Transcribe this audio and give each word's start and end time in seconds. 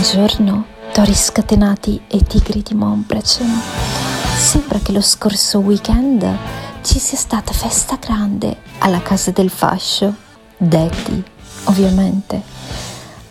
Buongiorno, 0.00 0.64
tori 0.94 1.14
scatenati 1.14 2.00
e 2.08 2.22
tigri 2.22 2.62
di 2.62 2.72
Montbracem. 2.72 3.60
Sembra 4.34 4.78
che 4.78 4.92
lo 4.92 5.02
scorso 5.02 5.58
weekend 5.58 6.26
ci 6.80 6.98
sia 6.98 7.18
stata 7.18 7.52
festa 7.52 7.96
grande 7.96 8.62
alla 8.78 9.02
casa 9.02 9.30
del 9.30 9.50
fascio. 9.50 10.14
Detti, 10.56 11.22
ovviamente. 11.64 12.42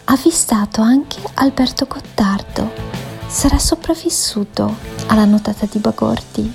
Avvistato 0.04 0.82
anche 0.82 1.20
Alberto 1.34 1.88
Gottardo. 1.88 2.72
Sarà 3.26 3.58
sopravvissuto 3.58 4.76
alla 5.08 5.26
notata 5.26 5.66
di 5.66 5.80
Bagordi. 5.80 6.54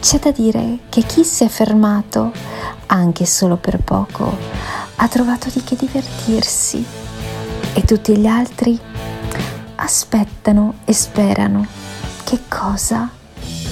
C'è 0.00 0.18
da 0.18 0.32
dire 0.32 0.80
che 0.88 1.02
chi 1.02 1.22
si 1.22 1.44
è 1.44 1.48
fermato, 1.48 2.32
anche 2.86 3.24
solo 3.24 3.54
per 3.54 3.78
poco, 3.78 4.36
ha 4.96 5.06
trovato 5.06 5.48
di 5.52 5.62
che 5.62 5.76
divertirsi 5.76 7.04
e 7.76 7.82
tutti 7.82 8.16
gli 8.16 8.26
altri 8.26 8.78
aspettano 9.76 10.76
e 10.86 10.94
sperano. 10.94 11.66
Che 12.24 12.38
cosa? 12.48 13.10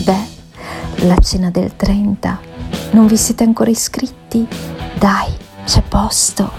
Beh, 0.05 1.07
la 1.07 1.17
cena 1.17 1.51
del 1.51 1.75
30. 1.75 2.39
Non 2.91 3.07
vi 3.07 3.17
siete 3.17 3.45
ancora 3.45 3.71
iscritti? 3.71 4.47
Dai, 4.99 5.33
c'è 5.65 5.83
posto. 5.89 6.51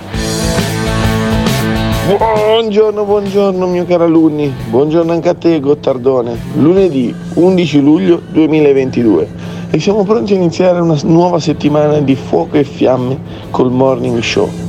Buongiorno, 2.17 3.05
buongiorno 3.05 3.67
mio 3.67 3.85
caro 3.85 4.05
alunni, 4.05 4.51
buongiorno 4.69 5.11
anche 5.11 5.29
a 5.29 5.35
te 5.35 5.59
Gottardone. 5.59 6.37
Lunedì 6.55 7.13
11 7.35 7.79
luglio 7.81 8.21
2022 8.31 9.29
e 9.69 9.79
siamo 9.79 10.03
pronti 10.03 10.33
a 10.33 10.37
iniziare 10.37 10.79
una 10.79 10.97
nuova 11.03 11.39
settimana 11.39 11.99
di 11.99 12.15
fuoco 12.15 12.57
e 12.57 12.63
fiamme 12.63 13.19
col 13.51 13.71
morning 13.71 14.19
show 14.19 14.64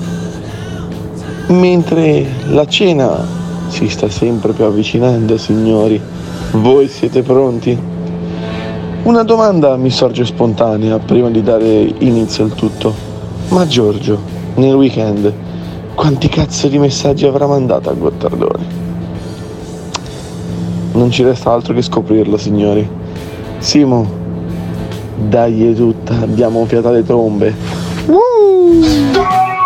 mentre 1.48 2.26
la 2.48 2.66
cena 2.66 3.24
si 3.68 3.88
sta 3.88 4.08
sempre 4.08 4.52
più 4.52 4.64
avvicinando, 4.64 5.36
signori. 5.36 6.00
Voi 6.52 6.88
siete 6.88 7.22
pronti? 7.22 7.78
Una 9.02 9.22
domanda 9.22 9.76
mi 9.76 9.90
sorge 9.90 10.24
spontanea 10.24 10.98
prima 10.98 11.30
di 11.30 11.42
dare 11.42 11.94
inizio 11.98 12.44
al 12.44 12.54
tutto. 12.54 12.94
Ma 13.48 13.66
Giorgio, 13.66 14.18
nel 14.54 14.74
weekend, 14.74 15.32
quanti 15.94 16.28
cazzo 16.28 16.68
di 16.68 16.78
messaggi 16.78 17.26
avrà 17.26 17.46
mandato 17.46 17.90
a 17.90 17.92
Gottardone? 17.92 18.84
Non 20.92 21.10
ci 21.10 21.22
resta 21.22 21.52
altro 21.52 21.74
che 21.74 21.82
scoprirlo, 21.82 22.36
signori. 22.36 22.88
Simo, 23.58 24.08
dai 25.16 25.74
tutta, 25.74 26.14
abbiamo 26.20 26.64
fiato 26.64 26.90
le 26.90 27.04
trombe. 27.04 27.54
Uh! 28.06 29.65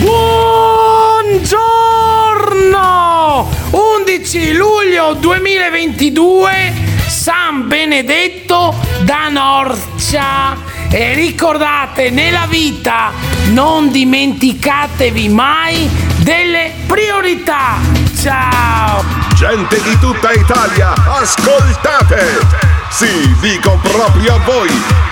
Buongiorno! 0.00 1.50
11 3.70 4.52
luglio 4.54 5.14
2022, 5.14 6.72
San 7.06 7.68
Benedetto 7.68 8.74
da 9.00 9.28
Norcia. 9.28 10.56
E 10.90 11.14
ricordate, 11.14 12.10
nella 12.10 12.46
vita 12.48 13.12
non 13.46 13.90
dimenticatevi 13.90 15.28
mai 15.28 15.88
delle 16.18 16.72
priorità. 16.86 17.78
Ciao! 18.20 19.04
Gente 19.34 19.80
di 19.82 19.98
tutta 19.98 20.32
Italia, 20.32 20.92
ascoltate! 20.92 22.38
Sì, 22.90 23.34
dico 23.40 23.78
proprio 23.82 24.34
a 24.34 24.38
voi! 24.38 25.11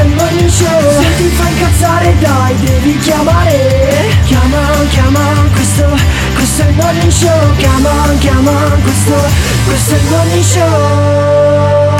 è 0.00 0.04
il 0.04 0.14
morning 0.14 0.50
Se 0.50 1.16
ti 1.16 1.28
fa 1.30 1.48
incazzare 1.48 2.14
dai 2.18 2.54
devi 2.60 2.98
chiamare. 2.98 4.14
Chiama, 4.24 4.58
chiama, 4.90 5.20
questo, 5.52 5.84
questo 6.34 6.62
è 6.62 6.68
il 6.68 6.74
morning 6.74 7.10
show. 7.10 7.56
Chiama, 7.56 7.90
chiama, 8.18 8.52
questo, 8.82 9.14
questo 9.64 9.94
è 9.94 9.98
il 9.98 10.04
morning 10.08 10.44
show. 10.44 11.96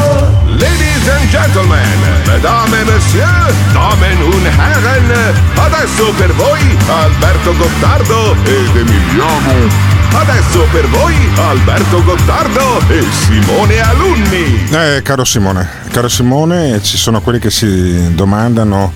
Ladies 0.58 1.08
and 1.08 1.28
gentlemen, 1.30 2.00
mesdames 2.26 2.80
et 2.80 2.86
messieurs, 2.86 3.54
damen 3.72 4.22
und 4.22 4.46
herren, 4.46 5.34
adesso 5.56 6.12
per 6.16 6.32
voi 6.34 6.76
Alberto 6.88 7.54
Gottardo 7.56 8.36
ed 8.44 8.76
Emiliano 8.76 9.95
Adesso 10.12 10.66
per 10.72 10.88
voi 10.88 11.14
Alberto 11.36 12.02
Gottardo 12.02 12.80
e 12.88 13.02
Simone 13.10 13.80
Alunni. 13.80 14.68
Eh, 14.70 15.02
caro 15.02 15.24
Simone, 15.24 15.68
caro 15.90 16.08
Simone, 16.08 16.82
ci 16.82 16.96
sono 16.96 17.20
quelli 17.20 17.38
che 17.38 17.50
si 17.50 18.14
domandano 18.14 18.92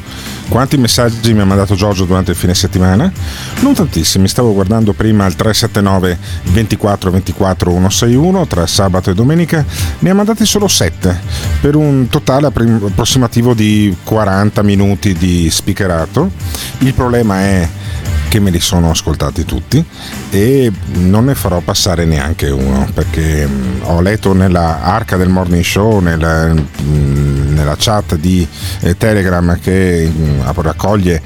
quanti 0.51 0.77
messaggi 0.77 1.33
mi 1.33 1.43
ha 1.43 1.45
mandato 1.45 1.77
Giorgio 1.77 2.05
durante 2.05 2.33
il 2.33 2.37
fine 2.37 2.55
settimana? 2.55 3.11
Non 3.61 3.73
tantissimi, 3.73 4.27
stavo 4.27 4.53
guardando 4.53 4.93
prima 4.93 5.25
il 5.27 5.37
379 5.37 6.19
24 6.51 7.11
24 7.13 7.71
161 7.71 8.47
tra 8.49 8.67
sabato 8.67 9.11
e 9.11 9.15
domenica, 9.15 9.65
ne 10.01 10.11
ha 10.11 10.15
mandati 10.15 10.45
solo 10.45 10.67
7 10.67 11.21
per 11.61 11.77
un 11.77 12.09
totale 12.09 12.49
approssimativo 12.49 13.55
di 13.55 13.97
40 14.03 14.63
minuti 14.63 15.15
di 15.15 15.49
speakerato. 15.49 16.33
Il 16.79 16.95
problema 16.95 17.39
è 17.43 17.69
che 18.31 18.39
me 18.39 18.51
li 18.51 18.61
sono 18.61 18.91
ascoltati 18.91 19.45
tutti 19.45 19.85
e 20.31 20.71
non 20.93 21.25
ne 21.25 21.35
farò 21.35 21.59
passare 21.59 22.05
neanche 22.05 22.49
uno 22.49 22.89
perché 22.95 23.45
mm, 23.45 23.81
ho 23.83 24.01
letto 24.01 24.33
nella 24.33 24.83
arca 24.83 25.17
del 25.17 25.29
morning 25.29 25.65
show, 25.65 25.99
nella, 25.99 26.55
mm, 26.55 27.53
nella 27.53 27.75
chat 27.77 28.15
di 28.15 28.47
eh, 28.83 28.97
Telegram 28.97 29.59
che 29.59 30.09
mm, 30.09 30.43
raccoglie 30.55 31.21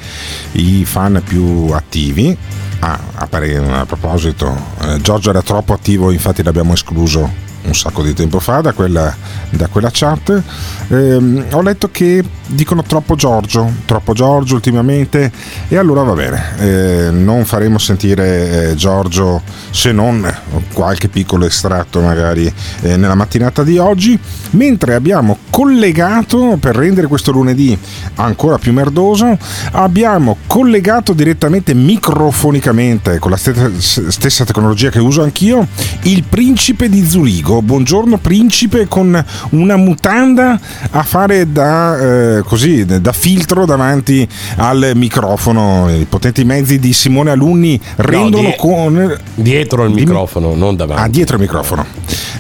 i 0.53 0.87
fan 0.87 1.21
più 1.23 1.69
attivi. 1.73 2.35
Ah, 2.79 2.99
a, 3.17 3.85
proposito, 3.85 4.57
eh, 4.81 4.99
Giorgio 5.03 5.29
era 5.29 5.43
troppo 5.43 5.75
attivo, 5.75 6.11
infatti 6.11 6.43
l'abbiamo 6.43 6.73
escluso 6.73 7.31
un 7.65 7.75
sacco 7.75 8.03
di 8.03 8.13
tempo 8.13 8.41
fa 8.41 8.61
da 8.61 8.73
quella, 8.73 9.15
da 9.51 9.69
quella 9.69 9.91
chat. 9.93 10.43
Eh, 10.89 11.45
ho 11.51 11.63
letto 11.63 11.91
che 11.91 12.23
dicono 12.47 12.83
troppo 12.83 13.15
Giorgio, 13.15 13.71
troppo 13.87 14.13
Giorgio 14.13 14.55
ultimamente 14.55 15.33
e 15.69 15.77
allora 15.77 16.03
va 16.03 16.13
bene, 16.13 16.43
eh, 16.59 17.11
non 17.11 17.45
faremo 17.45 17.79
sentire 17.79 18.71
eh, 18.71 18.75
Giorgio 18.75 19.43
se 19.71 19.93
non 19.93 20.33
qualche 20.73 21.09
piccolo 21.09 21.47
estratto 21.47 22.01
magari 22.01 22.53
eh, 22.83 22.97
nella 22.97 23.15
mattinata 23.15 23.63
di 23.63 23.79
oggi, 23.79 24.19
mentre 24.51 24.95
abbiamo 24.95 25.39
collegato 25.51 26.57
per 26.61 26.77
rendere 26.77 27.07
questo 27.07 27.33
lunedì 27.33 27.77
ancora 28.17 28.59
più 28.59 28.73
merdoso, 28.73 29.39
abbiamo 29.73 30.37
collegato 30.47 31.13
direttamente 31.13 31.75
microfonicamente 31.75 33.19
con 33.19 33.31
la 33.31 33.37
stessa, 33.37 33.71
stessa 33.79 34.45
tecnologia 34.45 34.91
che 34.91 34.99
uso 34.99 35.23
anch'io 35.23 35.67
il 36.03 36.25
principe 36.25 36.89
di 36.89 37.07
Zurigo. 37.07 37.54
Buongiorno 37.61 38.19
principe 38.19 38.87
con 38.89 39.25
una 39.51 39.77
mutanda 39.77 40.59
a 40.91 41.03
fare 41.03 41.51
da, 41.51 42.37
eh, 42.39 42.43
così, 42.43 42.85
da 42.85 43.13
filtro 43.13 43.65
davanti 43.67 44.27
al 44.57 44.93
microfono. 44.95 45.89
I 45.91 46.07
potenti 46.09 46.45
mezzi 46.45 46.79
di 46.79 46.93
Simone 46.93 47.31
Alunni 47.31 47.81
rendono 47.97 48.49
die- 48.49 48.57
con... 48.57 49.19
Dietro 49.35 49.85
il 49.85 49.93
microfono, 49.93 50.55
non 50.55 50.77
davanti. 50.77 51.03
Ah, 51.03 51.09
dietro 51.09 51.37
il 51.37 51.43
microfono. 51.43 51.85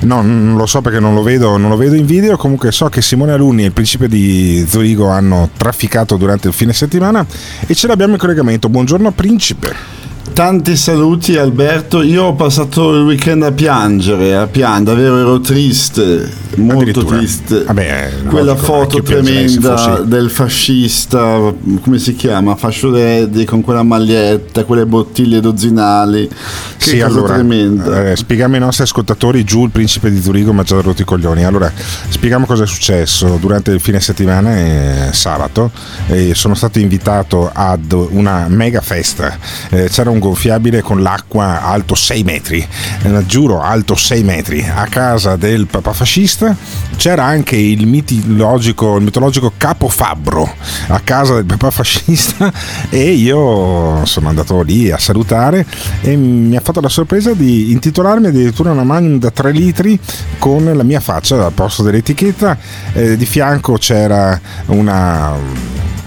No, 0.01 0.23
non 0.23 0.57
lo 0.57 0.67
so 0.67 0.81
perché 0.81 1.01
non 1.01 1.15
lo 1.15 1.23
vedo, 1.23 1.57
non 1.57 1.71
lo 1.71 1.77
vedo 1.77 1.95
in 1.95 2.07
video. 2.07 2.37
Comunque 2.37 2.73
so 2.73 2.89
che 2.89 3.01
Simone 3.03 3.33
Alunni 3.33 3.63
e 3.63 3.67
il 3.67 3.73
principe 3.73 4.09
di 4.09 4.65
Zurigo 4.69 5.09
hanno 5.09 5.51
trafficato 5.57 6.17
durante 6.17 6.49
il 6.49 6.55
fine 6.55 6.73
settimana 6.73 7.25
e 7.67 7.75
ce 7.75 7.87
l'abbiamo 7.87 8.15
in 8.15 8.19
collegamento. 8.19 8.69
Buongiorno 8.69 9.11
principe. 9.13 10.03
Tanti 10.35 10.77
saluti 10.77 11.37
Alberto, 11.37 12.03
io 12.03 12.25
ho 12.25 12.35
passato 12.35 12.93
il 12.93 13.03
weekend 13.05 13.45
a 13.45 13.53
piangere, 13.53 14.35
a 14.35 14.49
piangere, 14.49 14.97
davvero 14.97 15.19
ero 15.21 15.41
triste, 15.41 16.29
molto 16.57 17.05
triste. 17.05 17.63
Vabbè, 17.63 18.11
Quella 18.27 18.55
logico, 18.55 18.67
foto 18.67 19.01
tremenda 19.01 20.01
del 20.01 20.31
fascista, 20.31 21.55
come 21.81 21.99
si 22.01 22.17
chiama? 22.17 22.57
Fascio 22.57 22.91
Reddi 22.91 23.45
con 23.45 23.61
quella 23.61 23.85
maglietta, 23.85 24.65
quelle 24.65 24.85
bottiglie 24.87 25.39
dozzinali. 25.39 26.27
Che 26.27 26.91
Sì, 26.91 26.99
cosa 26.99 27.07
allora, 27.07 27.35
tremenda. 27.35 28.11
eh, 28.11 28.17
spieghiamo 28.17 28.55
ai 28.55 28.61
nostri 28.61 28.83
ascoltatori, 28.83 29.45
giù 29.45 29.63
il 29.65 29.71
principe 29.71 30.11
di 30.11 30.21
Zurigo 30.21 30.53
mi 30.53 30.59
ha 30.61 30.65
già 30.65 30.81
rotto 30.81 31.01
i 31.01 31.05
coglioni. 31.05 31.45
Allora, 31.45 31.71
spieghiamo 32.09 32.45
cosa 32.45 32.65
è 32.65 32.67
successo 32.67 33.39
durante 33.41 33.71
il 33.71 33.79
fine 33.79 34.01
settimana, 34.01 34.57
eh, 34.57 35.09
sabato, 35.13 35.71
e 36.09 36.35
sono 36.35 36.57
stato 36.57 36.81
invitato 36.81 37.49
ad 37.55 37.93
una 37.93 38.47
mega 38.49 38.81
festa. 38.81 39.39
Eh, 39.71 39.89
c'era 39.89 40.11
un 40.11 40.23
gonfiabile 40.25 40.81
con 40.81 41.03
l'acqua 41.03 41.63
alto 41.63 41.95
6 41.95 42.23
metri, 42.23 42.67
eh, 43.03 43.27
giuro 43.27 43.61
alto 43.61 43.95
6 43.95 44.23
metri, 44.23 44.65
a 44.67 44.87
casa 44.87 45.37
del 45.37 45.67
papà 45.67 45.93
fascista. 45.93 46.57
C'era 46.97 47.25
anche 47.25 47.57
il 47.57 47.87
mitologico, 47.87 48.97
il 48.97 49.05
mitologico 49.05 49.53
capo 49.57 49.89
Fabbro 49.89 50.51
a 50.89 51.01
casa 51.01 51.35
del 51.35 51.45
papà 51.45 51.71
fascista 51.71 52.51
e 52.89 53.11
io 53.11 54.05
sono 54.05 54.29
andato 54.29 54.63
lì 54.63 54.91
a 54.91 54.99
salutare 54.99 55.67
e 56.01 56.17
mi 56.17 56.57
ha 56.57 56.61
fatto 56.61 56.81
la 56.81 56.89
sorpresa 56.89 57.33
di 57.35 57.73
intitolarmi 57.73 58.29
addirittura 58.29 58.71
una 58.71 58.85
magnum 58.85 59.19
da 59.19 59.31
3 59.31 59.51
litri 59.51 59.99
con 60.39 60.65
la 60.65 60.83
mia 60.83 61.01
faccia 61.01 61.45
al 61.45 61.53
posto 61.53 61.83
dell'etichetta. 61.83 62.57
Eh, 62.95 63.17
di 63.17 63.27
fianco 63.27 63.77
c'era 63.77 64.41
una 64.67 65.37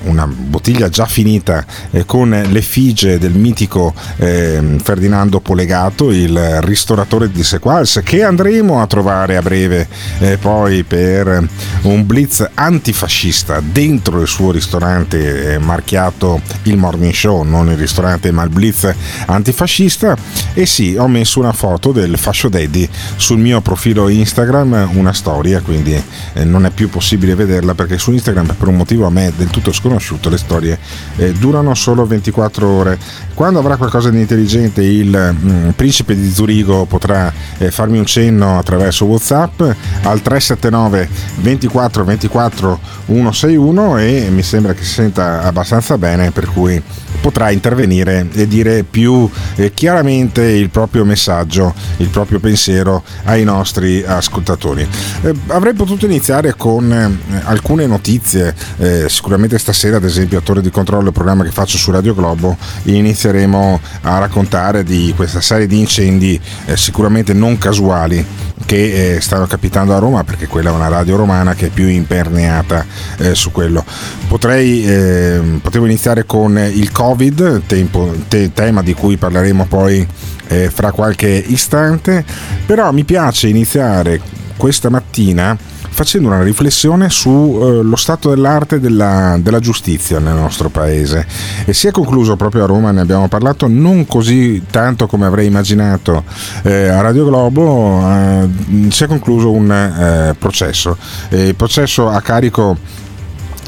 una 0.08 0.28
bottiglia 0.28 0.90
già 0.90 1.06
finita 1.06 1.66
eh, 1.92 2.06
con 2.06 2.30
l'effigie 2.30 3.18
del 3.18 3.34
mitico 3.34 3.94
eh, 4.18 4.78
Ferdinando 4.82 5.40
Polegato, 5.40 6.12
il 6.12 6.62
ristoratore 6.62 7.32
di 7.32 7.44
Sequals, 7.44 8.02
che 8.04 8.24
andremo 8.24 8.82
a 8.82 8.88
trovare 8.88 9.38
a 9.38 9.42
breve 9.42 9.88
eh, 10.20 10.38
poi 10.38 10.84
per 10.84 11.48
un 11.84 12.06
blitz 12.06 12.50
antifascista 12.54 13.62
dentro 13.62 14.22
il 14.22 14.28
suo 14.28 14.52
ristorante 14.52 15.54
eh, 15.54 15.58
marchiato 15.60 16.42
il 16.64 16.78
Morning 16.78 17.14
Show, 17.14 17.44
non 17.44 17.70
il 17.70 17.78
ristorante 17.78 18.32
ma 18.32 18.44
il 18.44 18.50
blitz 18.50 18.92
antifascista. 19.26 20.16
E 20.54 20.66
sì, 20.66 20.96
ho 20.98 21.08
messo 21.08 21.40
una 21.40 21.54
foto 21.54 21.92
del 21.92 22.18
Fascio 22.18 22.50
Daddy 22.50 22.88
sul 23.16 23.40
mio 23.40 23.62
profilo 23.62 24.10
Instagram, 24.10 24.92
una 24.94 25.14
storia, 25.14 25.62
quindi 25.62 26.02
eh, 26.34 26.44
non 26.44 26.66
è 26.66 26.72
più 26.72 26.90
possibile 26.90 27.36
vederla 27.36 27.76
perché 27.76 27.98
su 27.98 28.12
Instagram 28.12 28.56
per 28.58 28.68
un 28.68 28.76
motivo 28.76 29.06
a 29.06 29.10
me 29.10 29.32
del 29.36 29.50
tutto 29.50 29.72
sconosciuto 29.72 29.97
le 30.30 30.38
storie 30.38 30.78
eh, 31.18 31.32
durano 31.34 31.74
solo 31.74 32.06
24 32.06 32.68
ore. 32.68 32.98
Quando 33.34 33.60
avrà 33.60 33.78
qualcosa 33.78 34.10
di 34.10 34.20
intelligente 34.20 34.82
il 34.82 35.36
mm, 35.40 35.70
principe 35.70 36.16
di 36.16 36.30
Zurigo 36.32 36.86
potrà 36.86 37.32
eh, 37.58 37.72
farmi 37.72 38.00
un 38.00 38.06
cenno 38.06 38.58
attraverso 38.58 39.06
WhatsApp 39.06 39.62
al 40.04 40.22
379 40.22 41.10
24 41.42 42.04
24 42.04 42.80
161 43.06 43.98
e 43.98 44.28
mi 44.32 44.44
sembra 44.44 44.74
che 44.74 44.84
si 44.84 44.94
senta 44.94 45.44
abbastanza 45.44 45.98
bene 45.98 46.32
per 46.32 46.48
cui 46.48 46.82
potrà 47.22 47.52
intervenire 47.52 48.28
e 48.34 48.48
dire 48.48 48.84
più 48.84 49.30
eh, 49.56 49.74
chiaramente 49.74 50.44
il 50.44 50.70
proprio 50.70 51.06
messaggio, 51.06 51.74
il 51.98 52.08
proprio 52.08 52.40
pensiero 52.40 53.04
ai 53.24 53.44
nostri 53.44 54.04
ascoltatori. 54.04 54.88
Eh, 55.22 55.34
avrei 55.48 55.74
potuto 55.74 56.06
iniziare 56.06 56.56
con 56.56 56.92
eh, 56.92 57.42
alcune 57.44 57.86
notizie, 57.86 58.56
eh, 58.78 59.06
sicuramente 59.10 59.58
stasera 59.58 59.98
ad 59.98 60.04
esempio 60.04 60.38
a 60.38 60.42
Torre 60.42 60.62
di 60.62 60.70
Controllo, 60.70 61.08
il 61.08 61.14
programma 61.14 61.44
che 61.44 61.52
faccio 61.52 61.78
su 61.78 61.92
Radio 61.92 62.14
Globo, 62.14 62.58
inizieremo 62.84 63.80
a 64.02 64.18
raccontare 64.20 64.84
di 64.84 65.14
questa 65.16 65.42
serie 65.42 65.68
di 65.68 65.80
incendi 65.80 66.40
eh, 66.66 66.78
sicuramente 66.78 67.34
non 67.34 67.58
casuali 67.58 68.26
che 68.68 69.16
eh, 69.16 69.22
stanno 69.22 69.48
capitando 69.48 69.96
a 69.96 70.00
Roma 70.00 70.26
perché 70.26 70.46
quella 70.46 70.72
è 70.72 70.74
una 70.74 70.90
radio 70.90 71.16
romana 71.16 71.56
che 71.56 71.68
è 71.68 71.70
più 71.70 71.88
imperneata 71.88 72.86
eh, 73.18 73.34
su 73.34 73.52
quello. 73.52 73.84
Potrei, 74.28 74.86
eh, 74.86 75.42
potevo 75.62 75.86
iniziare 75.86 76.26
con 76.26 76.58
il 76.58 76.92
Covid, 76.92 77.62
tempo- 77.66 78.14
te- 78.28 78.52
tema 78.52 78.84
di 78.84 78.94
cui 78.94 79.16
parleremo 79.16 79.68
poi 79.68 80.06
eh, 80.50 80.70
fra 80.70 80.92
qualche 80.92 81.30
istante, 81.30 82.26
però 82.66 82.92
mi 82.92 83.06
piace 83.06 83.48
iniziare 83.48 84.20
questa 84.58 84.90
mattina 84.90 85.58
facendo 85.98 86.28
una 86.28 86.44
riflessione 86.44 87.10
sullo 87.10 87.96
stato 87.96 88.30
dell'arte 88.30 88.80
della, 88.80 89.36
della 89.42 89.60
giustizia 89.60 90.20
nel 90.20 90.36
nostro 90.36 90.70
paese. 90.70 91.26
E 91.66 91.74
si 91.74 91.88
è 91.88 91.92
concluso 91.92 92.36
proprio 92.36 92.66
a 92.66 92.68
Roma, 92.68 92.92
ne 92.92 93.02
abbiamo 93.02 93.28
parlato, 93.28 93.66
non 93.68 94.06
così 94.06 94.62
tanto 94.70 95.08
come 95.08 95.26
avrei 95.26 95.48
immaginato 95.48 96.24
eh, 96.62 96.88
a 96.90 97.02
Radio 97.02 97.26
Globo, 97.26 98.00
eh, 98.12 98.48
si 98.92 99.06
è 99.06 99.08
concluso 99.08 99.52
un 99.52 99.72
eh, 99.72 100.36
processo, 100.38 100.96
Eh, 101.30 101.48
il 101.48 101.56
processo 101.56 102.08
a 102.08 102.22
carico 102.22 102.78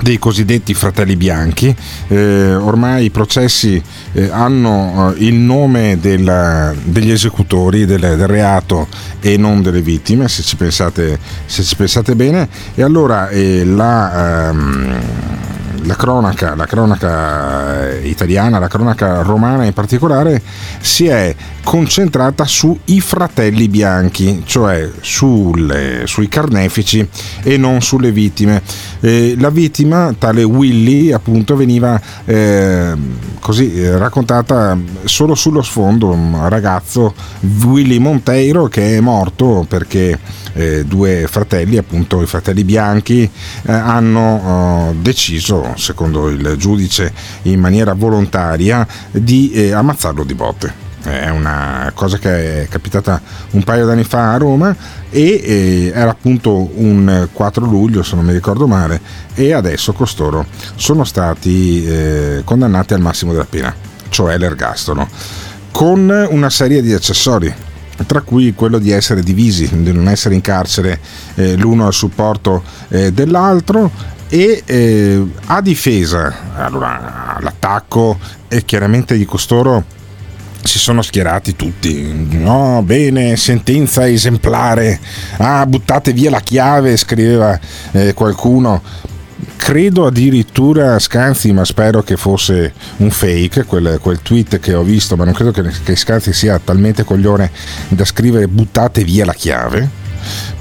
dei 0.01 0.17
cosiddetti 0.17 0.73
fratelli 0.73 1.15
bianchi. 1.15 1.75
Eh, 2.07 2.55
ormai 2.55 3.05
i 3.05 3.09
processi 3.09 3.81
eh, 4.13 4.29
hanno 4.31 5.13
eh, 5.15 5.23
il 5.25 5.35
nome 5.35 5.97
della- 5.99 6.73
degli 6.83 7.11
esecutori 7.11 7.85
del, 7.85 7.99
del 8.01 8.27
reato 8.27 8.87
e 9.19 9.37
non 9.37 9.61
delle 9.61 9.81
vittime, 9.81 10.27
se 10.27 10.41
ci 10.43 10.55
pensate, 10.55 11.19
se 11.45 11.63
ci 11.63 11.75
pensate 11.75 12.15
bene. 12.15 12.47
E 12.75 12.81
allora 12.83 13.29
eh, 13.29 13.63
la, 13.65 14.49
ehm, 14.49 14.99
la 15.89 15.95
cronaca, 15.95 16.53
la 16.53 16.67
cronaca 16.67 17.89
eh, 17.89 18.07
italiana, 18.07 18.59
la 18.59 18.67
cronaca 18.67 19.23
romana 19.23 19.65
in 19.65 19.73
particolare, 19.73 20.39
si 20.79 21.07
è 21.07 21.35
concentrata 21.63 22.45
sui 22.45 23.01
fratelli 23.01 23.67
bianchi, 23.67 24.43
cioè 24.45 24.87
sulle- 25.01 26.05
sui 26.05 26.27
carnefici 26.27 27.07
e 27.41 27.57
non 27.57 27.81
sulle 27.81 28.11
vittime. 28.11 28.61
Eh, 28.99 29.33
la 29.39 29.49
vittima, 29.49 30.13
tale 30.15 30.43
Willy, 30.43 31.11
appunto, 31.11 31.55
veniva 31.55 31.99
eh, 32.25 32.93
così 33.39 33.89
raccontata 33.89 34.77
solo 35.05 35.33
sullo 35.33 35.63
sfondo, 35.63 36.09
un 36.09 36.47
ragazzo 36.49 37.15
Willy 37.63 37.97
Monteiro 37.97 38.67
che 38.67 38.97
è 38.97 38.99
morto 38.99 39.65
perché 39.67 40.19
eh, 40.53 40.83
due 40.85 41.25
fratelli, 41.27 41.77
appunto 41.77 42.21
i 42.21 42.25
fratelli 42.25 42.63
bianchi, 42.63 43.21
eh, 43.23 43.71
hanno 43.71 44.89
eh, 44.91 44.95
deciso, 45.01 45.73
secondo 45.79 46.29
il 46.29 46.55
giudice 46.57 47.11
in 47.43 47.59
maniera 47.59 47.93
volontaria, 47.93 48.85
di 49.11 49.51
eh, 49.51 49.71
ammazzarlo 49.71 50.23
di 50.23 50.33
botte. 50.33 50.87
È 51.01 51.29
una 51.29 51.91
cosa 51.95 52.17
che 52.17 52.63
è 52.63 52.67
capitata 52.67 53.21
un 53.51 53.63
paio 53.63 53.85
d'anni 53.85 54.03
fa 54.03 54.33
a 54.33 54.37
Roma 54.37 54.75
e 55.09 55.41
eh, 55.43 55.91
era 55.95 56.11
appunto 56.11 56.69
un 56.75 57.29
4 57.31 57.65
luglio 57.65 58.03
se 58.03 58.15
non 58.15 58.25
mi 58.25 58.33
ricordo 58.33 58.67
male 58.67 58.99
e 59.33 59.53
adesso 59.53 59.93
costoro 59.93 60.45
sono 60.75 61.05
stati 61.05 61.85
eh, 61.85 62.41
condannati 62.43 62.93
al 62.93 62.99
massimo 62.99 63.31
della 63.31 63.47
pena, 63.49 63.73
cioè 64.09 64.37
l'ergastolo, 64.37 65.07
con 65.71 66.27
una 66.31 66.49
serie 66.49 66.81
di 66.81 66.91
accessori 66.91 67.53
tra 68.05 68.21
cui 68.21 68.53
quello 68.53 68.77
di 68.77 68.91
essere 68.91 69.21
divisi, 69.21 69.69
di 69.81 69.91
non 69.91 70.07
essere 70.07 70.35
in 70.35 70.41
carcere 70.41 70.99
eh, 71.35 71.55
l'uno 71.55 71.85
al 71.85 71.93
supporto 71.93 72.63
eh, 72.89 73.11
dell'altro 73.11 73.91
e 74.29 74.61
eh, 74.65 75.25
a 75.45 75.61
difesa, 75.61 76.53
allora 76.55 77.37
l'attacco 77.41 78.19
è 78.47 78.63
chiaramente 78.63 79.17
di 79.17 79.25
costoro 79.25 79.97
si 80.61 80.77
sono 80.77 81.01
schierati 81.01 81.55
tutti. 81.55 82.27
No, 82.37 82.81
bene, 82.85 83.37
sentenza 83.37 84.07
esemplare. 84.07 84.99
Ah, 85.37 85.65
buttate 85.65 86.13
via 86.13 86.29
la 86.29 86.41
chiave, 86.41 86.97
scriveva 86.97 87.57
eh, 87.91 88.13
qualcuno. 88.13 88.81
Credo 89.55 90.05
addirittura 90.05 90.99
Scanzi, 90.99 91.53
ma 91.53 91.63
spero 91.63 92.03
che 92.03 92.17
fosse 92.17 92.73
un 92.97 93.09
fake 93.09 93.63
quel, 93.63 93.99
quel, 94.01 94.21
tweet 94.21 94.59
che 94.59 94.73
ho 94.73 94.83
visto, 94.83 95.15
ma 95.15 95.23
non 95.23 95.33
credo 95.33 95.51
che, 95.51 95.63
che 95.83 95.95
Scanzi 95.95 96.33
sia 96.33 96.59
talmente 96.59 97.03
coglione 97.03 97.49
da 97.87 98.05
scrivere 98.05 98.47
buttate 98.47 99.03
via 99.03 99.25
la 99.25 99.33
chiave 99.33 99.98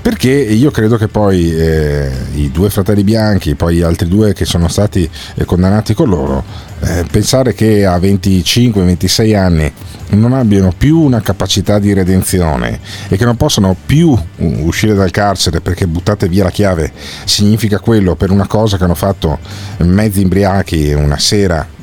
perché 0.01 0.31
io 0.31 0.71
credo 0.71 0.97
che 0.97 1.09
poi 1.09 1.55
eh, 1.55 2.11
i 2.35 2.51
due 2.51 2.71
fratelli 2.71 3.05
bianchi, 3.05 3.55
poi 3.55 3.77
gli 3.77 3.83
altri 3.83 4.09
due 4.09 4.33
che 4.33 4.45
sono 4.45 4.69
stati 4.69 5.09
eh, 5.35 5.45
condannati 5.45 5.95
con 5.95 6.09
loro, 6.09 6.43
eh, 6.81 7.05
pensare 7.11 7.55
che 7.55 7.85
a 7.85 7.99
25-26 7.99 9.37
anni 9.37 9.73
non 10.11 10.33
abbiano 10.33 10.73
più 10.77 11.01
una 11.01 11.21
capacità 11.21 11.79
di 11.79 11.93
redenzione 11.93 12.81
e 13.09 13.17
che 13.17 13.25
non 13.25 13.37
possano 13.37 13.77
più 13.85 14.17
uscire 14.37 14.95
dal 14.95 15.11
carcere 15.11 15.61
perché 15.61 15.87
buttate 15.87 16.29
via 16.29 16.45
la 16.45 16.51
chiave 16.51 16.93
significa 17.25 17.79
quello 17.79 18.15
per 18.15 18.31
una 18.31 18.47
cosa 18.47 18.79
che 18.79 18.85
hanno 18.85 18.95
fatto 18.95 19.39
mezzi 19.79 20.23
imbriachi 20.23 20.93
una 20.93 21.19
sera 21.19 21.77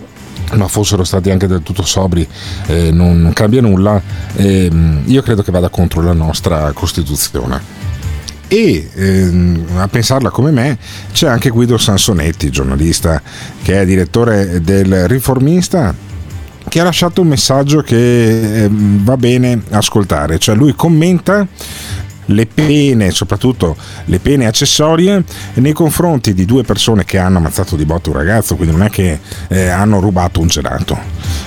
ma 0.53 0.67
fossero 0.67 1.03
stati 1.03 1.31
anche 1.31 1.47
del 1.47 1.63
tutto 1.63 1.83
sobri, 1.83 2.27
eh, 2.67 2.91
non 2.91 3.31
cambia 3.33 3.61
nulla, 3.61 4.01
eh, 4.35 4.71
io 5.05 5.21
credo 5.21 5.41
che 5.41 5.51
vada 5.51 5.69
contro 5.69 6.01
la 6.01 6.13
nostra 6.13 6.71
Costituzione. 6.73 7.83
E 8.47 8.89
ehm, 8.93 9.65
a 9.77 9.87
pensarla 9.87 10.29
come 10.29 10.51
me 10.51 10.77
c'è 11.11 11.27
anche 11.27 11.49
Guido 11.49 11.77
Sansonetti, 11.77 12.51
giornalista 12.51 13.21
che 13.63 13.81
è 13.81 13.85
direttore 13.85 14.61
del 14.61 15.07
Riformista, 15.07 15.93
che 16.67 16.79
ha 16.79 16.83
lasciato 16.83 17.21
un 17.21 17.27
messaggio 17.27 17.81
che 17.81 18.63
eh, 18.65 18.69
va 18.71 19.17
bene 19.17 19.63
ascoltare, 19.71 20.37
cioè 20.39 20.55
lui 20.55 20.75
commenta 20.75 21.47
le 22.25 22.46
pene, 22.46 23.12
soprattutto 23.12 23.75
le 24.05 24.20
pene 24.20 24.46
accessorie, 24.46 25.24
nei 25.55 25.74
confronti 25.74 26.34
di 26.34 26.46
due 26.46 26.63
persone 26.63 27.03
che 27.05 27.17
hanno 27.17 27.38
ammazzato 27.38 27.75
di 27.75 27.86
botto 27.86 28.10
un 28.10 28.17
ragazzo, 28.17 28.55
quindi 28.55 28.75
non 28.75 28.86
è 28.86 28.89
che 28.89 29.20
eh, 29.50 29.67
hanno 29.67 30.00
rubato 30.00 30.39
un 30.39 30.48
gelato. 30.48 30.98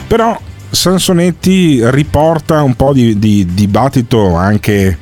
Però 0.07 0.39
Sansonetti 0.71 1.81
riporta 1.91 2.63
un 2.63 2.75
po' 2.75 2.93
di, 2.93 3.19
di 3.19 3.47
dibattito 3.55 4.35
anche 4.35 4.99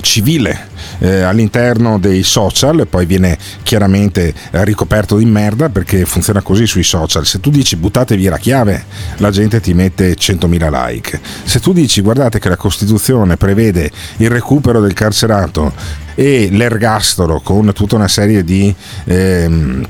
civile 0.00 0.68
eh, 0.98 1.20
all'interno 1.20 1.98
dei 1.98 2.22
social, 2.22 2.86
poi 2.88 3.06
viene 3.06 3.38
chiaramente 3.62 4.32
eh, 4.50 4.64
ricoperto 4.64 5.16
di 5.16 5.24
merda 5.24 5.68
perché 5.68 6.04
funziona 6.04 6.42
così 6.42 6.66
sui 6.66 6.82
social. 6.82 7.26
Se 7.26 7.40
tu 7.40 7.50
dici 7.50 7.76
buttate 7.76 8.16
via 8.16 8.30
la 8.30 8.38
chiave, 8.38 8.84
la 9.16 9.30
gente 9.30 9.60
ti 9.60 9.74
mette 9.74 10.14
100.000 10.14 10.86
like. 10.86 11.20
Se 11.44 11.60
tu 11.60 11.72
dici 11.72 12.00
guardate 12.00 12.38
che 12.38 12.48
la 12.48 12.56
Costituzione 12.56 13.36
prevede 13.36 13.90
il 14.18 14.30
recupero 14.30 14.80
del 14.80 14.92
carcerato 14.92 15.72
e 16.14 16.48
l'ergastolo 16.50 17.40
con 17.40 17.72
tutta 17.72 17.96
una 17.96 18.08
serie 18.08 18.44
di... 18.44 18.74
Ehm, 19.04 19.86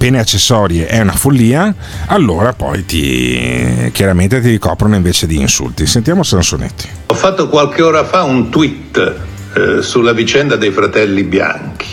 pene 0.00 0.18
accessorie 0.18 0.86
è 0.86 0.98
una 0.98 1.12
follia, 1.12 1.74
allora 2.06 2.54
poi 2.54 2.86
ti, 2.86 3.90
chiaramente 3.92 4.40
ti 4.40 4.48
ricoprono 4.48 4.96
invece 4.96 5.26
di 5.26 5.38
insulti. 5.38 5.84
Sentiamo 5.84 6.22
Sansonetti. 6.22 6.88
Ho 7.08 7.14
fatto 7.14 7.50
qualche 7.50 7.82
ora 7.82 8.02
fa 8.06 8.22
un 8.22 8.48
tweet 8.48 9.14
eh, 9.52 9.82
sulla 9.82 10.14
vicenda 10.14 10.56
dei 10.56 10.70
fratelli 10.70 11.22
bianchi 11.24 11.86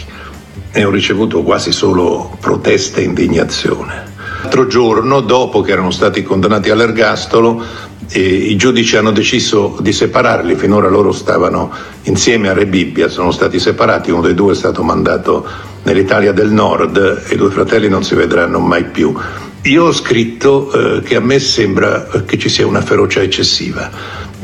e 0.71 0.85
ho 0.85 0.89
ricevuto 0.89 1.43
quasi 1.43 1.73
solo 1.73 2.37
proteste 2.39 3.01
e 3.01 3.03
indignazione. 3.03 4.05
L'altro 4.43 4.67
giorno, 4.67 5.19
dopo 5.19 5.59
che 5.59 5.73
erano 5.73 5.91
stati 5.91 6.23
condannati 6.23 6.69
all'ergastolo, 6.69 7.61
eh, 8.09 8.21
i 8.21 8.55
giudici 8.55 8.95
hanno 8.95 9.11
deciso 9.11 9.79
di 9.81 9.91
separarli, 9.91 10.55
finora 10.55 10.87
loro 10.87 11.11
stavano 11.11 11.69
insieme 12.03 12.47
a 12.47 12.53
Re 12.53 12.67
Bibbia, 12.67 13.09
sono 13.09 13.31
stati 13.31 13.59
separati, 13.59 14.11
uno 14.11 14.21
dei 14.21 14.33
due 14.33 14.53
è 14.53 14.55
stato 14.55 14.81
mandato 14.81 15.45
nell'Italia 15.87 16.33
del 16.33 16.51
Nord 16.51 17.27
i 17.29 17.37
due 17.37 17.49
fratelli 17.49 17.87
non 17.87 18.03
si 18.03 18.13
vedranno 18.13 18.59
mai 18.59 18.83
più. 18.83 19.15
Io 19.63 19.85
ho 19.85 19.93
scritto 19.93 20.71
eh, 20.71 21.01
che 21.01 21.15
a 21.15 21.21
me 21.21 21.39
sembra 21.39 22.07
che 22.25 22.37
ci 22.37 22.49
sia 22.49 22.67
una 22.67 22.81
ferocia 22.81 23.21
eccessiva 23.21 23.89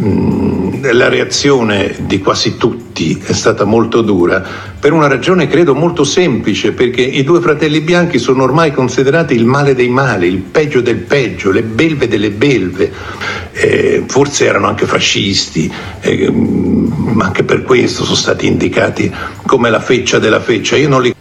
Mm, 0.02 0.86
la 0.92 1.08
reazione 1.08 1.96
di 2.00 2.18
quasi 2.18 2.58
tutti 2.58 3.22
è 3.24 3.32
stata 3.32 3.64
molto 3.64 4.02
dura 4.02 4.44
per 4.80 4.92
una 4.92 5.08
ragione 5.08 5.48
credo 5.48 5.76
molto 5.76 6.04
semplice, 6.04 6.72
perché 6.72 7.04
i 7.04 7.24
due 7.24 7.40
fratelli 7.40 7.80
bianchi 7.80 8.18
sono 8.18 8.42
ormai 8.42 8.74
considerati 8.74 9.36
il 9.36 9.46
male 9.46 9.76
dei 9.76 9.90
mali, 9.90 10.26
il 10.26 10.40
peggio 10.40 10.82
del 10.82 10.98
peggio, 10.98 11.52
le 11.52 11.62
belve 11.62 12.08
delle 12.08 12.32
belve. 12.32 12.92
Eh, 13.52 14.04
forse 14.08 14.46
erano 14.46 14.66
anche 14.66 14.88
fascisti, 14.88 15.72
eh, 16.02 16.32
ma 16.32 17.26
anche 17.26 17.44
per 17.44 17.62
questo 17.62 18.04
sono 18.04 18.16
stati 18.16 18.48
indicati 18.48 19.14
come 19.46 19.70
la 19.70 19.80
feccia 19.80 20.18
della 20.18 20.42
feccia. 20.42 20.76
Io 20.76 20.90
non 20.90 21.04
li 21.04 21.14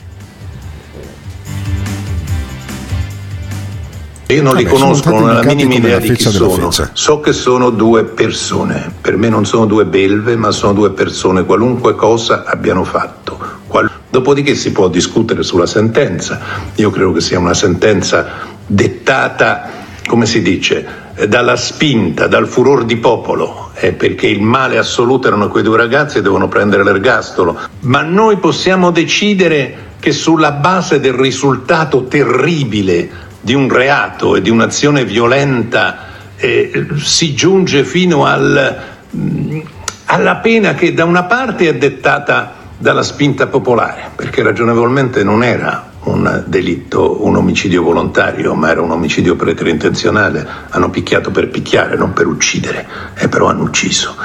Io 4.34 4.42
non 4.42 4.52
Vabbè, 4.52 4.64
li 4.64 4.70
conosco, 4.70 5.10
non 5.10 5.22
ho 5.22 5.32
la 5.32 5.42
minima 5.42 5.74
idea 5.74 5.98
di 5.98 6.12
chi 6.12 6.22
sono. 6.22 6.70
So 6.70 7.20
che 7.20 7.32
sono 7.32 7.70
due 7.70 8.04
persone. 8.04 8.92
Per 9.00 9.16
me 9.16 9.28
non 9.28 9.44
sono 9.44 9.66
due 9.66 9.84
belve, 9.84 10.36
ma 10.36 10.50
sono 10.50 10.72
due 10.72 10.90
persone, 10.90 11.44
qualunque 11.44 11.94
cosa 11.94 12.44
abbiano 12.44 12.84
fatto. 12.84 13.38
Qual... 13.66 13.90
Dopodiché 14.08 14.54
si 14.54 14.72
può 14.72 14.88
discutere 14.88 15.42
sulla 15.42 15.66
sentenza. 15.66 16.40
Io 16.76 16.90
credo 16.90 17.12
che 17.12 17.20
sia 17.20 17.38
una 17.38 17.54
sentenza 17.54 18.50
dettata, 18.66 19.70
come 20.06 20.26
si 20.26 20.42
dice, 20.42 20.86
dalla 21.28 21.56
spinta, 21.56 22.26
dal 22.26 22.46
furor 22.46 22.84
di 22.84 22.96
popolo, 22.96 23.70
eh, 23.74 23.92
perché 23.92 24.26
il 24.26 24.42
male 24.42 24.78
assoluto 24.78 25.28
erano 25.28 25.48
quei 25.48 25.62
due 25.62 25.76
ragazzi 25.76 26.18
e 26.18 26.22
devono 26.22 26.48
prendere 26.48 26.84
l'ergastolo. 26.84 27.58
Ma 27.80 28.02
noi 28.02 28.36
possiamo 28.36 28.90
decidere 28.90 29.90
che 30.00 30.12
sulla 30.12 30.52
base 30.52 31.00
del 31.00 31.12
risultato 31.12 32.04
terribile 32.04 33.30
di 33.42 33.54
un 33.54 33.68
reato 33.68 34.36
e 34.36 34.40
di 34.40 34.48
un'azione 34.48 35.04
violenta 35.04 35.98
eh, 36.36 36.86
si 36.96 37.34
giunge 37.34 37.84
fino 37.84 38.24
al, 38.24 38.78
mh, 39.10 39.58
alla 40.06 40.36
pena 40.36 40.74
che 40.74 40.94
da 40.94 41.04
una 41.04 41.24
parte 41.24 41.68
è 41.68 41.74
dettata 41.74 42.54
dalla 42.78 43.02
spinta 43.02 43.46
popolare, 43.48 44.10
perché 44.16 44.42
ragionevolmente 44.42 45.22
non 45.22 45.44
era 45.44 45.90
un 46.04 46.44
delitto, 46.46 47.24
un 47.24 47.36
omicidio 47.36 47.82
volontario, 47.82 48.54
ma 48.54 48.70
era 48.70 48.80
un 48.80 48.90
omicidio 48.90 49.36
preterintenzionale. 49.36 50.46
Hanno 50.70 50.90
picchiato 50.90 51.30
per 51.30 51.48
picchiare, 51.48 51.96
non 51.96 52.12
per 52.12 52.26
uccidere, 52.26 52.86
e 53.14 53.28
però 53.28 53.46
hanno 53.46 53.62
ucciso. 53.62 54.16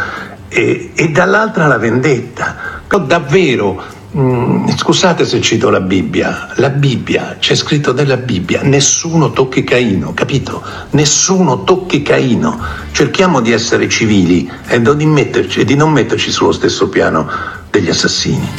E, 0.47 0.91
e 0.95 1.09
dall'altra 1.09 1.67
la 1.67 1.77
vendetta. 1.77 2.55
Però 2.87 3.03
davvero 3.03 3.83
Mm, 4.19 4.69
scusate 4.69 5.25
se 5.25 5.39
cito 5.41 5.69
la 5.69 5.79
Bibbia, 5.79 6.49
la 6.55 6.69
Bibbia, 6.69 7.35
c'è 7.39 7.53
scritto 7.53 7.93
nella 7.93 8.17
Bibbia, 8.17 8.63
nessuno 8.63 9.31
tocchi 9.31 9.63
Caino, 9.63 10.11
capito? 10.15 10.63
Nessuno 10.91 11.63
tocchi 11.63 12.01
Caino. 12.01 12.59
Cerchiamo 12.91 13.41
di 13.41 13.51
essere 13.51 13.87
civili 13.87 14.49
e 14.65 14.81
di, 14.81 15.05
metterci, 15.05 15.59
e 15.59 15.65
di 15.65 15.75
non 15.75 15.91
metterci 15.91 16.31
sullo 16.31 16.51
stesso 16.51 16.89
piano 16.89 17.29
degli 17.69 17.89
assassini. 17.89 18.49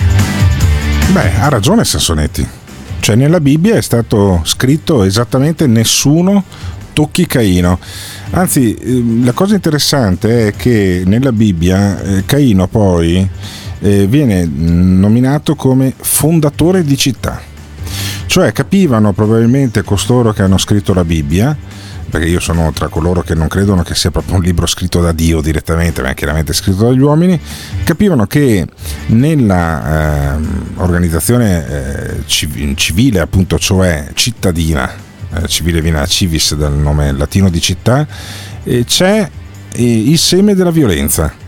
Beh, 1.11 1.41
ha 1.41 1.49
ragione 1.49 1.85
Sassonetti. 1.85 2.47
Cioè 3.01 3.17
nella 3.17 3.41
Bibbia 3.41 3.75
è 3.75 3.83
stato 3.83 4.43
scritto 4.45 5.03
esattamente 5.03 5.67
nessuno 5.67 6.45
tocchi 6.93 7.27
Caino. 7.27 7.81
Anzi, 8.31 8.75
ehm, 8.75 9.25
la 9.25 9.33
cosa 9.33 9.57
interessante 9.57 10.49
è 10.49 10.53
che 10.55 11.03
nella 11.05 11.33
Bibbia 11.33 12.01
eh, 12.01 12.25
Caino 12.27 12.69
poi 12.69 13.29
eh, 13.81 14.07
viene 14.07 14.45
nominato 14.47 15.55
come 15.55 15.93
fondatore 15.97 16.85
di 16.85 16.97
città. 16.97 17.41
Cioè 18.27 18.53
capivano 18.53 19.13
probabilmente 19.13 19.83
costoro 19.83 20.33
che 20.33 20.43
hanno 20.43 20.59
scritto 20.59 20.93
la 20.93 21.05
Bibbia, 21.05 21.57
perché 22.11 22.27
io 22.27 22.41
sono 22.41 22.73
tra 22.73 22.89
coloro 22.89 23.23
che 23.23 23.35
non 23.35 23.49
credono 23.49 23.83
che 23.83 23.95
sia 23.95 24.11
proprio 24.11 24.37
un 24.37 24.43
libro 24.43 24.67
scritto 24.67 25.01
da 25.01 25.13
Dio 25.13 25.41
direttamente, 25.41 26.03
ma 26.03 26.11
è 26.11 26.15
chiaramente 26.15 26.53
scritto 26.53 26.85
dagli 26.85 27.01
uomini, 27.01 27.39
capivano 27.85 28.27
che 28.27 28.67
nella 29.07 30.37
eh, 30.37 30.41
organizzazione 30.77 32.21
eh, 32.27 32.75
civile, 32.75 33.21
appunto, 33.21 33.59
cioè 33.59 34.09
cittadina, 34.15 34.91
eh, 35.35 35.47
civile 35.49 35.81
viene 35.81 36.01
a 36.01 36.07
civis 36.07 36.55
dal 36.55 36.75
nome 36.75 37.13
latino 37.13 37.49
di 37.49 37.61
città, 37.61 38.07
c'è 38.85 39.31
eh, 39.73 40.11
il 40.11 40.19
seme 40.19 40.55
della 40.55 40.71
violenza 40.71 41.47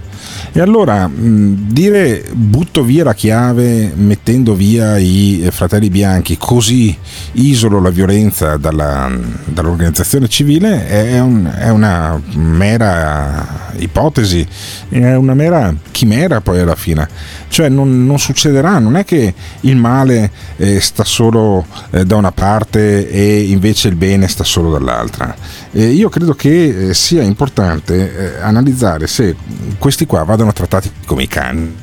E 0.53 0.61
allora 0.61 1.09
dire 1.13 2.25
butto 2.33 2.83
via 2.83 3.05
la 3.05 3.15
chiave 3.15 3.93
mettendo 3.95 4.55
via 4.55 4.99
i 4.99 5.47
fratelli 5.51 5.91
bianchi 5.91 6.37
così 6.37 6.97
isolo 7.33 7.81
la 7.81 7.91
violenza 7.91 8.57
dalla, 8.57 9.11
dall'organizzazione 9.45 10.29
civile 10.29 10.87
è, 10.89 11.21
un, 11.21 11.53
è, 11.57 11.69
una 11.71 12.21
mera 12.35 13.69
ipotesi, 13.77 14.47
è 14.89 15.15
una 15.15 15.35
mera 15.35 15.75
chimera 15.91 16.41
poi 16.41 16.61
alla 16.61 16.75
fine. 16.75 17.09
Cioè 17.49 17.69
non, 17.69 18.07
non 18.07 18.19
succederà, 18.19 18.79
non 18.79 18.97
è 18.97 19.05
che 19.05 19.35
il 19.61 19.77
male 19.77 20.31
eh, 20.57 20.81
sta 20.81 21.05
solo 21.05 21.67
eh, 21.91 22.05
da 22.05 22.17
una 22.17 22.33
parte 22.33 23.11
e 23.11 23.43
invece 23.43 23.89
il 23.89 23.97
bene 23.97 24.29
sta 24.29 24.45
solo 24.45 24.71
dall'altra. 24.71 25.35
Eh, 25.73 25.89
io 25.89 26.09
credo 26.09 26.35
che 26.35 26.89
eh, 26.89 26.95
sia 26.95 27.23
importante 27.23 28.37
eh, 28.37 28.41
analizzare 28.41 29.07
se 29.07 29.35
questi 29.79 30.07
qua 30.07 30.25
vadano 30.31 30.53
trattati 30.53 30.91
come 31.05 31.25
i 31.25 31.29
cani. 31.29 31.77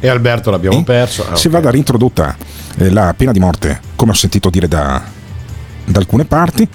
E 0.00 0.08
Alberto 0.08 0.50
l'abbiamo 0.50 0.82
perso. 0.82 1.22
Ah, 1.22 1.36
se 1.36 1.48
okay. 1.48 1.60
vada 1.60 1.70
reintrodotta 1.70 2.36
eh, 2.78 2.90
la 2.90 3.14
pena 3.16 3.30
di 3.30 3.38
morte, 3.38 3.80
come 3.94 4.10
ho 4.10 4.14
sentito 4.14 4.50
dire 4.50 4.66
da, 4.66 5.00
da 5.84 5.98
alcune 5.98 6.24
parti, 6.24 6.68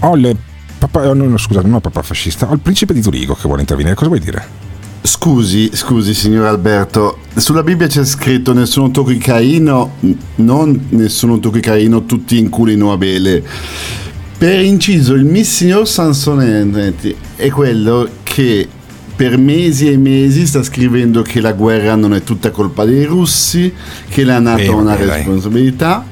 ho 0.00 0.16
il 0.16 0.36
papà, 0.78 1.12
no, 1.12 1.36
scusate, 1.36 1.64
non 1.64 1.74
ho 1.74 1.76
il 1.78 1.82
papà 1.82 2.02
fascista, 2.02 2.48
ho 2.48 2.52
il 2.52 2.60
principe 2.60 2.92
di 2.92 3.02
Zurigo 3.02 3.34
che 3.34 3.42
vuole 3.44 3.62
intervenire. 3.62 3.94
Cosa 3.94 4.08
vuoi 4.08 4.20
dire? 4.20 4.68
Scusi, 5.02 5.70
scusi 5.72 6.12
signor 6.12 6.46
Alberto, 6.46 7.20
sulla 7.34 7.62
Bibbia 7.62 7.86
c'è 7.86 8.04
scritto 8.04 8.52
nessuno 8.52 8.90
tocchi 8.90 9.16
Caino, 9.16 9.94
non 10.36 10.86
nessuno 10.90 11.40
tocchi 11.40 11.60
Caino, 11.60 12.04
tutti 12.04 12.38
inculino 12.38 12.92
Abele. 12.92 13.42
Per 14.40 14.58
inciso, 14.58 15.12
il 15.12 15.26
mio 15.26 15.44
signor 15.44 15.86
Sansonetti 15.86 17.14
è 17.36 17.50
quello 17.50 18.08
che 18.22 18.66
per 19.14 19.36
mesi 19.36 19.92
e 19.92 19.98
mesi 19.98 20.46
sta 20.46 20.62
scrivendo 20.62 21.20
che 21.20 21.42
la 21.42 21.52
guerra 21.52 21.94
non 21.94 22.14
è 22.14 22.22
tutta 22.22 22.50
colpa 22.50 22.86
dei 22.86 23.04
russi, 23.04 23.70
che 24.08 24.24
la 24.24 24.38
Nato 24.38 24.72
ha 24.72 24.76
una 24.76 24.96
responsabilità. 24.96 26.06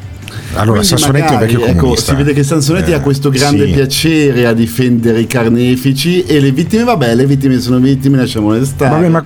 Allora, 0.57 0.83
Sansonetti 0.83 1.33
magari, 1.33 1.55
è 1.55 1.57
un 1.57 1.63
vecchio 1.63 1.87
ecco, 1.87 1.97
Si 1.97 2.15
vede 2.17 2.35
che 2.35 2.43
Sansonetti 2.43 2.91
eh, 2.91 2.95
ha 2.97 3.01
questo 3.01 3.31
grande 3.31 3.65
sì. 3.65 3.73
piacere 3.73 4.47
a 4.47 4.53
difendere 4.53 5.21
i 5.21 5.27
carnefici 5.27 6.25
e 6.25 6.39
le 6.39 6.53
vittime, 6.53 6.85
vabbè, 6.85 7.15
le 7.15 7.25
vittime 7.25 7.59
sono 7.61 7.79
vittime, 7.79 8.19
lasciamole 8.19 8.63
stare. 8.67 8.91
Vabbè, 8.91 9.09
ma 9.09 9.25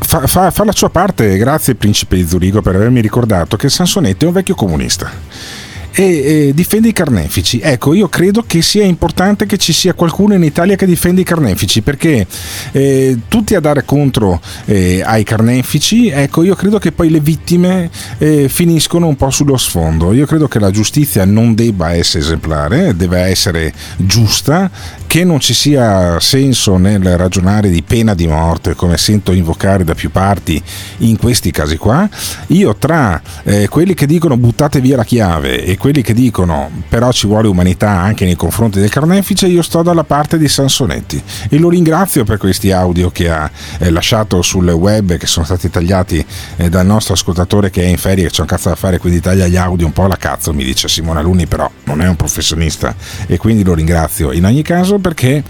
fa, 0.00 0.26
fa, 0.26 0.50
fa 0.50 0.64
la 0.64 0.72
sua 0.72 0.90
parte, 0.90 1.36
grazie 1.36 1.76
Principe 1.76 2.16
di 2.16 2.26
Zurigo 2.26 2.62
per 2.62 2.74
avermi 2.74 3.00
ricordato 3.00 3.56
che 3.56 3.68
Sansonetti 3.68 4.24
è 4.24 4.26
un 4.26 4.34
vecchio 4.34 4.56
comunista 4.56 5.54
e, 5.96 6.48
e 6.48 6.54
difende 6.54 6.88
i 6.88 6.92
carnefici. 6.92 7.58
Ecco, 7.60 7.94
io 7.94 8.08
credo 8.08 8.44
che 8.46 8.60
sia 8.60 8.84
importante 8.84 9.46
che 9.46 9.56
ci 9.56 9.72
sia 9.72 9.94
qualcuno 9.94 10.34
in 10.34 10.42
Italia 10.42 10.76
che 10.76 10.84
difende 10.84 11.22
i 11.22 11.24
carnefici 11.24 11.80
perché 11.80 12.26
eh, 12.72 13.18
tutti 13.28 13.54
a 13.54 13.60
dare 13.60 13.84
contro 13.86 14.40
eh, 14.66 15.02
ai 15.02 15.24
carnefici, 15.24 16.08
ecco, 16.08 16.42
io 16.42 16.54
credo 16.54 16.78
che 16.78 16.92
poi 16.92 17.08
le 17.08 17.20
vittime 17.20 17.88
eh, 18.18 18.48
finiscono 18.50 19.06
un 19.06 19.16
po' 19.16 19.30
sullo 19.30 19.56
sfondo. 19.56 20.12
Io 20.12 20.26
credo 20.26 20.48
che 20.48 20.58
la 20.58 20.70
giustizia 20.70 21.24
non 21.24 21.54
debba 21.54 21.94
essere 21.94 22.22
esemplare, 22.22 22.94
deve 22.94 23.20
essere 23.20 23.72
giusta, 23.96 24.70
che 25.06 25.24
non 25.24 25.40
ci 25.40 25.54
sia 25.54 26.20
senso 26.20 26.76
nel 26.76 27.16
ragionare 27.16 27.70
di 27.70 27.82
pena 27.82 28.14
di 28.14 28.26
morte 28.26 28.74
come 28.74 28.98
sento 28.98 29.32
invocare 29.32 29.82
da 29.82 29.94
più 29.94 30.10
parti 30.10 30.62
in 30.98 31.16
questi 31.16 31.50
casi 31.50 31.78
qua. 31.78 32.06
Io 32.48 32.76
tra 32.76 33.20
eh, 33.44 33.68
quelli 33.68 33.94
che 33.94 34.06
dicono 34.06 34.36
buttate 34.36 34.80
via 34.80 34.96
la 34.96 35.04
chiave 35.04 35.64
e 35.64 35.76
quelli 35.76 35.85
che 35.92 36.14
dicono 36.14 36.70
però 36.88 37.12
ci 37.12 37.26
vuole 37.26 37.48
umanità 37.48 37.90
anche 37.90 38.24
nei 38.24 38.34
confronti 38.34 38.80
del 38.80 38.90
carnefice, 38.90 39.46
io 39.46 39.62
sto 39.62 39.82
dalla 39.82 40.04
parte 40.04 40.36
di 40.36 40.48
Sansonetti. 40.48 41.22
E 41.48 41.58
lo 41.58 41.68
ringrazio 41.68 42.24
per 42.24 42.38
questi 42.38 42.72
audio 42.72 43.10
che 43.10 43.30
ha 43.30 43.50
eh, 43.78 43.90
lasciato 43.90 44.42
sul 44.42 44.68
web 44.68 45.16
che 45.16 45.26
sono 45.26 45.44
stati 45.44 45.70
tagliati 45.70 46.24
eh, 46.56 46.68
dal 46.68 46.84
nostro 46.86 47.14
ascoltatore 47.14 47.70
che 47.70 47.82
è 47.82 47.86
in 47.86 47.98
ferie, 47.98 48.24
che 48.24 48.30
c'è 48.30 48.40
un 48.40 48.46
cazzo 48.46 48.68
da 48.68 48.74
fare, 48.74 48.98
quindi 48.98 49.20
taglia 49.20 49.46
gli 49.46 49.56
audio 49.56 49.86
un 49.86 49.92
po' 49.92 50.04
alla 50.04 50.16
cazzo, 50.16 50.52
mi 50.52 50.64
dice 50.64 50.88
Simone 50.88 51.20
Alunni, 51.20 51.46
però 51.46 51.70
non 51.84 52.02
è 52.02 52.08
un 52.08 52.16
professionista. 52.16 52.94
E 53.26 53.36
quindi 53.36 53.62
lo 53.62 53.74
ringrazio. 53.74 54.32
In 54.32 54.44
ogni 54.44 54.62
caso 54.62 54.98
perché 54.98 55.42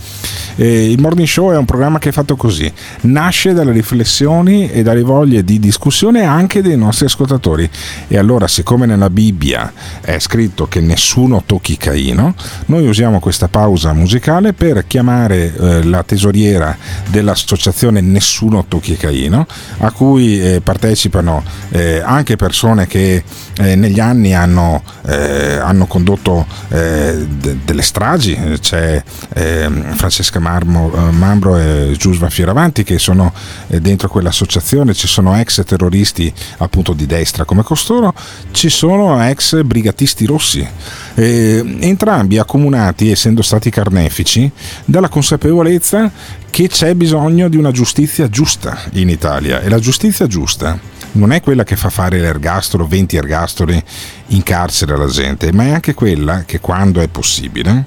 eh, 0.56 0.90
il 0.90 1.00
Morning 1.00 1.28
Show 1.28 1.52
è 1.52 1.56
un 1.56 1.64
programma 1.64 1.98
che 1.98 2.10
è 2.10 2.12
fatto 2.12 2.36
così, 2.36 2.70
nasce 3.02 3.52
dalle 3.52 3.72
riflessioni 3.72 4.70
e 4.70 4.82
dalle 4.82 5.02
voglie 5.02 5.44
di 5.44 5.58
discussione 5.58 6.24
anche 6.24 6.62
dei 6.62 6.76
nostri 6.76 7.06
ascoltatori. 7.06 7.68
E 8.08 8.18
allora 8.18 8.46
siccome 8.48 8.86
nella 8.86 9.10
Bibbia 9.10 9.72
è 10.00 10.18
scritto 10.26 10.66
che 10.66 10.80
nessuno 10.80 11.44
tocchi 11.46 11.76
Caino, 11.76 12.34
noi 12.66 12.88
usiamo 12.88 13.20
questa 13.20 13.46
pausa 13.46 13.92
musicale 13.92 14.52
per 14.52 14.84
chiamare 14.88 15.54
eh, 15.54 15.84
la 15.84 16.02
tesoriera 16.02 16.76
dell'associazione 17.08 18.00
Nessuno 18.00 18.64
tocchi 18.66 18.96
Caino, 18.96 19.46
a 19.78 19.92
cui 19.92 20.40
eh, 20.40 20.60
partecipano 20.60 21.44
eh, 21.70 22.02
anche 22.04 22.34
persone 22.34 22.88
che 22.88 23.22
eh, 23.58 23.76
negli 23.76 24.00
anni 24.00 24.34
hanno, 24.34 24.82
eh, 25.06 25.58
hanno 25.58 25.86
condotto 25.86 26.44
eh, 26.70 27.24
de- 27.28 27.58
delle 27.64 27.82
stragi, 27.82 28.36
c'è 28.60 29.00
ehm, 29.34 29.94
Francesca 29.94 30.40
Marmo, 30.40 30.88
Mambro 31.10 31.56
e 31.56 31.94
Giusva 31.96 32.28
Fioravanti 32.30 32.82
che 32.82 32.98
sono 32.98 33.32
dentro 33.68 34.08
quell'associazione, 34.08 34.92
ci 34.92 35.06
sono 35.06 35.36
ex 35.36 35.62
terroristi 35.64 36.32
appunto 36.58 36.92
di 36.92 37.06
destra 37.06 37.44
come 37.44 37.62
costoro, 37.62 38.12
ci 38.50 38.68
sono 38.68 39.22
ex 39.22 39.62
brigatisti 39.62 40.15
Battisti 40.16 40.24
Rossi, 40.24 40.66
eh, 41.14 41.76
entrambi 41.80 42.38
accomunati, 42.38 43.10
essendo 43.10 43.42
stati 43.42 43.68
carnefici, 43.68 44.50
dalla 44.86 45.10
consapevolezza 45.10 46.10
che 46.50 46.68
c'è 46.68 46.94
bisogno 46.94 47.48
di 47.48 47.58
una 47.58 47.70
giustizia 47.70 48.28
giusta 48.28 48.78
in 48.92 49.10
Italia. 49.10 49.60
E 49.60 49.68
la 49.68 49.78
giustizia 49.78 50.26
giusta 50.26 50.78
non 51.12 51.32
è 51.32 51.42
quella 51.42 51.64
che 51.64 51.76
fa 51.76 51.90
fare 51.90 52.18
l'ergastolo, 52.18 52.86
20 52.86 53.16
ergastoli 53.16 53.82
in 54.28 54.42
carcere 54.42 54.94
alla 54.94 55.06
gente, 55.06 55.52
ma 55.52 55.64
è 55.64 55.70
anche 55.70 55.92
quella 55.92 56.44
che 56.46 56.60
quando 56.60 57.00
è 57.00 57.08
possibile 57.08 57.84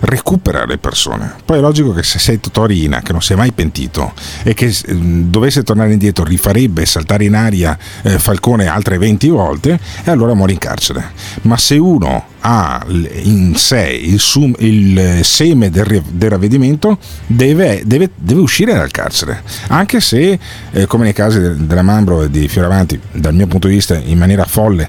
recupera 0.00 0.64
le 0.64 0.78
persone. 0.78 1.34
Poi 1.44 1.58
è 1.58 1.60
logico 1.60 1.92
che 1.92 2.02
se 2.02 2.18
sei 2.18 2.40
Totorina, 2.40 3.00
che 3.00 3.12
non 3.12 3.22
si 3.22 3.32
è 3.32 3.36
mai 3.36 3.52
pentito 3.52 4.12
e 4.42 4.54
che 4.54 4.66
eh, 4.66 4.94
dovesse 4.94 5.62
tornare 5.62 5.92
indietro 5.92 6.24
rifarebbe 6.24 6.84
saltare 6.86 7.24
in 7.24 7.34
aria 7.34 7.76
eh, 8.02 8.18
Falcone 8.18 8.66
altre 8.66 8.98
20 8.98 9.28
volte, 9.28 9.78
e 10.04 10.10
allora 10.10 10.34
muore 10.34 10.52
in 10.52 10.58
carcere. 10.58 11.12
Ma 11.42 11.56
se 11.56 11.76
uno 11.76 12.32
ha 12.46 12.84
in 12.88 13.54
sé 13.56 13.88
il, 13.88 14.20
sum, 14.20 14.54
il 14.58 15.20
seme 15.22 15.70
del, 15.70 16.02
del 16.10 16.30
ravvedimento, 16.30 16.98
deve, 17.26 17.82
deve, 17.86 18.10
deve, 18.14 18.40
uscire 18.40 18.74
dal 18.74 18.90
carcere. 18.90 19.42
Anche 19.68 20.00
se, 20.00 20.38
eh, 20.72 20.86
come 20.86 21.04
nei 21.04 21.14
casi 21.14 21.40
della 21.64 21.82
Mambro 21.82 22.22
e 22.22 22.30
di 22.30 22.46
Fioravanti, 22.48 23.00
dal 23.12 23.34
mio 23.34 23.46
punto 23.46 23.68
di 23.68 23.74
vista 23.74 23.96
in 23.96 24.18
maniera 24.18 24.44
folle, 24.44 24.88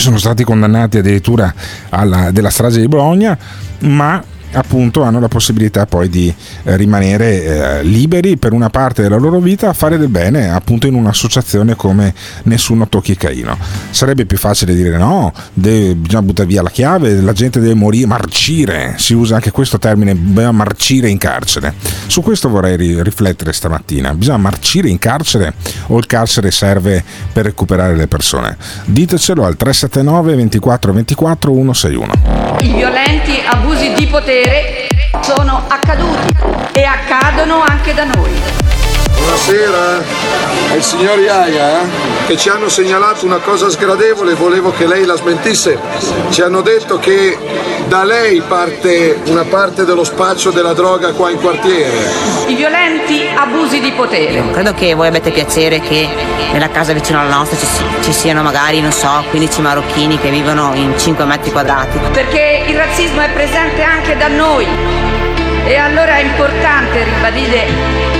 sono 0.00 0.18
stati 0.18 0.44
condannati 0.44 0.98
addirittura 0.98 1.52
alla, 1.90 2.30
della 2.30 2.50
strage 2.50 2.80
di 2.80 2.88
Bologna, 2.88 3.36
ma 3.80 4.22
appunto 4.52 5.02
hanno 5.02 5.20
la 5.20 5.28
possibilità 5.28 5.86
poi 5.86 6.08
di 6.08 6.32
eh, 6.64 6.76
rimanere 6.76 7.44
eh, 7.44 7.82
liberi 7.82 8.36
per 8.36 8.52
una 8.52 8.70
parte 8.70 9.02
della 9.02 9.16
loro 9.16 9.38
vita 9.38 9.68
a 9.68 9.72
fare 9.72 9.98
del 9.98 10.08
bene 10.08 10.50
appunto 10.50 10.86
in 10.86 10.94
un'associazione 10.94 11.76
come 11.76 12.14
Nessuno 12.44 12.88
Tocchi 12.88 13.16
Caino. 13.16 13.56
Sarebbe 13.90 14.26
più 14.26 14.38
facile 14.38 14.74
dire 14.74 14.96
no, 14.96 15.32
deve, 15.52 15.94
bisogna 15.94 16.22
buttare 16.22 16.48
via 16.48 16.62
la 16.62 16.70
chiave, 16.70 17.20
la 17.20 17.32
gente 17.32 17.60
deve 17.60 17.74
morire, 17.74 18.06
marcire, 18.06 18.94
si 18.98 19.14
usa 19.14 19.36
anche 19.36 19.50
questo 19.50 19.78
termine, 19.78 20.14
bisogna 20.14 20.52
marcire 20.52 21.08
in 21.08 21.18
carcere. 21.18 21.74
Su 22.06 22.22
questo 22.22 22.48
vorrei 22.48 22.76
ri- 22.76 23.02
riflettere 23.02 23.52
stamattina, 23.52 24.14
bisogna 24.14 24.38
marcire 24.38 24.88
in 24.88 24.98
carcere 24.98 25.54
o 25.88 25.98
il 25.98 26.06
carcere 26.06 26.50
serve 26.50 27.02
per 27.32 27.44
recuperare 27.44 27.94
le 27.94 28.06
persone? 28.06 28.56
Ditecelo 28.84 29.44
al 29.44 29.56
379 29.56 30.34
24 30.34 30.92
24 30.92 31.52
161. 31.52 32.58
I 32.62 32.72
violenti 32.72 33.32
abusi 33.46 33.92
di 33.94 34.06
potere 34.06 34.39
potere 34.40 34.88
sono 35.20 35.64
accaduti 35.68 36.34
e 36.72 36.84
accadono 36.84 37.62
anche 37.62 37.92
da 37.92 38.04
noi. 38.04 38.30
Buonasera, 39.14 40.02
è 40.72 40.74
il 40.76 40.82
signor 40.82 41.18
Iaia 41.18 41.82
eh? 41.82 41.86
che 42.26 42.36
ci 42.38 42.48
hanno 42.48 42.70
segnalato 42.70 43.26
una 43.26 43.36
cosa 43.36 43.68
sgradevole, 43.68 44.32
volevo 44.34 44.72
che 44.72 44.86
lei 44.86 45.04
la 45.04 45.16
smentisse. 45.16 45.78
Ci 46.30 46.40
hanno 46.40 46.62
detto 46.62 46.98
che 46.98 47.36
da 47.90 48.04
lei 48.04 48.40
parte 48.40 49.18
una 49.26 49.42
parte 49.42 49.84
dello 49.84 50.04
spaccio 50.04 50.52
della 50.52 50.74
droga 50.74 51.12
qua 51.12 51.28
in 51.28 51.40
quartiere. 51.40 51.98
I 52.46 52.54
violenti 52.54 53.26
abusi 53.34 53.80
di 53.80 53.90
potere. 53.90 54.48
Credo 54.52 54.72
che 54.74 54.94
voi 54.94 55.08
abbiate 55.08 55.32
piacere 55.32 55.80
che 55.80 56.08
nella 56.52 56.70
casa 56.70 56.92
vicino 56.92 57.18
alla 57.18 57.34
nostra 57.34 57.58
ci, 57.58 57.66
ci 58.02 58.12
siano 58.12 58.42
magari, 58.42 58.80
non 58.80 58.92
so, 58.92 59.24
15 59.30 59.60
marocchini 59.60 60.20
che 60.20 60.30
vivono 60.30 60.70
in 60.74 60.96
5 60.96 61.24
metri 61.24 61.50
quadrati. 61.50 61.98
Perché 62.12 62.62
il 62.68 62.76
razzismo 62.76 63.22
è 63.22 63.30
presente 63.32 63.82
anche 63.82 64.16
da 64.16 64.28
noi 64.28 64.68
e 65.64 65.74
allora 65.74 66.14
è 66.14 66.22
importante 66.22 67.02
ribadire 67.02 68.19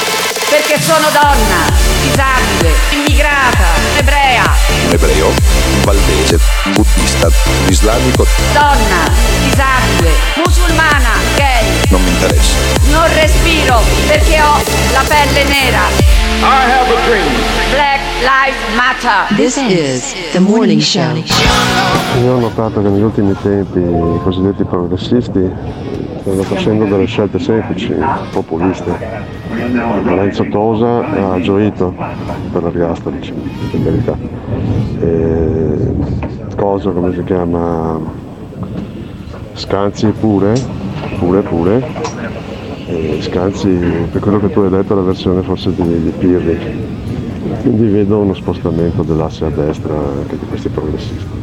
perché 0.51 0.81
sono 0.81 1.07
donna, 1.13 1.63
disabile, 2.01 2.75
immigrata, 2.89 3.71
ebrea. 3.97 4.43
Un 4.85 4.91
ebreo, 4.91 5.27
un 5.27 5.81
valdese, 5.85 6.37
buddista, 6.73 7.29
islamico. 7.69 8.27
Donna, 8.51 9.07
disabile, 9.47 10.11
musulmana, 10.43 11.11
gay. 11.37 11.89
Non 11.89 12.03
mi 12.03 12.09
interessa. 12.09 12.57
Non 12.89 13.07
respiro 13.13 13.79
perché 14.07 14.41
ho 14.41 14.61
la 14.91 15.03
pelle 15.07 15.43
nera. 15.45 15.87
I 16.41 16.69
have 16.69 16.91
a 16.91 17.05
dream. 17.05 17.31
Black 17.71 18.01
Lives 18.19 18.75
Matter. 18.75 19.33
This 19.37 19.55
is 19.55 20.13
the 20.33 20.39
morning 20.39 20.81
show. 20.81 21.15
Io 22.21 22.33
ho 22.33 22.39
notato 22.39 22.81
che 22.81 22.89
negli 22.89 23.03
ultimi 23.03 23.33
tempi 23.41 23.79
i 23.79 24.19
cosiddetti 24.21 24.65
progressisti 24.65 25.49
stanno 26.19 26.43
facendo 26.43 26.83
delle 26.83 27.05
scelte 27.05 27.39
semplici, 27.39 27.95
populiste. 28.31 29.40
Lorenzo 30.03 30.47
Tosa 30.49 31.33
ha 31.33 31.39
gioito 31.41 31.93
per 32.51 32.63
l'ergastolo, 32.63 33.15
in 33.71 33.83
verità. 33.83 34.17
E, 34.99 35.93
cosa 36.55 36.91
come 36.91 37.13
si 37.13 37.23
chiama? 37.23 37.99
Scanzi 39.53 40.07
pure, 40.07 40.53
pure 41.17 41.41
pure. 41.41 41.83
E 42.87 43.19
Scanzi, 43.21 43.69
per 44.11 44.21
quello 44.21 44.39
che 44.39 44.49
tu 44.49 44.61
hai 44.61 44.69
detto, 44.69 44.95
la 44.95 45.01
versione 45.01 45.41
forse 45.41 45.73
di, 45.73 46.01
di 46.01 46.13
Pirri. 46.17 46.89
Quindi 47.61 47.87
vedo 47.87 48.19
uno 48.19 48.33
spostamento 48.33 49.03
dell'asse 49.03 49.45
a 49.45 49.49
destra 49.49 49.93
anche 49.93 50.37
di 50.37 50.45
questi 50.45 50.69
progressisti. 50.69 51.39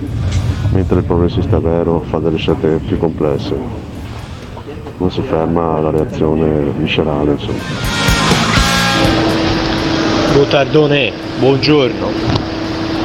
Mentre 0.72 0.98
il 0.98 1.04
progressista 1.04 1.58
vero 1.58 2.00
fa 2.00 2.18
delle 2.18 2.36
scelte 2.36 2.80
più 2.86 2.98
complesse, 2.98 3.54
non 4.98 5.10
si 5.10 5.22
ferma 5.22 5.76
alla 5.76 5.90
reazione 5.90 6.70
viscerale, 6.76 7.32
insomma. 7.32 7.97
Gotardone, 10.38 11.12
buongiorno. 11.40 12.12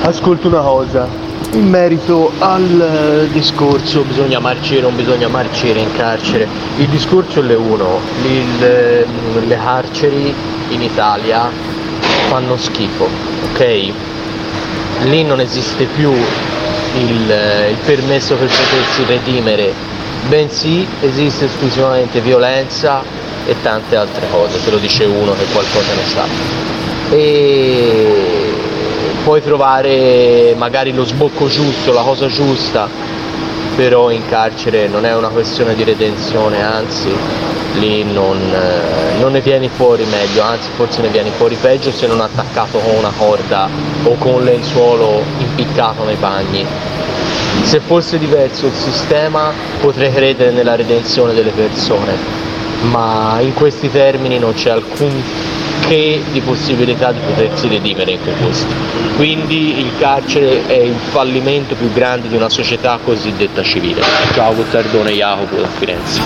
Ascolta 0.04 0.50
una 0.50 0.60
cosa, 0.60 1.08
in 1.54 1.68
merito 1.68 2.32
al 2.38 3.28
discorso 3.32 4.04
bisogna 4.04 4.38
marcire 4.38 4.82
o 4.86 4.90
non 4.90 4.96
bisogna 4.96 5.28
marcire 5.30 5.80
in 5.80 5.92
carcere, 5.96 6.48
il 6.78 6.86
discorso 6.90 7.42
è 7.44 7.56
uno, 7.56 8.02
il, 8.24 9.08
le 9.48 9.58
carceri 9.58 10.32
in 10.70 10.84
Italia 10.84 11.50
fanno 12.30 12.56
schifo, 12.56 13.10
ok? 13.50 13.92
Lì 15.06 15.24
non 15.24 15.40
esiste 15.40 15.86
più 15.86 16.12
il, 16.12 17.34
il 17.72 17.78
permesso 17.84 18.36
per 18.36 18.48
potersi 18.48 19.06
redimere, 19.08 19.74
bensì 20.30 20.86
esiste 21.02 21.46
esclusivamente 21.46 22.22
violenza 22.22 23.02
e 23.48 23.56
tante 23.64 23.96
altre 23.96 24.28
cose, 24.30 24.64
te 24.64 24.70
lo 24.70 24.78
dice 24.78 25.06
uno 25.06 25.34
che 25.34 25.46
qualcosa 25.52 25.94
ne 25.96 26.04
sa 26.06 26.93
e 27.14 28.52
puoi 29.24 29.42
trovare 29.42 30.56
magari 30.58 30.92
lo 30.94 31.06
sbocco 31.06 31.48
giusto, 31.48 31.94
la 31.94 32.02
cosa 32.02 32.28
giusta, 32.28 32.90
però 33.76 34.10
in 34.10 34.28
carcere 34.28 34.88
non 34.88 35.06
è 35.06 35.16
una 35.16 35.28
questione 35.28 35.76
di 35.76 35.84
redenzione, 35.84 36.64
anzi 36.64 37.10
lì 37.76 38.04
non, 38.04 38.38
eh, 38.38 39.20
non, 39.20 39.32
ne 39.32 39.42
vieni 39.42 39.70
fuori 39.70 40.06
meglio, 40.06 40.42
anzi 40.42 40.70
forse 40.76 41.02
ne 41.02 41.10
vieni 41.10 41.30
fuori 41.38 41.56
peggio 41.56 41.92
se 41.92 42.08
non 42.08 42.20
attaccato 42.20 42.80
con 42.80 42.96
una 42.96 43.12
corda 43.16 43.70
o 44.04 44.16
con 44.18 44.34
un 44.34 44.44
lenzuolo 44.44 45.22
impiccato 45.38 46.04
nei 46.04 46.16
bagni. 46.16 46.66
Se 47.62 47.80
fosse 47.80 48.18
diverso 48.18 48.66
il 48.66 48.74
sistema 48.74 49.52
potrei 49.80 50.12
credere 50.12 50.52
nella 50.52 50.76
redenzione 50.76 51.34
delle 51.34 51.52
persone, 51.52 52.16
ma 52.82 53.38
in 53.40 53.54
questi 53.54 53.92
termini 53.92 54.40
non 54.40 54.54
c'è 54.54 54.72
alcun 54.72 55.52
che 55.88 56.22
di 56.32 56.42
possibilità 56.42 57.12
di 57.12 57.20
potersi 57.26 57.68
redimere 57.68 58.12
in 58.12 58.22
quei 58.22 58.36
posti. 58.36 58.74
Quindi 59.16 59.80
il 59.80 59.92
carcere 60.00 60.66
è 60.66 60.74
il 60.74 60.96
fallimento 60.96 61.76
più 61.76 61.92
grande 61.94 62.28
di 62.28 62.36
una 62.36 62.50
società 62.50 63.00
cosiddetta 63.04 63.62
civile. 63.64 64.02
Ciao 64.34 64.56
Gottardone 64.56 65.12
Jacopo 65.12 65.56
da 65.56 65.68
Firenze. 65.68 66.22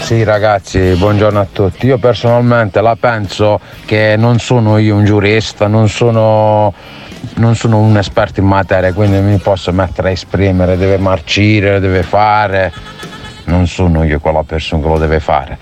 Sì 0.00 0.24
ragazzi, 0.24 0.94
buongiorno 0.96 1.40
a 1.40 1.46
tutti. 1.50 1.86
Io 1.86 1.98
personalmente 1.98 2.80
la 2.80 2.96
penso 2.98 3.60
che 3.84 4.16
non 4.18 4.38
sono 4.38 4.78
io 4.78 4.96
un 4.96 5.04
giurista, 5.04 5.68
non 5.68 5.88
sono, 5.88 6.74
non 7.36 7.54
sono 7.54 7.78
un 7.78 7.96
esperto 7.96 8.40
in 8.40 8.46
materia, 8.46 8.92
quindi 8.92 9.18
mi 9.20 9.38
posso 9.38 9.72
mettere 9.72 10.08
a 10.08 10.12
esprimere, 10.12 10.76
deve 10.76 10.98
marcire, 10.98 11.78
deve 11.80 12.02
fare 12.02 12.72
non 13.52 13.66
sono 13.66 14.02
io 14.02 14.18
quella 14.18 14.42
persona 14.42 14.82
che 14.82 14.88
lo 14.88 14.98
deve 14.98 15.20
fare. 15.20 15.58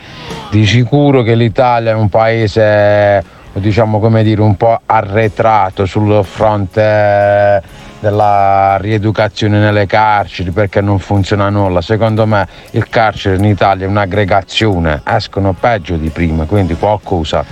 Di 0.50 0.64
sicuro 0.64 1.22
che 1.22 1.34
l'Italia 1.34 1.90
è 1.90 1.94
un 1.94 2.08
paese, 2.08 3.22
diciamo 3.52 3.98
come 3.98 4.22
dire, 4.22 4.40
un 4.40 4.56
po' 4.56 4.80
arretrato 4.86 5.84
sul 5.86 6.24
fronte 6.24 7.88
della 7.98 8.78
rieducazione 8.78 9.58
nelle 9.58 9.86
carceri 9.86 10.52
perché 10.52 10.80
non 10.80 10.98
funziona 11.00 11.50
nulla. 11.50 11.82
Secondo 11.82 12.26
me 12.26 12.46
il 12.70 12.88
carcere 12.88 13.36
in 13.36 13.44
Italia 13.44 13.86
è 13.86 13.88
un'aggregazione, 13.88 15.02
escono 15.04 15.52
peggio 15.52 15.96
di 15.96 16.08
prima, 16.08 16.44
quindi 16.44 16.74
qualcosa 16.74 17.44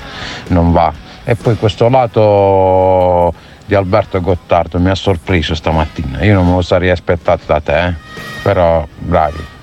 non 0.49 0.73
va. 0.73 0.93
E 1.25 1.35
poi 1.35 1.57
questo 1.57 1.89
lato 1.89 3.35
di 3.67 3.75
Alberto 3.75 4.19
Gottardo 4.21 4.79
mi 4.79 4.89
ha 4.89 4.95
sorpreso 4.95 5.55
stamattina, 5.55 6.25
io 6.25 6.33
non 6.33 6.47
me 6.47 6.55
lo 6.55 6.63
sarei 6.63 6.89
aspettato 6.89 7.43
da 7.45 7.61
te, 7.61 7.87
eh? 7.87 7.95
però 8.43 8.87
bravi 8.97 9.57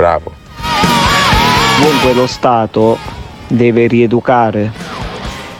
bravo. 0.00 0.32
Comunque 1.76 2.14
lo 2.14 2.26
Stato 2.26 2.96
deve 3.46 3.86
rieducare, 3.86 4.72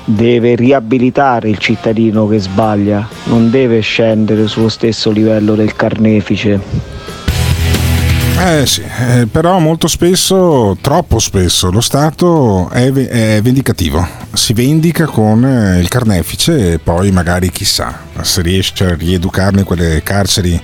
deve 0.05 0.55
riabilitare 0.55 1.51
il 1.51 1.59
cittadino 1.59 2.27
che 2.27 2.39
sbaglia, 2.39 3.07
non 3.25 3.51
deve 3.51 3.81
scendere 3.81 4.49
sullo 4.49 4.71
stesso 4.71 5.11
livello 5.11 5.55
del 5.55 5.77
carnefice. 5.77 6.59
Eh 8.43 8.65
sì, 8.65 8.83
eh, 8.83 9.27
però 9.31 9.59
molto 9.59 9.87
spesso, 9.87 10.75
troppo 10.81 11.19
spesso, 11.19 11.71
lo 11.71 11.83
Stato 11.83 12.71
è, 12.71 12.91
è 12.91 13.43
vendicativo, 13.43 14.07
si 14.33 14.55
vendica 14.55 15.05
con 15.05 15.45
eh, 15.45 15.79
il 15.79 15.89
carnefice 15.89 16.73
e 16.73 16.79
poi 16.79 17.11
magari 17.11 17.51
chissà 17.51 18.01
se 18.23 18.41
riesce 18.41 18.87
a 18.87 18.95
rieducarne 18.95 19.63
quelle 19.63 20.03
carceri 20.03 20.59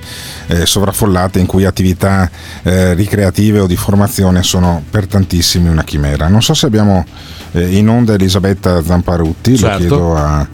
eh, 0.47 0.65
sovraffollate 0.65 1.39
in 1.39 1.45
cui 1.45 1.67
attività 1.67 2.31
eh, 2.63 2.95
ricreative 2.95 3.61
o 3.61 3.67
di 3.67 3.77
formazione 3.77 4.43
sono 4.43 4.83
per 4.89 5.07
tantissimi 5.07 5.69
una 5.69 5.85
chimera. 5.85 6.29
Non 6.29 6.41
so 6.41 6.55
se 6.55 6.65
abbiamo 6.65 7.05
eh, 7.53 7.77
in 7.77 7.91
onda 7.91 8.15
Elisabetta 8.15 8.83
Zamparutti, 8.83 9.55
certo. 9.55 9.73
lo 9.73 9.79
chiedo 9.79 10.17
a 10.17 10.49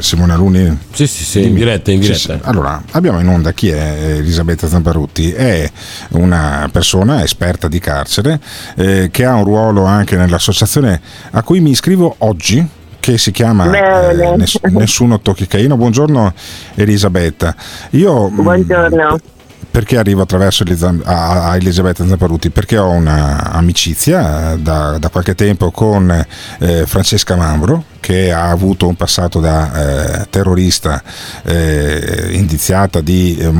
Simone 0.00 0.32
Aluni? 0.32 0.78
Sì, 0.92 1.06
sì, 1.06 1.24
sì, 1.24 1.44
in 1.44 1.54
diretta, 1.54 1.90
in 1.90 2.00
diretta. 2.00 2.18
Sì, 2.18 2.26
sì. 2.32 2.38
Allora, 2.42 2.82
abbiamo 2.92 3.20
in 3.20 3.28
onda 3.28 3.52
chi 3.52 3.70
è 3.70 4.16
Elisabetta 4.16 4.66
Zamparutti? 4.66 5.32
È 5.32 5.70
una 6.10 6.68
persona 6.72 7.22
esperta 7.22 7.68
di 7.68 7.78
carcere 7.78 8.40
eh, 8.76 9.08
che 9.10 9.24
ha 9.24 9.34
un 9.34 9.44
ruolo 9.44 9.84
anche 9.84 10.16
nell'associazione 10.16 11.00
a 11.30 11.42
cui 11.42 11.60
mi 11.60 11.70
iscrivo 11.70 12.14
oggi 12.18 12.66
che 13.00 13.18
si 13.18 13.30
chiama 13.30 14.10
eh, 14.10 14.36
Ness- 14.36 14.60
Nessuno 14.64 15.20
Tocchi 15.20 15.46
Caino. 15.46 15.76
Buongiorno 15.76 16.32
Elisabetta. 16.74 17.54
Io, 17.90 18.28
Buongiorno. 18.28 19.14
Mh, 19.14 19.18
perché 19.70 19.96
arrivo 19.96 20.22
attraverso 20.22 20.64
a 21.04 21.56
Elisabetta 21.56 22.06
Zamparuti? 22.06 22.50
Perché 22.50 22.78
ho 22.78 22.90
un'amicizia 22.90 24.52
eh, 24.52 24.58
da, 24.58 24.98
da, 24.98 25.08
qualche 25.08 25.34
tempo 25.34 25.70
con 25.70 26.26
eh, 26.58 26.84
Francesca 26.86 27.36
Mambro, 27.36 27.84
che 28.08 28.32
ha 28.32 28.48
avuto 28.48 28.88
un 28.88 28.94
passato 28.94 29.38
da 29.38 30.22
eh, 30.22 30.26
terrorista 30.30 31.02
eh, 31.44 32.30
indiziata 32.30 33.02
di, 33.02 33.36
eh, 33.36 33.52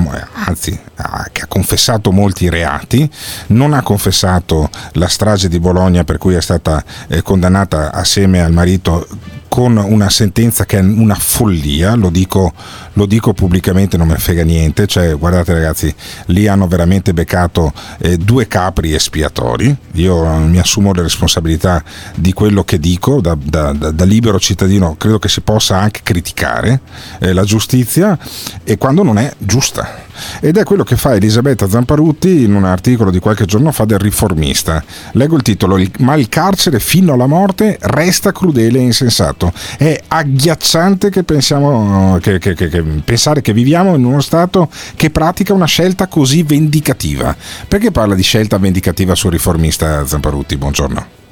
anzi, 0.46 0.80
ha, 0.94 1.28
che 1.30 1.42
ha 1.42 1.46
confessato 1.46 2.12
molti 2.12 2.48
reati, 2.48 3.10
non 3.48 3.74
ha 3.74 3.82
confessato 3.82 4.70
la 4.92 5.06
strage 5.06 5.50
di 5.50 5.60
Bologna 5.60 6.02
per 6.04 6.16
cui 6.16 6.32
è 6.32 6.40
stata 6.40 6.82
eh, 7.08 7.20
condannata 7.20 7.92
assieme 7.92 8.40
al 8.42 8.52
marito 8.52 9.06
con 9.48 9.76
una 9.76 10.10
sentenza 10.10 10.64
che 10.66 10.78
è 10.78 10.82
una 10.82 11.14
follia, 11.14 11.94
lo 11.94 12.10
dico, 12.10 12.52
lo 12.92 13.06
dico 13.06 13.32
pubblicamente, 13.32 13.96
non 13.96 14.08
ne 14.08 14.16
frega 14.16 14.44
niente, 14.44 14.86
cioè 14.86 15.16
guardate 15.16 15.54
ragazzi, 15.54 15.92
lì 16.26 16.46
hanno 16.46 16.68
veramente 16.68 17.14
beccato 17.14 17.72
eh, 17.98 18.18
due 18.18 18.46
capri 18.46 18.94
espiatori, 18.94 19.74
io 19.92 20.24
mi 20.40 20.58
assumo 20.58 20.92
le 20.92 21.02
responsabilità 21.02 21.82
di 22.14 22.32
quello 22.32 22.62
che 22.62 22.78
dico, 22.78 23.20
da, 23.20 23.36
da, 23.40 23.72
da, 23.72 23.90
da 23.90 24.04
libero 24.04 24.37
cittadino 24.38 24.96
credo 24.96 25.18
che 25.18 25.28
si 25.28 25.40
possa 25.40 25.78
anche 25.78 26.00
criticare 26.02 26.80
eh, 27.20 27.32
la 27.32 27.44
giustizia 27.44 28.18
e 28.64 28.78
quando 28.78 29.02
non 29.02 29.18
è 29.18 29.32
giusta 29.38 30.06
ed 30.40 30.56
è 30.56 30.64
quello 30.64 30.84
che 30.84 30.96
fa 30.96 31.14
Elisabetta 31.14 31.68
Zamparutti 31.68 32.42
in 32.42 32.54
un 32.54 32.64
articolo 32.64 33.10
di 33.10 33.18
qualche 33.18 33.44
giorno 33.44 33.72
fa 33.72 33.84
del 33.84 33.98
Riformista. 33.98 34.82
Leggo 35.12 35.36
il 35.36 35.42
titolo, 35.42 35.80
ma 35.98 36.14
il 36.14 36.28
carcere 36.28 36.80
fino 36.80 37.12
alla 37.12 37.26
morte 37.26 37.78
resta 37.80 38.32
crudele 38.32 38.78
e 38.78 38.82
insensato. 38.82 39.52
È 39.76 40.00
agghiacciante 40.08 41.10
che 41.10 41.24
pensiamo, 41.24 42.18
che, 42.20 42.38
che, 42.38 42.54
che, 42.54 42.82
pensare 43.04 43.40
che 43.40 43.52
viviamo 43.52 43.94
in 43.94 44.04
uno 44.04 44.20
Stato 44.20 44.68
che 44.96 45.10
pratica 45.10 45.52
una 45.52 45.66
scelta 45.66 46.06
così 46.08 46.42
vendicativa. 46.42 47.34
Perché 47.66 47.90
parla 47.90 48.14
di 48.14 48.22
scelta 48.22 48.58
vendicativa 48.58 49.14
sul 49.14 49.32
Riformista 49.32 50.06
Zamparutti? 50.06 50.56
Buongiorno. 50.56 51.27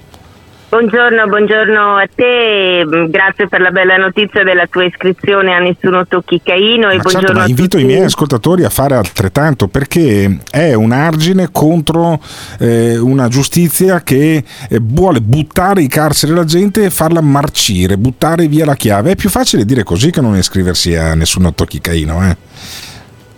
Buongiorno, 0.68 1.28
buongiorno 1.28 1.94
a 1.94 2.08
te, 2.12 2.84
grazie 3.08 3.46
per 3.46 3.60
la 3.60 3.70
bella 3.70 3.96
notizia 3.98 4.42
della 4.42 4.66
tua 4.66 4.82
iscrizione 4.82 5.54
a 5.54 5.60
Nessuno 5.60 6.04
Tocchi 6.08 6.40
Caino 6.42 6.90
e 6.90 6.96
ma 6.96 7.02
buongiorno 7.02 7.26
certo, 7.26 7.40
ma 7.40 7.46
invito 7.46 7.78
i 7.78 7.84
miei 7.84 8.02
ascoltatori 8.02 8.64
a 8.64 8.68
fare 8.68 8.96
altrettanto 8.96 9.68
perché 9.68 10.38
è 10.50 10.74
un 10.74 10.90
argine 10.90 11.50
contro 11.52 12.20
eh, 12.58 12.98
una 12.98 13.28
giustizia 13.28 14.02
che 14.02 14.42
eh, 14.68 14.78
vuole 14.82 15.20
buttare 15.20 15.82
in 15.82 15.88
carcere 15.88 16.34
la 16.34 16.44
gente 16.44 16.84
e 16.84 16.90
farla 16.90 17.20
marcire, 17.20 17.96
buttare 17.96 18.48
via 18.48 18.64
la 18.64 18.74
chiave. 18.74 19.12
È 19.12 19.16
più 19.16 19.28
facile 19.28 19.64
dire 19.64 19.84
così 19.84 20.10
che 20.10 20.20
non 20.20 20.36
iscriversi 20.36 20.96
a 20.96 21.14
Nessuno 21.14 21.54
Tocchi 21.54 21.80
Caino, 21.80 22.28
eh? 22.28 22.36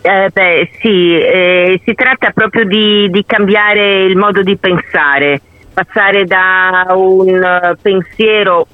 Eh, 0.00 0.30
beh, 0.32 0.70
sì, 0.80 1.20
eh, 1.20 1.78
si 1.84 1.92
tratta 1.92 2.30
proprio 2.30 2.64
di, 2.64 3.10
di 3.10 3.22
cambiare 3.26 4.04
il 4.04 4.16
modo 4.16 4.42
di 4.42 4.56
pensare 4.56 5.42
passare 5.78 6.24
da 6.24 6.86
un 6.90 7.40
eh, 7.40 7.76
pensiero 7.80 8.66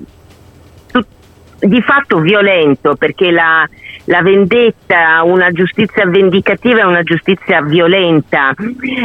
di 1.61 1.81
fatto 1.83 2.19
violento, 2.21 2.95
perché 2.95 3.31
la, 3.31 3.67
la, 4.05 4.23
vendetta, 4.23 5.23
una 5.23 5.51
giustizia 5.51 6.07
vendicativa 6.07 6.81
è 6.81 6.85
una 6.85 7.03
giustizia 7.03 7.63
violenta 7.63 8.55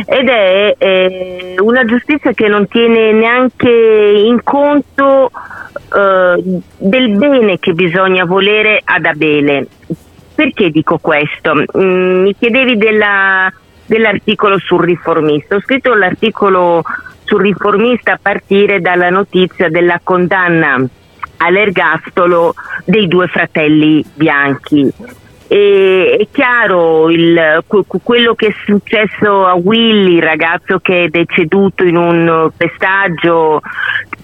ed 0.05 0.27
è 0.27 0.75
eh, 0.77 1.55
una 1.59 1.83
giustizia 1.85 2.31
che 2.33 2.47
non 2.47 2.67
tiene 2.67 3.12
neanche 3.13 3.69
in 3.69 4.43
conto 4.43 5.31
eh, 5.93 6.62
del 6.77 7.17
bene 7.17 7.59
che 7.59 7.73
bisogna 7.73 8.23
volere 8.25 8.81
ad 8.83 9.05
Abele. 9.05 9.67
Perché 10.35 10.69
dico 10.69 10.99
questo? 10.99 11.53
Mm, 11.77 12.21
mi 12.23 12.35
chiedevi 12.38 12.77
della, 12.77 13.51
dell'articolo 13.85 14.57
sul 14.57 14.83
riformista. 14.83 15.55
Ho 15.55 15.62
scritto 15.62 15.93
l'articolo 15.93 16.83
sul 17.29 17.41
riformista 17.41 18.13
a 18.13 18.19
partire 18.19 18.81
dalla 18.81 19.11
notizia 19.11 19.69
della 19.69 20.01
condanna 20.03 20.83
all'ergastolo 21.37 22.55
dei 22.85 23.07
due 23.07 23.27
fratelli 23.27 24.03
bianchi. 24.15 24.91
E, 25.51 26.15
è 26.19 26.27
chiaro 26.31 27.09
il, 27.09 27.63
quello 28.03 28.35
che 28.35 28.49
è 28.49 28.53
successo 28.65 29.47
a 29.47 29.55
Willy, 29.55 30.17
il 30.17 30.21
ragazzo 30.21 30.77
che 30.77 31.05
è 31.05 31.07
deceduto 31.07 31.83
in 31.83 31.97
un 31.97 32.51
pestaggio, 32.55 33.59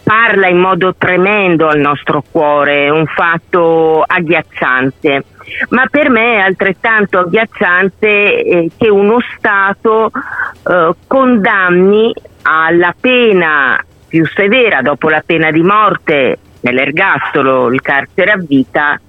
parla 0.04 0.48
in 0.48 0.60
modo 0.60 0.94
tremendo 0.96 1.68
al 1.68 1.80
nostro 1.80 2.24
cuore, 2.30 2.86
è 2.86 2.90
un 2.90 3.08
fatto 3.08 4.04
agghiacciante. 4.06 5.26
Ma 5.70 5.88
per 5.90 6.12
me 6.12 6.36
è 6.36 6.40
altrettanto 6.42 7.18
agghiacciante 7.18 8.44
eh, 8.44 8.70
che 8.78 8.90
uno 8.90 9.18
Stato 9.36 10.12
eh, 10.12 10.94
condanni 11.08 12.14
alla 12.44 12.94
pena 13.00 13.84
più 14.08 14.28
severa 14.28 14.84
dopo 14.84 15.10
la 15.10 15.24
pena 15.26 15.50
di 15.50 15.64
morte 15.64 16.38
nell'ergastolo, 16.62 17.74
il 17.74 17.82
carcere 17.82 18.32
a 18.32 18.38
vita 18.38 19.00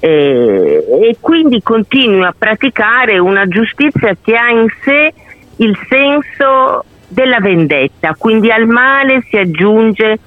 eh, 0.00 0.84
e 1.02 1.16
quindi 1.20 1.62
continui 1.62 2.24
a 2.24 2.34
praticare 2.36 3.18
una 3.18 3.46
giustizia 3.46 4.16
che 4.20 4.36
ha 4.36 4.50
in 4.50 4.66
sé 4.82 5.12
il 5.56 5.78
senso 5.88 6.84
della 7.08 7.40
vendetta, 7.40 8.14
quindi 8.16 8.50
al 8.50 8.66
male 8.66 9.22
si 9.28 9.36
aggiunge 9.36 10.18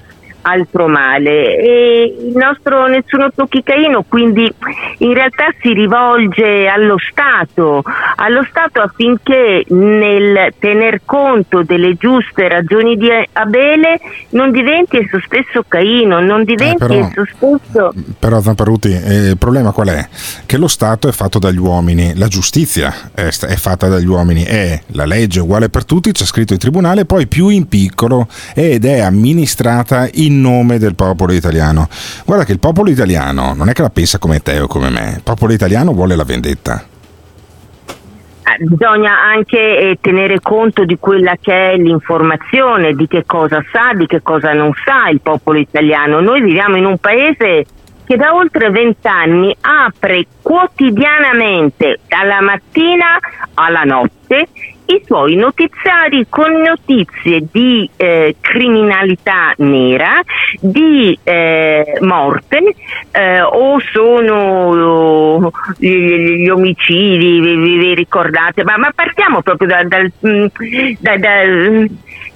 altro 0.42 0.88
male 0.88 1.58
e 1.58 2.16
il 2.18 2.36
nostro 2.36 2.86
Nessuno 2.86 3.30
Tocchi 3.34 3.62
Caino 3.62 4.04
quindi 4.08 4.52
in 4.98 5.14
realtà 5.14 5.46
si 5.60 5.72
rivolge 5.72 6.66
allo 6.66 6.96
Stato, 6.98 7.82
allo 8.16 8.44
Stato 8.48 8.80
affinché 8.80 9.64
nel 9.68 10.52
tener 10.58 11.00
conto 11.04 11.62
delle 11.62 11.94
giuste 11.94 12.48
ragioni 12.48 12.96
di 12.96 13.08
Abele 13.32 14.00
non 14.30 14.50
diventi 14.50 14.98
esso 14.98 15.20
stesso 15.24 15.64
Caino, 15.66 16.20
non 16.20 16.44
diventi 16.44 16.84
eh, 16.84 16.86
però, 16.86 16.94
esso 16.94 17.24
stesso... 17.34 17.94
Però 18.18 18.40
Zamparuti, 18.40 18.92
eh, 18.92 19.28
il 19.30 19.38
problema 19.38 19.72
qual 19.72 19.88
è? 19.88 20.08
Che 20.46 20.56
lo 20.56 20.68
Stato 20.68 21.08
è 21.08 21.12
fatto 21.12 21.38
dagli 21.38 21.58
uomini, 21.58 22.16
la 22.16 22.28
giustizia 22.28 23.10
è, 23.14 23.26
è 23.26 23.56
fatta 23.56 23.88
dagli 23.88 24.06
uomini, 24.06 24.42
è 24.42 24.80
la 24.88 25.04
legge 25.04 25.40
uguale 25.40 25.68
per 25.68 25.84
tutti, 25.84 26.12
c'è 26.12 26.24
scritto 26.24 26.52
in 26.52 26.58
tribunale, 26.58 27.04
poi 27.04 27.26
più 27.26 27.48
in 27.48 27.68
piccolo 27.68 28.28
ed 28.54 28.84
è 28.84 29.00
amministrata 29.00 30.08
in 30.12 30.31
in 30.32 30.40
nome 30.40 30.78
del 30.78 30.94
popolo 30.94 31.32
italiano. 31.32 31.88
Guarda 32.24 32.44
che 32.44 32.52
il 32.52 32.58
popolo 32.58 32.90
italiano 32.90 33.54
non 33.54 33.68
è 33.68 33.72
che 33.72 33.82
la 33.82 33.90
pensa 33.90 34.18
come 34.18 34.40
te 34.40 34.60
o 34.60 34.66
come 34.66 34.88
me, 34.88 35.14
il 35.16 35.22
popolo 35.22 35.52
italiano 35.52 35.92
vuole 35.92 36.16
la 36.16 36.24
vendetta. 36.24 36.84
Eh, 38.44 38.64
bisogna 38.64 39.22
anche 39.22 39.56
eh, 39.58 39.98
tenere 40.00 40.40
conto 40.40 40.84
di 40.84 40.96
quella 40.98 41.36
che 41.40 41.72
è 41.72 41.76
l'informazione, 41.76 42.94
di 42.94 43.06
che 43.06 43.24
cosa 43.24 43.62
sa, 43.70 43.92
di 43.94 44.06
che 44.06 44.20
cosa 44.22 44.52
non 44.52 44.72
sa 44.84 45.08
il 45.10 45.20
popolo 45.20 45.58
italiano. 45.58 46.20
Noi 46.20 46.42
viviamo 46.42 46.76
in 46.76 46.86
un 46.86 46.98
paese 46.98 47.64
che 48.04 48.16
da 48.16 48.34
oltre 48.34 48.70
vent'anni 48.70 49.54
apre 49.60 50.26
quotidianamente, 50.42 52.00
dalla 52.08 52.40
mattina 52.40 53.18
alla 53.54 53.84
notte, 53.84 54.48
i 54.92 55.02
suoi 55.06 55.36
notiziari 55.36 56.26
con 56.28 56.52
notizie 56.52 57.44
di 57.50 57.88
eh, 57.96 58.36
criminalità 58.40 59.54
nera, 59.58 60.20
di 60.60 61.18
eh, 61.22 61.98
morte 62.00 62.74
eh, 63.10 63.40
o 63.40 63.78
sono 63.92 65.50
gli, 65.78 65.88
gli 65.88 66.48
omicidi, 66.48 67.40
vi, 67.40 67.56
vi, 67.56 67.94
ricordate? 67.94 68.64
Ma, 68.64 68.76
ma, 68.76 68.90
partiamo 68.94 69.42
proprio 69.42 69.68
da, 69.68 69.84
dal, 69.84 70.12
mm, 70.26 70.46
da, 70.98 71.16
da, 71.16 71.30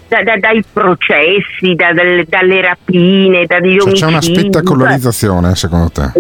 da, 0.09 0.23
da, 0.23 0.37
dai 0.39 0.65
processi, 0.73 1.75
da, 1.75 1.93
dalle 1.93 2.61
rapine, 2.61 3.45
dagli 3.47 3.79
omicidi. 3.79 4.01
C'è 4.01 4.07
una 4.07 4.21
spettacolarizzazione 4.21 5.55
secondo 5.55 5.91
te? 5.91 6.13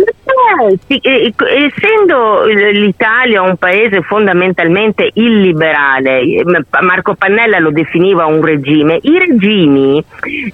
Eh, 0.87 1.35
essendo 1.67 2.45
l'Italia 2.45 3.43
un 3.43 3.57
paese 3.57 4.03
fondamentalmente 4.03 5.11
illiberale, 5.15 6.43
Marco 6.81 7.15
Pannella 7.15 7.59
lo 7.59 7.71
definiva 7.71 8.27
un 8.27 8.45
regime, 8.45 8.99
i 9.03 9.19
regimi 9.19 10.03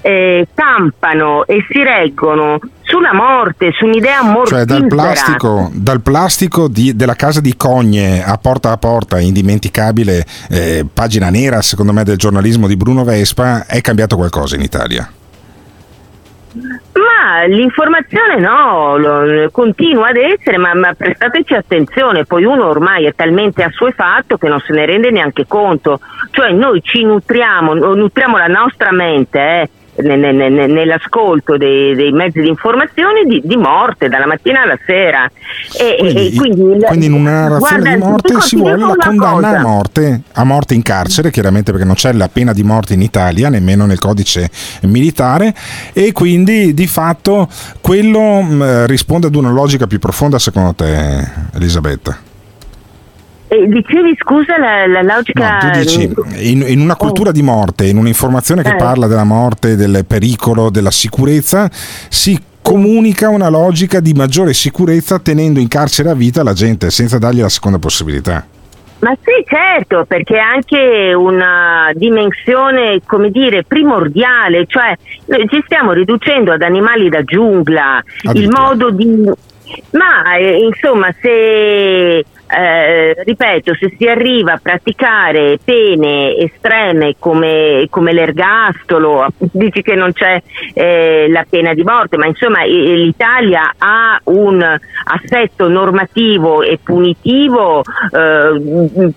eh, 0.00 0.48
campano 0.54 1.44
e 1.46 1.64
si 1.68 1.82
reggono 1.82 2.58
sulla 2.82 3.14
morte, 3.14 3.72
su 3.72 3.86
un'idea 3.86 4.22
mortifera. 4.22 4.64
Cioè 4.64 4.78
dal 4.78 4.86
plastico, 4.86 5.70
dal 5.72 6.00
plastico 6.00 6.68
di, 6.68 6.96
della 6.96 7.14
casa 7.14 7.40
di 7.40 7.56
Cogne 7.56 8.24
a 8.24 8.36
porta 8.38 8.70
a 8.70 8.76
porta, 8.76 9.20
indimenticabile, 9.20 10.24
eh, 10.50 10.86
pagina 10.92 11.30
nera 11.30 11.62
secondo 11.62 11.92
me 11.92 12.02
del 12.02 12.16
giornalismo 12.16 12.66
di 12.66 12.76
Bruno 12.76 13.04
Vespa, 13.04 13.66
è 13.66 13.80
cambiato 13.80 14.16
qualcosa 14.16 14.56
in 14.56 14.62
Italia? 14.62 15.10
Ma 16.54 17.44
l'informazione 17.46 18.38
no, 18.38 18.96
lo, 18.98 19.50
continua 19.50 20.08
ad 20.08 20.16
essere, 20.16 20.58
ma, 20.58 20.74
ma, 20.74 20.92
prestateci 20.92 21.54
attenzione, 21.54 22.24
poi 22.24 22.44
uno 22.44 22.68
ormai 22.68 23.06
è 23.06 23.14
talmente 23.14 23.62
assuefatto 23.62 24.36
che 24.36 24.48
non 24.48 24.60
se 24.60 24.72
ne 24.74 24.84
rende 24.84 25.10
neanche 25.10 25.46
conto, 25.46 26.00
cioè 26.30 26.50
noi 26.52 26.82
ci 26.82 27.04
nutriamo, 27.04 27.72
nutriamo 27.74 28.36
la 28.36 28.48
nostra 28.48 28.92
mente, 28.92 29.38
eh, 29.38 29.70
nell'ascolto 29.96 31.56
dei, 31.56 31.94
dei, 31.94 32.12
mezzi 32.12 32.40
di 32.40 32.48
informazione 32.48 33.24
di, 33.24 33.42
di, 33.44 33.56
morte 33.56 34.08
dalla 34.08 34.26
mattina 34.26 34.62
alla 34.62 34.78
sera. 34.86 35.30
E, 35.78 35.96
quindi, 35.98 36.26
e 36.26 36.34
quindi, 36.34 36.84
quindi, 36.86 37.06
in 37.06 37.12
una 37.12 37.48
narrazione 37.48 37.82
guarda, 37.82 37.90
di 37.90 38.10
morte 38.10 38.40
si 38.40 38.56
vuole 38.56 38.76
la 38.76 38.96
condanna 38.98 39.48
cosa. 39.48 39.58
a 39.58 39.60
morte, 39.60 40.22
a 40.32 40.44
morte 40.44 40.74
in 40.74 40.82
carcere, 40.82 41.30
chiaramente 41.30 41.70
perché 41.72 41.86
non 41.86 41.94
c'è 41.94 42.12
la 42.12 42.28
pena 42.28 42.52
di 42.52 42.62
morte 42.62 42.94
in 42.94 43.02
Italia, 43.02 43.48
nemmeno 43.50 43.84
nel 43.84 43.98
codice 43.98 44.50
militare, 44.82 45.54
e 45.92 46.12
quindi 46.12 46.72
di 46.72 46.86
fatto 46.86 47.48
quello 47.80 48.40
mh, 48.40 48.86
risponde 48.86 49.26
ad 49.26 49.34
una 49.34 49.50
logica 49.50 49.86
più 49.86 49.98
profonda 49.98 50.38
secondo 50.38 50.74
te, 50.74 51.28
Elisabetta? 51.54 52.30
Eh, 53.52 53.68
dicevi 53.68 54.16
scusa 54.18 54.56
la, 54.56 54.86
la 54.86 55.02
logica. 55.02 55.58
No, 55.60 55.70
tu 55.70 55.78
dici 55.78 56.10
in, 56.50 56.64
in 56.66 56.80
una 56.80 56.96
cultura 56.96 57.28
oh. 57.28 57.32
di 57.32 57.42
morte, 57.42 57.86
in 57.86 57.98
un'informazione 57.98 58.62
che 58.62 58.70
eh. 58.70 58.76
parla 58.76 59.06
della 59.06 59.24
morte, 59.24 59.76
del 59.76 60.06
pericolo, 60.06 60.70
della 60.70 60.90
sicurezza, 60.90 61.68
si 61.70 62.40
comunica 62.62 63.28
una 63.28 63.50
logica 63.50 64.00
di 64.00 64.14
maggiore 64.14 64.54
sicurezza 64.54 65.18
tenendo 65.18 65.60
in 65.60 65.68
carcere 65.68 66.08
a 66.08 66.14
vita 66.14 66.42
la 66.42 66.54
gente 66.54 66.90
senza 66.90 67.18
dargli 67.18 67.42
la 67.42 67.50
seconda 67.50 67.78
possibilità. 67.78 68.46
Ma 69.00 69.14
sì, 69.20 69.44
certo, 69.46 70.06
perché 70.06 70.36
è 70.36 70.38
anche 70.38 71.12
una 71.12 71.90
dimensione, 71.92 73.02
come 73.04 73.30
dire, 73.30 73.64
primordiale, 73.64 74.64
cioè 74.66 74.96
noi 75.26 75.46
ci 75.48 75.60
stiamo 75.66 75.92
riducendo 75.92 76.52
ad 76.52 76.62
animali 76.62 77.10
da 77.10 77.22
giungla, 77.22 78.02
il 78.32 78.48
modo 78.48 78.90
di... 78.90 79.28
Ma 79.90 80.36
eh, 80.36 80.58
insomma, 80.64 81.12
se 81.20 82.24
eh, 82.54 83.22
ripeto, 83.24 83.74
se 83.74 83.94
si 83.96 84.06
arriva 84.06 84.52
a 84.52 84.60
praticare 84.62 85.58
pene 85.64 86.36
estreme 86.36 87.14
come, 87.18 87.86
come 87.88 88.12
l'ergastolo, 88.12 89.26
dici 89.38 89.80
che 89.80 89.94
non 89.94 90.12
c'è 90.12 90.42
eh, 90.74 91.28
la 91.30 91.46
pena 91.48 91.72
di 91.72 91.82
morte, 91.82 92.18
ma 92.18 92.26
insomma 92.26 92.64
l'Italia 92.64 93.74
ha 93.78 94.20
un 94.24 94.62
assetto 95.04 95.68
normativo 95.68 96.62
e 96.62 96.78
punitivo 96.82 97.80
eh, 97.80 99.12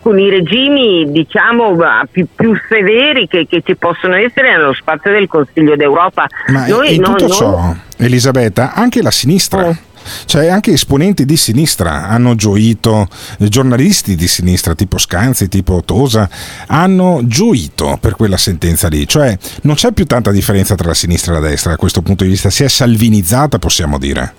con 0.00 0.20
i 0.20 0.30
regimi 0.30 1.10
diciamo 1.10 1.76
più, 2.12 2.28
più 2.32 2.56
severi 2.68 3.26
che, 3.26 3.48
che, 3.48 3.62
ci 3.64 3.74
possono 3.74 4.14
essere 4.14 4.52
nello 4.52 4.74
spazio 4.74 5.10
del 5.10 5.26
Consiglio 5.26 5.74
d'Europa. 5.74 6.26
Ma 6.48 6.68
Noi, 6.68 6.94
in 6.94 7.02
tutto 7.02 7.26
non, 7.26 7.32
ciò, 7.32 7.74
Elisabetta, 7.96 8.74
anche 8.74 9.02
la 9.02 9.10
sinistra. 9.10 9.66
Oh 9.66 9.76
cioè 10.24 10.48
anche 10.48 10.72
esponenti 10.72 11.24
di 11.24 11.36
sinistra 11.36 12.08
hanno 12.08 12.34
gioito, 12.34 13.08
giornalisti 13.38 14.14
di 14.14 14.26
sinistra 14.26 14.74
tipo 14.74 14.98
Scanzi, 14.98 15.48
tipo 15.48 15.82
Tosa, 15.84 16.28
hanno 16.66 17.20
gioito 17.24 17.98
per 18.00 18.14
quella 18.16 18.36
sentenza 18.36 18.88
lì, 18.88 19.06
cioè 19.06 19.36
non 19.62 19.74
c'è 19.74 19.92
più 19.92 20.06
tanta 20.06 20.30
differenza 20.30 20.74
tra 20.74 20.88
la 20.88 20.94
sinistra 20.94 21.32
e 21.32 21.40
la 21.40 21.48
destra 21.48 21.70
da 21.70 21.76
questo 21.76 22.02
punto 22.02 22.24
di 22.24 22.30
vista, 22.30 22.50
si 22.50 22.64
è 22.64 22.68
salvinizzata 22.68 23.58
possiamo 23.58 23.98
dire. 23.98 24.34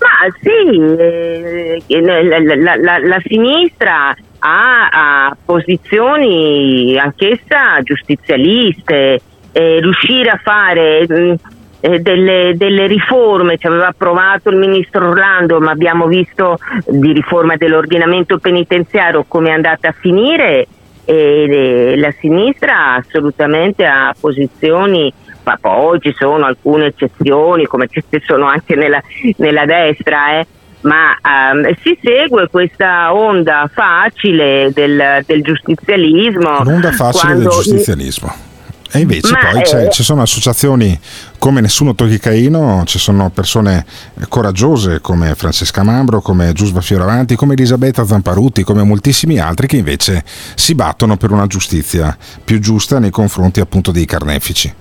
Ma 0.00 0.26
sì, 0.40 0.78
eh, 0.98 1.82
la, 2.00 2.22
la, 2.22 2.76
la, 2.76 2.98
la 2.98 3.22
sinistra 3.26 4.16
ha, 4.38 4.88
ha, 4.88 5.36
posizioni 5.44 6.98
anch'essa 6.98 7.80
giustizialiste, 7.82 9.20
eh, 9.52 9.80
riuscire 9.80 10.30
a 10.30 10.40
fare... 10.42 11.06
Mh, 11.08 11.34
eh, 11.80 12.00
delle, 12.00 12.52
delle, 12.56 12.86
riforme, 12.86 13.58
ci 13.58 13.66
aveva 13.66 13.88
approvato 13.88 14.50
il 14.50 14.56
ministro 14.56 15.08
Orlando, 15.08 15.60
ma 15.60 15.70
abbiamo 15.70 16.06
visto 16.06 16.58
di 16.86 17.12
riforma 17.12 17.56
dell'ordinamento 17.56 18.38
penitenziario 18.38 19.24
come 19.26 19.48
è 19.48 19.52
andata 19.52 19.88
a 19.88 19.94
finire 19.98 20.66
e 21.04 21.94
la 21.96 22.12
sinistra 22.20 22.94
assolutamente 22.94 23.84
ha 23.84 24.14
posizioni 24.18 25.12
ma 25.42 25.56
poi 25.58 25.98
ci 26.00 26.14
sono 26.16 26.44
alcune 26.44 26.86
eccezioni 26.86 27.64
come 27.64 27.88
ci 27.88 28.04
sono 28.24 28.46
anche 28.46 28.76
nella, 28.76 29.02
nella 29.36 29.64
destra 29.64 30.38
eh, 30.38 30.46
ma 30.82 31.16
um, 31.52 31.68
si 31.82 31.98
segue 32.02 32.48
questa 32.48 33.14
onda 33.14 33.68
facile 33.72 34.70
del, 34.72 35.22
del 35.26 35.42
giustizialismo 35.42 36.62
l'onda 36.62 36.92
facile 36.92 37.34
del 37.36 37.48
giustizialismo. 37.48 38.48
E 38.92 39.00
invece 39.00 39.32
Ma 39.32 39.50
poi 39.52 39.62
è... 39.62 39.88
ci 39.88 40.02
sono 40.02 40.22
associazioni 40.22 40.98
come 41.40 41.62
Nessuno 41.62 41.94
Togli 41.94 42.18
Caino, 42.20 42.82
ci 42.84 42.98
sono 42.98 43.30
persone 43.30 43.86
coraggiose 44.28 45.00
come 45.00 45.34
Francesca 45.34 45.82
Mambro, 45.82 46.20
come 46.20 46.52
Giusva 46.52 46.82
Fioravanti, 46.82 47.34
come 47.34 47.54
Elisabetta 47.54 48.04
Zamparuti, 48.04 48.62
come 48.62 48.82
moltissimi 48.82 49.38
altri 49.38 49.66
che 49.66 49.78
invece 49.78 50.22
si 50.54 50.74
battono 50.74 51.16
per 51.16 51.30
una 51.30 51.46
giustizia 51.46 52.14
più 52.44 52.60
giusta 52.60 52.98
nei 52.98 53.08
confronti 53.08 53.60
appunto 53.60 53.90
dei 53.90 54.04
carnefici. 54.04 54.72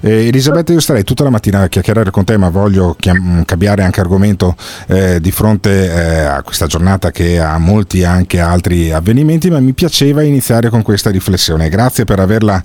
Eh, 0.00 0.26
Elisabetta, 0.26 0.72
io 0.72 0.80
starei 0.80 1.04
tutta 1.04 1.22
la 1.22 1.30
mattina 1.30 1.60
a 1.60 1.68
chiacchierare 1.68 2.10
con 2.10 2.24
te, 2.24 2.36
ma 2.36 2.48
voglio 2.48 2.96
chiam- 2.98 3.44
cambiare 3.44 3.84
anche 3.84 4.00
argomento 4.00 4.56
eh, 4.88 5.20
di 5.20 5.30
fronte 5.30 5.92
eh, 5.92 6.20
a 6.24 6.42
questa 6.42 6.66
giornata 6.66 7.12
che 7.12 7.38
ha 7.38 7.56
molti 7.58 8.02
anche 8.02 8.40
altri 8.40 8.90
avvenimenti, 8.90 9.50
ma 9.50 9.60
mi 9.60 9.72
piaceva 9.72 10.24
iniziare 10.24 10.68
con 10.68 10.82
questa 10.82 11.10
riflessione. 11.10 11.68
Grazie 11.68 12.04
per 12.04 12.18
averla 12.18 12.60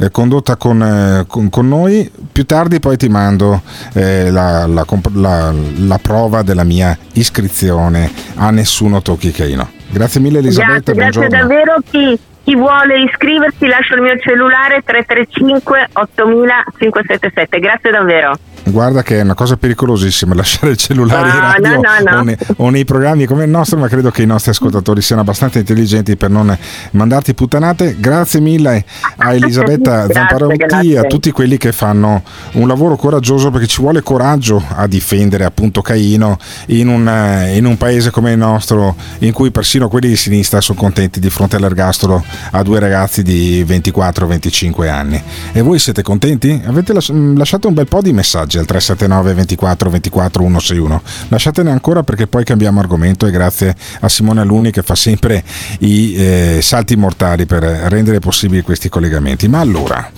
eh, 0.00 0.10
condotta 0.10 0.56
con, 0.56 0.82
eh, 0.82 1.24
con, 1.26 1.50
con, 1.50 1.68
noi. 1.68 2.10
Più 2.32 2.44
tardi 2.46 2.80
poi 2.80 2.89
ti 2.96 3.08
mando 3.08 3.62
eh, 3.92 4.30
la, 4.30 4.66
la, 4.66 4.84
la, 5.14 5.54
la, 5.76 5.98
prova 5.98 6.42
della 6.42 6.64
mia 6.64 6.96
iscrizione 7.14 8.10
a 8.36 8.50
Nessuno 8.50 9.02
Tocchi 9.02 9.30
Caino. 9.30 9.68
Grazie 9.90 10.20
mille 10.20 10.38
Elisabetta. 10.38 10.92
Grazie, 10.92 11.22
grazie 11.22 11.28
davvero. 11.28 11.74
Chi, 11.90 12.18
chi 12.44 12.54
vuole 12.54 13.02
iscriversi 13.02 13.66
lascio 13.66 13.94
il 13.94 14.02
mio 14.02 14.18
cellulare 14.18 14.82
335 14.84 15.88
8577. 15.92 17.58
Grazie 17.58 17.90
davvero. 17.90 18.38
Guarda 18.62 19.02
che 19.02 19.18
è 19.18 19.22
una 19.22 19.34
cosa 19.34 19.56
pericolosissima 19.56 20.34
lasciare 20.34 20.72
il 20.72 20.76
cellulare 20.76 21.28
no, 21.28 21.34
in 21.34 21.40
radio 21.40 21.74
no, 21.74 22.10
no, 22.10 22.18
o, 22.18 22.22
nei, 22.22 22.36
o, 22.56 22.70
nei, 22.70 22.84
programmi 22.84 23.24
come 23.24 23.44
il 23.44 23.50
nostro, 23.50 23.78
ma 23.78 23.88
credo 23.88 24.10
che 24.10 24.22
i 24.22 24.26
nostri 24.26 24.50
ascoltatori 24.50 25.00
siano 25.00 25.22
abbastanza 25.22 25.58
intelligenti 25.58 26.16
per 26.16 26.30
non 26.30 26.56
mandarti 26.92 27.34
puttanate. 27.34 27.96
Grazie 27.98 28.40
mille 28.40 28.84
a 29.16 29.32
Elisabetta 29.34 30.06
Zamparotti 30.10 30.92
e 30.92 30.98
a 30.98 31.04
tutti 31.04 31.30
quelli 31.32 31.56
che 31.56 31.72
fanno 31.72 32.22
un 32.52 32.68
lavoro 32.68 32.96
coraggioso 32.96 33.50
perché 33.50 33.66
ci 33.66 33.80
vuole 33.80 34.02
coraggio 34.02 34.62
a 34.68 34.86
difendere 34.86 35.44
appunto 35.44 35.80
Caino 35.80 36.38
in 36.66 36.88
un, 36.88 37.48
in 37.52 37.64
un 37.64 37.76
paese 37.76 38.10
come 38.10 38.32
il 38.32 38.38
nostro 38.38 38.94
in 39.20 39.32
cui 39.32 39.50
persino 39.50 39.88
quelli 39.88 40.08
di 40.08 40.16
sinistra 40.16 40.60
sono 40.60 40.78
contenti 40.78 41.18
di 41.18 41.30
fronte 41.30 41.56
all'ergastolo 41.56 42.22
a 42.52 42.62
due 42.62 42.78
ragazzi 42.78 43.22
di 43.22 43.64
24-25 43.66 44.88
anni. 44.88 45.22
E 45.52 45.62
voi 45.62 45.78
siete 45.78 46.02
contenti? 46.02 46.60
Avete 46.64 46.92
lasciato 46.92 47.68
un 47.68 47.74
bel 47.74 47.86
po' 47.86 48.00
di 48.00 48.12
messaggi 48.12 48.58
al 48.58 48.66
379 48.66 49.34
24 49.34 49.90
24 49.90 50.42
161. 50.42 51.02
Lasciatene 51.28 51.70
ancora 51.70 52.02
perché 52.02 52.26
poi 52.26 52.44
cambiamo 52.44 52.80
argomento 52.80 53.26
e 53.26 53.30
grazie 53.30 53.74
a 54.00 54.08
Simone 54.08 54.40
Aluni 54.40 54.70
che 54.70 54.82
fa 54.82 54.94
sempre 54.94 55.42
i 55.80 56.14
eh, 56.14 56.58
salti 56.62 56.96
mortali 56.96 57.46
per 57.46 57.62
rendere 57.62 58.18
possibili 58.18 58.62
questi 58.62 58.88
collegamenti. 58.88 59.48
Ma 59.48 59.60
allora, 59.60 60.10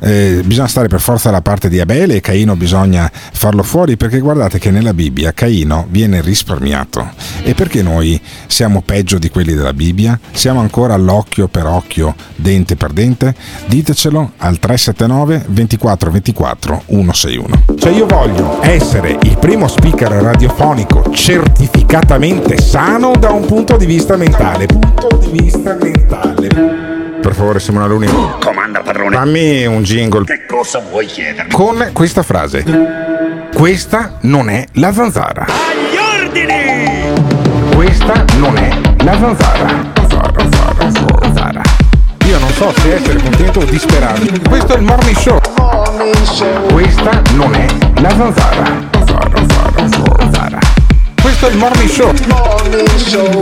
eh, 0.00 0.42
bisogna 0.44 0.68
stare 0.68 0.88
per 0.88 1.00
forza 1.00 1.28
dalla 1.28 1.42
parte 1.42 1.68
di 1.68 1.80
Abele 1.80 2.16
e 2.16 2.20
Caino 2.20 2.56
bisogna 2.56 3.10
farlo 3.12 3.62
fuori 3.62 3.96
perché 3.96 4.18
guardate 4.18 4.58
che 4.58 4.70
nella 4.70 4.94
Bibbia 4.94 5.32
Caino 5.32 5.86
viene 5.90 6.20
risparmiato. 6.20 7.08
E 7.42 7.54
perché 7.54 7.82
noi 7.82 8.20
siamo 8.46 8.82
peggio 8.82 9.18
di 9.18 9.30
quelli 9.30 9.54
della 9.54 9.72
Bibbia? 9.72 10.18
Siamo 10.32 10.60
ancora 10.60 10.94
all'occhio 10.94 11.48
per 11.48 11.59
occhio, 11.66 12.14
dente 12.36 12.76
per 12.76 12.92
dente? 12.92 13.34
Ditecelo 13.66 14.32
al 14.38 14.58
379 14.58 15.44
24 15.48 16.10
24 16.10 16.82
161. 16.86 17.64
Cioè 17.78 17.92
io 17.92 18.06
voglio 18.06 18.58
essere 18.62 19.18
il 19.22 19.38
primo 19.38 19.68
speaker 19.68 20.10
radiofonico 20.10 21.10
certificatamente 21.12 22.60
sano 22.60 23.12
da 23.18 23.30
un 23.30 23.46
punto 23.46 23.76
di 23.76 23.86
vista 23.86 24.16
mentale. 24.16 24.66
Punto 24.66 25.16
di 25.16 25.42
vista 25.42 25.76
mentale. 25.80 26.48
Per 27.20 27.34
favore, 27.34 27.60
Simona 27.60 27.86
Luni. 27.86 28.08
Comanda 28.40 28.80
padrone. 28.80 29.14
Dammi 29.14 29.66
un 29.66 29.82
jingle. 29.82 30.24
Che 30.24 30.46
cosa 30.46 30.82
vuoi 30.90 31.06
chiedermi? 31.06 31.52
Con 31.52 31.90
questa 31.92 32.22
frase. 32.22 32.64
Questa 33.54 34.16
non 34.20 34.48
è 34.48 34.64
la 34.74 34.92
zanzara. 34.92 35.44
Agli 35.44 36.24
ordini! 36.24 37.74
Questa 37.74 38.24
non 38.38 38.56
è 38.56 38.70
la 39.04 39.18
zanzara. 39.18 39.92
Zanzara, 39.94 40.32
zanzara, 40.38 40.74
zanzara. 40.78 41.09
Io 42.26 42.38
non 42.38 42.50
so 42.52 42.72
se 42.80 42.94
essere 42.94 43.20
contento 43.20 43.60
o 43.60 43.64
disperato. 43.64 44.20
Questo 44.48 44.74
è 44.74 44.76
il 44.76 44.82
morning 44.82 45.16
show. 45.16 45.38
Questa 46.72 47.22
non 47.34 47.54
è 47.54 47.66
la 48.00 48.10
zanzara. 48.10 48.88
zanzara. 49.76 50.58
Questo 51.20 51.46
è 51.46 51.50
il 51.50 51.56
morning 51.56 51.88
show. 51.88 52.12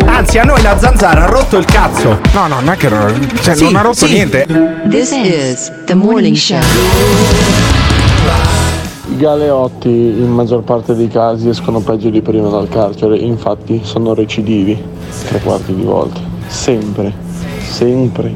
Anzi, 0.07 0.39
a 0.39 0.45
noi 0.45 0.61
la 0.63 0.79
zanzara 0.79 1.25
ha 1.25 1.27
rotto 1.27 1.57
il 1.57 1.65
cazzo. 1.65 2.19
No, 2.33 2.47
no, 2.47 2.61
non 2.61 2.71
è 2.71 2.77
che 2.77 2.89
cioè, 3.43 3.55
sì, 3.55 3.65
non 3.65 3.77
ha 3.77 3.81
rotto 3.83 4.07
sì. 4.07 4.13
niente. 4.13 4.47
This 4.89 5.13
is 5.13 5.73
the 5.85 5.95
morning 5.95 6.37
show. 6.37 6.61
I 9.11 9.17
galeotti 9.17 9.89
in 9.89 10.31
maggior 10.31 10.63
parte 10.63 10.95
dei 10.95 11.09
casi 11.09 11.49
escono 11.49 11.81
peggio 11.81 12.11
di 12.11 12.21
prima 12.21 12.49
dal 12.49 12.69
carcere, 12.69 13.17
infatti 13.17 13.81
sono 13.83 14.15
recidivi 14.15 14.81
tre 15.27 15.41
quarti 15.41 15.75
di 15.75 15.83
volte. 15.83 16.21
Sempre, 16.47 17.13
sempre. 17.69 18.33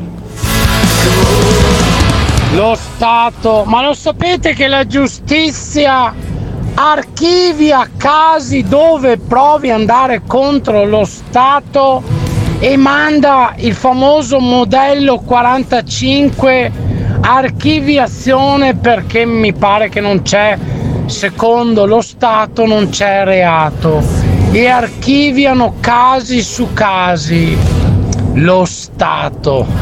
Lo 2.54 2.76
Stato, 2.76 3.64
ma 3.66 3.82
lo 3.82 3.94
sapete 3.94 4.52
che 4.52 4.68
la 4.68 4.86
giustizia 4.86 6.14
archivia 6.74 7.88
casi 7.96 8.62
dove 8.62 9.18
provi 9.18 9.70
ad 9.70 9.80
andare 9.80 10.22
contro 10.26 10.84
lo 10.84 11.04
Stato 11.04 12.02
e 12.58 12.76
manda 12.76 13.54
il 13.56 13.74
famoso 13.74 14.38
modello 14.38 15.18
45 15.18 16.70
archiviazione 17.22 18.74
perché 18.76 19.24
mi 19.24 19.52
pare 19.52 19.88
che 19.88 20.00
non 20.00 20.22
c'è, 20.22 20.58
secondo 21.06 21.86
lo 21.86 22.00
Stato 22.00 22.66
non 22.66 22.90
c'è 22.90 23.24
reato 23.24 24.02
e 24.52 24.66
archiviano 24.68 25.74
casi 25.80 26.42
su 26.42 26.68
casi. 26.74 27.81
Lo 28.34 28.64
Stato. 28.64 29.66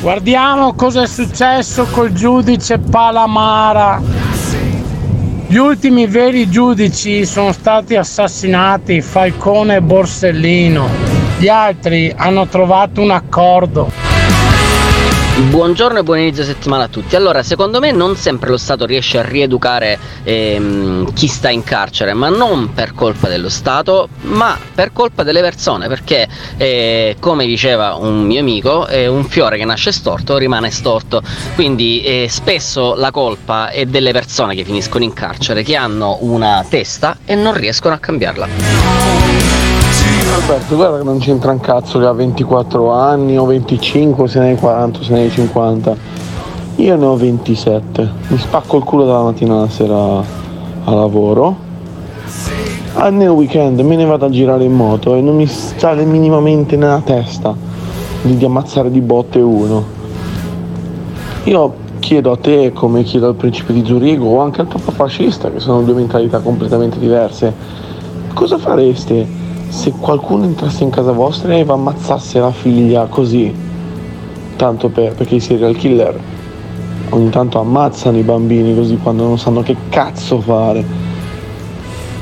Guardiamo 0.00 0.74
cosa 0.74 1.02
è 1.02 1.06
successo 1.06 1.86
col 1.90 2.12
giudice 2.12 2.78
Palamara. 2.78 4.00
Gli 5.46 5.56
ultimi 5.56 6.06
veri 6.06 6.48
giudici 6.48 7.24
sono 7.26 7.52
stati 7.52 7.96
assassinati, 7.96 9.00
Falcone 9.00 9.76
e 9.76 9.82
Borsellino. 9.82 10.88
Gli 11.38 11.48
altri 11.48 12.12
hanno 12.16 12.46
trovato 12.46 13.00
un 13.00 13.10
accordo. 13.10 14.03
Buongiorno 15.36 15.98
e 15.98 16.02
buon 16.04 16.20
inizio 16.20 16.44
settimana 16.44 16.84
a 16.84 16.88
tutti. 16.88 17.16
Allora, 17.16 17.42
secondo 17.42 17.80
me 17.80 17.90
non 17.90 18.14
sempre 18.14 18.50
lo 18.50 18.56
Stato 18.56 18.86
riesce 18.86 19.18
a 19.18 19.22
rieducare 19.22 19.98
ehm, 20.22 21.12
chi 21.12 21.26
sta 21.26 21.50
in 21.50 21.64
carcere, 21.64 22.12
ma 22.12 22.28
non 22.28 22.72
per 22.72 22.94
colpa 22.94 23.26
dello 23.26 23.48
Stato, 23.48 24.08
ma 24.20 24.56
per 24.72 24.92
colpa 24.92 25.24
delle 25.24 25.40
persone, 25.40 25.88
perché 25.88 26.28
eh, 26.56 27.16
come 27.18 27.46
diceva 27.46 27.96
un 27.96 28.22
mio 28.22 28.38
amico, 28.38 28.86
eh, 28.86 29.08
un 29.08 29.24
fiore 29.24 29.58
che 29.58 29.64
nasce 29.64 29.90
storto 29.90 30.36
rimane 30.36 30.70
storto. 30.70 31.20
Quindi 31.56 32.00
eh, 32.02 32.28
spesso 32.30 32.94
la 32.94 33.10
colpa 33.10 33.70
è 33.70 33.86
delle 33.86 34.12
persone 34.12 34.54
che 34.54 34.62
finiscono 34.62 35.02
in 35.02 35.14
carcere, 35.14 35.64
che 35.64 35.74
hanno 35.74 36.18
una 36.20 36.64
testa 36.68 37.18
e 37.24 37.34
non 37.34 37.54
riescono 37.54 37.92
a 37.92 37.98
cambiarla. 37.98 39.23
Alberto, 40.32 40.76
guarda 40.76 40.98
che 40.98 41.04
non 41.04 41.18
c'entra 41.18 41.52
un 41.52 41.60
cazzo 41.60 41.98
che 41.98 42.06
ha 42.06 42.12
24 42.12 42.90
anni 42.90 43.38
o 43.38 43.44
25, 43.44 44.28
se 44.28 44.38
ne 44.38 44.50
hai 44.50 44.56
40, 44.56 45.02
se 45.02 45.12
ne 45.12 45.20
hai 45.20 45.30
50. 45.30 45.96
Io 46.76 46.96
ne 46.96 47.04
ho 47.04 47.16
27. 47.16 48.10
Mi 48.28 48.38
spacco 48.38 48.76
il 48.78 48.84
culo 48.84 49.04
dalla 49.04 49.22
mattina 49.22 49.54
alla 49.54 49.68
sera 49.68 49.96
a 50.84 50.94
lavoro. 50.94 51.56
Ah, 52.94 53.10
nel 53.10 53.28
weekend 53.28 53.80
me 53.80 53.96
ne 53.96 54.04
vado 54.04 54.26
a 54.26 54.30
girare 54.30 54.64
in 54.64 54.72
moto 54.72 55.14
e 55.14 55.20
non 55.20 55.34
mi 55.36 55.46
sale 55.46 56.04
minimamente 56.04 56.76
nella 56.76 57.02
testa 57.04 57.54
di, 58.22 58.36
di 58.36 58.44
ammazzare 58.44 58.90
di 58.90 59.00
botte 59.00 59.40
uno. 59.40 59.84
Io 61.44 61.74
chiedo 61.98 62.32
a 62.32 62.36
te, 62.36 62.72
come 62.72 63.02
chiedo 63.02 63.28
al 63.28 63.34
principe 63.34 63.72
di 63.72 63.84
Zurigo 63.84 64.26
o 64.26 64.40
anche 64.40 64.60
al 64.60 64.66
papa 64.66 64.92
fascista, 64.92 65.50
che 65.50 65.58
sono 65.58 65.82
due 65.82 65.94
mentalità 65.94 66.40
completamente 66.40 66.98
diverse, 66.98 67.52
cosa 68.32 68.58
fareste 68.58 69.42
se 69.68 69.92
qualcuno 69.92 70.44
entrasse 70.44 70.84
in 70.84 70.90
casa 70.90 71.12
vostra 71.12 71.54
e 71.54 71.64
vi 71.64 71.70
ammazzasse 71.70 72.38
la 72.38 72.52
figlia 72.52 73.06
così, 73.06 73.52
tanto 74.56 74.88
per, 74.88 75.14
perché 75.14 75.36
i 75.36 75.40
serial 75.40 75.76
killer 75.76 76.20
ogni 77.10 77.30
tanto 77.30 77.60
ammazzano 77.60 78.18
i 78.18 78.22
bambini 78.22 78.74
così 78.74 78.96
quando 78.96 79.24
non 79.24 79.38
sanno 79.38 79.62
che 79.62 79.76
cazzo 79.88 80.40
fare, 80.40 80.84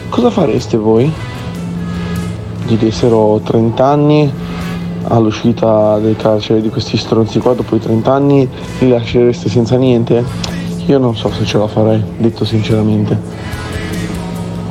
cosa 0.09 0.31
fareste 0.31 0.77
voi? 0.77 1.11
Gli 2.67 2.77
dessero 2.77 3.41
30 3.43 3.85
anni 3.85 4.33
all'uscita 5.05 5.99
del 5.99 6.17
carcere 6.17 6.61
di 6.61 6.69
questi 6.69 6.97
stronzi 6.97 7.39
qua, 7.39 7.55
dopo 7.55 7.75
i 7.75 7.81
30 7.81 8.13
anni 8.13 8.49
li 8.79 8.89
lascereste 8.89 9.49
senza 9.49 9.77
niente? 9.77 10.25
Io 10.87 10.99
non 10.99 11.17
so 11.17 11.31
se 11.33 11.45
ce 11.45 11.59
la 11.59 11.67
farei, 11.67 12.03
detto 12.19 12.45
sinceramente. 12.45 13.62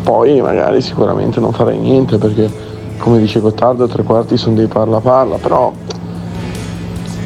Poi 0.03 0.41
magari 0.41 0.81
sicuramente 0.81 1.39
non 1.39 1.51
farei 1.51 1.77
niente 1.77 2.17
perché 2.17 2.49
come 2.97 3.19
dice 3.19 3.39
Gottardo, 3.39 3.87
tre 3.87 4.03
quarti 4.03 4.37
sono 4.37 4.55
dei 4.55 4.67
parla 4.67 4.99
parla, 4.99 5.37
però 5.37 5.71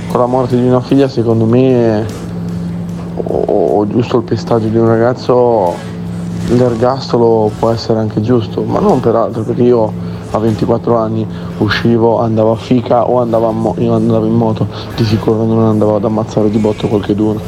con 0.07 0.19
la 0.19 0.26
morte 0.26 0.55
di 0.55 0.67
una 0.67 0.82
figlia 0.82 1.07
secondo 1.07 1.45
me 1.45 2.05
o, 3.15 3.80
o 3.80 3.88
giusto 3.88 4.17
il 4.17 4.23
pestaggio 4.23 4.67
di 4.67 4.78
un 4.78 4.88
ragazzo 4.88 5.73
l'ergastolo 6.49 7.51
può 7.57 7.71
essere 7.71 7.99
anche 7.99 8.21
giusto, 8.21 8.61
ma 8.61 8.80
non 8.80 8.99
per 8.99 9.15
altro 9.15 9.43
perché 9.43 9.63
io 9.63 9.91
a 10.32 10.38
24 10.38 10.97
anni 10.97 11.26
uscivo, 11.57 12.19
andavo 12.19 12.51
a 12.51 12.55
fica 12.55 13.07
o 13.09 13.19
andavo, 13.19 13.51
mo- 13.51 13.76
andavo 13.78 14.26
in 14.26 14.34
moto, 14.34 14.67
di 14.95 15.03
sicuro 15.03 15.43
non 15.43 15.63
andavo 15.63 15.95
ad 15.95 16.03
ammazzare 16.03 16.49
di 16.49 16.57
botto 16.57 16.88
qualche 16.88 17.15
duro. 17.15 17.39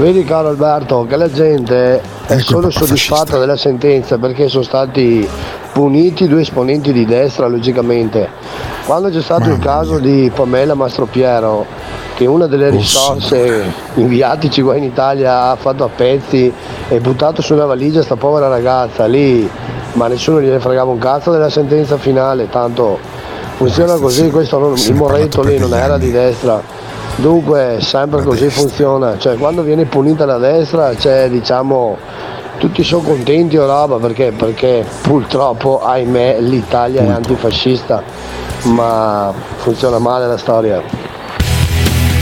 Vedi 0.00 0.24
caro 0.24 0.48
Alberto 0.48 1.04
che 1.06 1.14
la 1.16 1.30
gente 1.30 2.00
è 2.24 2.38
solo 2.38 2.70
soddisfatta 2.70 3.36
della 3.36 3.58
sentenza 3.58 4.16
perché 4.16 4.48
sono 4.48 4.62
stati 4.62 5.28
puniti 5.74 6.26
due 6.26 6.40
esponenti 6.40 6.90
di 6.90 7.04
destra 7.04 7.46
logicamente. 7.48 8.26
Quando 8.86 9.10
c'è 9.10 9.20
stato 9.20 9.50
il 9.50 9.58
caso 9.58 9.98
di 9.98 10.32
Pamela 10.34 10.72
Mastropiero 10.72 11.66
che 12.14 12.24
una 12.24 12.46
delle 12.46 12.70
risorse 12.70 13.70
inviatici 13.96 14.62
qua 14.62 14.74
in 14.74 14.84
Italia 14.84 15.50
ha 15.50 15.56
fatto 15.56 15.84
a 15.84 15.90
pezzi 15.94 16.50
e 16.88 16.98
buttato 17.00 17.42
su 17.42 17.52
una 17.52 17.66
valigia 17.66 18.02
sta 18.02 18.16
povera 18.16 18.48
ragazza 18.48 19.04
lì, 19.04 19.46
ma 19.92 20.06
nessuno 20.08 20.40
gliene 20.40 20.60
fregava 20.60 20.90
un 20.90 20.98
cazzo 20.98 21.30
della 21.30 21.50
sentenza 21.50 21.98
finale, 21.98 22.48
tanto 22.48 22.98
funziona 23.56 23.96
così, 23.96 24.30
questo 24.30 24.58
non, 24.58 24.74
il 24.78 24.94
Moretto 24.94 25.42
lì 25.42 25.58
non 25.58 25.74
era 25.74 25.98
di 25.98 26.10
destra. 26.10 26.88
Dunque 27.20 27.78
sempre 27.80 28.22
così 28.22 28.48
funziona, 28.48 29.18
cioè 29.18 29.36
quando 29.36 29.62
viene 29.62 29.84
punita 29.84 30.24
la 30.24 30.38
destra 30.38 30.94
c'è 30.94 31.28
diciamo 31.28 31.98
tutti 32.58 32.82
sono 32.82 33.02
contenti 33.02 33.58
o 33.58 33.66
roba 33.66 33.96
perché, 33.96 34.32
perché 34.32 34.84
purtroppo 35.02 35.84
ahimè 35.84 36.40
l'Italia 36.40 37.02
è 37.02 37.08
antifascista 37.08 38.02
ma 38.64 39.32
funziona 39.56 39.98
male 39.98 40.26
la 40.26 40.38
storia. 40.38 40.82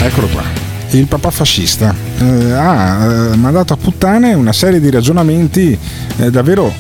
Eccolo 0.03 0.27
qua. 0.29 0.43
Il 0.91 1.07
papà 1.07 1.31
fascista 1.31 1.95
eh, 2.19 2.53
ha 2.53 3.05
eh, 3.05 3.37
mandato 3.37 3.75
a 3.75 3.77
puttane 3.77 4.35
una 4.35 4.53
serie 4.53 4.81
di 4.81 4.91
ragionamenti 4.91 5.79
eh, 6.17 6.31
davvero 6.31 6.73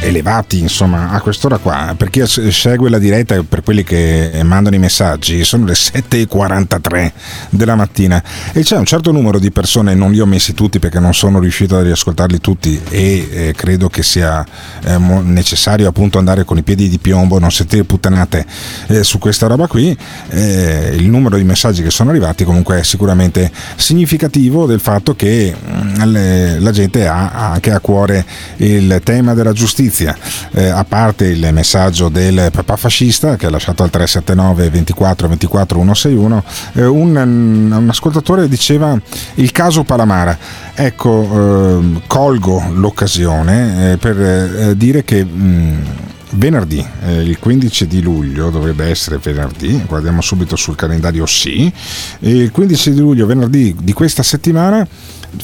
elevati 0.00 0.58
insomma 0.60 1.10
a 1.10 1.20
quest'ora 1.20 1.58
qua. 1.58 1.94
Per 1.96 2.10
chi 2.10 2.22
segue 2.26 2.90
la 2.90 2.98
diretta 2.98 3.34
e 3.34 3.42
per 3.44 3.62
quelli 3.62 3.82
che 3.82 4.40
mandano 4.44 4.76
i 4.76 4.78
messaggi 4.78 5.44
sono 5.44 5.64
le 5.64 5.72
7.43 5.72 7.12
della 7.50 7.74
mattina. 7.74 8.22
E 8.52 8.62
c'è 8.62 8.76
un 8.76 8.84
certo 8.84 9.12
numero 9.12 9.38
di 9.38 9.50
persone 9.50 9.94
non 9.94 10.12
li 10.12 10.20
ho 10.20 10.26
messi 10.26 10.54
tutti 10.54 10.78
perché 10.78 11.00
non 11.00 11.14
sono 11.14 11.38
riuscito 11.38 11.76
a 11.76 11.82
riascoltarli 11.82 12.40
tutti 12.40 12.80
e 12.88 13.28
eh, 13.30 13.54
credo 13.56 13.88
che 13.88 14.02
sia 14.02 14.44
eh, 14.84 14.98
necessario 14.98 15.88
appunto 15.88 16.18
andare 16.18 16.44
con 16.44 16.58
i 16.58 16.62
piedi 16.62 16.88
di 16.88 16.98
piombo 16.98 17.38
non 17.38 17.50
sentire 17.50 17.84
puttanate 17.84 18.46
eh, 18.88 19.02
su 19.02 19.18
questa 19.18 19.46
roba 19.46 19.66
qui. 19.66 19.96
Eh, 20.30 20.92
il 20.94 21.08
numero 21.08 21.36
di 21.36 21.44
messaggi 21.44 21.82
che 21.82 21.90
sono 21.90 22.10
arrivati 22.10 22.44
comunque 22.44 22.80
è 22.80 22.82
sicuramente 22.82 23.50
significativo 23.76 24.66
del 24.66 24.80
fatto 24.80 25.14
che 25.14 25.54
mh, 25.54 26.04
le, 26.04 26.60
la 26.60 26.70
gente 26.70 27.06
ha 27.06 27.50
anche 27.52 27.72
a 27.72 27.80
cuore 27.80 28.24
il 28.56 29.00
tema 29.02 29.34
della 29.34 29.52
giustizia 29.52 29.85
giustizia, 29.86 30.16
eh, 30.52 30.68
a 30.68 30.84
parte 30.84 31.26
il 31.26 31.48
messaggio 31.52 32.08
del 32.08 32.48
papà 32.52 32.76
fascista 32.76 33.36
che 33.36 33.46
ha 33.46 33.50
lasciato 33.50 33.82
al 33.82 33.90
379 33.90 34.70
24 34.70 35.28
24 35.28 35.78
161, 35.78 36.44
eh, 36.74 36.86
un, 36.86 37.16
un, 37.16 37.86
ascoltatore 37.88 38.48
diceva 38.48 38.98
il 39.34 39.52
caso 39.52 39.84
Palamara. 39.84 40.36
Ecco, 40.74 41.80
eh, 41.80 42.00
colgo 42.06 42.62
l'occasione 42.72 43.92
eh, 43.92 43.96
per 43.96 44.20
eh, 44.20 44.76
dire 44.76 45.04
che... 45.04 45.24
Mh, 45.24 46.04
venerdì, 46.28 46.84
eh, 47.04 47.22
il 47.22 47.38
15 47.38 47.86
di 47.86 48.02
luglio, 48.02 48.50
dovrebbe 48.50 48.84
essere 48.86 49.16
venerdì, 49.16 49.82
guardiamo 49.86 50.20
subito 50.20 50.54
sul 50.54 50.74
calendario 50.74 51.24
sì, 51.24 51.72
il 52.18 52.50
15 52.50 52.92
di 52.92 52.98
luglio, 52.98 53.26
venerdì 53.26 53.74
di 53.80 53.92
questa 53.94 54.22
settimana, 54.22 54.86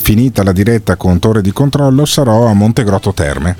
finita 0.00 0.42
la 0.42 0.52
diretta 0.52 0.96
con 0.96 1.18
Torre 1.18 1.42
di 1.42 1.52
Controllo, 1.52 2.04
sarò 2.04 2.46
a 2.46 2.54
Montegrotto 2.54 3.12
Terme 3.12 3.56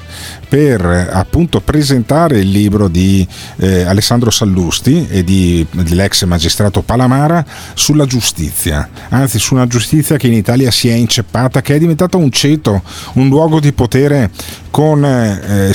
per 0.48 0.84
appunto 1.12 1.60
presentare 1.60 2.40
il 2.40 2.50
libro 2.50 2.88
di 2.88 3.26
eh, 3.56 3.82
Alessandro 3.82 4.30
Sallusti 4.30 5.06
e 5.08 5.24
di, 5.24 5.66
dell'ex 5.70 6.24
magistrato 6.24 6.82
Palamara 6.82 7.44
sulla 7.74 8.06
giustizia, 8.06 8.88
anzi 9.08 9.38
su 9.38 9.54
una 9.54 9.66
giustizia 9.66 10.16
che 10.16 10.26
in 10.26 10.34
Italia 10.34 10.70
si 10.70 10.88
è 10.88 10.94
inceppata, 10.94 11.62
che 11.62 11.74
è 11.74 11.78
diventata 11.78 12.16
un 12.16 12.30
ceto, 12.30 12.82
un 13.14 13.28
luogo 13.28 13.60
di 13.60 13.72
potere 13.72 14.30
con 14.70 15.04
eh, 15.04 15.72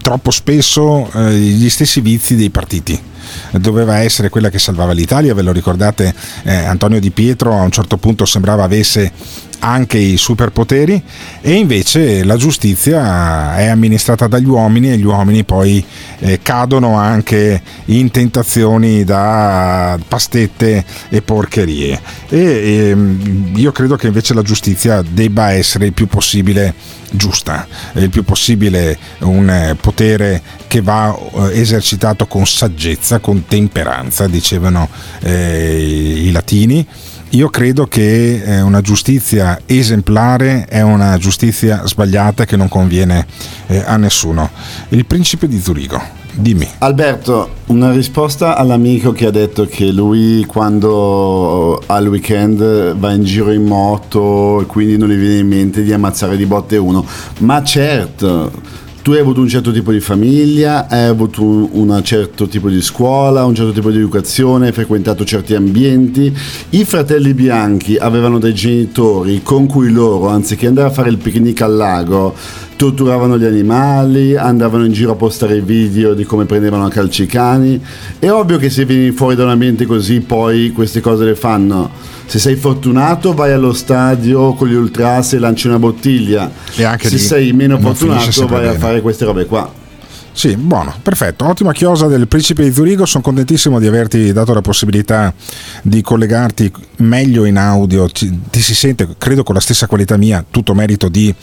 troppo 0.00 0.30
spesso 0.30 1.10
eh, 1.12 1.32
gli 1.32 1.68
stessi 1.68 2.00
vizi 2.00 2.36
dei 2.36 2.50
partiti. 2.50 3.08
Doveva 3.52 3.98
essere 3.98 4.28
quella 4.28 4.48
che 4.48 4.58
salvava 4.58 4.92
l'Italia, 4.92 5.34
ve 5.34 5.42
lo 5.42 5.52
ricordate? 5.52 6.12
Eh, 6.42 6.54
Antonio 6.54 6.98
Di 6.98 7.10
Pietro 7.10 7.52
a 7.52 7.62
un 7.62 7.70
certo 7.70 7.96
punto 7.96 8.24
sembrava 8.24 8.64
avesse 8.64 9.12
anche 9.60 9.98
i 9.98 10.16
superpoteri 10.16 11.02
e 11.40 11.52
invece 11.52 12.24
la 12.24 12.36
giustizia 12.36 13.56
è 13.56 13.66
amministrata 13.66 14.26
dagli 14.26 14.46
uomini 14.46 14.90
e 14.90 14.96
gli 14.96 15.04
uomini 15.04 15.44
poi 15.44 15.84
eh, 16.20 16.40
cadono 16.42 16.96
anche 16.96 17.62
in 17.86 18.10
tentazioni 18.10 19.04
da 19.04 19.98
pastette 20.06 20.84
e 21.08 21.22
porcherie. 21.22 22.00
E, 22.28 22.38
e 22.38 22.88
ehm, 22.90 23.52
io 23.56 23.72
credo 23.72 23.96
che 23.96 24.06
invece 24.06 24.34
la 24.34 24.42
giustizia 24.42 25.02
debba 25.02 25.52
essere 25.52 25.86
il 25.86 25.92
più 25.92 26.06
possibile 26.06 26.74
giusta, 27.10 27.66
il 27.94 28.08
più 28.08 28.24
possibile 28.24 28.96
un 29.20 29.76
potere 29.80 30.42
che 30.68 30.80
va 30.80 31.16
eh, 31.16 31.60
esercitato 31.60 32.26
con 32.26 32.46
saggezza, 32.46 33.18
con 33.18 33.44
temperanza, 33.46 34.26
dicevano 34.26 34.88
eh, 35.20 36.22
i 36.26 36.30
latini 36.30 36.86
io 37.30 37.48
credo 37.48 37.86
che 37.86 38.42
eh, 38.42 38.60
una 38.60 38.80
giustizia 38.80 39.60
esemplare 39.66 40.66
è 40.68 40.80
una 40.80 41.16
giustizia 41.16 41.86
sbagliata 41.86 42.44
che 42.44 42.56
non 42.56 42.68
conviene 42.68 43.24
eh, 43.68 43.82
a 43.86 43.96
nessuno. 43.96 44.50
Il 44.88 45.06
principe 45.06 45.46
di 45.46 45.60
Zurigo, 45.60 46.00
dimmi. 46.32 46.68
Alberto, 46.78 47.50
una 47.66 47.92
risposta 47.92 48.56
all'amico 48.56 49.12
che 49.12 49.26
ha 49.26 49.30
detto 49.30 49.66
che 49.66 49.92
lui 49.92 50.44
quando 50.44 51.80
al 51.86 52.08
weekend 52.08 52.94
va 52.96 53.12
in 53.12 53.22
giro 53.22 53.52
in 53.52 53.64
moto 53.64 54.62
e 54.62 54.66
quindi 54.66 54.96
non 54.96 55.08
gli 55.08 55.16
viene 55.16 55.38
in 55.38 55.46
mente 55.46 55.82
di 55.84 55.92
ammazzare 55.92 56.36
di 56.36 56.46
botte 56.46 56.78
uno. 56.78 57.06
Ma 57.38 57.62
certo, 57.62 58.50
tu 59.02 59.12
hai 59.12 59.18
avuto 59.18 59.40
un 59.40 59.48
certo 59.48 59.72
tipo 59.72 59.92
di 59.92 60.00
famiglia, 60.00 60.86
hai 60.88 61.06
avuto 61.06 61.42
un, 61.42 62.00
certo 62.04 62.46
tipo 62.46 62.68
di 62.68 62.82
scuola, 62.82 63.44
un 63.44 63.54
certo 63.54 63.72
tipo 63.72 63.90
di 63.90 63.96
educazione, 63.96 64.66
hai 64.66 64.72
frequentato 64.72 65.24
certi 65.24 65.54
ambienti. 65.54 66.34
I 66.70 66.84
fratelli 66.84 67.32
bianchi 67.32 67.96
avevano 67.96 68.38
dei 68.38 68.54
genitori 68.54 69.40
con 69.42 69.66
cui 69.66 69.90
loro, 69.90 70.28
anziché 70.28 70.66
andare 70.66 70.88
a 70.88 70.90
fare 70.90 71.08
il 71.08 71.18
picnic 71.18 71.62
al 71.62 71.74
lago, 71.74 72.34
torturavano 72.80 73.36
gli 73.36 73.44
animali, 73.44 74.38
andavano 74.38 74.86
in 74.86 74.92
giro 74.92 75.12
a 75.12 75.14
postare 75.14 75.60
video 75.60 76.14
di 76.14 76.24
come 76.24 76.46
prendevano 76.46 76.86
a 76.86 76.88
calci 76.88 77.24
i 77.24 77.26
cani. 77.26 77.78
È 78.18 78.30
ovvio 78.30 78.56
che 78.56 78.70
se 78.70 78.86
vieni 78.86 79.10
fuori 79.10 79.36
da 79.36 79.44
un 79.44 79.50
ambiente 79.50 79.84
così 79.84 80.20
poi 80.20 80.72
queste 80.72 81.02
cose 81.02 81.26
le 81.26 81.34
fanno. 81.34 81.90
Se 82.24 82.38
sei 82.38 82.56
fortunato 82.56 83.34
vai 83.34 83.52
allo 83.52 83.74
stadio 83.74 84.54
con 84.54 84.66
gli 84.66 84.72
ultras 84.72 85.34
e 85.34 85.38
lanci 85.38 85.66
una 85.66 85.78
bottiglia. 85.78 86.50
se 87.10 87.18
sei 87.18 87.52
meno 87.52 87.78
fortunato 87.78 88.46
vai 88.46 88.62
bene. 88.62 88.74
a 88.74 88.78
fare 88.78 89.02
queste 89.02 89.26
robe 89.26 89.44
qua. 89.44 89.79
Sì, 90.32 90.56
buono, 90.56 90.94
perfetto. 91.02 91.46
Ottima 91.46 91.72
chiosa 91.72 92.06
del 92.06 92.28
Principe 92.28 92.62
di 92.62 92.72
Zurigo. 92.72 93.04
Sono 93.04 93.22
contentissimo 93.22 93.78
di 93.78 93.86
averti 93.86 94.32
dato 94.32 94.54
la 94.54 94.62
possibilità 94.62 95.34
di 95.82 96.00
collegarti 96.02 96.72
meglio 96.98 97.44
in 97.44 97.58
audio. 97.58 98.08
Ti, 98.08 98.40
ti, 98.48 98.60
si 98.60 98.74
sente, 98.74 99.08
credo, 99.18 99.42
con 99.42 99.54
la 99.54 99.60
stessa 99.60 99.86
qualità 99.86 100.16
mia, 100.16 100.44
tutto 100.48 100.72
merito 100.72 101.08
di 101.08 101.34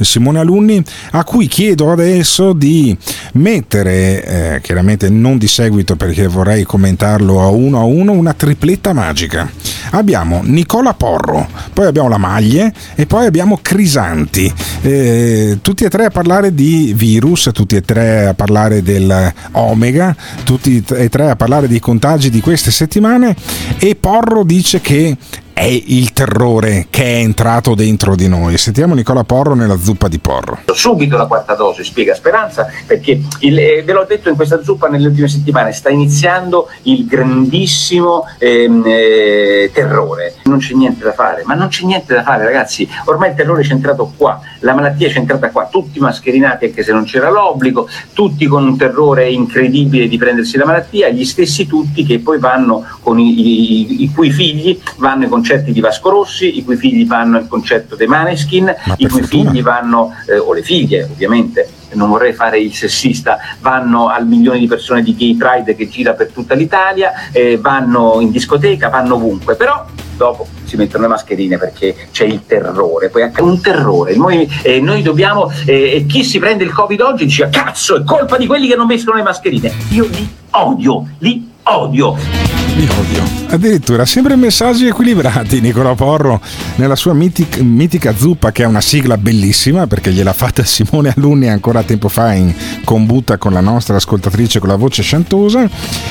Simone 0.00 0.38
Alunni, 0.38 0.82
a 1.10 1.24
cui 1.24 1.48
chiedo 1.48 1.90
adesso 1.90 2.52
di 2.52 2.96
mettere, 3.34 4.24
eh, 4.24 4.60
chiaramente 4.62 5.08
non 5.10 5.38
di 5.38 5.48
seguito 5.48 5.96
perché 5.96 6.26
vorrei 6.26 6.64
commentarlo 6.64 7.42
a 7.42 7.48
uno 7.48 7.80
a 7.80 7.84
uno, 7.84 8.12
una 8.12 8.32
tripletta 8.32 8.92
magica. 8.92 9.50
Abbiamo 9.90 10.40
Nicola 10.44 10.94
Porro, 10.94 11.48
poi 11.72 11.86
abbiamo 11.86 12.08
la 12.08 12.18
Maglie 12.18 12.72
e 12.94 13.06
poi 13.06 13.26
abbiamo 13.26 13.58
Crisanti. 13.60 14.52
Eh, 14.82 15.58
tutti 15.62 15.84
e 15.84 15.90
tre 15.90 16.06
a 16.06 16.10
parlare 16.10 16.54
di 16.54 16.92
virus, 16.96 17.50
tutti 17.52 17.76
e 17.76 17.82
tre 17.82 18.26
a 18.28 18.34
parlare 18.36 18.82
del 18.82 19.32
Omega, 19.52 20.14
tutti 20.44 20.84
e 20.92 21.08
tre 21.08 21.30
a 21.30 21.36
parlare 21.36 21.66
dei 21.66 21.80
contagi 21.80 22.30
di 22.30 22.40
queste 22.40 22.70
settimane 22.70 23.34
e 23.78 23.96
Porro 23.96 24.44
dice 24.44 24.80
che 24.80 25.16
è 25.58 25.64
il 25.64 26.12
terrore 26.12 26.88
che 26.90 27.02
è 27.02 27.20
entrato 27.20 27.74
dentro 27.74 28.14
di 28.14 28.28
noi. 28.28 28.58
Sentiamo 28.58 28.92
Nicola 28.92 29.24
Porro 29.24 29.54
nella 29.54 29.78
zuppa 29.78 30.06
di 30.06 30.18
Porro. 30.18 30.58
Subito 30.70 31.16
la 31.16 31.24
quarta 31.24 31.54
dose, 31.54 31.82
spiega 31.82 32.14
Speranza, 32.14 32.66
perché 32.86 33.22
il, 33.38 33.58
eh, 33.58 33.82
ve 33.82 33.92
l'ho 33.94 34.04
detto 34.06 34.28
in 34.28 34.36
questa 34.36 34.62
zuppa 34.62 34.88
nelle 34.88 35.08
ultime 35.08 35.28
settimane, 35.28 35.72
sta 35.72 35.88
iniziando 35.88 36.68
il 36.82 37.06
grandissimo 37.06 38.26
ehm, 38.36 38.82
eh, 38.84 39.70
terrore. 39.72 40.34
Non 40.44 40.58
c'è 40.58 40.74
niente 40.74 41.02
da 41.02 41.14
fare, 41.14 41.42
ma 41.46 41.54
non 41.54 41.68
c'è 41.68 41.86
niente 41.86 42.12
da 42.12 42.22
fare 42.22 42.44
ragazzi, 42.44 42.86
ormai 43.06 43.30
il 43.30 43.36
terrore 43.36 43.62
è 43.62 43.72
entrato 43.72 44.12
qua, 44.14 44.38
la 44.58 44.74
malattia 44.74 45.08
è 45.08 45.16
entrata 45.16 45.48
qua, 45.50 45.68
tutti 45.70 45.98
mascherinati 45.98 46.66
anche 46.66 46.82
se 46.82 46.92
non 46.92 47.04
c'era 47.04 47.30
l'obbligo, 47.30 47.88
tutti 48.12 48.44
con 48.44 48.62
un 48.62 48.76
terrore 48.76 49.30
incredibile 49.30 50.06
di 50.06 50.18
prendersi 50.18 50.58
la 50.58 50.66
malattia, 50.66 51.08
gli 51.08 51.24
stessi 51.24 51.66
tutti 51.66 52.04
che 52.04 52.18
poi 52.18 52.38
vanno 52.38 52.84
con 53.00 53.18
i, 53.18 53.40
i, 53.40 54.02
i 54.02 54.12
cui 54.12 54.30
figli 54.30 54.78
vanno 54.98 55.28
con 55.28 55.44
concerti 55.46 55.70
di 55.70 55.80
Vasco 55.80 56.10
Rossi, 56.10 56.58
i 56.58 56.64
cui 56.64 56.74
figli 56.74 57.06
vanno 57.06 57.36
al 57.36 57.46
concerto 57.46 57.94
dei 57.94 58.08
Maneskin, 58.08 58.74
i 58.96 59.06
cui 59.06 59.20
fortuna. 59.20 59.50
figli 59.50 59.62
vanno, 59.62 60.12
eh, 60.26 60.38
o 60.38 60.52
le 60.52 60.62
figlie 60.62 61.04
ovviamente, 61.04 61.68
non 61.92 62.08
vorrei 62.08 62.32
fare 62.32 62.58
il 62.58 62.74
sessista, 62.74 63.38
vanno 63.60 64.08
al 64.08 64.26
milione 64.26 64.58
di 64.58 64.66
persone 64.66 65.02
di 65.02 65.14
Gay 65.14 65.36
Pride 65.36 65.76
che 65.76 65.88
gira 65.88 66.14
per 66.14 66.32
tutta 66.32 66.54
l'Italia, 66.54 67.30
eh, 67.30 67.58
vanno 67.58 68.18
in 68.20 68.32
discoteca, 68.32 68.88
vanno 68.88 69.14
ovunque, 69.14 69.54
però 69.54 69.86
dopo 70.16 70.48
si 70.64 70.76
mettono 70.76 71.04
le 71.04 71.10
mascherine 71.10 71.58
perché 71.58 71.94
c'è 72.10 72.24
il 72.24 72.44
terrore, 72.44 73.08
poi 73.08 73.22
è 73.22 73.40
un 73.40 73.60
terrore. 73.60 74.16
Noi, 74.16 74.50
eh, 74.62 74.80
noi 74.80 75.02
dobbiamo, 75.02 75.48
eh, 75.64 76.04
chi 76.08 76.24
si 76.24 76.40
prende 76.40 76.64
il 76.64 76.72
Covid 76.72 77.00
oggi 77.02 77.26
dice 77.26 77.48
cazzo, 77.50 77.94
è 77.94 78.02
colpa 78.02 78.36
di 78.36 78.46
quelli 78.46 78.66
che 78.66 78.74
non 78.74 78.88
mettono 78.88 79.16
le 79.16 79.22
mascherine. 79.22 79.72
Io 79.90 80.06
li 80.06 80.28
odio, 80.50 81.06
li 81.18 81.48
odio. 81.62 82.55
Li 82.74 82.88
odio. 82.98 83.36
Addirittura 83.48 84.04
sempre 84.04 84.34
messaggi 84.34 84.86
equilibrati 84.86 85.60
Nicola 85.60 85.94
Porro 85.94 86.40
nella 86.74 86.96
sua 86.96 87.14
mitica, 87.14 87.62
mitica 87.62 88.14
zuppa 88.14 88.50
che 88.50 88.64
è 88.64 88.66
una 88.66 88.80
sigla 88.80 89.16
bellissima 89.16 89.86
perché 89.86 90.10
gliel'ha 90.10 90.32
fatta 90.32 90.64
Simone 90.64 91.14
Alunni 91.16 91.48
ancora 91.48 91.82
tempo 91.84 92.08
fa 92.08 92.32
in 92.32 92.52
combutta 92.84 93.38
con 93.38 93.52
la 93.52 93.60
nostra 93.60 93.96
ascoltatrice 93.96 94.58
con 94.58 94.68
la 94.68 94.76
voce 94.76 95.02
sciantosa 95.02 95.68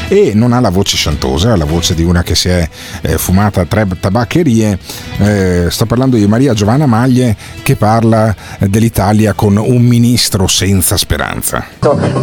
e 0.08 0.32
non 0.34 0.54
ha 0.54 0.60
la 0.62 0.70
voce 0.70 0.96
sciantosa, 0.96 1.52
ha 1.52 1.58
la 1.58 1.66
voce 1.66 1.94
di 1.94 2.04
una 2.04 2.24
che 2.24 2.36
si 2.36 2.48
è 2.48 2.68
eh, 3.02 3.18
fumata 3.18 3.66
tre 3.66 3.86
tabaccherie. 4.00 4.80
Eh, 5.18 5.68
sto 5.70 5.86
parlando 5.86 6.16
di 6.16 6.26
Maria 6.26 6.54
Giovanna 6.54 6.86
Maglie 6.86 7.36
che 7.62 7.76
parla 7.76 8.34
dell'Italia 8.60 9.34
con 9.34 9.58
un 9.58 9.82
ministro 9.82 10.48
senza 10.48 10.96
speranza. 10.96 11.64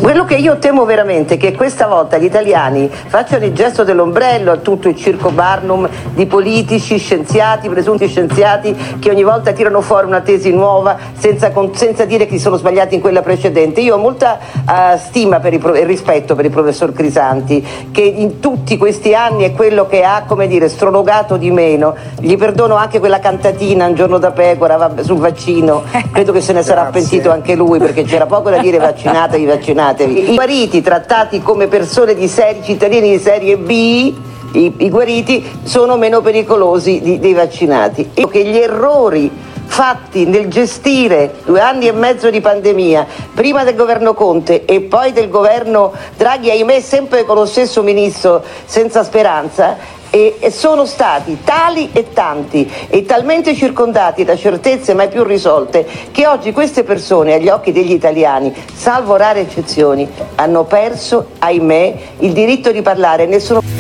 Quello 0.00 0.24
che 0.24 0.36
io 0.36 0.58
temo 0.58 0.84
veramente 0.84 1.34
è 1.34 1.36
che 1.36 1.52
questa 1.52 1.86
volta 1.86 2.18
gli 2.18 2.24
italiani 2.24 2.90
facciano 3.06 3.44
il 3.44 3.52
gesto 3.52 3.84
dell'ombrello 3.84 4.21
a 4.22 4.56
tutto 4.58 4.88
il 4.88 4.94
circo 4.94 5.30
Barnum 5.30 5.88
di 6.14 6.26
politici, 6.26 6.96
scienziati, 6.96 7.68
presunti 7.68 8.06
scienziati 8.06 8.72
che 9.00 9.10
ogni 9.10 9.24
volta 9.24 9.50
tirano 9.50 9.80
fuori 9.80 10.06
una 10.06 10.20
tesi 10.20 10.52
nuova 10.52 10.96
senza, 11.18 11.50
senza 11.72 12.04
dire 12.04 12.26
che 12.26 12.38
sono 12.38 12.56
sbagliati 12.56 12.94
in 12.94 13.00
quella 13.00 13.20
precedente. 13.20 13.80
Io 13.80 13.96
ho 13.96 13.98
molta 13.98 14.38
uh, 14.64 14.96
stima 14.96 15.40
per 15.40 15.54
e 15.74 15.84
rispetto 15.84 16.36
per 16.36 16.44
il 16.44 16.52
professor 16.52 16.92
Crisanti 16.92 17.66
che 17.90 18.02
in 18.02 18.38
tutti 18.38 18.76
questi 18.76 19.12
anni 19.12 19.42
è 19.42 19.52
quello 19.52 19.86
che 19.88 20.04
ha, 20.04 20.22
come 20.24 20.46
dire, 20.46 20.68
strologato 20.68 21.36
di 21.36 21.50
meno. 21.50 21.96
Gli 22.20 22.36
perdono 22.36 22.76
anche 22.76 23.00
quella 23.00 23.18
cantatina 23.18 23.86
un 23.86 23.94
giorno 23.94 24.18
da 24.18 24.30
pecora 24.30 24.94
sul 25.02 25.18
vaccino, 25.18 25.82
credo 26.12 26.30
che 26.30 26.40
se 26.40 26.52
ne 26.52 26.62
sarà 26.62 26.84
pentito 26.92 27.32
anche 27.32 27.56
lui 27.56 27.80
perché 27.80 28.04
c'era 28.04 28.26
poco 28.26 28.50
da 28.50 28.58
dire 28.58 28.78
vaccinatevi, 28.78 29.44
vaccinatevi. 29.44 30.32
I 30.32 30.34
mariti 30.34 30.80
trattati 30.80 31.42
come 31.42 31.66
persone 31.66 32.14
di 32.14 32.28
serie, 32.28 32.62
cittadini 32.62 33.10
di 33.10 33.18
serie 33.18 33.56
B 33.56 34.11
i, 34.52 34.72
i 34.78 34.90
guariti 34.90 35.44
sono 35.64 35.96
meno 35.96 36.20
pericolosi 36.20 37.00
di, 37.00 37.18
dei 37.18 37.34
vaccinati. 37.34 38.10
E 38.14 38.28
che 38.28 38.44
gli 38.44 38.56
errori 38.56 39.30
fatti 39.64 40.26
nel 40.26 40.48
gestire 40.48 41.36
due 41.44 41.60
anni 41.60 41.86
e 41.86 41.92
mezzo 41.92 42.28
di 42.28 42.40
pandemia, 42.40 43.06
prima 43.34 43.64
del 43.64 43.74
governo 43.74 44.12
Conte 44.12 44.66
e 44.66 44.82
poi 44.82 45.12
del 45.12 45.30
governo 45.30 45.92
Draghi, 46.16 46.50
ahimè 46.50 46.80
sempre 46.80 47.24
con 47.24 47.36
lo 47.36 47.46
stesso 47.46 47.82
ministro 47.82 48.44
senza 48.66 49.02
speranza, 49.02 50.00
e, 50.14 50.50
sono 50.50 50.84
stati 50.84 51.38
tali 51.42 51.88
e 51.94 52.12
tanti 52.12 52.70
e 52.88 53.06
talmente 53.06 53.54
circondati 53.54 54.24
da 54.24 54.36
certezze 54.36 54.92
mai 54.92 55.08
più 55.08 55.24
risolte 55.24 55.86
che 56.10 56.26
oggi 56.26 56.52
queste 56.52 56.84
persone 56.84 57.32
agli 57.32 57.48
occhi 57.48 57.72
degli 57.72 57.92
italiani, 57.92 58.54
salvo 58.74 59.16
rare 59.16 59.40
eccezioni, 59.40 60.06
hanno 60.34 60.64
perso, 60.64 61.28
ahimè, 61.38 61.94
il 62.18 62.32
diritto 62.32 62.70
di 62.72 62.82
parlare. 62.82 63.24
Nessuno... 63.24 63.71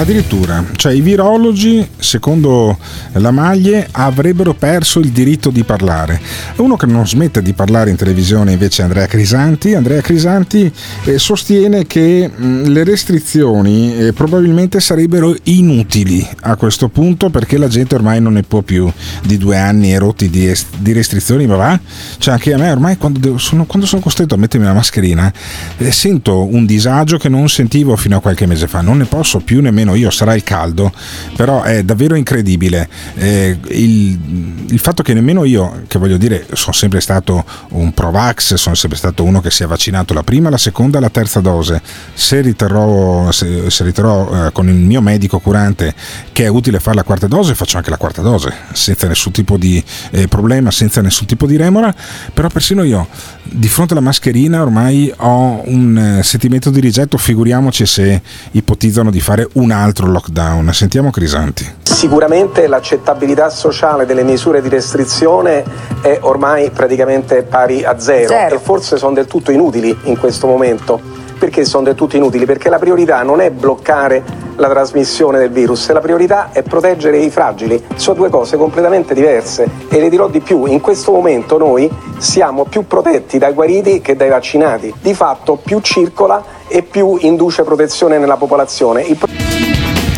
Addirittura, 0.00 0.64
cioè 0.76 0.94
i 0.94 1.02
virologi, 1.02 1.86
secondo 1.98 2.78
la 3.12 3.30
Maglie, 3.30 3.86
avrebbero 3.90 4.54
perso 4.54 4.98
il 4.98 5.10
diritto 5.10 5.50
di 5.50 5.62
parlare. 5.62 6.18
Uno 6.56 6.76
che 6.76 6.86
non 6.86 7.06
smette 7.06 7.42
di 7.42 7.52
parlare 7.52 7.90
in 7.90 7.96
televisione 7.96 8.52
invece 8.52 8.80
è 8.80 8.84
Andrea 8.86 9.06
Crisanti. 9.06 9.74
Andrea 9.74 10.00
Crisanti 10.00 10.72
eh, 11.04 11.18
sostiene 11.18 11.86
che 11.86 12.30
mh, 12.34 12.68
le 12.68 12.82
restrizioni 12.82 13.94
eh, 13.94 14.12
probabilmente 14.14 14.80
sarebbero 14.80 15.36
inutili 15.42 16.26
a 16.44 16.56
questo 16.56 16.88
punto 16.88 17.28
perché 17.28 17.58
la 17.58 17.68
gente 17.68 17.94
ormai 17.94 18.22
non 18.22 18.32
ne 18.32 18.42
può 18.42 18.62
più 18.62 18.90
di 19.22 19.36
due 19.36 19.58
anni 19.58 19.92
erotti 19.92 20.30
di 20.30 20.92
restrizioni, 20.94 21.46
ma 21.46 21.56
va? 21.56 21.80
Cioè 22.16 22.32
anche 22.32 22.54
a 22.54 22.56
me 22.56 22.70
ormai 22.70 22.96
quando 22.96 23.36
sono, 23.36 23.66
quando 23.66 23.86
sono 23.86 24.00
costretto 24.00 24.34
a 24.34 24.38
mettermi 24.38 24.64
la 24.64 24.72
mascherina 24.72 25.30
eh, 25.76 25.92
sento 25.92 26.42
un 26.42 26.64
disagio 26.64 27.18
che 27.18 27.28
non 27.28 27.50
sentivo 27.50 27.94
fino 27.96 28.16
a 28.16 28.20
qualche 28.20 28.46
mese 28.46 28.66
fa, 28.66 28.80
non 28.80 28.96
ne 28.96 29.04
posso 29.04 29.40
più 29.40 29.60
nemmeno 29.60 29.88
almeno 29.90 29.94
io 29.94 30.10
sarà 30.10 30.34
il 30.34 30.42
caldo, 30.42 30.92
però 31.36 31.62
è 31.62 31.82
davvero 31.82 32.14
incredibile. 32.14 32.88
Eh, 33.16 33.58
il, 33.68 34.66
il, 34.68 34.78
fatto 34.78 35.02
che 35.02 35.14
nemmeno 35.14 35.44
io, 35.44 35.82
che 35.86 35.98
voglio 35.98 36.16
dire, 36.16 36.46
sono 36.52 36.72
sempre 36.72 37.00
stato 37.00 37.44
un 37.70 37.92
Provax, 37.92 38.54
sono 38.54 38.74
sempre 38.74 38.98
stato 38.98 39.24
uno 39.24 39.40
che 39.40 39.50
si 39.50 39.62
è 39.62 39.66
vaccinato 39.66 40.14
la 40.14 40.22
prima, 40.22 40.50
la 40.50 40.58
seconda 40.58 41.00
la 41.00 41.10
terza 41.10 41.40
dose, 41.40 41.80
se 42.14 42.40
riterrò, 42.40 43.30
se, 43.30 43.70
se 43.70 43.84
riterrò 43.84 44.46
eh, 44.46 44.52
con 44.52 44.68
il 44.68 44.74
mio 44.74 45.00
medico 45.00 45.38
curante 45.38 45.94
che 46.32 46.44
è 46.44 46.48
utile 46.48 46.80
fare 46.80 46.96
la 46.96 47.04
quarta 47.04 47.26
dose, 47.26 47.54
faccio 47.54 47.76
anche 47.76 47.90
la 47.90 47.96
quarta 47.96 48.22
dose, 48.22 48.52
senza 48.72 49.06
nessun 49.06 49.32
tipo 49.32 49.56
di 49.56 49.82
eh, 50.10 50.28
problema, 50.28 50.70
senza 50.70 51.00
nessun 51.00 51.26
tipo 51.26 51.46
di 51.46 51.56
remora, 51.56 51.94
però 52.32 52.48
persino 52.48 52.82
io 52.82 53.08
di 53.42 53.68
fronte 53.68 53.94
alla 53.94 54.02
mascherina 54.02 54.62
ormai 54.62 55.12
ho 55.16 55.62
un 55.64 56.18
eh, 56.18 56.22
sentimento 56.22 56.70
di 56.70 56.80
rigetto, 56.80 57.18
figuriamoci 57.18 57.84
se 57.84 58.22
ipotizzano 58.52 59.10
di 59.10 59.20
fare 59.20 59.48
un 59.54 59.70
altro 59.80 60.06
lockdown. 60.06 60.72
Sentiamo 60.72 61.10
Crisanti. 61.10 61.78
Sicuramente 61.82 62.66
l'accettabilità 62.66 63.50
sociale 63.50 64.06
delle 64.06 64.22
misure 64.22 64.62
di 64.62 64.68
restrizione 64.68 65.64
è 66.00 66.18
ormai 66.22 66.70
praticamente 66.70 67.42
pari 67.42 67.84
a 67.84 67.98
zero, 67.98 68.28
zero. 68.28 68.54
e 68.54 68.58
forse 68.58 68.96
sono 68.96 69.14
del 69.14 69.26
tutto 69.26 69.50
inutili 69.50 69.96
in 70.04 70.18
questo 70.18 70.46
momento. 70.46 71.09
Perché 71.40 71.64
sono 71.64 71.84
del 71.84 71.94
tutto 71.94 72.16
inutili? 72.16 72.44
Perché 72.44 72.68
la 72.68 72.78
priorità 72.78 73.22
non 73.22 73.40
è 73.40 73.50
bloccare 73.50 74.22
la 74.56 74.68
trasmissione 74.68 75.38
del 75.38 75.48
virus. 75.48 75.90
La 75.90 76.00
priorità 76.00 76.50
è 76.52 76.62
proteggere 76.62 77.16
i 77.16 77.30
fragili. 77.30 77.82
Sono 77.94 78.18
due 78.18 78.28
cose 78.28 78.58
completamente 78.58 79.14
diverse 79.14 79.66
e 79.88 79.98
le 79.98 80.10
dirò 80.10 80.28
di 80.28 80.40
più, 80.40 80.66
in 80.66 80.82
questo 80.82 81.12
momento 81.12 81.56
noi 81.56 81.90
siamo 82.18 82.64
più 82.64 82.86
protetti 82.86 83.38
dai 83.38 83.54
guariti 83.54 84.02
che 84.02 84.16
dai 84.16 84.28
vaccinati. 84.28 84.92
Di 85.00 85.14
fatto 85.14 85.56
più 85.56 85.80
circola 85.80 86.44
e 86.68 86.82
più 86.82 87.16
induce 87.20 87.62
protezione 87.62 88.18
nella 88.18 88.36
popolazione. 88.36 89.00
Il... 89.00 89.18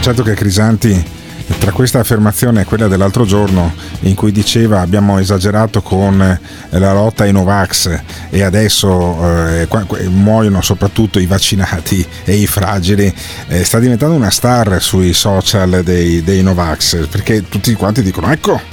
Certo 0.00 0.24
che 0.24 0.34
Crisanti 0.34 1.21
tra 1.58 1.72
questa 1.72 2.00
affermazione 2.00 2.62
e 2.62 2.64
quella 2.64 2.88
dell'altro 2.88 3.24
giorno 3.24 3.72
in 4.00 4.14
cui 4.14 4.32
diceva 4.32 4.80
abbiamo 4.80 5.18
esagerato 5.18 5.82
con 5.82 6.20
eh, 6.20 6.78
la 6.78 6.92
lotta 6.92 7.24
ai 7.24 7.32
Novax 7.32 8.00
e 8.30 8.42
adesso 8.42 9.58
eh, 9.58 9.68
muoiono 10.08 10.60
soprattutto 10.60 11.18
i 11.18 11.26
vaccinati 11.26 12.06
e 12.24 12.34
i 12.34 12.46
fragili, 12.46 13.12
eh, 13.48 13.64
sta 13.64 13.78
diventando 13.78 14.14
una 14.14 14.30
star 14.30 14.80
sui 14.80 15.12
social 15.12 15.82
dei, 15.82 16.22
dei 16.22 16.42
Novax 16.42 17.06
perché 17.08 17.48
tutti 17.48 17.72
quanti 17.74 18.02
dicono 18.02 18.30
ecco 18.30 18.71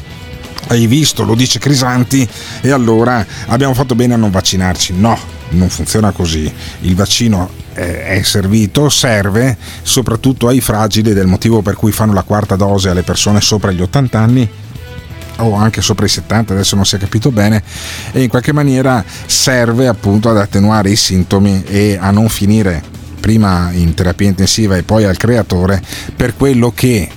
hai 0.70 0.88
visto, 0.88 1.24
lo 1.24 1.36
dice 1.36 1.60
Crisanti 1.60 2.28
e 2.62 2.72
allora 2.72 3.26
abbiamo 3.48 3.74
fatto 3.74 3.96
bene 3.96 4.14
a 4.14 4.18
non 4.18 4.32
vaccinarci. 4.32 4.94
No, 4.94 5.18
non 5.50 5.70
funziona 5.70 6.12
così. 6.12 6.52
Il 6.82 6.96
vaccino 6.96 7.50
è 7.74 8.22
servito, 8.24 8.90
serve 8.90 9.58
soprattutto 9.82 10.48
ai 10.48 10.60
fragili 10.60 11.14
del 11.14 11.28
motivo 11.28 11.62
per 11.62 11.76
cui 11.76 11.92
fanno 11.92 12.14
la 12.14 12.24
quarta 12.24 12.56
dose 12.56 12.90
alle 12.90 13.04
persone 13.04 13.42
sopra 13.42 13.72
gli 13.72 13.82
80 13.82 14.20
anni 14.20 14.50
o 15.38 15.56
anche 15.56 15.82
sopra 15.82 16.06
i 16.06 16.10
70, 16.10 16.54
adesso 16.54 16.76
non 16.76 16.86
si 16.86 16.98
è 16.98 17.00
capito 17.00 17.32
bene, 17.32 17.64
e 18.12 18.24
in 18.24 18.30
qualche 18.30 18.52
maniera 18.52 19.02
serve 19.26 19.88
appunto 19.88 20.30
ad 20.30 20.38
attenuare 20.38 20.90
i 20.90 20.98
sintomi 20.98 21.64
e 21.66 21.98
a 21.98 22.12
non 22.12 22.28
finire 22.28 22.84
prima 23.22 23.72
in 23.72 23.94
terapia 23.94 24.28
intensiva 24.28 24.76
e 24.76 24.84
poi 24.84 25.06
al 25.06 25.16
creatore 25.16 25.82
per 26.14 26.36
quello 26.36 26.72
che 26.76 27.10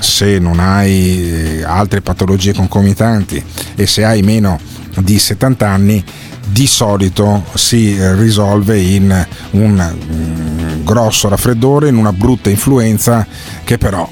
se 0.00 0.38
non 0.38 0.58
hai 0.58 1.58
eh, 1.60 1.64
altre 1.64 2.00
patologie 2.00 2.52
concomitanti 2.52 3.42
e 3.76 3.86
se 3.86 4.04
hai 4.04 4.22
meno 4.22 4.58
di 4.98 5.18
70 5.18 5.68
anni 5.68 6.04
di 6.48 6.66
solito 6.66 7.44
si 7.54 7.96
risolve 8.16 8.80
in 8.80 9.26
un 9.50 9.96
mm, 10.12 10.84
grosso 10.84 11.28
raffreddore, 11.28 11.88
in 11.88 11.96
una 11.96 12.12
brutta 12.12 12.50
influenza 12.50 13.26
che 13.62 13.78
però 13.78 14.08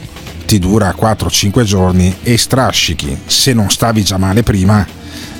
ti 0.46 0.58
dura 0.58 0.94
4-5 0.98 1.62
giorni 1.64 2.14
e 2.22 2.38
strascichi, 2.38 3.18
se 3.26 3.52
non 3.52 3.68
stavi 3.68 4.02
già 4.02 4.16
male 4.16 4.42
prima, 4.42 4.86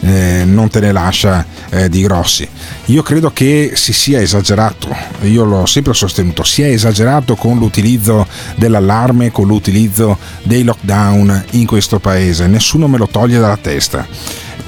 eh, 0.01 0.43
non 0.45 0.69
te 0.69 0.81
ne 0.81 0.93
lascia 0.93 1.45
eh, 1.71 1.89
di 1.89 2.03
grossi. 2.03 2.49
Io 2.87 3.03
credo 3.03 3.31
che 3.33 3.73
si 3.75 3.93
sia 3.93 4.21
esagerato, 4.21 4.95
io 5.23 5.45
l'ho 5.45 5.67
sempre 5.67 5.95
sostenuto, 5.95 6.43
si 6.43 6.63
è 6.63 6.69
esagerato 6.69 7.35
con 7.35 7.59
l'utilizzo 7.59 8.27
dell'allarme, 8.57 9.31
con 9.31 9.47
l'utilizzo 9.47 10.19
dei 10.43 10.63
lockdown 10.63 11.45
in 11.51 11.67
questo 11.67 11.99
paese, 11.99 12.47
nessuno 12.47 12.89
me 12.89 12.99
lo 12.99 13.09
toglie 13.09 13.39
dalla 13.39 13.59
testa 13.59 14.07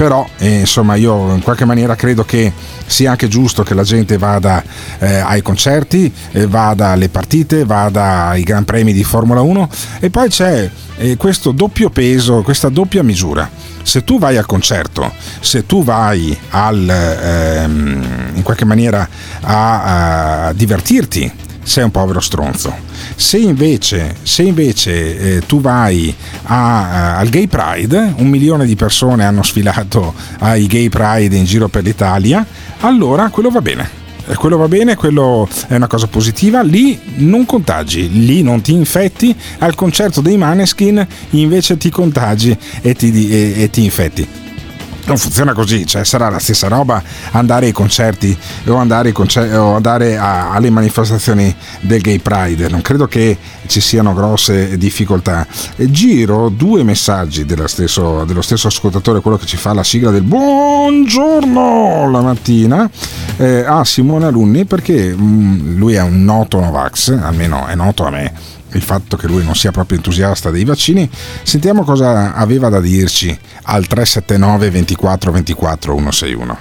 però 0.00 0.26
eh, 0.38 0.60
insomma 0.60 0.94
io 0.94 1.34
in 1.34 1.42
qualche 1.42 1.66
maniera 1.66 1.94
credo 1.94 2.24
che 2.24 2.50
sia 2.86 3.10
anche 3.10 3.28
giusto 3.28 3.62
che 3.62 3.74
la 3.74 3.82
gente 3.82 4.16
vada 4.16 4.64
eh, 4.98 5.16
ai 5.16 5.42
concerti, 5.42 6.10
eh, 6.32 6.46
vada 6.46 6.88
alle 6.88 7.10
partite, 7.10 7.66
vada 7.66 8.28
ai 8.28 8.42
Gran 8.42 8.64
Premi 8.64 8.94
di 8.94 9.04
Formula 9.04 9.42
1 9.42 9.68
e 9.98 10.08
poi 10.08 10.30
c'è 10.30 10.70
eh, 10.96 11.18
questo 11.18 11.50
doppio 11.50 11.90
peso, 11.90 12.40
questa 12.40 12.70
doppia 12.70 13.02
misura. 13.02 13.46
Se 13.82 14.02
tu 14.02 14.18
vai 14.18 14.38
al 14.38 14.46
concerto, 14.46 15.12
se 15.40 15.66
tu 15.66 15.84
vai 15.84 16.34
al, 16.48 16.88
ehm, 16.88 18.30
in 18.36 18.42
qualche 18.42 18.64
maniera 18.64 19.06
a, 19.42 20.46
a 20.46 20.52
divertirti, 20.54 21.30
sei 21.62 21.84
un 21.84 21.90
povero 21.90 22.20
stronzo. 22.20 22.74
Se 23.14 23.38
invece, 23.38 24.16
se 24.22 24.42
invece 24.42 25.36
eh, 25.36 25.40
tu 25.46 25.60
vai 25.60 26.14
a, 26.44 26.90
a, 26.90 27.18
al 27.18 27.28
Gay 27.28 27.46
Pride, 27.46 28.14
un 28.16 28.28
milione 28.28 28.66
di 28.66 28.76
persone 28.76 29.24
hanno 29.24 29.42
sfilato 29.42 30.14
ai 30.38 30.66
Gay 30.66 30.88
Pride 30.88 31.36
in 31.36 31.44
giro 31.44 31.68
per 31.68 31.84
l'Italia, 31.84 32.44
allora 32.80 33.28
quello 33.28 33.50
va 33.50 33.60
bene. 33.60 33.98
Quello 34.34 34.56
va 34.56 34.68
bene, 34.68 34.94
quello 34.94 35.48
è 35.66 35.74
una 35.74 35.88
cosa 35.88 36.06
positiva, 36.06 36.62
lì 36.62 36.96
non 37.16 37.44
contagi, 37.46 38.24
lì 38.24 38.42
non 38.42 38.60
ti 38.60 38.72
infetti, 38.72 39.34
al 39.58 39.74
concerto 39.74 40.20
dei 40.20 40.36
Maneskin 40.36 41.04
invece 41.30 41.76
ti 41.76 41.90
contagi 41.90 42.56
e 42.80 42.94
ti, 42.94 43.28
e, 43.28 43.62
e 43.62 43.70
ti 43.70 43.82
infetti 43.82 44.39
non 45.10 45.18
funziona 45.18 45.52
così, 45.52 45.86
cioè 45.86 46.04
sarà 46.04 46.28
la 46.28 46.38
stessa 46.38 46.68
roba 46.68 47.02
andare 47.32 47.66
ai 47.66 47.72
concerti 47.72 48.36
o 48.66 48.76
andare, 48.76 49.12
concerti, 49.12 49.54
o 49.54 49.74
andare 49.74 50.16
a, 50.16 50.52
alle 50.52 50.70
manifestazioni 50.70 51.54
del 51.80 52.00
Gay 52.00 52.18
Pride, 52.18 52.68
non 52.68 52.80
credo 52.80 53.06
che 53.06 53.36
ci 53.66 53.80
siano 53.80 54.14
grosse 54.14 54.76
difficoltà. 54.78 55.46
Giro 55.76 56.48
due 56.48 56.82
messaggi 56.84 57.44
stesso, 57.66 58.24
dello 58.24 58.42
stesso 58.42 58.68
ascoltatore, 58.68 59.20
quello 59.20 59.36
che 59.36 59.46
ci 59.46 59.56
fa 59.56 59.72
la 59.72 59.82
sigla 59.84 60.10
del 60.10 60.22
buongiorno 60.22 62.10
la 62.10 62.20
mattina, 62.20 62.88
eh, 63.36 63.64
a 63.64 63.84
Simone 63.84 64.26
Alunni 64.26 64.64
perché 64.64 65.14
mh, 65.14 65.22
mm, 65.22 65.76
lui 65.76 65.94
è 65.94 66.02
un 66.02 66.24
noto 66.24 66.60
Novax, 66.60 67.18
almeno 67.20 67.66
è 67.66 67.74
noto 67.74 68.04
a 68.04 68.10
me 68.10 68.58
il 68.72 68.82
fatto 68.82 69.16
che 69.16 69.26
lui 69.26 69.44
non 69.44 69.54
sia 69.54 69.70
proprio 69.70 69.96
entusiasta 69.96 70.50
dei 70.50 70.64
vaccini, 70.64 71.08
sentiamo 71.42 71.82
cosa 71.82 72.34
aveva 72.34 72.68
da 72.68 72.80
dirci 72.80 73.36
al 73.62 73.86
379 73.86 74.70
24 74.70 75.32
24 75.32 75.92
161. 75.94 76.58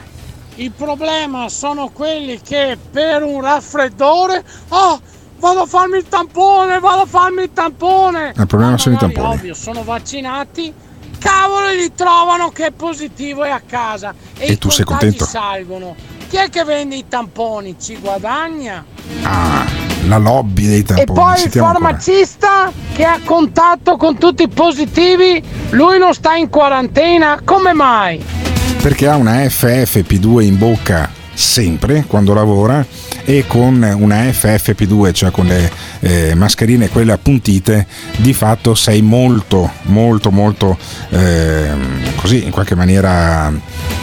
Il 0.56 0.72
problema 0.72 1.48
sono 1.48 1.90
quelli 1.90 2.42
che 2.42 2.78
per 2.92 3.24
un 3.24 3.42
raffreddore, 3.42 4.44
oh, 4.70 5.00
vado 5.40 5.62
a 5.62 5.66
farmi 5.66 5.98
il 5.98 6.06
tampone, 6.10 6.80
vado 6.80 7.04
a 7.04 7.06
farmi 7.06 7.44
il 7.44 7.52
tampone. 7.54 8.34
Il 8.36 8.48
problema 8.48 8.78
sono 8.78 8.96
i 8.96 8.98
tamponi. 8.98 9.36
Ovvio, 9.36 9.54
sono 9.54 9.84
vaccinati, 9.84 10.74
cavolo, 11.18 11.72
gli 11.72 11.92
trovano 11.96 12.50
che 12.50 12.68
è 12.68 12.72
positivo 12.72 13.46
e 13.46 13.50
a 13.50 13.62
casa. 13.66 14.14
E, 14.38 14.52
e 14.52 14.58
tu 14.58 14.70
sei 14.70 14.84
contento? 14.84 15.26
salgono. 15.26 15.96
Chi 16.28 16.36
è 16.36 16.50
che 16.50 16.64
vende 16.66 16.96
i 16.96 17.06
tamponi? 17.08 17.78
Ci 17.80 17.98
guadagna? 17.98 18.86
Ah 19.24 19.89
la 20.10 20.18
lobby 20.18 20.68
dei 20.68 20.84
tamponi. 20.84 21.20
E 21.20 21.22
poi 21.22 21.44
il 21.44 21.52
farmacista 21.52 22.64
ancora. 22.66 22.74
che 22.94 23.04
ha 23.06 23.20
contatto 23.24 23.96
con 23.96 24.18
tutti 24.18 24.44
i 24.44 24.50
positivi, 24.50 25.42
lui 25.70 25.98
non 25.98 26.14
sta 26.14 26.36
in 26.36 26.50
quarantena, 26.50 27.40
come 27.46 27.74
mai? 27.74 28.24
Perché 28.82 29.08
ha 29.08 29.16
una 29.16 29.36
FFP2 29.36 30.42
in 30.42 30.58
bocca 30.58 31.19
sempre 31.40 32.04
quando 32.06 32.34
lavora 32.34 32.86
e 33.24 33.46
con 33.48 33.82
una 33.98 34.24
FFP2, 34.24 35.14
cioè 35.14 35.32
con 35.32 35.46
le 35.46 35.72
eh, 36.02 36.36
mascherine 36.36 36.90
quelle 36.90 37.14
appuntite, 37.14 37.88
di 38.18 38.34
fatto 38.34 38.76
sei 38.76 39.02
molto 39.02 39.72
molto 39.84 40.32
molto 40.32 40.78
eh, 41.10 41.72
così 42.18 42.44
in 42.44 42.52
qualche 42.52 42.76
maniera 42.76 43.52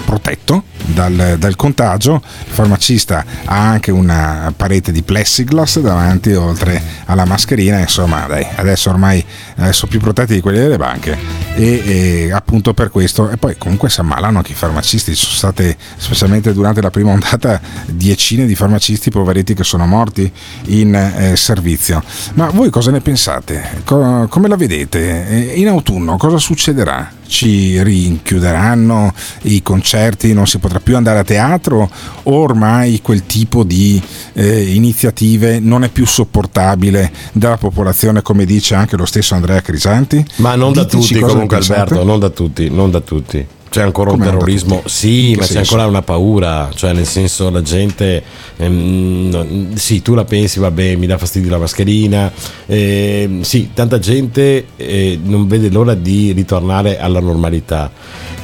protetto 0.06 0.64
dal, 0.86 1.36
dal, 1.38 1.56
contagio. 1.56 2.22
Il 2.46 2.52
farmacista 2.52 3.24
ha 3.44 3.68
anche 3.68 3.90
una 3.90 4.52
parete 4.56 4.92
di 4.92 5.02
plexiglass 5.02 5.80
davanti, 5.80 6.32
oltre 6.32 6.80
alla 7.06 7.24
mascherina. 7.24 7.80
Insomma, 7.80 8.26
dai, 8.26 8.46
adesso 8.54 8.88
ormai 8.90 9.22
sono 9.70 9.90
più 9.90 10.00
protetti 10.00 10.34
di 10.34 10.40
quelli 10.40 10.58
delle 10.58 10.78
banche. 10.78 11.18
E, 11.54 11.82
e, 11.84 12.32
appunto 12.32 12.72
per 12.72 12.90
questo, 12.90 13.28
e 13.28 13.36
poi 13.36 13.56
comunque 13.58 13.90
si 13.90 14.00
ammalano 14.00 14.38
anche 14.38 14.52
i 14.52 14.54
farmacisti. 14.54 15.14
Ci 15.14 15.24
sono 15.24 15.36
state, 15.36 15.76
specialmente 15.96 16.52
durante 16.52 16.80
la 16.80 16.90
prima 16.90 17.12
ondata, 17.26 17.60
decine 17.86 18.46
di 18.46 18.54
farmacisti 18.54 19.10
poveretti 19.10 19.54
che 19.54 19.64
sono 19.64 19.86
morti 19.86 20.30
in 20.66 20.94
eh, 20.94 21.36
servizio. 21.36 22.02
Ma 22.34 22.50
voi 22.50 22.70
cosa 22.70 22.90
ne 22.90 23.00
pensate? 23.00 23.82
Co- 23.84 24.26
come 24.28 24.48
la 24.48 24.56
vedete? 24.56 25.28
Eh, 25.28 25.60
in 25.60 25.68
autunno 25.68 26.16
cosa 26.16 26.38
succederà? 26.38 27.10
Ci 27.26 27.82
rinchiuderanno 27.82 29.12
i 29.42 29.60
concerti? 29.62 30.32
Non 30.32 30.46
si 30.46 30.58
potrà 30.58 30.78
più 30.78 30.96
andare 30.96 31.18
a 31.18 31.24
teatro? 31.24 31.90
O 32.24 32.34
ormai 32.34 33.00
quel 33.02 33.26
tipo 33.26 33.64
di 33.64 34.00
eh, 34.34 34.74
iniziative 34.74 35.58
non 35.58 35.82
è 35.82 35.88
più 35.88 36.06
sopportabile 36.06 37.10
dalla 37.32 37.56
popolazione, 37.56 38.22
come 38.22 38.44
dice 38.44 38.74
anche 38.76 38.96
lo 38.96 39.06
stesso 39.06 39.34
Andrea 39.34 39.60
Crisanti? 39.60 40.24
Ma 40.36 40.54
non 40.54 40.72
Diteci 40.72 40.88
da 40.88 41.00
tutti 41.00 41.18
comunque 41.18 41.56
Alberto, 41.56 42.04
non 42.04 42.20
da 42.20 42.30
tutti, 42.30 42.70
non 42.70 42.90
da 42.90 43.00
tutti 43.00 43.46
c'è 43.76 43.82
ancora 43.82 44.10
Come 44.10 44.24
un 44.24 44.30
terrorismo, 44.30 44.82
sì, 44.86 45.34
ma 45.36 45.42
senso? 45.42 45.52
c'è 45.52 45.58
ancora 45.58 45.86
una 45.86 46.00
paura, 46.00 46.70
cioè 46.74 46.94
nel 46.94 47.04
senso 47.04 47.50
la 47.50 47.60
gente, 47.60 48.22
ehm, 48.56 49.74
sì, 49.74 50.00
tu 50.00 50.14
la 50.14 50.24
pensi, 50.24 50.58
vabbè, 50.58 50.96
mi 50.96 51.06
dà 51.06 51.18
fastidio 51.18 51.50
la 51.50 51.58
mascherina, 51.58 52.32
eh, 52.64 53.40
sì, 53.42 53.72
tanta 53.74 53.98
gente 53.98 54.68
eh, 54.76 55.20
non 55.22 55.46
vede 55.46 55.68
l'ora 55.68 55.92
di 55.92 56.32
ritornare 56.32 56.98
alla 56.98 57.20
normalità, 57.20 57.90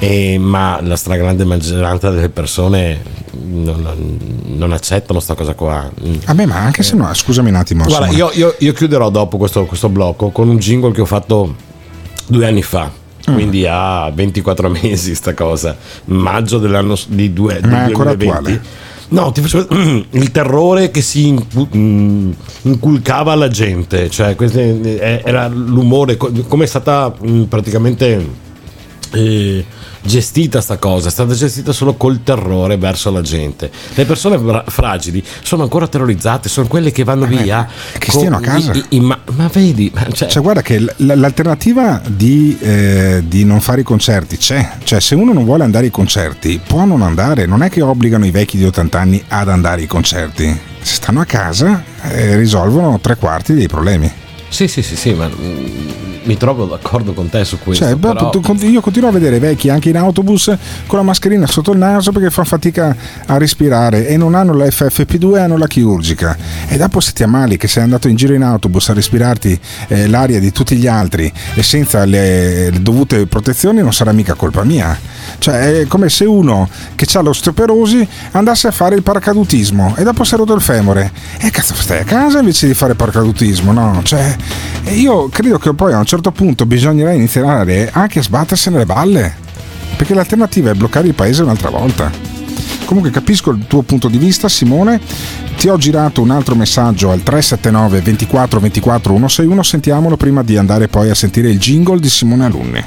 eh, 0.00 0.36
ma 0.38 0.78
la 0.82 0.96
stragrande 0.96 1.44
maggioranza 1.44 2.10
delle 2.10 2.28
persone 2.28 3.00
non, 3.30 4.18
non 4.48 4.72
accettano 4.72 5.14
questa 5.14 5.34
cosa 5.34 5.54
qua. 5.54 5.90
A 6.26 6.34
me, 6.34 6.44
ma 6.44 6.58
anche 6.58 6.82
se 6.82 6.94
no, 6.94 7.08
scusami 7.10 7.48
un 7.48 7.54
attimo. 7.56 7.84
Guarda, 7.84 8.08
io, 8.08 8.30
io, 8.34 8.54
io, 8.58 8.72
chiuderò 8.74 9.08
dopo 9.08 9.38
questo, 9.38 9.64
questo 9.64 9.88
blocco 9.88 10.28
con 10.28 10.50
un 10.50 10.58
jingle 10.58 10.92
che 10.92 11.00
ho 11.00 11.06
fatto 11.06 11.54
due 12.26 12.46
anni 12.46 12.62
fa. 12.62 13.00
Quindi 13.32 13.66
ha 13.68 14.10
24 14.10 14.68
mesi 14.82 15.14
sta 15.14 15.34
cosa, 15.34 15.76
maggio 16.06 16.58
dell'anno 16.58 16.96
di, 17.08 17.32
due, 17.32 17.60
del 17.60 17.92
2020. 17.92 18.60
No, 19.08 19.30
ti 19.30 19.42
facevo 19.42 19.66
il 20.10 20.30
terrore 20.30 20.90
che 20.90 21.02
si 21.02 21.32
mm, 21.32 22.32
inculcava 22.62 23.32
alla 23.32 23.48
gente, 23.48 24.08
cioè 24.08 24.34
eh, 24.38 25.22
era 25.24 25.48
l'umore, 25.48 26.16
co- 26.16 26.32
come 26.48 26.64
è 26.64 26.66
stata 26.66 27.14
mm, 27.24 27.42
praticamente 27.44 28.26
eh, 29.12 29.64
gestita 30.02 30.60
sta 30.60 30.76
cosa, 30.78 31.08
è 31.08 31.10
stata 31.10 31.32
gestita 31.34 31.72
solo 31.72 31.94
col 31.94 32.22
terrore 32.22 32.76
verso 32.76 33.10
la 33.10 33.20
gente. 33.22 33.70
Le 33.94 34.04
persone 34.04 34.38
fra- 34.38 34.64
fragili 34.66 35.22
sono 35.42 35.62
ancora 35.62 35.86
terrorizzate, 35.86 36.48
sono 36.48 36.66
quelle 36.66 36.90
che 36.90 37.04
vanno 37.04 37.26
via. 37.26 37.66
che 37.98 38.10
stiano 38.10 38.36
a 38.36 38.40
casa. 38.40 38.72
i- 38.72 38.84
i- 38.90 39.00
ma, 39.00 39.18
ma 39.36 39.48
vedi, 39.52 39.90
ma- 39.94 40.06
cioè, 40.12 40.28
Cioè, 40.28 40.42
guarda 40.42 40.62
che 40.62 40.78
l- 40.80 40.92
l- 40.96 41.12
l'alternativa 41.18 42.00
di, 42.06 42.56
eh, 42.60 43.22
di 43.26 43.44
non 43.44 43.60
fare 43.60 43.80
i 43.82 43.84
concerti 43.84 44.36
c'è. 44.36 44.72
Cioè, 44.82 45.00
se 45.00 45.14
uno 45.14 45.32
non 45.32 45.44
vuole 45.44 45.64
andare 45.64 45.84
ai 45.86 45.90
concerti, 45.90 46.60
può 46.66 46.84
non 46.84 47.02
andare. 47.02 47.46
Non 47.46 47.62
è 47.62 47.70
che 47.70 47.80
obbligano 47.82 48.26
i 48.26 48.30
vecchi 48.30 48.56
di 48.56 48.64
80 48.64 48.98
anni 49.00 49.22
ad 49.28 49.48
andare 49.48 49.82
ai 49.82 49.86
concerti. 49.86 50.58
Se 50.80 50.94
stanno 50.94 51.20
a 51.20 51.24
casa, 51.24 51.82
eh, 52.10 52.36
risolvono 52.36 52.98
tre 53.00 53.16
quarti 53.16 53.54
dei 53.54 53.68
problemi. 53.68 54.10
Sì, 54.48 54.66
sì, 54.68 54.82
sì, 54.82 54.96
sì, 54.96 55.12
ma 55.14 55.28
mm, 55.28 56.01
mi 56.24 56.36
trovo 56.36 56.66
d'accordo 56.66 57.12
con 57.12 57.28
te 57.28 57.44
su 57.44 57.58
questo. 57.58 57.84
Cioè, 57.84 57.96
però- 57.96 58.30
io 58.60 58.80
continuo 58.80 59.08
a 59.08 59.12
vedere 59.12 59.38
vecchi 59.38 59.68
anche 59.68 59.88
in 59.88 59.96
autobus 59.96 60.54
con 60.86 60.98
la 60.98 61.04
mascherina 61.04 61.46
sotto 61.46 61.72
il 61.72 61.78
naso 61.78 62.12
perché 62.12 62.30
fanno 62.30 62.46
fatica 62.46 62.94
a 63.26 63.38
respirare 63.38 64.06
e 64.06 64.16
non 64.16 64.34
hanno 64.34 64.54
la 64.54 64.66
FFP2, 64.66 65.38
hanno 65.38 65.56
la 65.56 65.66
chirurgica. 65.66 66.36
E 66.68 66.76
dopo 66.76 67.00
se 67.00 67.12
ti 67.12 67.22
ammali 67.22 67.56
che 67.56 67.68
sei 67.68 67.82
andato 67.82 68.08
in 68.08 68.16
giro 68.16 68.34
in 68.34 68.42
autobus 68.42 68.88
a 68.88 68.92
respirarti 68.92 69.58
eh, 69.88 70.06
l'aria 70.08 70.38
di 70.38 70.52
tutti 70.52 70.76
gli 70.76 70.86
altri 70.86 71.32
e 71.54 71.62
senza 71.62 72.04
le, 72.04 72.70
le 72.70 72.82
dovute 72.82 73.26
protezioni 73.26 73.80
non 73.80 73.92
sarà 73.92 74.12
mica 74.12 74.34
colpa 74.34 74.64
mia. 74.64 74.96
Cioè, 75.38 75.80
è 75.80 75.86
come 75.86 76.08
se 76.08 76.24
uno 76.24 76.68
che 76.94 77.06
ha 77.16 77.20
l'osteoporosi 77.20 78.06
andasse 78.32 78.68
a 78.68 78.70
fare 78.70 78.94
il 78.94 79.02
paracadutismo 79.02 79.94
e 79.96 80.02
dopo 80.02 80.24
si 80.24 80.34
è 80.34 80.36
rotto 80.36 80.54
il 80.54 80.60
femore. 80.60 81.10
E 81.38 81.50
cazzo, 81.50 81.74
stai 81.74 82.00
a 82.00 82.04
casa 82.04 82.38
invece 82.38 82.66
di 82.66 82.74
fare 82.74 82.94
paracadutismo, 82.94 83.72
no? 83.72 84.00
Cioè, 84.04 84.36
io 84.90 85.28
credo 85.28 85.58
che 85.58 85.72
poi 85.74 85.92
a 85.92 85.98
un 85.98 86.04
certo 86.04 86.11
punto 86.20 86.66
bisognerà 86.66 87.12
iniziare 87.12 87.90
anche 87.92 88.18
a 88.18 88.22
sbattersene 88.22 88.78
le 88.78 88.86
balle. 88.86 89.34
Perché 89.96 90.14
l'alternativa 90.14 90.70
è 90.70 90.74
bloccare 90.74 91.06
il 91.06 91.14
paese 91.14 91.42
un'altra 91.42 91.70
volta. 91.70 92.10
Comunque 92.84 93.10
capisco 93.10 93.50
il 93.50 93.66
tuo 93.66 93.82
punto 93.82 94.08
di 94.08 94.18
vista, 94.18 94.48
Simone. 94.48 95.00
Ti 95.56 95.68
ho 95.68 95.76
girato 95.76 96.20
un 96.20 96.30
altro 96.30 96.54
messaggio 96.54 97.10
al 97.10 97.22
379 97.22 98.00
24 98.00 98.60
24 98.60 99.12
161. 99.12 99.62
Sentiamolo 99.62 100.16
prima 100.16 100.42
di 100.42 100.56
andare 100.56 100.88
poi 100.88 101.08
a 101.08 101.14
sentire 101.14 101.48
il 101.48 101.58
jingle 101.58 102.00
di 102.00 102.08
Simone 102.08 102.44
Alunni. 102.44 102.84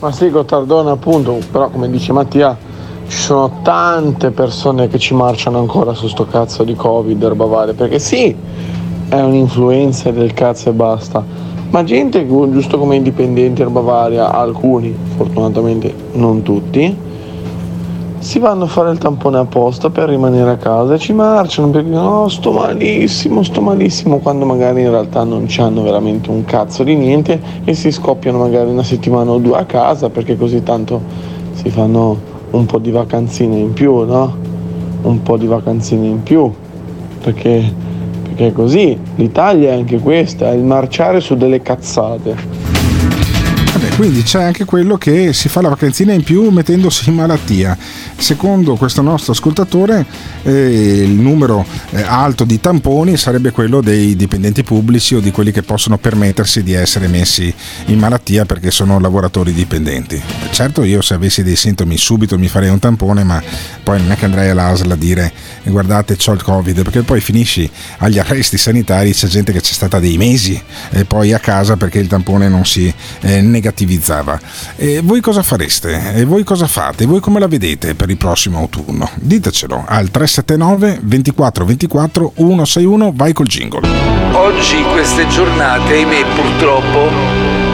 Ma 0.00 0.10
sì, 0.10 0.28
Gottardone 0.30 0.90
appunto, 0.90 1.38
però 1.50 1.70
come 1.70 1.88
dice 1.88 2.12
Mattia, 2.12 2.58
ci 3.06 3.16
sono 3.16 3.60
tante 3.62 4.30
persone 4.30 4.88
che 4.88 4.98
ci 4.98 5.14
marciano 5.14 5.58
ancora 5.58 5.94
su 5.94 6.08
sto 6.08 6.26
cazzo 6.26 6.64
di 6.64 6.74
Covid 6.74 7.22
e 7.22 7.28
roba 7.28 7.44
varia, 7.44 7.72
perché 7.74 7.98
sì, 7.98 8.34
è 9.08 9.20
un'influenza 9.20 10.10
del 10.10 10.32
cazzo 10.32 10.70
e 10.70 10.72
basta, 10.72 11.24
ma 11.72 11.84
gente 11.84 12.26
giusto 12.26 12.78
come 12.78 12.96
indipendenti 12.96 13.62
e 13.62 13.64
roba 13.64 13.80
varia, 13.80 14.30
alcuni, 14.30 14.94
fortunatamente 15.16 15.92
non 16.12 16.42
tutti, 16.42 16.94
si 18.18 18.38
vanno 18.38 18.64
a 18.64 18.66
fare 18.66 18.92
il 18.92 18.98
tampone 18.98 19.38
apposta 19.38 19.88
per 19.88 20.10
rimanere 20.10 20.50
a 20.50 20.56
casa 20.56 20.94
e 20.94 20.98
ci 20.98 21.14
marciano 21.14 21.70
perché 21.70 21.88
no, 21.88 22.28
sto 22.28 22.52
malissimo, 22.52 23.42
sto 23.42 23.62
malissimo, 23.62 24.18
quando 24.18 24.44
magari 24.44 24.82
in 24.82 24.90
realtà 24.90 25.24
non 25.24 25.46
c'hanno 25.48 25.82
veramente 25.82 26.28
un 26.28 26.44
cazzo 26.44 26.84
di 26.84 26.94
niente 26.94 27.40
e 27.64 27.72
si 27.72 27.90
scoppiano 27.90 28.36
magari 28.36 28.68
una 28.68 28.84
settimana 28.84 29.30
o 29.30 29.38
due 29.38 29.56
a 29.56 29.64
casa 29.64 30.10
perché 30.10 30.36
così 30.36 30.62
tanto 30.62 31.00
si 31.54 31.70
fanno 31.70 32.16
un 32.50 32.66
po' 32.66 32.78
di 32.78 32.90
vacanzine 32.90 33.56
in 33.56 33.72
più, 33.72 34.04
no? 34.04 34.36
Un 35.02 35.22
po' 35.22 35.38
di 35.38 35.46
vacanzine 35.46 36.06
in 36.06 36.22
più, 36.22 36.52
perché, 37.22 37.74
perché 38.42 38.46
è 38.48 38.52
così, 38.52 38.98
l'Italia 39.16 39.70
è 39.70 39.74
anche 39.74 39.98
questa, 39.98 40.50
è 40.50 40.54
il 40.54 40.64
marciare 40.64 41.20
su 41.20 41.36
delle 41.36 41.62
cazzate. 41.62 42.61
Vabbè, 43.82 43.96
quindi 43.96 44.22
c'è 44.22 44.40
anche 44.40 44.64
quello 44.64 44.96
che 44.96 45.32
si 45.32 45.48
fa 45.48 45.60
la 45.60 45.68
vacanzina 45.68 46.12
in 46.12 46.22
più 46.22 46.50
mettendosi 46.50 47.08
in 47.08 47.16
malattia. 47.16 47.76
Secondo 48.16 48.76
questo 48.76 49.02
nostro 49.02 49.32
ascoltatore, 49.32 50.06
eh, 50.44 51.02
il 51.02 51.10
numero 51.10 51.66
eh, 51.90 52.02
alto 52.02 52.44
di 52.44 52.60
tamponi 52.60 53.16
sarebbe 53.16 53.50
quello 53.50 53.80
dei 53.80 54.14
dipendenti 54.14 54.62
pubblici 54.62 55.16
o 55.16 55.20
di 55.20 55.32
quelli 55.32 55.50
che 55.50 55.62
possono 55.62 55.98
permettersi 55.98 56.62
di 56.62 56.74
essere 56.74 57.08
messi 57.08 57.52
in 57.86 57.98
malattia 57.98 58.44
perché 58.44 58.70
sono 58.70 59.00
lavoratori 59.00 59.52
dipendenti. 59.52 60.22
Certo, 60.52 60.84
io 60.84 61.02
se 61.02 61.14
avessi 61.14 61.42
dei 61.42 61.56
sintomi 61.56 61.96
subito 61.96 62.38
mi 62.38 62.46
farei 62.46 62.68
un 62.68 62.78
tampone, 62.78 63.24
ma 63.24 63.42
poi 63.82 64.00
non 64.00 64.12
è 64.12 64.16
che 64.16 64.26
andrei 64.26 64.50
all'ASL 64.50 64.92
a 64.92 64.96
dire 64.96 65.32
"Eh, 65.64 65.70
guardate 65.70 66.14
c'ho 66.16 66.32
il 66.32 66.42
Covid, 66.42 66.82
perché 66.82 67.02
poi 67.02 67.20
finisci 67.20 67.68
agli 67.98 68.20
arresti 68.20 68.56
sanitari, 68.56 69.12
c'è 69.12 69.26
gente 69.26 69.50
che 69.50 69.60
c'è 69.60 69.72
stata 69.72 69.98
dei 69.98 70.16
mesi 70.18 70.60
e 70.90 71.04
poi 71.04 71.32
a 71.32 71.40
casa 71.40 71.76
perché 71.76 71.98
il 71.98 72.06
tampone 72.06 72.48
non 72.48 72.64
si 72.64 72.92
eh, 73.22 73.40
negativizzava. 73.72 74.38
E 74.76 75.00
voi 75.02 75.20
cosa 75.20 75.42
fareste? 75.42 76.14
E 76.14 76.24
voi 76.24 76.44
cosa 76.44 76.66
fate? 76.66 77.04
E 77.04 77.06
voi 77.06 77.20
come 77.20 77.40
la 77.40 77.48
vedete 77.48 77.94
per 77.94 78.10
il 78.10 78.16
prossimo 78.18 78.58
autunno? 78.58 79.08
Ditecelo 79.14 79.84
al 79.86 80.10
379 80.10 81.00
24 81.02 81.64
24 81.64 82.32
161, 82.36 83.12
vai 83.14 83.32
col 83.32 83.46
jingle. 83.46 83.80
Oggi 84.32 84.78
in 84.78 84.90
queste 84.92 85.26
giornate, 85.28 85.94
ahimè, 85.94 86.24
purtroppo 86.34 87.08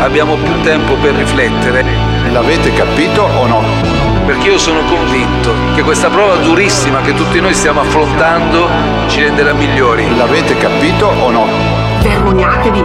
abbiamo 0.01 0.36
più 0.36 0.61
tempo 0.62 0.94
per 0.94 1.14
riflettere. 1.14 1.84
L'avete 2.30 2.72
capito 2.72 3.22
o 3.22 3.46
no? 3.46 3.62
Perché 4.26 4.49
io 4.49 4.59
sono 4.59 4.80
convinto 4.84 5.53
che 5.74 5.82
questa 5.82 6.09
prova 6.09 6.36
durissima 6.36 7.01
che 7.01 7.14
tutti 7.14 7.40
noi 7.40 7.55
stiamo 7.55 7.80
affrontando 7.80 8.68
ci 9.09 9.20
renderà 9.20 9.55
migliori. 9.55 10.05
L'avete 10.16 10.57
capito 10.59 11.07
o 11.07 11.30
no? 11.30 11.46
Vergognatevi! 12.03 12.82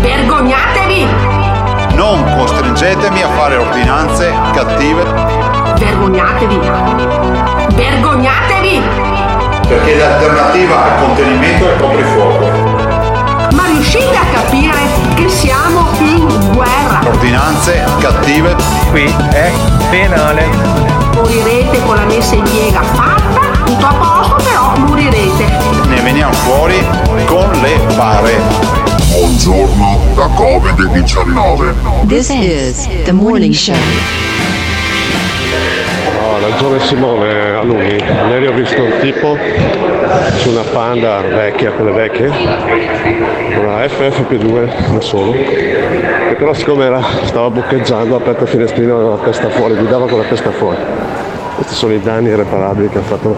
Vergognatevi! 0.00 1.49
Non 1.94 2.24
costringetemi 2.36 3.22
a 3.22 3.28
fare 3.30 3.56
ordinanze 3.56 4.32
cattive 4.52 5.02
Vergognatevi! 5.78 6.58
Vergognatevi! 7.74 9.10
perché 9.70 9.94
l'alternativa 9.94 10.82
al 10.82 10.98
contenimento 10.98 11.68
è 11.68 11.72
il 11.72 11.80
coprifuoco. 11.80 13.54
Ma 13.54 13.66
riuscite 13.66 14.16
a 14.16 14.24
capire 14.32 14.78
che 15.14 15.28
siamo 15.28 15.90
in 16.00 16.26
guerra? 16.52 17.00
Ordinanze 17.06 17.84
cattive. 18.00 18.56
Qui 18.90 19.04
è 19.30 19.52
penale. 19.90 20.48
Morirete 21.14 21.80
con 21.84 21.94
la 21.94 22.04
messa 22.04 22.34
in 22.34 22.42
piega 22.42 22.82
fatta, 22.82 23.59
tutto 23.70 23.86
a 23.86 23.94
posto, 23.94 24.36
però 24.36 24.86
morirete. 24.86 25.44
Ne 25.86 26.00
veniamo 26.00 26.32
fuori 26.32 26.74
con 27.26 27.48
le 27.62 27.78
pare. 27.94 28.40
Buongiorno 29.12 29.98
da 30.14 30.26
Covid-19. 30.26 32.06
This 32.08 32.30
is 32.30 32.88
the 33.04 33.12
morning 33.12 33.54
show. 33.54 33.76
No, 36.20 36.40
ragione 36.40 36.80
Simone 36.80 37.54
Alunni. 37.54 37.96
Ieri 38.30 38.46
ho 38.48 38.52
visto 38.52 38.82
un 38.82 38.92
tipo 39.00 39.36
su 40.38 40.50
una 40.50 40.62
panda 40.62 41.20
vecchia, 41.20 41.70
quelle 41.70 41.92
vecchie, 41.92 42.26
una 42.26 43.84
FFP2 43.84 44.94
da 44.94 45.00
solo, 45.00 45.30
che 45.30 46.34
però 46.36 46.52
siccome 46.54 46.86
era, 46.86 47.00
stava 47.22 47.50
boccheggiando, 47.50 48.16
ha 48.16 48.18
aperto 48.18 48.44
il 48.44 48.48
finestrino 48.48 48.94
con 48.94 49.10
la 49.10 49.24
testa 49.24 49.48
fuori, 49.48 49.74
guidava 49.74 50.08
con 50.08 50.18
la 50.18 50.24
testa 50.24 50.50
fuori. 50.50 50.78
Questi 51.60 51.76
sono 51.76 51.92
i 51.92 52.00
danni 52.00 52.28
irreparabili 52.30 52.88
che 52.88 52.96
ha 52.96 53.02
fatto 53.02 53.36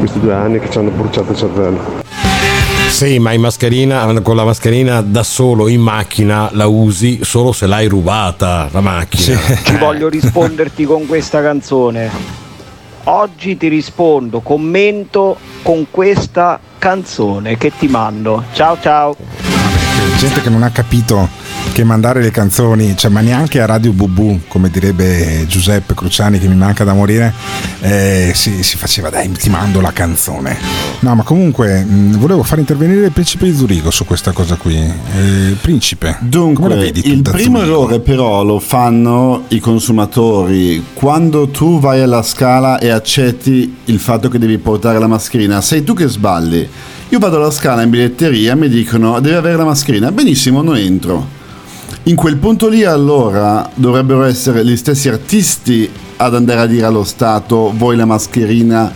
questi 0.00 0.18
due 0.18 0.34
anni 0.34 0.58
che 0.58 0.68
ci 0.68 0.78
hanno 0.78 0.90
bruciato 0.90 1.30
il 1.30 1.38
cervello. 1.38 2.02
Sì, 2.88 3.20
ma 3.20 3.30
in 3.30 3.40
mascherina, 3.40 4.20
con 4.20 4.34
la 4.34 4.42
mascherina 4.42 5.00
da 5.00 5.22
solo 5.22 5.68
in 5.68 5.80
macchina 5.80 6.50
la 6.54 6.66
usi 6.66 7.20
solo 7.22 7.52
se 7.52 7.68
l'hai 7.68 7.86
rubata 7.86 8.68
la 8.72 8.80
macchina. 8.80 9.38
Ci 9.62 9.76
voglio 9.76 10.08
risponderti 10.08 10.84
con 10.84 11.06
questa 11.06 11.40
canzone. 11.40 12.10
Oggi 13.04 13.56
ti 13.56 13.68
rispondo, 13.68 14.40
commento 14.40 15.36
con 15.62 15.86
questa 15.88 16.58
canzone 16.78 17.56
che 17.56 17.70
ti 17.78 17.86
mando. 17.86 18.42
Ciao 18.54 18.76
ciao. 18.80 19.14
Gente 20.18 20.42
che 20.42 20.50
non 20.50 20.64
ha 20.64 20.70
capito 20.70 21.39
che 21.72 21.84
mandare 21.84 22.20
le 22.20 22.30
canzoni, 22.30 22.96
cioè, 22.96 23.10
ma 23.10 23.20
neanche 23.20 23.60
a 23.60 23.66
Radio 23.66 23.92
Bubu, 23.92 24.40
come 24.48 24.70
direbbe 24.70 25.44
Giuseppe 25.46 25.94
Cruciani 25.94 26.38
che 26.38 26.48
mi 26.48 26.56
manca 26.56 26.82
da 26.84 26.92
morire, 26.94 27.32
eh, 27.80 28.32
si, 28.34 28.62
si 28.64 28.76
faceva 28.76 29.08
dai, 29.08 29.30
ti 29.30 29.48
mando 29.48 29.80
la 29.80 29.92
canzone. 29.92 30.58
No, 31.00 31.14
ma 31.14 31.22
comunque 31.22 31.82
mh, 31.84 32.18
volevo 32.18 32.42
far 32.42 32.58
intervenire 32.58 33.06
il 33.06 33.12
principe 33.12 33.44
di 33.44 33.54
Zurigo 33.54 33.90
su 33.90 34.04
questa 34.04 34.32
cosa 34.32 34.56
qui. 34.56 34.74
Eh, 34.76 35.56
principe, 35.60 36.16
Dunque, 36.20 36.74
vedi 36.74 37.08
il 37.08 37.22
primo 37.22 37.58
Zurigo? 37.58 37.60
errore 37.60 38.00
però 38.00 38.42
lo 38.42 38.58
fanno 38.58 39.44
i 39.48 39.60
consumatori. 39.60 40.84
Quando 40.92 41.48
tu 41.48 41.78
vai 41.78 42.00
alla 42.00 42.22
scala 42.22 42.78
e 42.78 42.88
accetti 42.88 43.76
il 43.84 43.98
fatto 44.00 44.28
che 44.28 44.38
devi 44.38 44.58
portare 44.58 44.98
la 44.98 45.06
mascherina, 45.06 45.60
sei 45.60 45.84
tu 45.84 45.94
che 45.94 46.08
sballi. 46.08 46.68
Io 47.10 47.18
vado 47.18 47.36
alla 47.36 47.50
scala 47.50 47.82
in 47.82 47.90
biglietteria, 47.90 48.54
mi 48.56 48.68
dicono 48.68 49.18
devi 49.20 49.34
avere 49.36 49.56
la 49.56 49.64
mascherina, 49.64 50.10
benissimo, 50.12 50.62
non 50.62 50.76
entro. 50.76 51.38
In 52.04 52.16
quel 52.16 52.36
punto 52.36 52.68
lì 52.68 52.82
allora 52.82 53.70
dovrebbero 53.74 54.24
essere 54.24 54.64
gli 54.64 54.76
stessi 54.76 55.10
artisti 55.10 55.88
ad 56.16 56.34
andare 56.34 56.60
a 56.60 56.66
dire 56.66 56.86
allo 56.86 57.04
Stato 57.04 57.72
voi 57.76 57.94
la 57.94 58.06
mascherina 58.06 58.90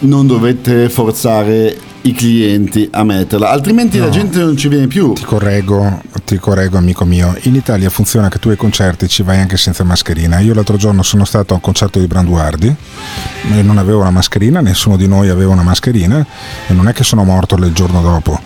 non 0.00 0.26
dovete 0.26 0.90
forzare 0.90 1.74
i 2.02 2.12
clienti 2.12 2.88
a 2.92 3.04
metterla, 3.04 3.50
altrimenti 3.50 3.98
No. 3.98 4.04
la 4.06 4.10
gente 4.10 4.38
non 4.40 4.56
ci 4.56 4.68
viene 4.68 4.86
più. 4.88 5.12
Ti 5.12 5.24
correggo, 5.24 6.00
ti 6.24 6.36
correggo 6.38 6.76
amico 6.78 7.04
mio, 7.04 7.36
in 7.42 7.54
Italia 7.54 7.88
funziona 7.90 8.28
che 8.28 8.38
tu 8.38 8.48
ai 8.48 8.56
concerti 8.56 9.06
ci 9.08 9.22
vai 9.22 9.38
anche 9.38 9.56
senza 9.56 9.84
mascherina. 9.84 10.38
Io 10.40 10.52
l'altro 10.54 10.76
giorno 10.76 11.02
sono 11.02 11.24
stato 11.24 11.52
a 11.52 11.56
un 11.56 11.60
concerto 11.62 11.98
di 12.00 12.06
Branduardi 12.06 12.74
e 13.54 13.62
non 13.62 13.78
avevo 13.78 14.00
una 14.00 14.10
mascherina, 14.10 14.60
nessuno 14.60 14.96
di 14.96 15.06
noi 15.06 15.28
aveva 15.28 15.52
una 15.52 15.62
mascherina 15.62 16.24
e 16.66 16.72
non 16.72 16.88
è 16.88 16.92
che 16.92 17.04
sono 17.04 17.22
morto 17.24 17.54
il 17.56 17.72
giorno 17.72 18.00
dopo. 18.02 18.40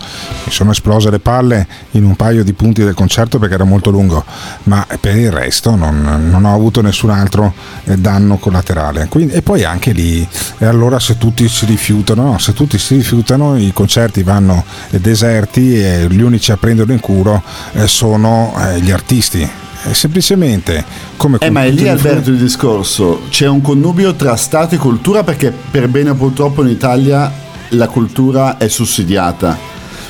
Mi 0.45 0.51
sono 0.51 0.71
esplose 0.71 1.09
le 1.09 1.19
palle 1.19 1.65
in 1.91 2.03
un 2.05 2.15
paio 2.15 2.43
di 2.43 2.53
punti 2.53 2.83
del 2.83 2.93
concerto 2.93 3.39
perché 3.39 3.55
era 3.55 3.63
molto 3.63 3.89
lungo, 3.89 4.23
ma 4.63 4.85
per 4.99 5.15
il 5.15 5.31
resto 5.31 5.75
non, 5.75 6.27
non 6.29 6.45
ho 6.45 6.53
avuto 6.53 6.81
nessun 6.81 7.09
altro 7.09 7.53
eh, 7.85 7.97
danno 7.97 8.37
collaterale. 8.37 9.07
Quindi- 9.07 9.33
e 9.33 9.41
poi 9.41 9.63
anche 9.63 9.91
lì, 9.91 10.27
e 10.59 10.65
allora 10.65 10.99
se 10.99 11.17
tutti 11.17 11.47
si 11.47 11.65
rifiutano, 11.65 12.23
no, 12.23 12.37
se 12.37 12.53
tutti 12.53 12.77
si 12.77 12.95
rifiutano 12.95 13.46
i 13.55 13.71
concerti 13.71 14.23
vanno 14.23 14.65
deserti 14.89 15.79
e 15.79 16.07
gli 16.09 16.21
unici 16.21 16.51
a 16.51 16.57
prenderlo 16.57 16.91
in 16.91 16.99
curo 16.99 17.41
eh, 17.73 17.87
sono 17.87 18.53
eh, 18.59 18.81
gli 18.81 18.91
artisti. 18.91 19.47
Semplicemente 19.91 20.83
come 21.15 21.37
Eh, 21.39 21.49
ma 21.49 21.63
è 21.63 21.69
lì 21.69 21.87
Alberto 21.87 22.29
il 22.29 22.37
discorso, 22.37 23.21
c'è 23.29 23.47
un 23.47 23.61
connubio 23.61 24.15
tra 24.15 24.35
Stato 24.35 24.75
e 24.75 24.77
cultura 24.77 25.23
perché 25.23 25.53
per 25.71 25.87
bene 25.87 26.09
o 26.09 26.15
purtroppo 26.15 26.61
in 26.63 26.69
Italia 26.69 27.31
la 27.69 27.87
cultura 27.87 28.57
è 28.57 28.67
sussidiata. 28.67 29.57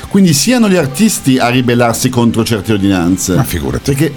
Quindi 0.08 0.32
siano 0.32 0.68
gli 0.68 0.76
artisti 0.76 1.38
a 1.38 1.48
ribellarsi 1.48 2.08
contro 2.08 2.42
certe 2.42 2.72
ordinanze. 2.72 3.36
Ma 3.36 3.44
figurati. 3.44 3.92
Perché, 3.92 4.12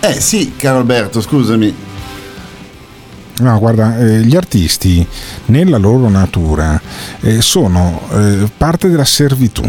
eh 0.00 0.20
sì, 0.20 0.54
caro 0.56 0.78
Alberto, 0.78 1.20
scusami. 1.20 1.86
No, 3.40 3.58
guarda, 3.58 3.98
eh, 3.98 4.20
gli 4.22 4.34
artisti 4.34 5.06
nella 5.46 5.78
loro 5.78 6.08
natura 6.08 6.80
eh, 7.20 7.40
sono 7.40 8.00
eh, 8.12 8.50
parte 8.56 8.88
della 8.88 9.04
servitù. 9.04 9.62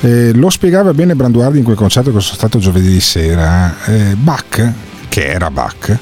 Eh, 0.00 0.32
lo 0.34 0.50
spiegava 0.50 0.94
bene 0.94 1.16
Branduardi 1.16 1.58
in 1.58 1.64
quel 1.64 1.76
concerto 1.76 2.12
che 2.12 2.20
sono 2.20 2.36
stato 2.36 2.58
giovedì 2.58 3.00
sera. 3.00 3.74
Eh, 3.86 4.14
Bach, 4.16 4.72
che 5.08 5.26
era 5.26 5.50
Bach, 5.50 5.98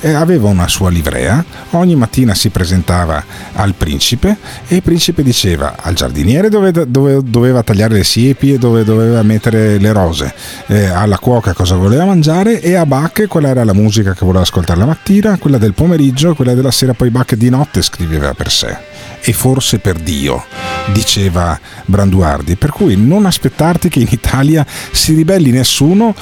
eh, 0.00 0.12
aveva 0.12 0.48
una 0.48 0.68
sua 0.68 0.90
livrea, 0.90 1.44
ogni 1.70 1.96
mattina 1.96 2.34
si 2.34 2.50
presentava 2.50 3.22
al 3.54 3.74
principe 3.74 4.36
e 4.66 4.76
il 4.76 4.82
principe 4.82 5.22
diceva 5.22 5.76
al 5.80 5.94
giardiniere 5.94 6.48
dove, 6.48 6.70
dove 6.70 7.20
doveva 7.24 7.62
tagliare 7.62 7.94
le 7.94 8.04
siepi 8.04 8.52
e 8.52 8.58
dove 8.58 8.84
doveva 8.84 9.22
mettere 9.22 9.78
le 9.78 9.92
rose, 9.92 10.32
eh, 10.66 10.86
alla 10.86 11.18
cuoca 11.18 11.52
cosa 11.52 11.76
voleva 11.76 12.04
mangiare 12.04 12.60
e 12.60 12.74
a 12.74 12.86
Bach 12.86 13.26
quella 13.26 13.48
era 13.48 13.64
la 13.64 13.74
musica 13.74 14.12
che 14.12 14.24
voleva 14.24 14.42
ascoltare 14.42 14.78
la 14.78 14.86
mattina, 14.86 15.38
quella 15.38 15.58
del 15.58 15.74
pomeriggio, 15.74 16.34
quella 16.34 16.54
della 16.54 16.70
sera, 16.70 16.94
poi 16.94 17.10
Bach 17.10 17.34
di 17.34 17.50
notte 17.50 17.82
scriveva 17.82 18.34
per 18.34 18.50
sé 18.50 18.76
e 19.20 19.32
forse 19.32 19.78
per 19.78 19.98
Dio, 19.98 20.44
diceva 20.92 21.58
Branduardi. 21.84 22.56
Per 22.56 22.70
cui 22.70 22.96
non 22.96 23.26
aspettarti 23.26 23.88
che 23.88 24.00
in 24.00 24.08
Italia 24.10 24.64
si 24.92 25.14
ribelli 25.14 25.50
nessuno, 25.50 26.14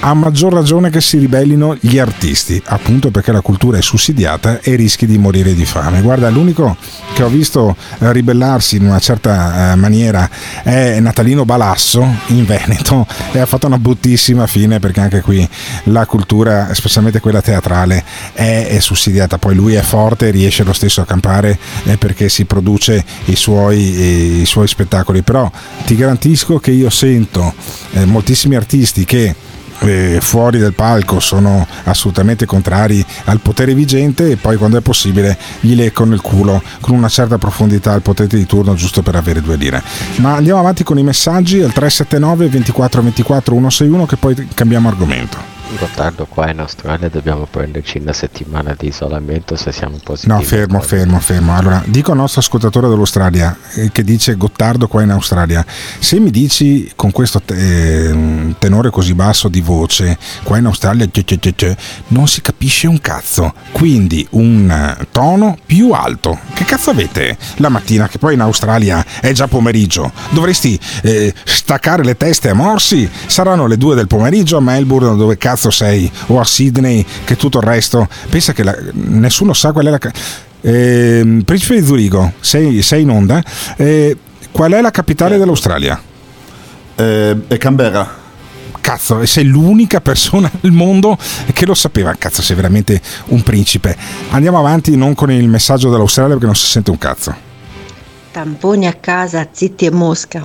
a 0.00 0.14
maggior 0.14 0.52
ragione 0.52 0.90
che 0.90 1.00
si 1.00 1.18
ribellino 1.18 1.76
gli 1.78 1.98
artisti, 1.98 2.60
appunto 2.66 3.10
perché 3.10 3.19
la 3.32 3.40
cultura 3.40 3.78
è 3.78 3.82
sussidiata 3.82 4.60
e 4.60 4.74
rischi 4.74 5.06
di 5.06 5.18
morire 5.18 5.54
di 5.54 5.64
fame. 5.64 6.00
Guarda, 6.00 6.30
l'unico 6.30 6.76
che 7.12 7.22
ho 7.22 7.28
visto 7.28 7.76
eh, 7.98 8.12
ribellarsi 8.12 8.76
in 8.76 8.86
una 8.86 8.98
certa 8.98 9.72
eh, 9.72 9.74
maniera 9.76 10.28
è 10.62 10.98
Natalino 11.00 11.44
Balasso 11.44 12.06
in 12.28 12.44
Veneto 12.44 13.06
e 13.32 13.38
ha 13.38 13.46
fatto 13.46 13.66
una 13.66 13.78
bruttissima 13.78 14.46
fine 14.46 14.78
perché 14.78 15.00
anche 15.00 15.20
qui 15.20 15.46
la 15.84 16.06
cultura, 16.06 16.72
specialmente 16.72 17.20
quella 17.20 17.42
teatrale, 17.42 18.02
è, 18.32 18.78
sussidiata. 18.80 19.38
Poi 19.38 19.54
lui 19.54 19.74
è 19.74 19.82
forte 19.82 20.28
e 20.28 20.30
riesce 20.30 20.64
lo 20.64 20.72
stesso 20.72 21.02
a 21.02 21.04
campare 21.04 21.58
eh, 21.84 21.96
perché 21.98 22.28
si 22.28 22.44
produce 22.46 23.04
i 23.26 23.36
suoi, 23.36 24.40
i 24.40 24.46
suoi 24.46 24.66
spettacoli. 24.66 25.22
Però 25.22 25.50
ti 25.84 25.94
garantisco 25.96 26.58
che 26.58 26.70
io 26.70 26.88
sento 26.88 27.52
moltissimi 28.06 28.56
artisti 28.56 29.04
che 29.04 29.34
eh, 29.80 30.18
fuori 30.20 30.58
del 30.58 30.74
palco 30.74 31.20
sono 31.20 31.66
assolutamente 31.84 32.46
contrari 32.46 33.04
al 33.24 33.40
potere 33.40 33.74
vigente 33.74 34.30
e 34.30 34.36
poi 34.36 34.56
quando 34.56 34.78
è 34.78 34.80
possibile 34.80 35.38
gli 35.60 35.74
leggono 35.74 36.14
il 36.14 36.20
culo 36.20 36.62
con 36.80 36.94
una 36.94 37.08
certa 37.08 37.38
profondità 37.38 37.92
al 37.92 38.02
potere 38.02 38.36
di 38.36 38.46
turno 38.46 38.74
giusto 38.74 39.02
per 39.02 39.16
avere 39.16 39.40
due 39.40 39.56
lire. 39.56 39.82
Ma 40.16 40.34
andiamo 40.34 40.60
avanti 40.60 40.84
con 40.84 40.98
i 40.98 41.02
messaggi 41.02 41.60
al 41.60 41.72
379 41.72 42.48
24 42.48 43.02
24 43.02 43.54
161 43.54 44.06
che 44.06 44.16
poi 44.16 44.48
cambiamo 44.54 44.88
argomento. 44.88 45.59
Gottardo, 45.78 46.26
qua 46.26 46.50
in 46.50 46.60
Australia 46.60 47.08
dobbiamo 47.08 47.46
prenderci 47.50 47.98
una 47.98 48.12
settimana 48.12 48.74
di 48.76 48.88
isolamento 48.88 49.56
se 49.56 49.72
siamo 49.72 49.98
positivi. 50.02 50.32
No, 50.32 50.40
fermo, 50.40 50.80
fermo, 50.80 51.20
fermo. 51.20 51.56
Allora, 51.56 51.82
dico 51.86 52.10
al 52.10 52.18
nostro 52.18 52.40
ascoltatore 52.40 52.88
dell'Australia 52.88 53.56
eh, 53.74 53.90
che 53.92 54.02
dice 54.02 54.36
Gottardo 54.36 54.88
qua 54.88 55.02
in 55.02 55.10
Australia, 55.10 55.64
se 55.98 56.18
mi 56.18 56.30
dici 56.30 56.90
con 56.96 57.12
questo 57.12 57.40
te- 57.40 58.08
eh, 58.10 58.54
tenore 58.58 58.90
così 58.90 59.14
basso 59.14 59.48
di 59.48 59.60
voce, 59.60 60.18
qua 60.42 60.58
in 60.58 60.66
Australia 60.66 61.08
non 62.08 62.26
si 62.26 62.42
capisce 62.42 62.86
un 62.86 63.00
cazzo. 63.00 63.52
Quindi 63.72 64.26
un 64.30 64.70
eh, 64.70 65.06
tono 65.10 65.56
più 65.64 65.92
alto. 65.92 66.38
Che 66.54 66.64
cazzo 66.64 66.90
avete 66.90 67.36
la 67.56 67.68
mattina 67.68 68.08
che 68.08 68.18
poi 68.18 68.34
in 68.34 68.40
Australia 68.40 69.04
è 69.20 69.32
già 69.32 69.46
pomeriggio? 69.46 70.12
Dovresti 70.30 70.78
eh, 71.02 71.32
staccare 71.44 72.02
le 72.02 72.16
teste 72.16 72.48
a 72.48 72.54
morsi? 72.54 73.08
Saranno 73.26 73.66
le 73.66 73.76
due 73.76 73.94
del 73.94 74.06
pomeriggio 74.06 74.56
a 74.56 74.60
Melbourne 74.60 75.16
dove 75.16 75.38
cazzo 75.38 75.59
sei? 75.68 76.10
O 76.28 76.40
a 76.40 76.44
Sydney 76.44 77.04
che 77.24 77.36
tutto 77.36 77.58
il 77.58 77.64
resto? 77.64 78.08
Pensa 78.30 78.54
che 78.54 78.62
la- 78.62 78.78
nessuno 78.92 79.52
sa 79.52 79.72
qual 79.72 79.84
è 79.86 79.90
la... 79.90 79.98
Ehm, 80.62 81.42
Principe 81.42 81.78
di 81.80 81.86
Zurigo, 81.86 82.32
sei, 82.40 82.80
sei 82.80 83.02
in 83.02 83.10
onda. 83.10 83.42
Eh, 83.76 84.16
qual 84.50 84.72
è 84.72 84.80
la 84.80 84.90
capitale 84.90 85.36
dell'Australia? 85.36 86.00
Eh, 86.94 87.36
è 87.48 87.56
Canberra. 87.58 88.18
Cazzo, 88.80 89.20
e 89.20 89.26
sei 89.26 89.44
l'unica 89.44 90.00
persona 90.00 90.50
al 90.62 90.70
mondo 90.70 91.18
che 91.52 91.66
lo 91.66 91.74
sapeva. 91.74 92.14
Cazzo, 92.16 92.40
sei 92.40 92.56
veramente 92.56 93.00
un 93.26 93.42
principe. 93.42 93.94
Andiamo 94.30 94.58
avanti 94.58 94.96
non 94.96 95.14
con 95.14 95.30
il 95.30 95.48
messaggio 95.48 95.90
dell'Australia 95.90 96.30
perché 96.32 96.46
non 96.46 96.54
si 96.56 96.66
sente 96.66 96.90
un 96.90 96.98
cazzo. 96.98 97.48
Tamponi 98.32 98.86
a 98.86 98.94
casa, 98.94 99.46
zitti 99.50 99.86
e 99.86 99.90
mosca. 99.90 100.38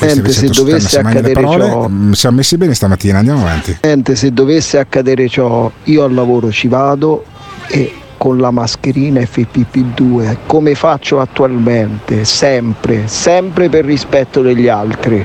Eh, 0.00 0.04
Niente, 0.06 0.06
se 0.08 0.14
invece 0.16 0.54
sono 0.54 0.68
dovesse 0.68 0.98
accadere 0.98 1.32
parole. 1.34 1.64
ciò- 1.68 1.88
Mm, 1.88 2.12
Siamo 2.12 2.36
messi 2.36 2.56
bene 2.56 2.74
stamattina, 2.74 3.18
andiamo 3.18 3.40
avanti. 3.42 3.78
Niente, 3.82 4.16
se 4.16 4.32
dovesse 4.32 4.78
accadere 4.78 5.28
ciò, 5.28 5.70
io 5.84 6.04
al 6.04 6.14
lavoro 6.14 6.50
ci 6.50 6.68
vado 6.68 7.24
e 7.68 7.92
con 8.16 8.38
la 8.38 8.50
mascherina 8.50 9.20
FPP2, 9.20 10.38
come 10.46 10.74
faccio 10.74 11.20
attualmente, 11.20 12.24
sempre, 12.24 13.06
sempre 13.06 13.68
per 13.68 13.84
rispetto 13.84 14.40
degli 14.40 14.68
altri. 14.68 15.24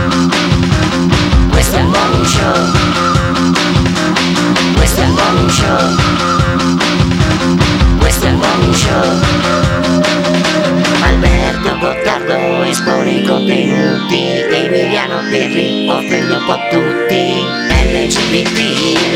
Contenuti 14.11 14.53
Emiliano 14.53 15.21
Pirri 15.29 15.87
offende 15.89 16.35
un 16.35 16.45
po' 16.45 16.59
tutti. 16.69 17.59
LGBT, 17.69 18.59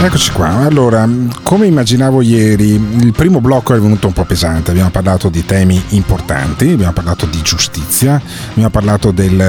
Eccoci 0.00 0.30
qua, 0.30 0.58
allora, 0.58 1.08
come 1.42 1.66
immaginavo 1.66 2.22
ieri, 2.22 2.74
il 2.74 3.12
primo 3.12 3.40
blocco 3.40 3.74
è 3.74 3.80
venuto 3.80 4.06
un 4.06 4.12
po' 4.12 4.24
pesante, 4.24 4.70
abbiamo 4.70 4.90
parlato 4.90 5.28
di 5.28 5.44
temi 5.44 5.82
importanti, 5.88 6.70
abbiamo 6.70 6.92
parlato 6.92 7.26
di 7.26 7.42
giustizia, 7.42 8.20
abbiamo 8.50 8.70
parlato 8.70 9.10
del, 9.10 9.40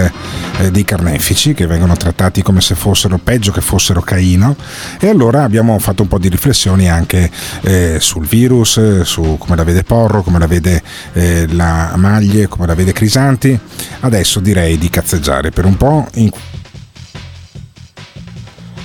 eh, 0.58 0.72
dei 0.72 0.84
carnefici 0.84 1.54
che 1.54 1.68
vengono 1.68 1.96
trattati 1.96 2.42
come 2.42 2.62
se 2.62 2.74
fossero 2.74 3.20
peggio 3.20 3.52
che 3.52 3.62
fossero 3.62 4.02
Caino 4.02 4.56
e 5.00 5.08
allora 5.08 5.44
abbiamo 5.44 5.78
fatto 5.78 6.02
un 6.02 6.08
po' 6.08 6.18
di 6.18 6.30
riflessioni 6.30 6.90
anche 6.90 7.30
eh, 7.62 7.98
sul 8.00 8.26
virus, 8.26 9.02
su 9.02 9.36
come 9.38 9.56
la 9.56 9.64
vede 9.64 9.84
Porro, 9.84 10.24
come 10.24 10.40
la 10.40 10.48
vede 10.48 10.82
eh, 11.14 11.46
la 11.52 11.94
Maglie, 11.96 12.48
come 12.48 12.66
la 12.66 12.74
vede 12.74 12.92
Crisanti. 12.92 13.58
Adesso 14.00 14.40
direi 14.40 14.80
di 14.80 14.90
cazzeggiare 14.90 15.52
per 15.52 15.66
un 15.66 15.78
po'. 15.78 16.08
In... 16.16 16.32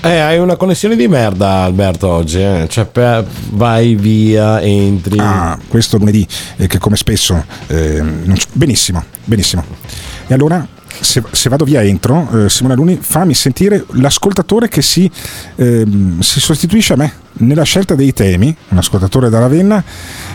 Eh, 0.06 0.18
hai 0.18 0.38
una 0.38 0.56
connessione 0.56 0.96
di 0.96 1.08
merda, 1.08 1.62
Alberto, 1.62 2.08
oggi. 2.08 2.38
Eh? 2.38 2.66
Cioè, 2.68 2.84
per- 2.84 3.24
vai 3.52 3.94
via, 3.94 4.60
entri. 4.60 5.18
Ah, 5.18 5.58
questo 5.66 5.96
lunedì, 5.96 6.26
eh, 6.56 6.66
che 6.66 6.76
come 6.76 6.96
spesso... 6.96 7.42
eh, 7.68 8.02
benissimo, 8.52 9.02
benissimo. 9.24 9.64
E 10.26 10.34
allora, 10.34 10.66
se, 11.00 11.22
se 11.30 11.48
vado 11.48 11.64
via 11.64 11.82
entro, 11.82 12.28
eh, 12.34 12.50
Simona 12.50 12.74
Luni, 12.74 12.98
fammi 13.00 13.32
sentire 13.32 13.82
l'ascoltatore 13.92 14.68
che 14.68 14.82
si, 14.82 15.10
ehm, 15.56 16.20
si 16.20 16.38
sostituisce 16.38 16.92
a 16.92 16.96
me 16.96 17.12
nella 17.38 17.62
scelta 17.62 17.94
dei 17.94 18.12
temi, 18.12 18.54
un 18.68 18.76
ascoltatore 18.76 19.30
da 19.30 19.38
Ravenna, 19.38 19.82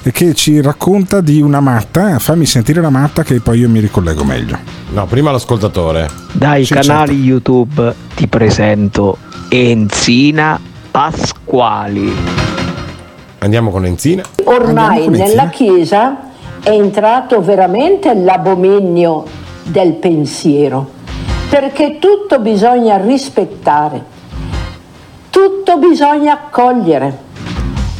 eh, 0.01 0.11
che 0.11 0.33
ci 0.33 0.61
racconta 0.61 1.21
di 1.21 1.41
una 1.43 1.59
matta, 1.59 2.17
fammi 2.17 2.47
sentire 2.47 2.81
la 2.81 2.89
matta 2.89 3.21
che 3.21 3.39
poi 3.39 3.59
io 3.59 3.69
mi 3.69 3.79
ricollego 3.81 4.23
meglio. 4.23 4.57
No, 4.93 5.05
prima 5.05 5.29
l'ascoltatore. 5.29 6.09
Dai 6.31 6.65
Sì, 6.65 6.73
canali 6.73 7.11
certo. 7.11 7.23
YouTube 7.23 7.93
ti 8.15 8.27
presento 8.27 9.17
Enzina 9.51 10.61
Pasquali. 10.91 12.13
Andiamo 13.39 13.71
con 13.71 13.83
Enzina. 13.83 14.21
Ormai 14.43 15.05
con 15.05 15.13
nella 15.13 15.47
Chiesa 15.47 16.17
è 16.61 16.69
entrato 16.69 17.41
veramente 17.41 18.13
l'abominio 18.13 19.23
del 19.63 19.93
pensiero, 19.93 20.91
perché 21.49 21.97
tutto 21.97 22.37
bisogna 22.37 22.97
rispettare, 22.97 24.03
tutto 25.31 25.77
bisogna 25.77 26.33
accogliere, 26.33 27.17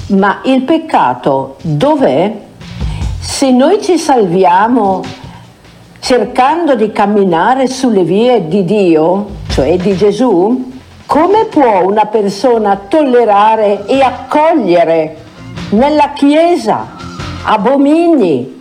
ma 0.09 0.41
il 0.43 0.61
peccato 0.61 1.55
dov'è? 1.61 2.41
Se 3.17 3.49
noi 3.49 3.81
ci 3.81 3.97
salviamo 3.97 5.01
cercando 5.99 6.75
di 6.75 6.91
camminare 6.91 7.65
sulle 7.65 8.03
vie 8.03 8.47
di 8.47 8.63
Dio, 8.65 9.29
cioè 9.47 9.77
di 9.77 9.95
Gesù, 9.95 10.68
come 11.09 11.45
può 11.45 11.81
una 11.87 12.05
persona 12.05 12.81
tollerare 12.87 13.87
e 13.87 13.99
accogliere 13.99 15.17
nella 15.69 16.11
Chiesa 16.13 16.85
abomini 17.45 18.59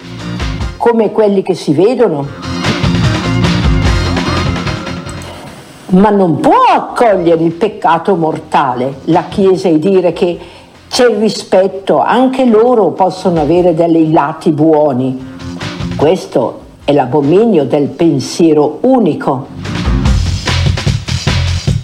come 0.79 1.13
quelli 1.13 1.43
che 1.43 1.53
si 1.53 1.75
vedono? 1.75 2.27
Ma 5.89 6.09
non 6.09 6.41
può 6.41 6.63
accogliere 6.75 7.45
il 7.45 7.53
peccato 7.53 8.17
mortale 8.17 9.01
la 9.05 9.25
Chiesa 9.29 9.69
e 9.69 9.79
dire 9.79 10.15
che 10.15 10.39
c'è 10.89 11.07
il 11.07 11.19
rispetto, 11.19 12.01
anche 12.01 12.47
loro 12.47 12.93
possono 12.93 13.43
avere 13.43 13.75
dei 13.75 14.11
lati 14.11 14.53
buoni. 14.53 15.37
Questo 15.99 16.61
è 16.83 16.95
l'abominio 16.95 17.67
del 17.67 17.89
pensiero 17.89 18.79
unico. 18.81 19.78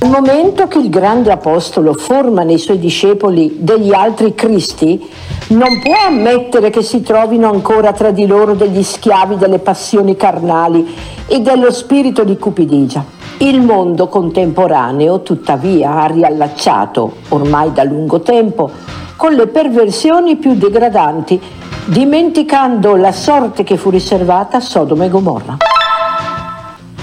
Al 0.04 0.10
momento 0.10 0.68
che 0.68 0.76
il 0.76 0.90
grande 0.90 1.32
apostolo 1.32 1.94
forma 1.94 2.42
nei 2.42 2.58
suoi 2.58 2.78
discepoli 2.78 3.56
degli 3.60 3.94
altri 3.94 4.34
Cristi, 4.34 5.02
non 5.48 5.80
può 5.82 5.94
ammettere 6.06 6.68
che 6.68 6.82
si 6.82 7.00
trovino 7.00 7.48
ancora 7.48 7.94
tra 7.94 8.10
di 8.10 8.26
loro 8.26 8.52
degli 8.52 8.82
schiavi 8.82 9.38
delle 9.38 9.60
passioni 9.60 10.14
carnali 10.14 10.94
e 11.26 11.40
dello 11.40 11.72
spirito 11.72 12.22
di 12.22 12.36
cupidigia. 12.36 13.02
Il 13.38 13.62
mondo 13.62 14.08
contemporaneo, 14.08 15.22
tuttavia, 15.22 16.02
ha 16.02 16.04
riallacciato, 16.04 17.14
ormai 17.30 17.72
da 17.72 17.84
lungo 17.84 18.20
tempo, 18.20 18.70
con 19.16 19.32
le 19.32 19.46
perversioni 19.46 20.36
più 20.36 20.54
degradanti, 20.54 21.40
dimenticando 21.86 22.94
la 22.94 23.12
sorte 23.12 23.62
che 23.62 23.78
fu 23.78 23.88
riservata 23.88 24.58
a 24.58 24.60
Sodoma 24.60 25.06
e 25.06 25.08
Gomorra. 25.08 25.56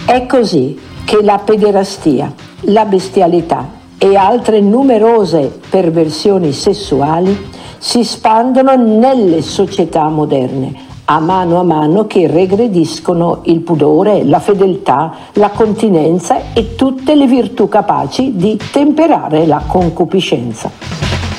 È 0.05 0.23
così 0.27 0.79
che 1.03 1.23
la 1.23 1.39
pederastia, 1.39 2.31
la 2.65 2.85
bestialità 2.85 3.79
e 3.97 4.15
altre 4.15 4.61
numerose 4.61 5.59
perversioni 5.69 6.51
sessuali 6.51 7.49
si 7.77 8.03
spandono 8.03 8.75
nelle 8.75 9.41
società 9.41 10.07
moderne, 10.09 10.73
a 11.05 11.19
mano 11.19 11.59
a 11.59 11.63
mano 11.63 12.05
che 12.05 12.27
regrediscono 12.27 13.41
il 13.45 13.61
pudore, 13.61 14.23
la 14.23 14.39
fedeltà, 14.39 15.13
la 15.33 15.49
continenza 15.49 16.53
e 16.53 16.75
tutte 16.75 17.15
le 17.15 17.25
virtù 17.25 17.67
capaci 17.67 18.35
di 18.35 18.59
temperare 18.71 19.45
la 19.45 19.63
concupiscenza, 19.65 20.69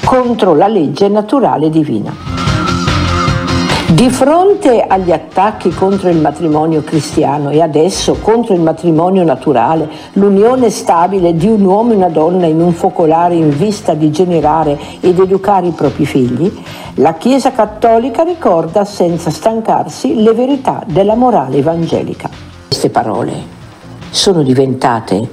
contro 0.05 0.55
la 0.55 0.67
legge 0.67 1.09
naturale 1.09 1.71
divina. 1.71 2.42
Di 3.93 4.09
fronte 4.09 4.81
agli 4.81 5.13
attacchi 5.13 5.69
contro 5.69 6.09
il 6.09 6.17
matrimonio 6.17 6.83
cristiano 6.83 7.51
e 7.51 7.61
adesso 7.61 8.15
contro 8.15 8.55
il 8.55 8.61
matrimonio 8.63 9.23
naturale, 9.23 9.87
l'unione 10.15 10.71
stabile 10.71 11.37
di 11.37 11.47
un 11.47 11.63
uomo 11.63 11.93
e 11.93 11.97
una 11.97 12.09
donna 12.09 12.47
in 12.47 12.59
un 12.59 12.73
focolare 12.73 13.35
in 13.35 13.51
vista 13.51 13.93
di 13.93 14.11
generare 14.11 14.79
ed 15.01 15.19
educare 15.19 15.67
i 15.67 15.73
propri 15.73 16.07
figli, 16.07 16.51
la 16.95 17.13
Chiesa 17.13 17.53
Cattolica 17.53 18.23
ricorda 18.23 18.87
senza 18.87 19.29
stancarsi 19.29 20.23
le 20.23 20.33
verità 20.33 20.83
della 20.87 21.15
morale 21.15 21.59
evangelica. 21.59 22.31
Queste 22.69 22.89
parole 22.89 23.35
sono 24.09 24.43
diventate 24.43 25.29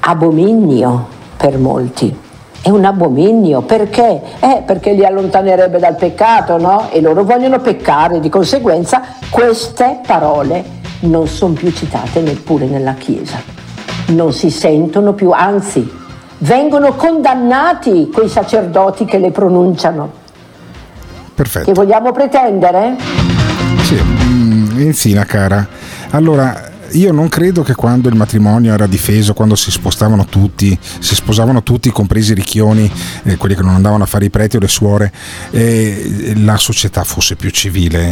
abominio 0.00 1.06
per 1.36 1.56
molti. 1.58 2.26
È 2.60 2.70
un 2.70 2.84
abominio 2.84 3.62
perché? 3.62 4.20
Eh, 4.40 4.62
perché 4.66 4.92
li 4.92 5.04
allontanerebbe 5.04 5.78
dal 5.78 5.96
peccato, 5.96 6.58
no? 6.58 6.88
E 6.90 7.00
loro 7.00 7.24
vogliono 7.24 7.60
peccare, 7.60 8.20
di 8.20 8.28
conseguenza 8.28 9.02
queste 9.30 10.00
parole 10.06 10.76
non 11.00 11.28
sono 11.28 11.52
più 11.52 11.70
citate 11.72 12.20
neppure 12.20 12.66
nella 12.66 12.94
Chiesa. 12.94 13.40
Non 14.08 14.32
si 14.32 14.50
sentono 14.50 15.12
più, 15.12 15.30
anzi, 15.30 15.88
vengono 16.38 16.94
condannati 16.94 18.10
quei 18.12 18.28
sacerdoti 18.28 19.04
che 19.04 19.18
le 19.18 19.30
pronunciano. 19.30 20.10
Perfetto. 21.34 21.66
Che 21.66 21.72
vogliamo 21.72 22.10
pretendere? 22.10 22.96
Sì, 23.82 23.94
mm, 23.94 24.80
Enzina 24.80 25.24
cara. 25.24 25.66
Allora, 26.10 26.67
io 26.92 27.12
non 27.12 27.28
credo 27.28 27.62
che 27.62 27.74
quando 27.74 28.08
il 28.08 28.14
matrimonio 28.14 28.72
era 28.72 28.86
difeso, 28.86 29.34
quando 29.34 29.54
si 29.54 29.70
spostavano 29.70 30.26
tutti, 30.26 30.78
si 30.98 31.14
sposavano 31.14 31.62
tutti, 31.62 31.90
compresi 31.90 32.32
i 32.32 32.34
ricchioni, 32.34 32.90
eh, 33.24 33.36
quelli 33.36 33.54
che 33.54 33.62
non 33.62 33.74
andavano 33.74 34.04
a 34.04 34.06
fare 34.06 34.24
i 34.24 34.30
preti 34.30 34.56
o 34.56 34.60
le 34.60 34.68
suore, 34.68 35.12
eh, 35.50 36.32
la 36.36 36.56
società 36.56 37.04
fosse 37.04 37.36
più 37.36 37.50
civile. 37.50 38.02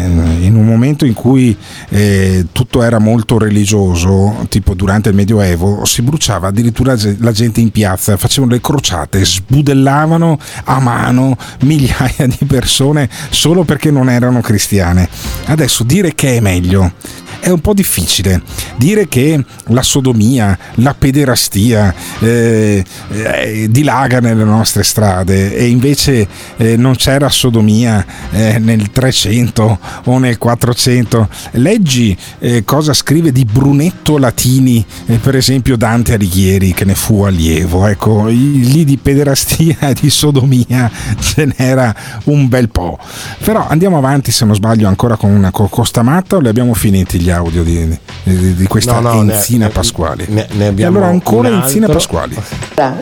In 0.41 0.57
un 0.57 0.67
momento 0.67 1.05
in 1.05 1.15
cui 1.15 1.57
eh, 1.89 2.47
tutto 2.53 2.83
era 2.83 2.99
molto 2.99 3.39
religioso, 3.39 4.47
tipo 4.49 4.75
durante 4.75 5.09
il 5.09 5.15
Medioevo, 5.15 5.85
si 5.85 6.03
bruciava 6.03 6.49
addirittura 6.49 6.97
la 7.19 7.33
gente 7.33 7.61
in 7.61 7.71
piazza, 7.71 8.17
facevano 8.17 8.53
le 8.53 8.61
crociate, 8.61 9.25
sbudellavano 9.25 10.39
a 10.65 10.81
mano 10.81 11.37
migliaia 11.61 12.27
di 12.27 12.45
persone 12.47 13.09
solo 13.31 13.65
perché 13.65 13.91
non 13.91 14.11
erano 14.11 14.41
cristiane. 14.41 15.09
Adesso 15.47 15.85
dire 15.85 16.15
che 16.15 16.37
è 16.37 16.41
meglio 16.41 16.93
è 17.41 17.51
un 17.51 17.61
po' 17.61 17.75
difficile. 17.75 18.43
Dire 18.77 19.09
che 19.09 19.43
la 19.67 19.83
sodomia, 19.83 20.57
la 20.77 20.95
pederastia 20.95 21.95
eh, 22.21 22.85
eh, 23.11 23.67
dilaga 23.71 24.21
nelle 24.21 24.45
nostre 24.45 24.83
strade 24.83 25.55
e 25.55 25.67
invece 25.67 26.27
eh, 26.57 26.77
non 26.77 26.95
c'era 26.97 27.29
sodomia 27.29 28.05
eh, 28.31 28.59
nel 28.59 28.91
300 28.91 29.79
o 30.05 30.19
nel 30.19 30.39
400. 30.39 31.29
Leggi 31.53 32.17
eh, 32.39 32.65
cosa 32.65 32.93
scrive 32.93 33.33
di 33.33 33.45
Brunetto 33.45 34.19
Latini, 34.19 34.85
eh, 35.07 35.17
per 35.17 35.37
esempio 35.37 35.77
Dante 35.77 36.15
Alighieri, 36.15 36.73
che 36.73 36.85
ne 36.85 36.95
fu 36.95 37.23
allievo. 37.23 37.87
Ecco, 37.87 38.27
lì 38.27 38.85
di 38.85 38.97
pederastia 38.97 39.77
e 39.81 39.95
di 40.01 40.11
sodomia 40.11 40.91
ce 41.21 41.53
n'era 41.57 41.95
un 42.25 42.49
bel 42.49 42.69
po'. 42.69 42.99
Però 43.45 43.67
andiamo 43.67 43.99
avanti, 43.99 44.31
se 44.31 44.45
non 44.45 44.55
sbaglio, 44.55 44.89
ancora 44.89 45.17
con 45.17 45.31
una 45.31 45.51
co- 45.51 45.69
costamatta 45.69 46.37
o 46.37 46.41
li 46.41 46.49
abbiamo 46.49 46.75
finiti 46.75 47.19
gli 47.27 47.31
audio 47.31 47.65
di, 47.65 47.99
di- 48.23 48.55
di 48.55 48.67
questa 48.69 49.01
No, 49.01 49.13
no, 49.23 49.33
Enzina 49.33 49.67
ne- 49.67 49.73
Pasquali? 49.73 50.25
ne- 50.29 50.47
ne 50.53 50.65
e 50.65 50.69
abbiamo 50.69 50.99
allora 50.99 51.11
ancora 51.11 51.49
Enzina 51.49 51.87
altro. 51.87 51.99
Pasquali. 51.99 52.37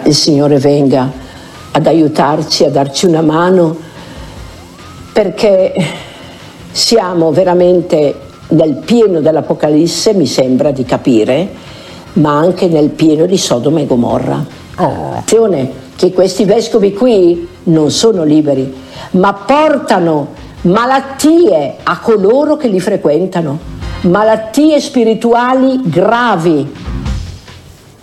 Il 0.04 0.14
Signore 0.14 0.58
venga 0.58 1.12
ad 1.72 1.86
aiutarci, 1.86 2.64
a 2.64 2.70
darci 2.70 3.04
una 3.04 3.20
mano 3.20 3.76
perché 5.12 5.74
siamo 6.72 7.32
veramente 7.32 8.18
nel 8.48 8.76
pieno 8.84 9.20
dell'Apocalisse, 9.20 10.14
mi 10.14 10.26
sembra 10.26 10.70
di 10.70 10.84
capire, 10.84 11.48
ma 12.14 12.38
anche 12.38 12.66
nel 12.66 12.88
pieno 12.90 13.26
di 13.26 13.36
Sodoma 13.36 13.80
e 13.80 13.86
Gomorra. 13.86 14.42
Attenzione 14.76 15.82
che 15.96 16.12
questi 16.12 16.44
vescovi 16.44 16.94
qui 16.94 17.46
non 17.64 17.90
sono 17.90 18.24
liberi, 18.24 18.72
ma 19.12 19.34
portano 19.34 20.28
malattie 20.62 21.76
a 21.82 21.98
coloro 21.98 22.56
che 22.56 22.68
li 22.68 22.80
frequentano, 22.80 23.72
malattie 24.04 24.80
spirituali 24.80 25.80
gravi. 25.84 26.66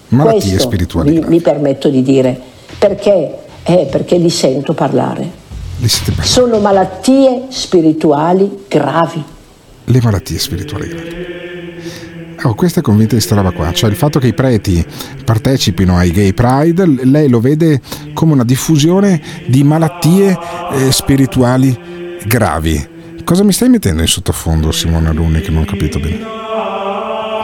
Malattie 0.09 0.39
Questo 0.39 0.59
spirituali 0.59 1.09
mi, 1.09 1.15
gravi. 1.19 1.33
mi 1.33 1.41
permetto 1.41 1.89
di 1.89 2.01
dire, 2.01 2.39
perché? 2.77 3.37
Eh, 3.63 3.87
perché 3.89 4.17
li 4.17 4.29
sento 4.29 4.73
parlare. 4.73 5.39
Sono 6.21 6.59
malattie 6.59 7.45
spirituali 7.49 8.65
gravi. 8.67 9.23
Le 9.85 9.99
malattie 10.01 10.37
spirituali 10.37 10.87
gravi. 10.87 11.39
Oh, 12.43 12.55
questa 12.55 12.79
è 12.79 12.83
convinta 12.83 13.13
di 13.13 13.19
questa 13.19 13.35
roba 13.35 13.51
qua, 13.51 13.71
cioè 13.71 13.89
il 13.89 13.95
fatto 13.95 14.17
che 14.17 14.27
i 14.27 14.33
preti 14.33 14.83
partecipino 15.23 15.95
ai 15.95 16.09
gay 16.09 16.33
pride, 16.33 16.85
lei 17.03 17.29
lo 17.29 17.39
vede 17.39 17.79
come 18.13 18.33
una 18.33 18.43
diffusione 18.43 19.21
di 19.45 19.63
malattie 19.63 20.35
eh, 20.73 20.91
spirituali 20.91 21.77
gravi. 22.25 22.99
Cosa 23.23 23.43
mi 23.43 23.53
stai 23.53 23.69
mettendo 23.69 24.01
in 24.01 24.07
sottofondo, 24.07 24.71
Simone 24.71 25.09
Alunni, 25.09 25.41
che 25.41 25.51
non 25.51 25.61
ho 25.61 25.65
capito 25.65 25.99
bene? 25.99 26.19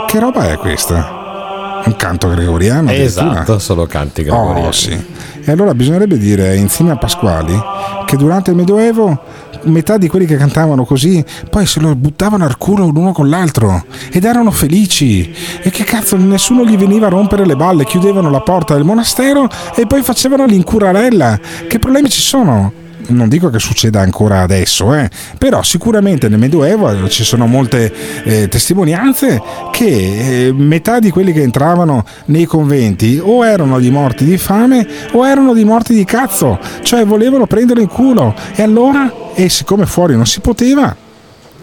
Che 0.07 0.19
roba 0.19 0.51
è 0.51 0.57
questa? 0.57 1.81
Un 1.85 1.95
canto 1.95 2.29
gregoriano? 2.29 2.91
Esatto, 2.91 3.59
solo 3.59 3.85
canti 3.85 4.23
gregoriani. 4.23 4.67
Oh, 4.67 4.71
sì. 4.71 5.05
E 5.43 5.51
allora 5.51 5.73
bisognerebbe 5.73 6.17
dire 6.17 6.57
insieme 6.57 6.91
a 6.91 6.97
Pasquali 6.97 7.57
che 8.05 8.17
durante 8.17 8.49
il 8.49 8.57
Medioevo 8.57 9.17
metà 9.63 9.97
di 9.97 10.07
quelli 10.07 10.25
che 10.25 10.35
cantavano 10.35 10.85
così 10.85 11.23
poi 11.49 11.65
se 11.65 11.79
lo 11.79 11.95
buttavano 11.95 12.45
al 12.45 12.57
culo 12.57 12.87
l'uno 12.87 13.11
con 13.11 13.29
l'altro 13.29 13.85
ed 14.11 14.25
erano 14.25 14.51
felici. 14.51 15.33
E 15.61 15.69
che 15.69 15.83
cazzo, 15.83 16.17
nessuno 16.17 16.65
gli 16.65 16.77
veniva 16.77 17.07
a 17.07 17.09
rompere 17.09 17.45
le 17.45 17.55
balle, 17.55 17.85
chiudevano 17.85 18.29
la 18.29 18.41
porta 18.41 18.73
del 18.73 18.83
monastero 18.83 19.47
e 19.75 19.85
poi 19.85 20.01
facevano 20.01 20.45
l'incurarella. 20.45 21.39
Che 21.67 21.79
problemi 21.79 22.09
ci 22.09 22.21
sono? 22.21 22.85
Non 23.09 23.29
dico 23.29 23.49
che 23.49 23.59
succeda 23.59 24.01
ancora 24.01 24.41
adesso, 24.41 24.93
eh, 24.93 25.09
però 25.37 25.63
sicuramente 25.63 26.27
nel 26.29 26.39
Medioevo 26.39 27.07
ci 27.09 27.23
sono 27.23 27.45
molte 27.45 27.93
eh, 28.23 28.47
testimonianze 28.47 29.41
che 29.71 30.47
eh, 30.47 30.53
metà 30.53 30.99
di 30.99 31.09
quelli 31.09 31.31
che 31.31 31.41
entravano 31.41 32.05
nei 32.25 32.45
conventi 32.45 33.19
o 33.21 33.45
erano 33.45 33.79
di 33.79 33.89
morti 33.89 34.25
di 34.25 34.37
fame 34.37 34.87
o 35.11 35.27
erano 35.27 35.53
di 35.53 35.63
morti 35.63 35.93
di 35.93 36.05
cazzo, 36.05 36.59
cioè 36.81 37.05
volevano 37.05 37.45
prendere 37.47 37.81
il 37.81 37.87
culo 37.87 38.33
e 38.55 38.63
allora, 38.63 39.11
e 39.33 39.49
siccome 39.49 39.85
fuori 39.85 40.15
non 40.15 40.25
si 40.25 40.39
poteva, 40.39 40.95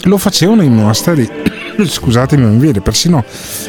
lo 0.02 0.18
facevano 0.18 0.62
in 0.62 0.74
monasteri. 0.74 1.63
Scusatemi, 1.86 2.44
mi 2.44 2.58
viene 2.58 2.80
persino 2.80 3.24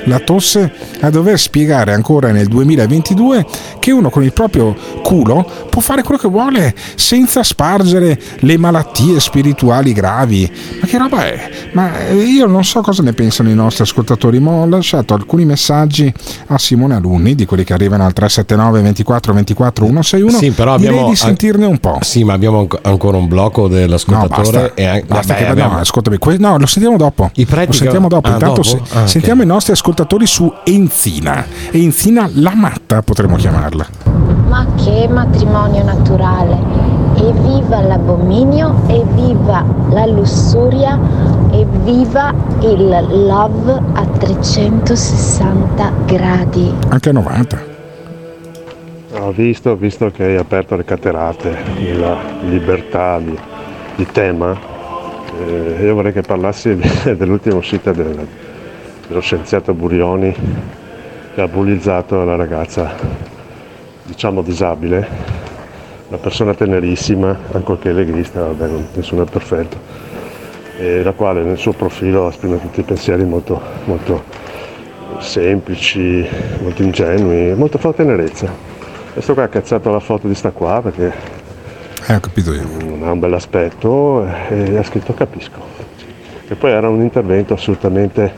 la 0.05 0.19
tosse 0.19 0.71
a 1.01 1.09
dover 1.09 1.39
spiegare 1.39 1.93
ancora 1.93 2.31
nel 2.31 2.47
2022 2.47 3.45
che 3.79 3.91
uno 3.91 4.09
con 4.09 4.23
il 4.23 4.33
proprio 4.33 4.75
culo 5.03 5.47
può 5.69 5.81
fare 5.81 6.03
quello 6.03 6.19
che 6.19 6.27
vuole 6.27 6.73
senza 6.95 7.43
spargere 7.43 8.19
le 8.39 8.57
malattie 8.57 9.19
spirituali 9.19 9.93
gravi. 9.93 10.49
Ma 10.81 10.87
che 10.87 10.97
roba 10.97 11.25
è? 11.25 11.49
Ma 11.73 12.07
eh, 12.07 12.15
io 12.15 12.45
non 12.47 12.63
so 12.63 12.81
cosa 12.81 13.01
ne 13.03 13.13
pensano 13.13 13.49
i 13.49 13.53
nostri 13.55 13.83
ascoltatori, 13.83 14.39
ma 14.39 14.51
ho 14.51 14.65
lasciato 14.67 15.13
alcuni 15.13 15.45
messaggi 15.45 16.11
a 16.47 16.57
Simone 16.57 16.95
Alunni, 16.95 17.35
di 17.35 17.45
quelli 17.45 17.63
che 17.63 17.73
arrivano 17.73 18.05
al 18.05 18.13
379 18.13 18.81
24 18.81 19.33
24 19.33 19.85
161. 19.85 20.37
Sì, 20.37 20.51
però 20.51 20.73
abbiamo 20.73 21.09
di 21.09 21.15
sentirne 21.15 21.65
un 21.65 21.77
po'. 21.79 21.97
Sì, 22.01 22.23
ma 22.23 22.33
abbiamo 22.33 22.59
anco- 22.59 22.79
ancora 22.81 23.17
un 23.17 23.27
blocco 23.27 23.67
dell'ascoltatore. 23.67 24.51
No, 24.51 24.51
basta. 24.61 24.73
e 24.75 24.85
an- 24.85 25.03
Basta 25.05 25.33
vabbè, 25.33 25.45
che- 25.45 25.51
abbiamo- 25.51 25.73
no, 25.73 25.79
ascoltami, 25.79 26.17
que- 26.17 26.37
no, 26.37 26.57
lo 26.57 26.65
sentiamo 26.65 26.97
dopo. 26.97 27.29
I 27.35 27.45
preti 27.45 27.67
lo 27.67 27.73
sentiamo 27.95 28.07
dopo. 28.07 28.27
ah, 28.27 28.33
Intanto 28.33 28.61
dopo? 28.61 28.63
se- 28.63 28.81
Ah, 28.99 29.07
sentiamo 29.07 29.43
i 29.43 29.45
nostri 29.45 29.73
ascoltatori 29.73 30.25
su 30.27 30.51
Enzina. 30.63 31.45
Enzina 31.71 32.29
la 32.35 32.53
matta 32.53 33.01
potremmo 33.01 33.35
chiamarla. 33.37 33.85
Ma 34.47 34.65
che 34.75 35.07
matrimonio 35.09 35.83
naturale! 35.83 36.93
Evviva 37.15 37.79
l'abominio, 37.81 38.75
evviva 38.87 39.63
la 39.89 40.05
lussuria, 40.05 40.99
evviva 41.51 42.33
il 42.59 42.87
love 43.25 43.81
a 43.93 44.05
360 44.05 45.91
gradi. 46.05 46.73
Anche 46.89 47.09
a 47.09 47.13
90. 47.13 47.73
Ho 49.19 49.31
visto, 49.31 49.75
visto 49.77 50.11
che 50.11 50.23
hai 50.25 50.35
aperto 50.35 50.75
le 50.75 50.83
caterate 50.83 51.55
della 51.79 52.17
libertà 52.41 53.17
di, 53.19 53.37
di 53.95 54.05
tema, 54.11 54.53
eh, 55.39 55.83
io 55.83 55.93
vorrei 55.93 56.13
che 56.13 56.21
parlassi 56.21 56.75
dell'ultima 57.15 57.55
uscita 57.55 57.91
del- 57.91 58.27
dello 59.07 59.19
scienziato 59.19 59.73
Burioni 59.73 60.33
che 61.33 61.41
ha 61.41 61.47
bullizzato 61.47 62.23
la 62.23 62.35
ragazza, 62.35 62.93
diciamo 64.03 64.41
disabile, 64.41 65.07
una 66.07 66.17
persona 66.17 66.53
tenerissima, 66.53 67.37
ancorché 67.51 67.91
leghista, 67.91 68.45
vabbè, 68.45 68.69
nessuno 68.93 69.23
è 69.23 69.29
perfetto, 69.29 69.77
e 70.77 71.03
la 71.03 71.11
quale 71.11 71.43
nel 71.43 71.57
suo 71.57 71.73
profilo 71.73 72.29
esprime 72.29 72.61
tutti 72.61 72.79
i 72.79 72.83
pensieri 72.83 73.25
molto, 73.25 73.61
molto 73.85 74.23
semplici, 75.19 76.25
molto 76.61 76.83
ingenui, 76.83 77.53
molto 77.55 77.77
fa 77.77 77.91
tenerezza. 77.91 78.49
Questo 79.11 79.33
qua 79.33 79.43
ha 79.43 79.47
cazzato 79.49 79.91
la 79.91 79.99
foto 79.99 80.27
di 80.27 80.35
sta 80.35 80.51
qua 80.51 80.81
perché 80.81 81.11
Eh, 82.07 82.15
ho 82.15 82.19
capito 82.19 82.53
io. 82.53 82.63
non 82.83 83.01
ha 83.03 83.11
un 83.11 83.19
bel 83.19 83.33
aspetto 83.33 84.25
e 84.49 84.77
ha 84.77 84.83
scritto 84.83 85.13
capisco. 85.13 85.59
E 86.47 86.55
poi 86.55 86.71
era 86.71 86.87
un 86.87 87.01
intervento 87.01 87.55
assolutamente 87.55 88.31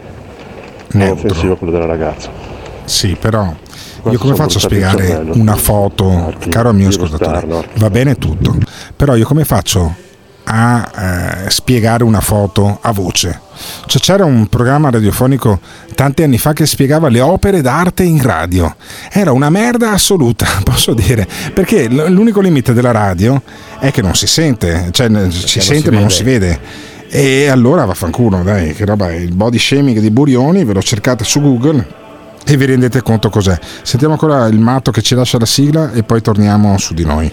non 0.93 1.09
offensivo 1.09 1.57
quello 1.57 1.73
della 1.73 1.85
ragazza. 1.85 2.29
Sì, 2.85 3.17
però 3.19 3.53
io 4.09 4.17
come 4.17 4.35
faccio 4.35 4.57
a 4.57 4.61
spiegare 4.61 5.21
una 5.33 5.55
foto, 5.55 6.33
caro 6.49 6.71
mio 6.71 6.87
ascoltatore, 6.87 7.45
va 7.75 7.89
bene 7.89 8.15
tutto, 8.15 8.55
però 8.95 9.15
io 9.15 9.25
come 9.25 9.43
faccio 9.43 10.05
a 10.49 11.45
eh, 11.45 11.49
spiegare 11.49 12.03
una 12.03 12.21
foto 12.21 12.79
a 12.81 12.91
voce? 12.91 13.41
Cioè 13.85 14.01
c'era 14.01 14.25
un 14.25 14.47
programma 14.47 14.89
radiofonico 14.89 15.59
tanti 15.95 16.23
anni 16.23 16.37
fa 16.37 16.53
che 16.53 16.65
spiegava 16.65 17.09
le 17.09 17.21
opere 17.21 17.61
d'arte 17.61 18.03
in 18.03 18.21
radio. 18.21 18.75
Era 19.11 19.31
una 19.31 19.49
merda 19.49 19.91
assoluta, 19.91 20.45
posso 20.63 20.93
dire, 20.93 21.27
perché 21.53 21.89
l'unico 21.89 22.39
limite 22.39 22.73
della 22.73 22.91
radio 22.91 23.41
è 23.79 23.91
che 23.91 24.01
non 24.01 24.15
si 24.15 24.27
sente, 24.27 24.89
cioè 24.91 25.09
si 25.31 25.59
sente 25.59 25.89
si 25.89 25.89
ma 25.89 25.99
non 25.99 26.11
si 26.11 26.23
vede. 26.23 26.95
E 27.09 27.47
allora 27.47 27.85
vaffanculo, 27.85 28.43
dai, 28.43 28.73
che 28.73 28.85
roba 28.85 29.09
è 29.09 29.15
il 29.15 29.33
body 29.33 29.57
shaming 29.57 29.99
di 29.99 30.11
Burioni, 30.11 30.63
ve 30.65 30.73
lo 30.73 30.81
cercate 30.81 31.23
su 31.23 31.41
Google 31.41 32.05
e 32.45 32.57
vi 32.57 32.65
rendete 32.65 33.01
conto 33.01 33.29
cos'è. 33.29 33.57
Sentiamo 33.81 34.13
ancora 34.13 34.45
il 34.47 34.59
matto 34.59 34.91
che 34.91 35.01
ci 35.01 35.15
lascia 35.15 35.37
la 35.37 35.45
sigla 35.45 35.91
e 35.91 36.03
poi 36.03 36.21
torniamo 36.21 36.77
su 36.77 36.93
di 36.93 37.05
noi. 37.05 37.31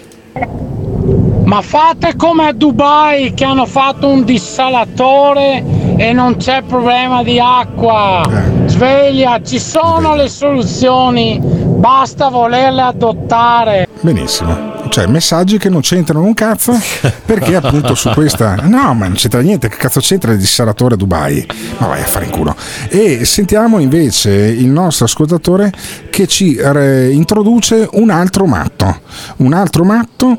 Ma 1.44 1.60
fate 1.60 2.16
come 2.16 2.48
a 2.48 2.52
Dubai 2.52 3.34
che 3.34 3.44
hanno 3.44 3.66
fatto 3.66 4.08
un 4.08 4.24
dissalatore 4.24 5.62
e 5.96 6.12
non 6.12 6.36
c'è 6.36 6.62
problema 6.62 7.22
di 7.22 7.38
acqua. 7.38 8.22
Sveglia, 8.66 9.40
ci 9.42 9.58
sono 9.58 10.14
le 10.14 10.28
soluzioni, 10.28 11.38
basta 11.40 12.28
volerle 12.28 12.82
adottare. 12.82 13.88
Benissimo. 14.00 14.72
Cioè, 14.88 15.06
messaggi 15.06 15.58
che 15.58 15.68
non 15.68 15.80
c'entrano 15.80 16.24
un 16.24 16.34
cazzo 16.34 16.72
perché 17.26 17.56
appunto 17.56 17.94
su 17.94 18.10
questa... 18.10 18.54
No, 18.62 18.94
ma 18.94 19.06
non 19.06 19.14
c'entra 19.14 19.40
niente, 19.40 19.68
che 19.68 19.76
cazzo 19.76 19.98
c'entra 19.98 20.32
il 20.32 20.38
dissalatore 20.38 20.94
a 20.94 20.96
Dubai? 20.96 21.44
Ma 21.78 21.88
vai 21.88 22.00
a 22.00 22.04
fare 22.04 22.26
in 22.26 22.30
culo. 22.30 22.54
E 22.88 23.24
sentiamo 23.24 23.80
invece 23.80 24.30
il 24.30 24.68
nostro 24.68 25.06
ascoltatore 25.06 25.72
che 26.10 26.28
ci 26.28 26.54
eh, 26.54 27.10
introduce 27.10 27.88
un 27.94 28.10
altro 28.10 28.46
matto. 28.46 29.00
Un 29.38 29.52
altro 29.52 29.84
matto 29.84 30.38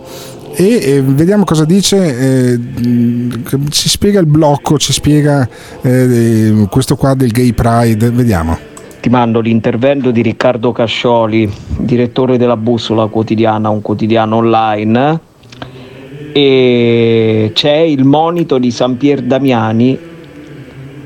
e 0.56 0.80
eh, 0.82 1.02
vediamo 1.02 1.44
cosa 1.44 1.66
dice, 1.66 2.54
eh, 2.54 2.60
ci 3.70 3.90
spiega 3.90 4.20
il 4.20 4.26
blocco, 4.26 4.78
ci 4.78 4.94
spiega 4.94 5.48
eh, 5.82 6.66
questo 6.70 6.96
qua 6.96 7.14
del 7.14 7.32
gay 7.32 7.52
pride, 7.54 8.10
vediamo. 8.10 8.58
Ti 9.02 9.10
mando 9.10 9.40
l'intervento 9.40 10.12
di 10.12 10.22
Riccardo 10.22 10.72
Cascioli, 10.72 11.52
direttore 11.78 12.38
della 12.38 12.58
Bussola 12.58 13.06
Quotidiana, 13.08 13.70
un 13.70 13.82
quotidiano 13.82 14.38
online. 14.38 15.20
E 16.32 17.52
c'è 17.54 17.78
il 17.78 18.04
monito 18.04 18.58
di 18.58 18.72
San 18.72 18.98
Pier 18.98 19.22
Damiani 19.22 19.98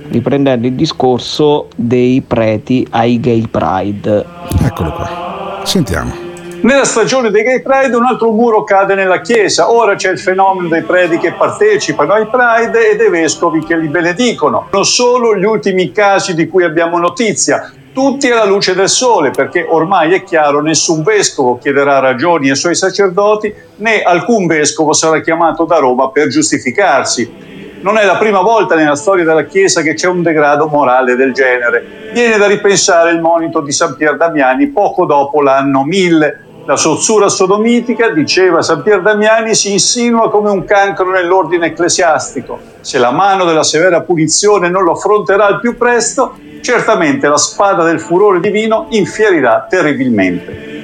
riprendendo 0.10 0.68
il 0.68 0.74
discorso 0.74 1.68
dei 1.76 2.22
preti 2.22 2.86
ai 2.92 3.20
gay 3.20 3.48
pride. 3.48 4.26
Eccolo 4.62 4.92
qua. 4.94 5.62
Sentiamo. 5.64 6.29
Nella 6.62 6.84
stagione 6.84 7.32
dei 7.32 7.44
Gay 7.44 7.62
Pride 7.62 7.96
un 7.96 8.04
altro 8.04 8.32
muro 8.32 8.66
cade 8.66 8.94
nella 8.94 9.22
Chiesa, 9.22 9.72
ora 9.72 9.96
c'è 9.96 10.12
il 10.12 10.20
fenomeno 10.20 10.68
dei 10.68 10.82
preti 10.82 11.18
che 11.18 11.32
partecipano 11.32 12.12
ai 12.12 12.28
Pride 12.28 12.92
e 12.92 12.96
dei 12.98 13.10
vescovi 13.10 13.64
che 13.64 13.78
li 13.78 13.88
benedicono. 13.88 14.68
Non 14.70 14.84
solo 14.84 15.38
gli 15.38 15.46
ultimi 15.46 15.94
casi 15.94 16.36
di 16.36 16.50
cui 16.50 16.66
abbiamo 16.66 16.98
notizia, 16.98 17.72
tutti 17.94 18.30
alla 18.30 18.44
luce 18.44 18.76
del 18.76 18.90
sole, 18.90 19.32
perché 19.32 19.66
ormai 19.70 20.14
è 20.14 20.24
chiaro 20.24 20.62
nessun 20.62 21.02
vescovo 21.02 21.58
chiederà 21.58 22.00
ragioni 22.00 22.50
ai 22.50 22.58
suoi 22.58 22.76
sacerdoti, 22.76 23.54
né 23.78 24.02
alcun 24.02 24.46
vescovo 24.46 24.92
sarà 24.92 25.22
chiamato 25.22 25.64
da 25.64 25.78
Roma 25.78 26.10
per 26.10 26.28
giustificarsi. 26.28 27.48
Non 27.82 27.98
è 27.98 28.04
la 28.04 28.18
prima 28.18 28.42
volta 28.42 28.76
nella 28.76 28.98
storia 28.98 29.24
della 29.24 29.46
Chiesa 29.46 29.82
che 29.82 29.94
c'è 29.94 30.08
un 30.08 30.22
degrado 30.22 30.68
morale 30.68 31.16
del 31.16 31.32
genere. 31.32 32.12
Viene 32.12 32.36
da 32.36 32.48
ripensare 32.48 33.12
il 33.12 33.22
monito 33.22 33.62
di 33.62 33.72
San 33.72 33.96
Pier 33.96 34.18
Damiani 34.18 34.68
poco 34.68 35.06
dopo 35.06 35.42
l'anno 35.42 35.86
1000. 35.86 36.48
La 36.66 36.76
sozzura 36.76 37.30
sodomitica, 37.30 38.12
diceva 38.12 38.62
San 38.62 38.84
Pier 38.84 39.02
Damiani, 39.02 39.56
si 39.56 39.72
insinua 39.72 40.30
come 40.30 40.50
un 40.50 40.66
cancro 40.66 41.10
nell'ordine 41.12 41.68
ecclesiastico. 41.68 42.60
Se 42.82 42.98
la 43.00 43.12
mano 43.12 43.46
della 43.46 43.64
severa 43.64 44.02
punizione 44.02 44.70
non 44.70 44.84
lo 44.84 44.92
affronterà 44.92 45.48
al 45.48 45.60
più 45.60 45.78
presto, 45.78 46.38
certamente 46.62 47.28
la 47.28 47.38
spada 47.38 47.84
del 47.84 48.00
furore 48.00 48.40
divino 48.40 48.88
infierirà 48.90 49.66
terribilmente. 49.68 50.78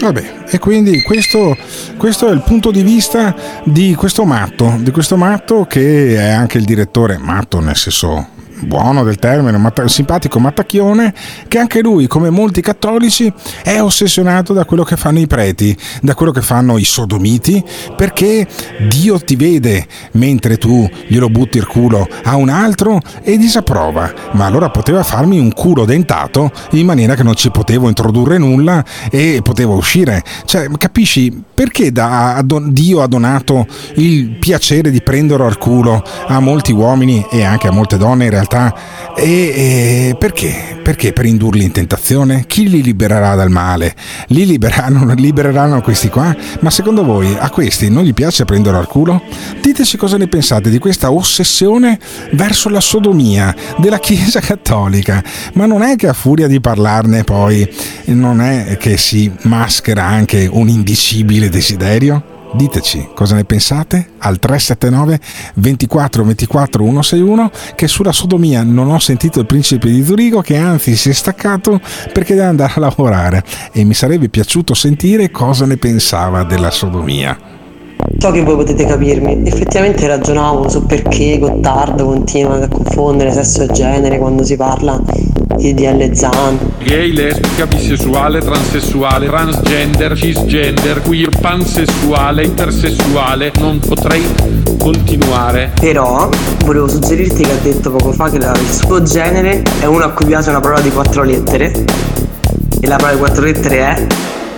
Vabbè, 0.00 0.22
e 0.50 0.58
quindi 0.58 1.00
questo, 1.02 1.56
questo, 1.96 2.28
è 2.28 2.32
il 2.32 2.42
punto 2.44 2.70
di 2.70 2.82
vista 2.82 3.34
di 3.62 3.94
questo 3.94 4.24
matto, 4.24 4.74
di 4.78 4.90
questo 4.90 5.16
matto 5.16 5.64
che 5.66 6.16
è 6.16 6.30
anche 6.30 6.58
il 6.58 6.64
direttore, 6.64 7.16
matto 7.16 7.60
nel 7.60 7.76
senso 7.76 8.33
buono 8.64 9.02
del 9.04 9.16
termine, 9.16 9.56
matta- 9.58 9.86
simpatico 9.88 10.38
Mattacchione, 10.38 11.14
che 11.48 11.58
anche 11.58 11.80
lui, 11.80 12.06
come 12.06 12.30
molti 12.30 12.60
cattolici, 12.60 13.32
è 13.62 13.80
ossessionato 13.80 14.52
da 14.52 14.64
quello 14.64 14.82
che 14.82 14.96
fanno 14.96 15.18
i 15.18 15.26
preti, 15.26 15.76
da 16.02 16.14
quello 16.14 16.32
che 16.32 16.42
fanno 16.42 16.78
i 16.78 16.84
sodomiti, 16.84 17.62
perché 17.96 18.46
Dio 18.88 19.18
ti 19.18 19.36
vede 19.36 19.86
mentre 20.12 20.56
tu 20.56 20.88
glielo 21.06 21.28
butti 21.28 21.58
il 21.58 21.66
culo 21.66 22.06
a 22.24 22.36
un 22.36 22.48
altro 22.48 23.00
e 23.22 23.36
disapprova. 23.36 24.12
Ma 24.32 24.46
allora 24.46 24.70
poteva 24.70 25.02
farmi 25.02 25.38
un 25.38 25.52
culo 25.52 25.84
dentato 25.84 26.50
in 26.70 26.86
maniera 26.86 27.14
che 27.14 27.22
non 27.22 27.34
ci 27.34 27.50
potevo 27.50 27.88
introdurre 27.88 28.38
nulla 28.38 28.84
e 29.10 29.40
potevo 29.42 29.74
uscire. 29.74 30.22
Cioè, 30.44 30.68
capisci 30.78 31.42
perché 31.54 31.92
da, 31.92 32.42
Dio 32.44 33.02
ha 33.02 33.06
donato 33.06 33.66
il 33.94 34.36
piacere 34.38 34.90
di 34.90 35.02
prenderlo 35.02 35.46
al 35.46 35.58
culo 35.58 36.02
a 36.26 36.40
molti 36.40 36.72
uomini 36.72 37.24
e 37.30 37.44
anche 37.44 37.68
a 37.68 37.70
molte 37.72 37.96
donne 37.96 38.24
in 38.24 38.30
realtà? 38.30 38.53
Realtà. 38.54 38.74
E, 39.16 39.30
e 39.30 40.16
perché? 40.18 40.78
Perché 40.82 41.12
per 41.12 41.24
indurli 41.24 41.64
in 41.64 41.72
tentazione? 41.72 42.44
Chi 42.46 42.68
li 42.68 42.82
libererà 42.82 43.34
dal 43.34 43.50
male? 43.50 43.94
Li 44.28 44.46
libereranno, 44.46 45.12
libereranno 45.14 45.80
questi 45.80 46.08
qua? 46.08 46.34
Ma 46.60 46.70
secondo 46.70 47.04
voi 47.04 47.34
a 47.38 47.50
questi 47.50 47.90
non 47.90 48.04
gli 48.04 48.14
piace 48.14 48.44
prendere 48.44 48.76
al 48.76 48.86
culo? 48.86 49.22
Diteci 49.60 49.96
cosa 49.96 50.16
ne 50.16 50.28
pensate 50.28 50.70
di 50.70 50.78
questa 50.78 51.10
ossessione 51.10 51.98
verso 52.32 52.68
la 52.68 52.80
sodomia 52.80 53.54
della 53.78 53.98
Chiesa 53.98 54.40
Cattolica. 54.40 55.22
Ma 55.54 55.66
non 55.66 55.82
è 55.82 55.96
che 55.96 56.08
a 56.08 56.12
furia 56.12 56.46
di 56.46 56.60
parlarne 56.60 57.24
poi 57.24 57.68
non 58.06 58.40
è 58.40 58.76
che 58.76 58.96
si 58.96 59.30
maschera 59.42 60.04
anche 60.04 60.48
un 60.50 60.68
indicibile 60.68 61.48
desiderio? 61.48 62.33
Diteci 62.54 63.08
cosa 63.14 63.34
ne 63.34 63.44
pensate 63.44 64.10
al 64.18 64.38
379 64.38 65.20
24 65.54 66.24
24 66.24 66.84
161 66.84 67.50
che 67.74 67.88
sulla 67.88 68.12
sodomia 68.12 68.62
non 68.62 68.90
ho 68.90 68.98
sentito 69.00 69.40
il 69.40 69.46
principe 69.46 69.90
di 69.90 70.04
Zurigo 70.04 70.40
che 70.40 70.56
anzi 70.56 70.94
si 70.94 71.10
è 71.10 71.12
staccato 71.12 71.80
perché 72.12 72.34
deve 72.34 72.46
andare 72.46 72.74
a 72.76 72.80
lavorare 72.80 73.42
e 73.72 73.82
mi 73.82 73.94
sarebbe 73.94 74.28
piaciuto 74.28 74.72
sentire 74.72 75.32
cosa 75.32 75.66
ne 75.66 75.76
pensava 75.78 76.44
della 76.44 76.70
sodomia. 76.70 77.53
So 78.18 78.30
che 78.30 78.42
voi 78.42 78.56
potete 78.56 78.86
capirmi, 78.86 79.42
effettivamente 79.44 80.06
ragionavo 80.06 80.68
su 80.70 80.86
perché 80.86 81.38
Gottardo 81.38 82.06
continua 82.06 82.54
a 82.62 82.68
confondere 82.68 83.30
sesso 83.32 83.62
e 83.62 83.66
genere 83.66 84.18
quando 84.18 84.42
si 84.44 84.56
parla 84.56 84.98
di 85.56 85.74
DL 85.74 86.12
Zan. 86.14 86.58
Gay, 86.82 87.12
lesbica, 87.12 87.66
bisessuale, 87.66 88.40
transessuale, 88.40 89.26
transgender, 89.26 90.16
cisgender, 90.16 91.02
queer, 91.02 91.28
pansessuale, 91.38 92.44
intersessuale, 92.44 93.52
non 93.58 93.78
potrei 93.80 94.24
continuare. 94.78 95.72
Però 95.78 96.28
volevo 96.64 96.88
suggerirti 96.88 97.42
che 97.42 97.50
ha 97.50 97.62
detto 97.62 97.90
poco 97.90 98.12
fa 98.12 98.30
che 98.30 98.36
il 98.36 98.70
suo 98.70 99.02
genere 99.02 99.62
è 99.80 99.84
uno 99.84 100.04
a 100.04 100.10
cui 100.12 100.24
piace 100.24 100.48
una 100.48 100.60
parola 100.60 100.80
di 100.80 100.90
quattro 100.90 101.22
lettere 101.22 101.72
e 102.80 102.86
la 102.86 102.96
parola 102.96 103.12
di 103.12 103.18
quattro 103.18 103.44
lettere 103.44 103.78
è 103.78 104.06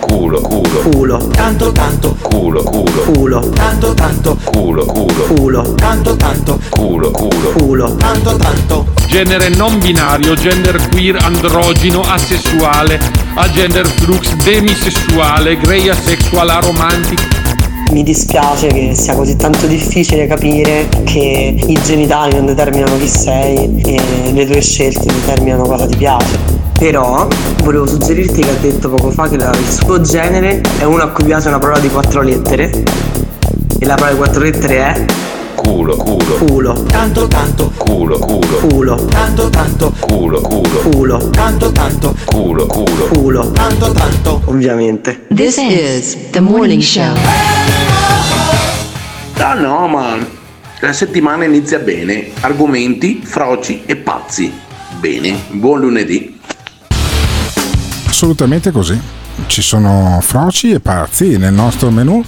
culo, 0.07 0.41
culo, 0.41 0.89
culo, 0.89 1.17
tanto, 1.27 1.71
tanto, 1.71 2.15
culo, 2.21 2.63
culo, 2.63 3.01
culo, 3.13 3.49
tanto, 3.49 3.93
tanto, 3.93 4.37
culo, 4.45 4.85
culo, 4.85 5.23
culo, 5.35 5.73
tanto, 5.75 6.15
tanto, 6.15 6.59
culo, 6.69 7.11
culo, 7.11 7.51
culo, 7.57 7.95
tanto, 7.95 8.35
tanto. 8.37 8.85
Genere 9.07 9.49
non 9.49 9.79
binario, 9.79 10.33
gender 10.35 10.89
queer, 10.89 11.17
androgino, 11.17 12.01
asessuale, 12.01 12.99
agender 13.35 13.87
flux, 13.87 14.33
demisessuale, 14.43 15.57
grey 15.57 15.89
asexual, 15.89 16.49
aromantic. 16.49 17.45
Mi 17.91 18.03
dispiace 18.03 18.67
che 18.67 18.93
sia 18.95 19.15
così 19.15 19.35
tanto 19.37 19.65
difficile 19.65 20.27
capire 20.27 20.89
che 21.05 21.55
i 21.57 21.79
genitali 21.85 22.35
non 22.35 22.45
determinano 22.45 22.97
chi 22.97 23.07
sei 23.07 23.81
e 23.81 24.31
le 24.33 24.45
tue 24.45 24.61
scelte 24.61 25.05
determinano 25.05 25.63
cosa 25.63 25.85
ti 25.85 25.95
piace. 25.95 26.56
Però 26.77 27.27
volevo 27.63 27.87
suggerirti 27.87 28.41
che 28.41 28.49
ha 28.51 28.53
detto 28.53 28.89
poco 28.89 29.09
fa 29.09 29.27
che 29.27 29.35
il 29.35 29.67
suo 29.67 29.99
genere 29.99 30.61
è 30.77 30.83
uno 30.83 31.01
a 31.01 31.09
cui 31.09 31.23
piace 31.23 31.47
una 31.47 31.57
parola 31.57 31.79
di 31.79 31.89
quattro 31.89 32.21
lettere. 32.21 32.69
E 33.79 33.85
la 33.85 33.95
parola 33.95 34.11
di 34.11 34.17
quattro 34.17 34.41
lettere 34.41 34.77
è 34.77 35.05
culo, 35.55 35.95
culo, 35.95 36.37
culo, 36.45 36.83
tanto, 36.83 37.27
tanto, 37.27 37.71
culo, 37.75 38.19
culo, 38.19 38.57
culo, 38.67 39.05
tanto, 39.05 39.49
tanto, 39.49 39.93
culo, 39.99 40.39
culo, 40.39 40.89
culo, 40.91 41.29
tanto, 41.31 41.71
tanto, 41.71 42.15
culo, 42.25 42.67
culo, 42.67 43.07
culo, 43.07 43.51
tanto, 43.51 43.91
tanto. 43.91 44.41
Ovviamente. 44.45 45.25
This 45.33 45.57
is 45.57 46.29
the 46.29 46.39
morning 46.39 46.81
show. 46.81 47.15
Ah 49.39 49.53
no, 49.55 49.87
ma 49.87 50.15
la 50.79 50.93
settimana 50.93 51.43
inizia 51.45 51.79
bene. 51.79 52.29
Argomenti, 52.41 53.21
froci 53.23 53.81
e 53.87 53.95
pazzi. 53.95 54.53
Bene, 54.99 55.37
buon 55.49 55.79
lunedì 55.79 56.36
assolutamente 58.17 58.71
così. 58.71 58.99
Ci 59.45 59.61
sono 59.61 60.17
froci 60.23 60.71
e 60.71 60.79
pazzi 60.79 61.37
nel 61.37 61.53
nostro 61.53 61.91
menù 61.91 62.23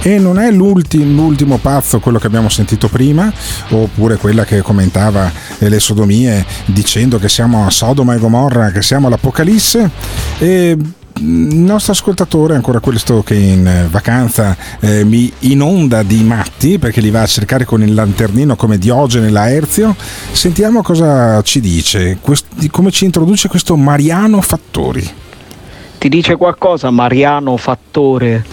e 0.00 0.18
non 0.18 0.38
è 0.38 0.50
l'ultimo, 0.50 1.20
l'ultimo 1.20 1.58
pazzo 1.58 2.00
quello 2.00 2.18
che 2.18 2.26
abbiamo 2.26 2.48
sentito 2.48 2.88
prima 2.88 3.30
oppure 3.68 4.16
quella 4.16 4.46
che 4.46 4.62
commentava 4.62 5.30
le 5.58 5.78
sodomie 5.78 6.42
dicendo 6.64 7.18
che 7.18 7.28
siamo 7.28 7.66
a 7.66 7.70
Sodoma 7.70 8.14
e 8.14 8.18
Gomorra, 8.18 8.70
che 8.70 8.80
siamo 8.80 9.08
all'Apocalisse 9.08 9.90
e 10.38 10.78
il 11.16 11.56
nostro 11.56 11.92
ascoltatore, 11.92 12.54
ancora 12.54 12.80
questo 12.80 13.22
che 13.22 13.34
in 13.34 13.86
vacanza 13.90 14.56
eh, 14.80 15.04
mi 15.04 15.30
inonda 15.40 16.02
di 16.02 16.22
matti 16.22 16.78
perché 16.78 17.02
li 17.02 17.10
va 17.10 17.20
a 17.20 17.26
cercare 17.26 17.66
con 17.66 17.82
il 17.82 17.92
lanternino 17.92 18.56
come 18.56 18.78
Diogene 18.78 19.28
Laerzio, 19.28 19.94
sentiamo 20.32 20.82
cosa 20.82 21.42
ci 21.42 21.60
dice, 21.60 22.16
quest- 22.22 22.66
come 22.70 22.90
ci 22.90 23.04
introduce 23.04 23.48
questo 23.48 23.76
Mariano 23.76 24.40
Fattori. 24.40 25.22
Ti 26.04 26.10
dice 26.10 26.36
qualcosa 26.36 26.90
Mariano 26.90 27.56
Fattore? 27.56 28.44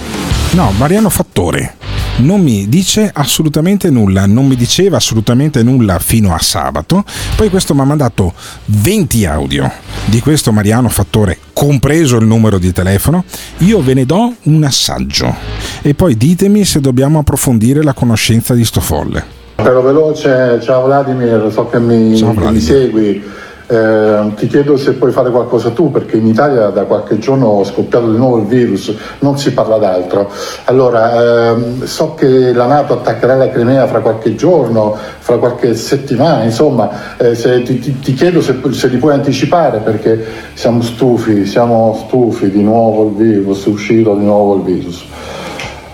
No, 0.51 0.71
Mariano 0.77 1.09
Fattore 1.09 1.73
non 2.19 2.39
mi 2.39 2.69
dice 2.69 3.11
assolutamente 3.13 3.89
nulla, 3.89 4.25
non 4.25 4.47
mi 4.47 4.55
diceva 4.55 4.95
assolutamente 4.95 5.61
nulla 5.61 5.99
fino 5.99 6.33
a 6.33 6.39
sabato, 6.39 7.03
poi 7.35 7.49
questo 7.49 7.73
mi 7.73 7.81
ha 7.81 7.83
mandato 7.83 8.31
20 8.67 9.25
audio 9.25 9.69
di 10.05 10.21
questo 10.21 10.53
Mariano 10.53 10.87
Fattore, 10.87 11.39
compreso 11.51 12.15
il 12.15 12.25
numero 12.25 12.57
di 12.57 12.71
telefono, 12.71 13.25
io 13.57 13.81
ve 13.81 13.95
ne 13.95 14.05
do 14.05 14.33
un 14.43 14.63
assaggio 14.63 15.35
e 15.81 15.93
poi 15.93 16.15
ditemi 16.15 16.63
se 16.63 16.79
dobbiamo 16.79 17.19
approfondire 17.19 17.83
la 17.83 17.91
conoscenza 17.91 18.53
di 18.53 18.63
sto 18.63 18.79
folle. 18.79 19.25
Però 19.55 19.81
veloce, 19.81 20.57
ciao 20.61 20.85
Vladimir, 20.85 21.49
so 21.51 21.67
che 21.67 21.81
mi, 21.81 22.15
ciao, 22.15 22.31
Vladimir. 22.31 22.53
mi 22.53 22.61
segui 22.61 23.23
eh, 23.71 24.33
ti 24.35 24.47
chiedo 24.47 24.75
se 24.75 24.95
puoi 24.95 25.11
fare 25.11 25.31
qualcosa 25.31 25.69
tu 25.69 25.91
perché 25.91 26.17
in 26.17 26.27
Italia 26.27 26.67
da 26.67 26.83
qualche 26.83 27.17
giorno 27.19 27.61
è 27.61 27.63
scoppiato 27.63 28.11
di 28.11 28.17
nuovo 28.17 28.39
il 28.39 28.45
virus, 28.45 28.93
non 29.19 29.37
si 29.37 29.53
parla 29.53 29.77
d'altro. 29.77 30.29
Allora, 30.65 31.51
ehm, 31.51 31.85
so 31.85 32.13
che 32.13 32.51
la 32.51 32.65
Nato 32.65 32.91
attaccherà 32.91 33.35
la 33.35 33.49
Crimea 33.49 33.87
fra 33.87 34.01
qualche 34.01 34.35
giorno, 34.35 34.97
fra 35.19 35.37
qualche 35.37 35.73
settimana, 35.75 36.43
insomma, 36.43 37.15
eh, 37.15 37.33
se, 37.33 37.63
ti, 37.63 37.79
ti, 37.79 37.97
ti, 37.99 38.13
chiedo 38.13 38.41
se, 38.41 38.59
se 38.71 38.87
li 38.89 38.97
puoi 38.97 39.13
anticipare 39.13 39.77
perché 39.77 40.21
siamo 40.53 40.81
stufi, 40.81 41.45
siamo 41.45 41.97
stufi 42.05 42.51
di 42.51 42.61
nuovo 42.61 43.07
il 43.07 43.15
virus, 43.15 43.65
è 43.67 43.69
uscito 43.69 44.15
di 44.15 44.25
nuovo 44.25 44.55
il 44.55 44.63
virus. 44.63 45.05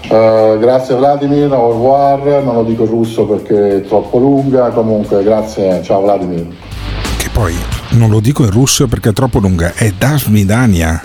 Uh, 0.10 0.58
grazie 0.58 0.96
Vladimir, 0.96 1.52
au 1.52 1.74
revoir, 1.74 2.42
non 2.42 2.56
lo 2.56 2.64
dico 2.64 2.86
russo 2.86 3.26
perché 3.26 3.76
è 3.76 3.82
troppo 3.82 4.18
lunga, 4.18 4.70
comunque 4.70 5.22
grazie, 5.22 5.82
ciao 5.84 6.02
Vladimir 6.02 6.67
poi 7.38 7.56
non 7.90 8.10
lo 8.10 8.20
dico 8.20 8.44
in 8.46 8.50
russo 8.50 8.88
perché 8.88 9.10
è 9.10 9.14
troppo 9.14 9.38
lunga, 9.38 9.76
è 9.76 9.94
Dasmidania. 9.96 11.00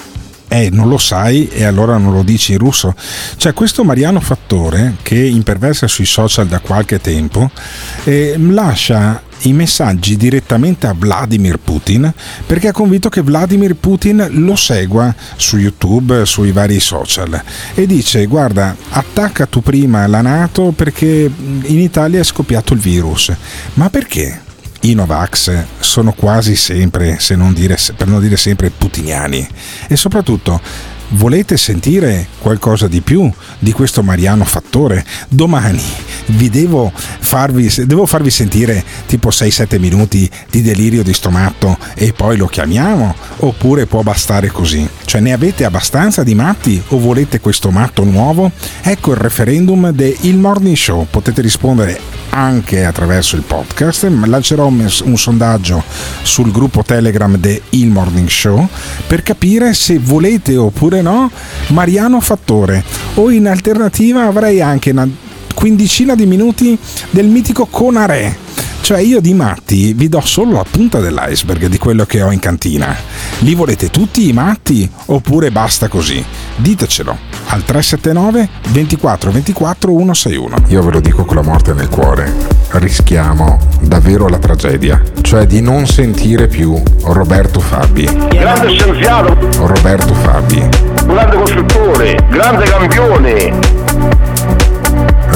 Eh, 0.49 0.71
non 0.71 0.89
lo 0.89 0.97
sai 0.97 1.49
e 1.49 1.65
allora 1.65 1.99
non 1.99 2.15
lo 2.15 2.23
dici 2.23 2.53
in 2.53 2.59
russo. 2.59 2.95
C'è 3.37 3.53
questo 3.53 3.85
Mariano 3.85 4.19
Fattore 4.19 4.97
che 5.03 5.23
imperversa 5.23 5.87
sui 5.87 6.07
social 6.07 6.47
da 6.47 6.61
qualche 6.61 7.03
tempo 7.03 7.51
e 8.05 8.37
lascia 8.39 9.23
i 9.43 9.53
messaggi 9.53 10.17
direttamente 10.17 10.87
a 10.87 10.95
Vladimir 10.97 11.59
Putin 11.59 12.11
perché 12.47 12.69
ha 12.69 12.73
convinto 12.73 13.11
che 13.11 13.21
Vladimir 13.21 13.75
Putin 13.75 14.27
lo 14.31 14.57
segua 14.57 15.15
su 15.37 15.59
YouTube, 15.59 16.25
sui 16.25 16.51
vari 16.51 16.81
social 16.81 17.43
e 17.75 17.87
dice 17.87 18.25
guarda 18.25 18.75
attacca 18.89 19.45
tu 19.45 19.61
prima 19.61 20.07
la 20.07 20.23
Nato 20.23 20.73
perché 20.75 21.31
in 21.35 21.79
Italia 21.79 22.21
è 22.21 22.25
scoppiato 22.25 22.73
il 22.73 22.81
virus. 22.81 23.31
Ma 23.75 23.91
perché? 23.91 24.51
I 24.83 24.95
Novax 24.95 25.65
sono 25.81 26.13
quasi 26.13 26.57
sempre, 26.57 27.19
se 27.19 27.37
non 27.37 27.53
dire, 27.53 27.77
per 27.97 28.07
non 28.07 28.21
dire 28.21 28.37
sempre, 28.37 28.71
putiniani. 28.71 29.47
E 29.89 29.97
soprattutto 29.97 30.61
Volete 31.15 31.59
sentire 31.59 32.27
qualcosa 32.39 32.89
di 32.89 33.03
più 33.03 33.31
di 33.59 33.71
questo 33.73 34.03
Mariano 34.03 34.45
Fattore? 34.45 35.05
Domani 35.29 35.83
vi 36.27 36.49
devo 36.49 36.91
farvi, 36.95 37.71
devo 37.85 38.07
farvi 38.07 38.31
sentire 38.31 38.83
tipo 39.07 39.29
6-7 39.29 39.79
minuti 39.79 40.29
di 40.49 40.63
delirio 40.63 41.03
di 41.03 41.13
stomatto 41.13 41.77
e 41.95 42.15
poi 42.15 42.39
lo 42.39 42.47
chiamiamo? 42.47 43.15
Oppure 43.39 43.85
può 43.85 44.01
bastare 44.03 44.49
così? 44.49 44.89
Cioè 45.05 45.21
ne 45.21 45.35
avete 45.35 45.67
abbastanza 45.67 46.23
di 46.23 46.35
matti 46.35 46.83
o 46.89 46.99
volete 46.99 47.41
questo 47.41 47.71
matto 47.71 48.05
nuovo? 48.05 48.51
Ecco 48.81 49.11
il 49.11 49.19
referendum 49.19 49.91
del 49.91 50.17
Morning 50.37 50.77
Show. 50.77 51.07
Potete 51.11 51.43
rispondere 51.43 52.22
anche 52.35 52.85
attraverso 52.85 53.37
il 53.37 53.43
podcast. 53.43 54.05
Lancerò 54.25 54.67
un, 54.67 54.89
un 55.05 55.17
sondaggio 55.17 55.83
sul 56.23 56.51
gruppo 56.51 56.83
Telegram 56.83 57.37
del 57.37 57.61
Il 57.71 57.89
Morning 57.89 58.29
Show 58.29 58.69
per 59.07 59.23
capire 59.23 59.75
se 59.75 59.99
volete 59.99 60.57
oppure 60.57 61.03
no 61.03 61.31
Mariano 61.69 62.21
Fattore 62.21 62.83
o 63.15 63.31
in 63.31 63.47
alternativa 63.47 64.25
avrei 64.25 64.61
anche 64.61 64.91
una 64.91 65.09
quindicina 65.55 66.15
di 66.15 66.27
minuti 66.27 66.79
del 67.11 67.27
mitico 67.27 67.67
Conare 67.67 68.37
cioè 68.83 68.99
io 68.99 69.21
di 69.21 69.33
matti 69.33 69.93
vi 69.93 70.09
do 70.09 70.21
solo 70.21 70.55
la 70.55 70.65
punta 70.69 70.99
dell'iceberg 70.99 71.67
di 71.67 71.79
quello 71.79 72.05
che 72.05 72.21
ho 72.21 72.33
in 72.33 72.41
cantina. 72.41 72.95
Li 73.39 73.55
volete 73.55 73.91
tutti 73.91 74.29
i 74.29 74.33
matti 74.33 74.91
oppure 75.07 75.53
basta 75.53 75.89
così? 75.89 76.23
Ditecelo 76.57 77.17
al 77.47 77.65
379 77.65 78.49
24 78.71 79.31
24 79.31 79.91
161. 79.93 80.57
Io 80.69 80.83
ve 80.83 80.91
lo 80.91 81.01
dico 81.01 81.25
con 81.25 81.37
la 81.37 81.43
morte 81.43 81.73
nel 81.73 81.89
cuore. 81.89 82.33
Rischiamo 82.71 83.59
davvero 83.83 84.29
la 84.29 84.39
tragedia, 84.39 85.01
cioè 85.21 85.47
di 85.47 85.61
non 85.61 85.87
sentire 85.87 86.49
più 86.49 86.81
Roberto 87.05 87.61
Fabi. 87.61 88.05
Grande 88.05 88.69
scienziato. 88.69 89.37
Roberto 89.65 90.13
Fabi. 90.15 90.69
Grande 91.07 91.37
costruttore, 91.37 92.19
grande 92.29 92.65
campione. 92.65 93.59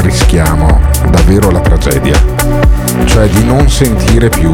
Rischiamo 0.02 0.80
davvero 1.10 1.50
la 1.50 1.60
tragedia 1.60 2.75
cioè 3.04 3.28
di 3.28 3.44
non 3.44 3.68
sentire 3.68 4.28
più 4.28 4.52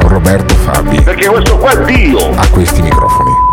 Roberto 0.00 0.54
Fabi. 0.54 1.00
Perché 1.02 1.26
questo 1.26 1.56
qua 1.58 1.70
è 1.70 1.84
Dio! 1.84 2.30
A 2.34 2.48
questi 2.48 2.82
microfoni. 2.82 3.52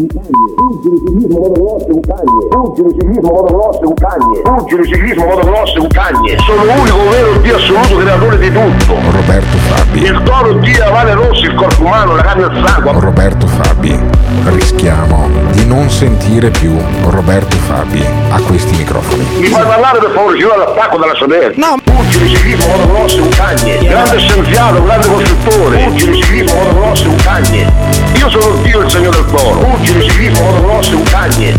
Pugili 0.00 0.96
ciclismo 1.04 1.40
motocross 1.40 1.84
un 1.88 2.00
cagne. 2.00 2.48
Pugili 2.48 2.88
ciclismo 2.98 3.30
motocross 3.32 3.78
un 3.82 3.94
cagne. 3.94 4.40
Pugili 4.40 4.86
ciclismo 4.86 5.24
motocross 5.26 5.74
un 5.74 5.88
cagne. 5.88 6.38
Sono 6.38 6.64
l'unico 6.64 7.10
vero 7.10 7.36
Dio 7.40 7.56
assoluto 7.56 7.96
creatore 7.96 8.38
di 8.38 8.50
tutto. 8.50 8.94
Roberto 9.10 9.56
Fabi. 9.58 10.02
Il 10.02 10.22
toro 10.24 10.52
Dio, 10.54 10.90
Vale 10.90 11.12
Rossi, 11.12 11.44
il 11.44 11.54
corpo 11.54 11.84
umano, 11.84 12.16
la 12.16 12.22
carne 12.22 12.44
e 12.44 12.46
il 12.46 12.66
sangue. 12.66 12.92
Roberto 12.98 13.46
Fabi. 13.46 14.00
Rischiamo 14.44 15.28
di 15.50 15.66
non 15.66 15.90
sentire 15.90 16.48
più 16.48 16.74
Roberto 17.04 17.56
Fabi 17.56 18.02
a 18.30 18.40
questi 18.40 18.74
microfoni. 18.76 19.26
Mi 19.38 19.48
fai 19.48 19.66
parlare 19.66 19.98
per 19.98 20.12
favore, 20.12 20.38
ci 20.38 20.44
vuole 20.44 20.64
l'attacco 20.64 20.96
dalla 20.96 21.14
sodera. 21.14 21.52
No. 21.56 21.76
Pugili 21.84 22.28
ciclismo 22.34 22.66
motocross 22.74 23.14
un 23.16 23.28
cagne. 23.28 23.78
Grande 23.86 24.18
scienziato, 24.18 24.82
grande 24.82 25.06
costruttore. 25.08 25.84
Pugili 25.84 26.22
ciclismo 26.22 26.58
motocross 26.58 27.04
un 27.04 27.16
cagne. 27.16 27.72
Io 28.16 28.28
sono 28.30 28.54
Dio 28.62 28.80
il 28.80 28.90
segno 28.90 29.10
del 29.10 29.24
toro. 29.26 29.78
Pugili 29.90 30.08
ciclismo 30.08 30.44
motocross 30.44 30.92
un 30.92 31.02
cagne. 31.02 31.58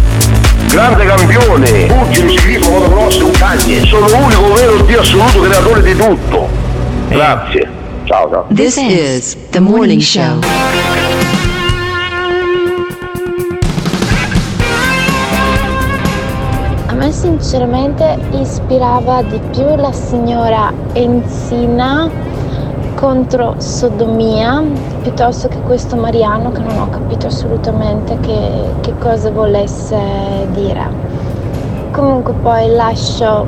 Grande 0.70 1.06
campione, 1.06 1.86
pugili, 1.88 2.38
ciclismo, 2.38 2.80
motocross 2.80 3.20
un 3.20 3.32
cagne. 3.32 3.86
Sono 3.86 4.08
l'unico 4.08 4.53
vero 4.53 4.78
Dio 4.84 5.02
assoluto 5.02 5.41
creatore 5.41 5.82
di 5.82 5.95
tutto. 5.98 6.48
Grazie. 7.10 7.70
Ciao 8.06 8.30
ciao. 8.30 8.45
This 8.53 8.78
is 8.78 9.36
the 9.49 9.60
morning 9.60 9.99
show. 9.99 10.40
A 16.86 16.94
me 16.94 17.12
sinceramente 17.12 18.18
ispirava 18.32 19.24
di 19.24 19.41
più 19.52 19.76
la 19.76 19.91
signora 19.91 20.72
Enzina 20.94 22.10
contro 23.02 23.56
sodomia 23.57 24.64
piuttosto 25.02 25.48
che 25.48 25.57
questo 25.61 25.95
Mariano 25.95 26.52
che 26.52 26.60
non 26.60 26.78
ho 26.78 26.90
capito 26.91 27.26
assolutamente 27.26 28.19
che, 28.19 28.76
che 28.82 28.94
cosa 28.99 29.32
volesse 29.32 29.98
dire. 30.53 30.88
Comunque 31.90 32.34
poi 32.34 32.69
lascio, 32.69 33.44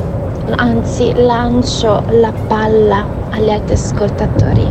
anzi 0.56 1.14
lancio 1.16 2.04
la 2.20 2.34
palla 2.48 3.06
agli 3.30 3.52
altri 3.52 3.76
ascoltatori. 3.76 4.66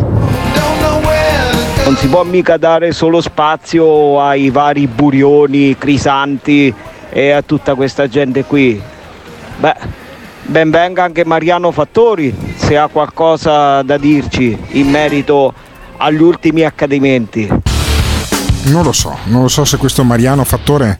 Non 1.84 1.94
si 1.94 2.08
può 2.08 2.24
mica 2.24 2.56
dare 2.56 2.90
solo 2.90 3.20
spazio 3.20 4.20
ai 4.20 4.50
vari 4.50 4.88
burioni, 4.88 5.78
crisanti 5.78 6.74
e 7.08 7.30
a 7.30 7.42
tutta 7.42 7.76
questa 7.76 8.08
gente 8.08 8.42
qui. 8.42 8.82
Beh, 9.58 10.01
ben 10.44 10.70
venga 10.70 11.04
anche 11.04 11.24
Mariano 11.24 11.70
Fattori 11.70 12.34
se 12.56 12.76
ha 12.76 12.88
qualcosa 12.88 13.82
da 13.82 13.96
dirci 13.96 14.56
in 14.70 14.88
merito 14.88 15.52
agli 15.96 16.20
ultimi 16.20 16.62
accadimenti. 16.62 17.48
Non 18.64 18.84
lo 18.84 18.92
so, 18.92 19.16
non 19.24 19.42
lo 19.42 19.48
so 19.48 19.64
se 19.64 19.76
questo 19.76 20.04
Mariano 20.04 20.44
Fattore 20.44 20.96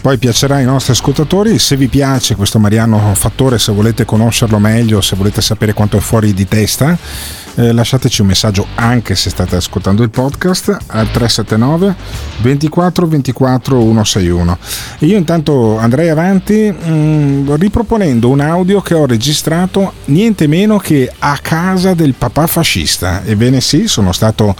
poi 0.00 0.16
piacerà 0.16 0.56
ai 0.56 0.64
nostri 0.64 0.92
ascoltatori. 0.92 1.58
Se 1.58 1.76
vi 1.76 1.88
piace 1.88 2.34
questo 2.34 2.58
Mariano 2.58 3.14
Fattore, 3.14 3.58
se 3.58 3.72
volete 3.72 4.04
conoscerlo 4.04 4.58
meglio, 4.58 5.00
se 5.00 5.14
volete 5.14 5.42
sapere 5.42 5.74
quanto 5.74 5.98
è 5.98 6.00
fuori 6.00 6.32
di 6.32 6.48
testa, 6.48 6.96
eh, 7.56 7.72
lasciateci 7.72 8.20
un 8.20 8.28
messaggio 8.28 8.66
anche 8.74 9.14
se 9.14 9.30
state 9.30 9.56
ascoltando 9.56 10.02
il 10.02 10.10
podcast 10.10 10.76
al 10.86 11.10
379 11.10 11.94
24 12.40 13.06
24 13.06 13.78
161. 13.80 14.58
E 14.98 15.06
io 15.06 15.16
intanto 15.16 15.78
andrei 15.78 16.08
avanti 16.08 16.70
mh, 16.70 16.90
mm, 16.90 17.54
riproponendo 17.54 18.28
un 18.28 18.40
audio 18.40 18.80
che 18.80 18.94
ho 18.94 19.06
registrato 19.06 19.92
niente 20.06 20.46
meno 20.46 20.78
che 20.78 21.10
a 21.18 21.38
casa 21.40 21.94
del 21.94 22.14
papà 22.14 22.46
fascista. 22.46 23.22
Ebbene 23.24 23.60
sì, 23.60 23.88
sono 23.88 24.12
stato 24.12 24.54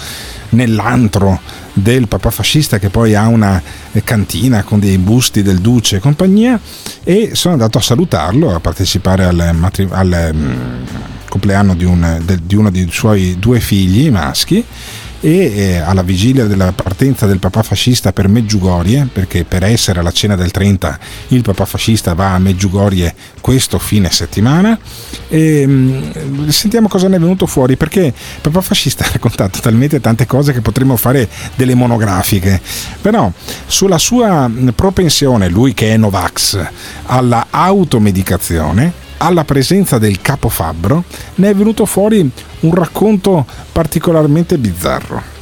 nell'antro 0.50 1.40
del 1.72 2.08
papà 2.08 2.30
fascista 2.30 2.78
che 2.78 2.90
poi 2.90 3.14
ha 3.14 3.26
una 3.28 3.62
cantina 4.02 4.62
con 4.64 4.80
dei 4.80 4.98
busti 4.98 5.42
del 5.42 5.58
duce 5.58 5.96
e 5.96 6.00
compagnia 6.00 6.58
e 7.04 7.30
sono 7.34 7.54
andato 7.54 7.78
a 7.78 7.82
salutarlo, 7.82 8.54
a 8.54 8.60
partecipare 8.60 9.24
al, 9.24 9.50
matri- 9.54 9.88
al 9.90 10.30
um, 10.32 10.84
compleanno 11.30 11.74
di, 11.74 11.84
un, 11.84 12.20
de, 12.22 12.38
di 12.42 12.56
uno 12.56 12.70
dei 12.70 12.88
suoi 12.90 13.36
due 13.38 13.60
figli 13.60 14.10
maschi 14.10 14.62
e 15.20 15.52
eh, 15.54 15.76
alla 15.76 16.02
vigilia 16.02 16.46
della 16.46 16.72
partenza 16.72 17.26
del 17.26 17.38
papà 17.38 17.62
fascista 17.62 18.12
per 18.12 18.28
Meggiugorie, 18.28 19.08
perché 19.12 19.44
per 19.44 19.64
essere 19.64 20.00
alla 20.00 20.12
cena 20.12 20.34
del 20.34 20.50
30 20.50 20.98
il 21.28 21.42
papà 21.42 21.66
fascista 21.66 22.14
va 22.14 22.34
a 22.34 22.38
Meggiugorie 22.38 23.14
questo 23.40 23.78
fine 23.78 24.10
settimana. 24.10 24.78
E 25.28 25.66
mh, 25.66 26.12
mm, 26.18 26.48
sentiamo 26.48 26.88
cosa 26.88 27.08
ne 27.08 27.16
è 27.16 27.20
venuto 27.20 27.46
fuori, 27.46 27.76
perché 27.76 28.06
il 28.06 28.14
papà 28.40 28.62
fascista 28.62 29.04
ha 29.06 29.10
raccontato 29.12 29.60
talmente 29.60 30.00
tante 30.00 30.26
cose 30.26 30.52
che 30.52 30.62
potremmo 30.62 30.96
fare 30.96 31.28
delle 31.54 31.74
monografiche, 31.74 32.60
però 33.00 33.30
sulla 33.66 33.98
sua 33.98 34.50
propensione, 34.74 35.48
lui 35.48 35.74
che 35.74 35.92
è 35.92 35.96
Novax, 35.98 36.66
alla 37.04 37.48
automedicazione, 37.50 39.08
alla 39.22 39.44
presenza 39.44 39.98
del 39.98 40.20
capo 40.20 40.48
Fabbro 40.48 41.04
ne 41.36 41.50
è 41.50 41.54
venuto 41.54 41.84
fuori 41.86 42.28
un 42.60 42.74
racconto 42.74 43.46
particolarmente 43.72 44.56
bizzarro. 44.58 45.39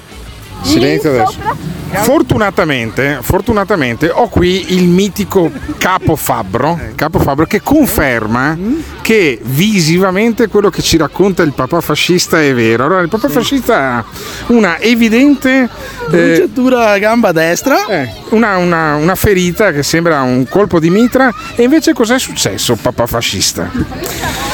Silenzio 0.63 1.11
adesso. 1.11 1.77
Fortunatamente, 1.91 3.19
fortunatamente 3.23 4.11
ho 4.11 4.29
qui 4.29 4.75
il 4.75 4.85
mitico 4.85 5.51
Capo 5.79 6.17
Fabbro, 6.17 6.79
Capo 6.95 7.19
Fabbro 7.19 7.47
che 7.47 7.63
conferma 7.63 8.57
che 9.01 9.41
visivamente 9.43 10.49
quello 10.49 10.69
che 10.69 10.83
ci 10.83 10.99
racconta 10.99 11.43
il 11.43 11.55
papà 11.55 11.81
fascista 11.81 12.43
è 12.43 12.53
vero. 12.53 12.85
Allora, 12.85 13.01
il 13.01 13.09
papà 13.09 13.29
fascista 13.31 13.95
ha 13.95 14.05
una 14.49 14.79
evidente 14.79 15.67
bruciatura 16.11 16.95
eh, 16.95 17.01
gamba 17.01 17.33
destra, 17.33 17.87
eh, 17.87 18.13
una, 18.31 18.59
una, 18.59 18.97
una 18.97 19.15
ferita 19.15 19.73
che 19.73 19.83
sembra 19.83 20.21
un 20.21 20.47
colpo 20.47 20.79
di 20.79 20.91
mitra. 20.91 21.33
E 21.55 21.63
invece 21.63 21.95
cos'è 21.95 22.19
successo, 22.19 22.77
papà 22.77 23.07
fascista? 23.07 24.48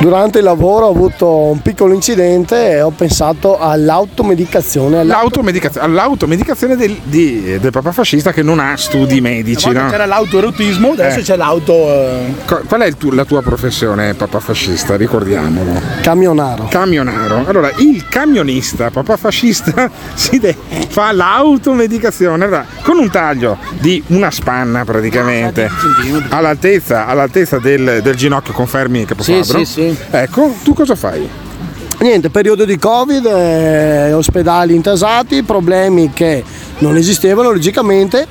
Durante 0.00 0.38
il 0.38 0.44
lavoro 0.44 0.86
ho 0.86 0.90
avuto 0.90 1.28
un 1.28 1.60
piccolo 1.60 1.92
incidente 1.92 2.70
e 2.70 2.82
ho 2.82 2.90
pensato 2.90 3.58
all'automedicazione. 3.58 5.02
L'automedicazione, 5.02 5.86
all'automedicazione 5.86 6.76
del, 6.76 6.96
di- 7.02 7.58
del 7.58 7.72
papà 7.72 7.90
fascista 7.90 8.32
che 8.32 8.42
non 8.44 8.60
ha 8.60 8.76
studi 8.76 9.20
medici, 9.20 9.68
no? 9.72 9.88
C'era 9.90 10.06
l'autoerotismo, 10.06 10.92
adesso 10.92 11.18
Eh. 11.18 11.22
c'è 11.22 11.36
l'auto. 11.36 11.72
eh, 11.72 12.32
Qual 12.68 12.80
è 12.80 12.86
il 12.86 12.96
tu- 12.96 13.10
la 13.10 13.24
tua 13.24 13.42
professione, 13.42 14.14
papà 14.14 14.38
fascista? 14.38 14.96
Ricordiamolo. 14.96 15.80
Camionaro. 16.00 16.68
Camionaro. 16.70 17.44
Allora, 17.46 17.72
il 17.78 18.06
camionista, 18.08 18.90
papà 18.90 19.16
fascista, 19.16 19.90
si 20.14 20.38
de- 20.38 20.56
fa 20.88 21.10
l'automedicazione 21.10 22.44
allora, 22.44 22.64
con 22.82 22.98
un 22.98 23.10
taglio 23.10 23.58
di 23.80 24.00
una 24.08 24.30
spanna 24.30 24.84
praticamente 24.84 25.68
all'altezza, 26.28 27.06
all'altezza 27.06 27.58
del, 27.58 27.98
del 28.00 28.14
ginocchio, 28.14 28.52
confermi 28.52 29.04
capofabbro? 29.04 29.42
Sì, 29.42 29.64
sì, 29.64 29.72
sì. 29.72 29.86
Ecco, 30.10 30.54
tu 30.62 30.74
cosa 30.74 30.94
fai? 30.94 31.28
Niente, 32.00 32.30
periodo 32.30 32.64
di 32.64 32.78
Covid, 32.78 33.26
eh, 33.26 34.12
ospedali 34.12 34.74
intasati, 34.74 35.42
problemi 35.42 36.12
che 36.12 36.44
non 36.78 36.96
esistevano 36.96 37.50
logicamente 37.50 38.26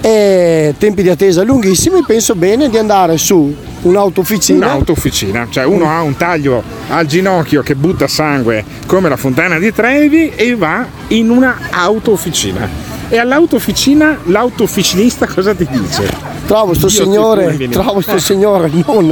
e 0.00 0.74
tempi 0.78 1.02
di 1.02 1.10
attesa 1.10 1.42
lunghissimi, 1.42 2.02
penso 2.06 2.34
bene 2.34 2.68
di 2.68 2.78
andare 2.78 3.18
su 3.18 3.54
un'autofficina. 3.82 4.66
Un'autofficina, 4.66 5.46
cioè 5.50 5.64
uno 5.64 5.90
ha 5.90 6.02
un 6.02 6.16
taglio 6.16 6.62
al 6.88 7.06
ginocchio 7.06 7.62
che 7.62 7.74
butta 7.74 8.08
sangue 8.08 8.64
come 8.86 9.08
la 9.08 9.16
fontana 9.16 9.58
di 9.58 9.72
Trevi 9.72 10.32
e 10.34 10.54
va 10.56 10.86
in 11.08 11.30
una 11.30 11.56
autofficina. 11.70 12.68
E 13.08 13.18
all'autofficina 13.18 14.18
l'autofficinista 14.24 15.26
cosa 15.26 15.54
ti 15.54 15.66
dice? 15.68 16.28
Trovo 16.46 16.74
sto 16.74 16.86
Dio, 16.88 17.02
signore, 17.02 17.68
trovo 17.68 18.00
sto 18.00 18.16
Eh. 18.16 18.20
signore 18.20 18.70
non, 18.86 19.06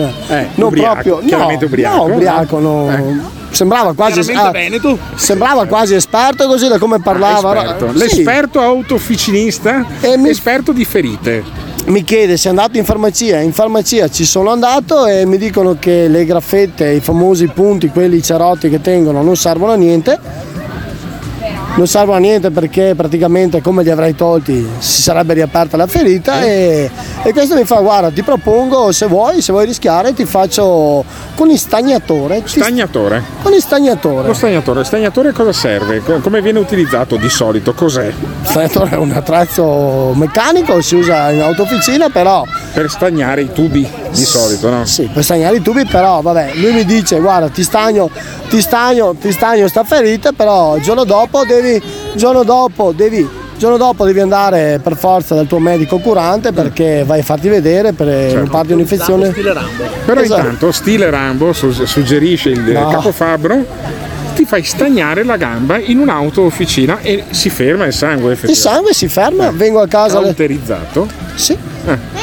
non 0.55 0.67
ubriaco, 0.69 0.93
proprio 1.03 1.19
chiaramente 1.27 1.65
no, 1.65 1.71
ubriaco. 1.71 2.07
no, 2.07 2.15
ubriaco, 2.15 2.59
no. 2.59 2.91
Eh. 2.91 3.38
Sembrava 3.51 3.95
quasi 3.95 4.21
Chiaramente 4.21 4.87
ah. 4.89 4.97
Sembrava 5.17 5.67
quasi 5.67 5.95
esperto 5.95 6.47
così 6.47 6.69
da 6.69 6.79
come 6.79 7.01
parlava. 7.01 7.51
Ah, 7.51 7.63
esperto. 7.63 7.93
Sì. 7.93 7.99
L'esperto 7.99 8.61
autofficinista, 8.61 9.85
esperto 10.27 10.73
di 10.73 10.85
ferite. 10.85 11.67
Mi 11.87 12.05
chiede 12.05 12.37
se 12.37 12.49
è 12.49 12.51
andato 12.51 12.77
in 12.77 12.85
farmacia, 12.85 13.39
in 13.39 13.53
farmacia 13.53 14.11
ci 14.11 14.27
sono 14.27 14.51
andato 14.51 15.07
e 15.07 15.25
mi 15.25 15.39
dicono 15.39 15.77
che 15.79 16.07
le 16.07 16.27
graffette, 16.27 16.91
i 16.91 17.01
famosi 17.01 17.47
punti, 17.47 17.89
quelli 17.89 18.23
cerotti 18.23 18.69
che 18.69 18.83
tengono, 18.83 19.23
non 19.23 19.37
servono 19.37 19.73
a 19.73 19.77
niente. 19.77 20.19
Non 21.79 21.87
servono 21.87 22.17
a 22.17 22.21
niente 22.21 22.51
perché 22.51 22.95
praticamente 22.97 23.63
come 23.63 23.85
li 23.85 23.91
avrei 23.91 24.17
tolti 24.17 24.69
si 24.79 25.01
sarebbe 25.01 25.35
riaperta 25.35 25.77
la 25.77 25.87
ferita 25.87 26.43
e, 26.43 26.91
e 27.23 27.33
questo 27.33 27.55
mi 27.55 27.65
fa 27.65 27.77
guarda 27.77 28.11
ti 28.11 28.25
propongo 28.25 28.91
se 28.91 29.07
vuoi, 29.07 29.41
se 29.41 29.53
vuoi 29.53 29.67
rischiare 29.67 30.13
ti 30.13 30.25
faccio 30.25 31.05
con 31.37 31.49
il 31.51 31.57
stagnatore. 31.57 32.43
Stagnatore. 32.45 33.23
Con 33.43 33.53
il 33.53 33.61
stagnatore. 33.61 34.27
Lo 34.27 34.35
stagnatore, 34.35 34.81
il 34.81 34.87
stagnatore 34.87 35.31
cosa 35.31 35.53
serve? 35.53 36.03
Co- 36.03 36.19
Come 36.19 36.43
viene 36.43 36.59
utilizzato 36.59 37.15
di 37.15 37.29
solito? 37.29 37.73
Cos'è? 37.75 38.07
Il 38.07 38.15
stagnatore 38.43 38.91
è 38.91 38.97
un 38.97 39.13
attrezzo 39.13 40.13
meccanico, 40.17 40.81
si 40.83 40.97
usa 40.97 41.31
in 41.31 41.43
autofficina 41.43 42.09
però 42.09 42.43
Per 42.73 42.91
stagnare 42.91 43.43
i 43.43 43.53
tubi 43.53 43.89
di 44.11 44.25
solito, 44.25 44.69
no? 44.71 44.85
Sì, 44.85 45.09
per 45.13 45.23
stagnare 45.25 45.57
i 45.57 45.63
tubi, 45.63 45.85
però 45.87 46.21
vabbè, 46.21 46.53
lui 46.55 46.73
mi 46.73 46.85
dice 46.85 47.19
guarda 47.21 47.49
ti 47.49 47.63
stagno, 47.63 48.11
ti 48.49 48.61
stagno, 48.61 49.15
ti 49.21 49.31
stagno 49.33 49.69
sta 49.69 49.85
ferita, 49.85 50.33
però 50.33 50.77
il 50.77 50.83
giorno 50.83 51.05
dopo 51.05 51.45
devi, 51.45 51.75
il 51.75 51.83
giorno 52.15 52.43
dopo 52.43 52.93
devi, 52.93 53.19
il 53.19 53.29
giorno 53.59 53.77
dopo 53.77 54.05
devi 54.05 54.21
andare 54.21 54.81
per 54.83 54.97
forza 54.97 55.35
dal 55.35 55.47
tuo 55.47 55.59
medico 55.59 55.99
curante 55.99 56.53
perché 56.53 57.03
vai 57.07 57.21
a 57.21 57.23
farti 57.25 57.49
vedere 57.49 57.93
per 57.93 58.35
non 58.35 58.47
farti 58.49 58.73
un'infezione. 58.73 59.29
Però 59.31 60.21
Esatto. 60.21 60.41
intanto, 60.41 60.73
stile 60.73 61.11
Rambo 61.11 61.53
su- 61.53 61.71
suggerisce 61.73 62.51
il 62.51 62.61
No. 62.61 62.89
capofabbro, 62.89 63.65
ti 64.35 64.45
fai 64.45 64.63
stagnare 64.63 65.25
la 65.25 65.37
gamba 65.37 65.79
in 65.79 65.99
un'auto-officina 65.99 67.01
e 67.01 67.25
si 67.31 67.51
ferma 67.51 67.87
il 67.87 67.93
sangue 67.93 68.39
Il 68.43 68.55
sangue 68.55 68.95
si 68.95 69.09
ferma, 69.09 69.51
vengo 69.51 69.81
a 69.81 69.89
casa. 69.89 70.21
Cauterizzato. 70.21 71.09
Sì. 71.35 71.57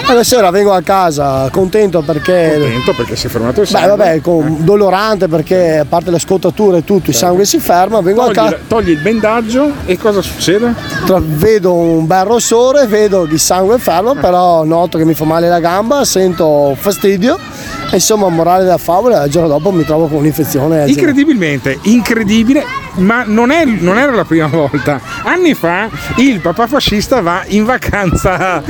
Alla 0.07 0.23
sera 0.23 0.51
vengo 0.51 0.71
a 0.71 0.81
casa 0.81 1.49
contento 1.51 2.01
perché. 2.01 2.57
Contento 2.59 2.93
perché 2.93 3.15
si 3.15 3.25
è 3.25 3.29
fermato 3.29 3.61
il 3.61 3.67
Beh, 3.67 3.71
sangue. 3.77 3.89
vabbè, 3.97 4.21
con- 4.21 4.57
dolorante 4.59 5.27
perché 5.27 5.79
a 5.79 5.85
parte 5.85 6.11
le 6.11 6.19
scottature 6.19 6.77
e 6.77 6.83
tutto, 6.83 7.09
il 7.09 7.15
sangue 7.15 7.43
si 7.45 7.57
ferma, 7.57 8.01
vengo 8.01 8.21
a 8.21 8.25
Togli, 8.25 8.35
casa. 8.35 8.57
togli 8.67 8.89
il 8.91 8.99
bendaggio 8.99 9.71
e 9.85 9.97
cosa 9.97 10.21
succede? 10.21 10.73
Tra- 11.05 11.19
vedo 11.23 11.73
un 11.73 12.05
bel 12.05 12.23
rossore, 12.23 12.85
vedo 12.85 13.23
che 13.23 13.33
il 13.33 13.39
sangue 13.39 13.79
fermo, 13.79 14.13
però 14.13 14.63
noto 14.63 14.99
che 14.99 15.05
mi 15.05 15.15
fa 15.15 15.25
male 15.25 15.49
la 15.49 15.59
gamba, 15.59 16.05
sento 16.05 16.75
fastidio. 16.79 17.39
Insomma, 17.91 18.27
morale 18.29 18.63
della 18.63 18.77
favola, 18.77 19.23
il 19.23 19.31
giorno 19.31 19.47
dopo 19.47 19.71
mi 19.71 19.85
trovo 19.85 20.05
con 20.07 20.17
un'infezione. 20.19 20.85
Incredibilmente, 20.87 21.79
incredibile, 21.83 22.63
ma 22.95 23.23
non, 23.25 23.51
è- 23.51 23.65
non 23.65 23.97
era 23.97 24.11
la 24.13 24.23
prima 24.25 24.47
volta. 24.47 24.99
Anni 25.23 25.53
fa 25.53 25.89
il 26.17 26.39
papà 26.39 26.67
fascista 26.67 27.21
va 27.21 27.43
in 27.47 27.63
vacanza 27.65 28.55
a 28.55 28.61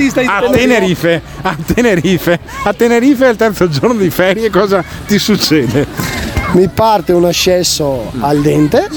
Tenerife. 0.52 1.22
A 1.42 1.56
Tenerife. 1.74 2.40
A 2.64 2.74
Tenerife 2.74 3.26
al 3.26 3.36
terzo 3.36 3.68
giorno 3.70 3.94
di 4.00 4.10
ferie 4.10 4.50
cosa 4.50 4.84
ti 5.08 5.20
succede? 5.20 5.86
Mi 6.54 6.68
parte 6.70 7.12
un 7.12 7.26
ascesso 7.26 8.12
al 8.20 8.40
dente. 8.42 8.88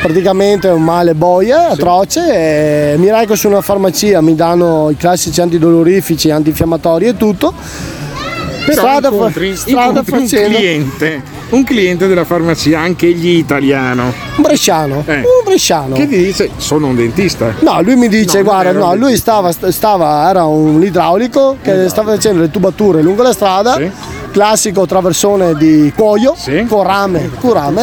Praticamente 0.00 0.68
è 0.68 0.72
un 0.72 0.82
male 0.84 1.14
boia 1.14 1.70
atroce. 1.70 2.92
E 2.92 2.96
mi 2.98 3.10
reco 3.10 3.34
su 3.34 3.48
una 3.48 3.62
farmacia, 3.62 4.20
mi 4.20 4.34
danno 4.34 4.90
i 4.90 4.96
classici 4.96 5.40
antidolorifici, 5.40 6.30
antinfiammatori 6.30 7.06
e 7.06 7.16
tutto. 7.16 7.52
Però 8.66 8.80
strada, 8.80 9.08
fa- 9.08 9.14
incontri, 9.14 9.56
strada 9.56 9.86
incontri 10.00 10.12
un 10.14 10.20
facendo. 10.28 10.56
cliente, 10.56 11.22
un 11.54 11.64
cliente 11.64 12.06
della 12.06 12.24
farmacia, 12.24 12.80
anche 12.80 13.06
egli 13.06 13.36
italiano. 13.36 14.12
Un 14.36 14.42
bresciano. 14.42 15.04
Un 15.06 15.44
bresciano. 15.44 15.94
Che 15.94 16.08
ti 16.08 16.16
dice? 16.16 16.50
Sono 16.56 16.88
un 16.88 16.96
dentista. 16.96 17.54
No, 17.60 17.80
lui 17.80 17.94
mi 17.96 18.08
dice, 18.08 18.38
No, 18.38 18.44
guarda, 18.44 18.72
no, 18.72 18.94
lui 18.96 19.16
stava, 19.16 19.52
stava, 19.52 20.28
era 20.28 20.44
un 20.44 20.82
idraulico 20.82 21.56
che 21.62 21.88
stava 21.88 22.14
facendo 22.14 22.40
le 22.40 22.50
tubature 22.50 23.02
lungo 23.02 23.22
la 23.22 23.32
strada, 23.32 23.80
classico 24.38 24.84
traversone 24.84 25.54
di 25.54 25.92
cuoio. 25.96 26.34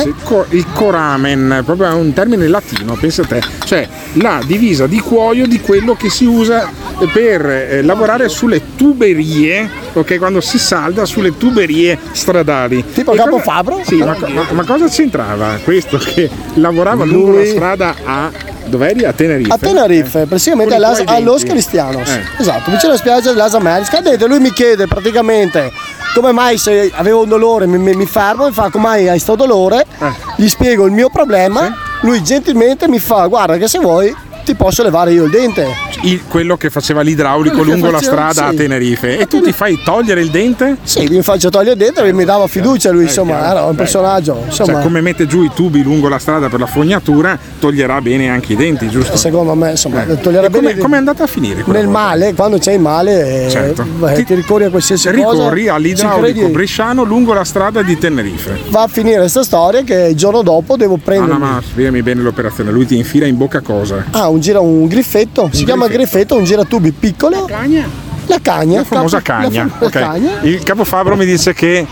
Sì, 0.01 0.13
co- 0.25 0.45
il 0.49 0.65
coramen, 0.73 1.61
proprio 1.65 1.87
è 1.87 1.93
un 1.93 2.11
termine 2.11 2.45
latino, 2.49 2.95
pensa 2.99 3.23
te, 3.23 3.41
cioè 3.63 3.87
la 4.15 4.41
divisa 4.45 4.85
di 4.85 4.99
cuoio 4.99 5.47
di 5.47 5.61
quello 5.61 5.95
che 5.95 6.09
si 6.09 6.25
usa 6.25 6.69
per 7.13 7.45
eh, 7.45 7.81
lavorare 7.81 8.27
sulle 8.27 8.75
tuberie, 8.75 9.69
ok, 9.93 10.17
quando 10.17 10.41
si 10.41 10.59
salda 10.59 11.05
sulle 11.05 11.37
tuberie 11.37 11.97
stradali. 12.11 12.83
Tipo 12.93 13.13
Capo 13.13 13.29
cosa- 13.29 13.43
Fabro? 13.43 13.79
Sì, 13.85 13.95
ma, 13.95 14.17
ma- 14.27 14.45
ma 14.51 14.65
cosa 14.65 14.87
c'entrava 14.89 15.57
questo 15.63 15.97
che 15.97 16.29
lavorava 16.55 17.05
lungo 17.05 17.29
Lui- 17.31 17.45
la 17.45 17.49
strada 17.49 17.95
a 18.03 18.29
dov'eri? 18.71 19.05
A 19.05 19.13
Tenerife? 19.13 19.53
A 19.53 19.57
Tenerife, 19.59 20.21
Eh. 20.21 20.25
praticamente 20.25 20.73
all'As- 20.75 21.03
tuoi 21.03 21.15
a 21.15 21.19
Los 21.19 21.37
denti. 21.41 21.51
Cristianos. 21.51 22.09
Eh. 22.09 22.21
Esatto, 22.39 22.71
vicino 22.71 22.91
alla 22.91 22.97
spiaggia 22.99 23.29
dell'Asa 23.29 23.57
America. 23.57 24.01
Detto, 24.01 24.25
lui 24.27 24.39
mi 24.39 24.51
chiede 24.51 24.87
praticamente 24.87 25.71
come 26.15 26.31
mai 26.31 26.57
se 26.57 26.91
avevo 26.95 27.21
un 27.21 27.29
dolore 27.29 27.67
mi, 27.67 27.77
mi- 27.77 27.93
mi 27.95 28.05
fermo, 28.05 28.45
mi 28.47 28.51
fa 28.51 28.69
come 28.69 28.83
mai 28.87 29.07
hai 29.07 29.19
sto 29.19 29.35
dolore, 29.35 29.85
Eh. 29.99 30.11
gli 30.37 30.47
spiego 30.49 30.85
il 30.85 30.91
mio 30.91 31.09
problema, 31.09 31.73
lui 32.01 32.21
gentilmente 32.23 32.87
mi 32.87 32.99
fa 32.99 33.25
guarda 33.27 33.57
che 33.57 33.67
se 33.67 33.77
vuoi 33.79 34.13
ti 34.43 34.55
posso 34.55 34.81
levare 34.83 35.11
io 35.13 35.25
il 35.25 35.29
dente. 35.31 35.67
Il- 36.03 36.21
quello 36.27 36.57
che 36.57 36.69
faceva 36.69 37.01
l'idraulico 37.01 37.57
Quello 37.57 37.71
lungo 37.73 37.91
la 37.91 37.99
faceva- 37.99 38.29
strada 38.31 38.49
sì. 38.49 38.55
a 38.55 38.57
Tenerife. 38.57 39.19
E 39.19 39.27
tu 39.27 39.39
ti 39.41 39.51
fai 39.51 39.79
togliere 39.83 40.21
il 40.21 40.29
dente? 40.31 40.77
Sì, 40.81 41.05
mi 41.09 41.21
faccio 41.21 41.49
togliere 41.49 41.73
il 41.73 41.77
dente, 41.77 42.11
mi 42.13 42.25
dava 42.25 42.47
fiducia 42.47 42.89
lui, 42.91 43.03
insomma, 43.03 43.37
chiaro. 43.37 43.51
era 43.57 43.65
un 43.65 43.75
personaggio. 43.75 44.41
Insomma, 44.45 44.73
Cioè, 44.73 44.81
come 44.81 45.01
mette 45.01 45.27
giù 45.27 45.43
i 45.43 45.51
tubi 45.53 45.83
lungo 45.83 46.07
la 46.07 46.17
strada 46.17 46.49
per 46.49 46.59
la 46.59 46.65
fognatura, 46.65 47.37
toglierà 47.59 48.01
bene 48.01 48.29
anche 48.29 48.53
i 48.53 48.55
denti, 48.55 48.89
giusto? 48.89 49.15
secondo 49.15 49.53
me, 49.53 49.71
insomma, 49.71 50.05
Eh. 50.05 50.19
toglierà 50.19 50.49
come, 50.49 50.69
bene- 50.69 50.79
come 50.81 50.95
è 50.95 50.97
andata 50.99 51.23
a 51.23 51.27
finire? 51.27 51.63
nel 51.67 51.85
volta? 51.85 51.89
male, 51.89 52.33
quando 52.33 52.57
c'è 52.57 52.71
il 52.73 52.79
male, 52.79 53.45
eh, 53.45 53.49
Certo. 53.49 53.83
beh, 53.83 54.23
ti, 54.23 54.33
ricorri 54.33 54.63
a 54.65 54.69
qualsiasi 54.69 55.07
cosa. 55.11 55.17
Ricorri 55.31 55.67
all'idraulico 55.67 56.47
bresciano 56.49 57.03
lungo 57.03 57.33
la 57.33 57.43
strada 57.43 57.81
di 57.83 57.97
Tenerife. 57.97 58.57
Va 58.69 58.83
a 58.83 58.87
finire 58.87 59.17
questa 59.19 59.43
storia 59.43 59.83
che 59.83 60.07
il 60.09 60.15
giorno 60.15 60.41
dopo 60.41 60.75
devo 60.77 60.95
Ah, 60.95 60.99
prendere. 61.03 61.31
no, 61.31 61.37
ma 61.37 61.61
spiegami 61.63 62.01
bene 62.01 62.21
l'operazione. 62.21 62.71
Lui 62.71 62.85
ti 62.87 62.97
infila 62.97 63.25
in 63.27 63.37
bocca 63.37 63.59
cosa? 63.61 64.05
Ah, 64.11 64.29
un 64.29 64.39
gira 64.39 64.59
un 64.59 64.87
griffetto, 64.87 65.49
si 65.51 65.63
chiama 65.63 65.87
griffetto, 65.91 66.35
un 66.35 66.43
giratubi 66.43 66.91
piccolo. 66.91 67.41
La 67.41 67.45
cagna. 67.53 67.89
La 68.27 68.37
cagna. 68.41 68.77
La 68.79 68.83
famosa 68.85 69.21
capo- 69.21 69.43
cagna. 69.47 69.63
la 69.63 69.69
famosa 69.69 69.85
ok. 69.85 69.91
cagna. 70.05 70.31
Il 70.41 70.63
capofabro 70.63 71.15
mi 71.15 71.25
dice 71.25 71.53
che 71.53 71.85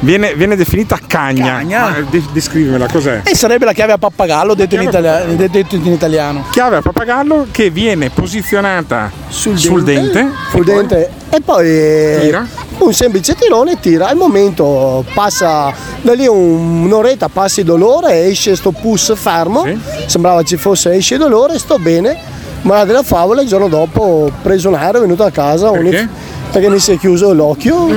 viene, 0.00 0.34
viene 0.34 0.56
definita 0.56 0.98
cagna. 1.06 1.56
Cagna. 1.58 1.80
Ma, 1.90 1.96
de- 2.08 2.22
descrivimela, 2.32 2.86
cos'è? 2.88 3.20
E 3.24 3.34
sarebbe 3.34 3.64
la 3.64 3.72
chiave 3.72 3.92
a 3.92 3.98
pappagallo 3.98 4.54
detto 4.54 4.74
in, 4.76 4.82
italia- 4.82 5.24
detto 5.24 5.74
in 5.76 5.92
italiano. 5.92 6.44
Chiave 6.50 6.76
a 6.76 6.80
pappagallo 6.82 7.48
che 7.50 7.70
viene 7.70 8.10
posizionata 8.10 9.10
sul, 9.28 9.82
dente. 9.82 10.28
sul 10.50 10.64
dente 10.64 11.10
e 11.30 11.40
poi 11.40 11.66
eh, 11.66 12.18
Tira. 12.22 12.46
un 12.78 12.92
semplice 12.92 13.34
tirone 13.34 13.80
tira 13.80 14.08
al 14.08 14.16
momento 14.16 15.02
passa 15.14 15.72
da 16.02 16.12
lì 16.12 16.26
un- 16.26 16.84
un'oretta 16.84 17.28
passa 17.30 17.60
il 17.60 17.66
dolore 17.66 18.24
esce 18.26 18.54
sto 18.54 18.70
pus 18.70 19.14
fermo 19.16 19.64
sembrava 20.06 20.42
ci 20.42 20.58
fosse 20.58 20.92
esce 20.92 21.14
il 21.14 21.20
dolore 21.20 21.58
sto 21.58 21.78
bene 21.78 22.18
ma 22.62 22.84
della 22.84 23.02
favola 23.02 23.42
il 23.42 23.48
giorno 23.48 23.68
dopo 23.68 24.02
ho 24.02 24.32
preso 24.42 24.68
un 24.68 24.74
aereo 24.74 24.98
è 25.00 25.04
venuto 25.04 25.24
a 25.24 25.30
casa 25.30 25.70
Perché? 25.70 26.08
Perché 26.52 26.68
mi 26.68 26.78
si 26.78 26.92
è 26.92 26.98
chiuso 26.98 27.32
l'occhio. 27.32 27.88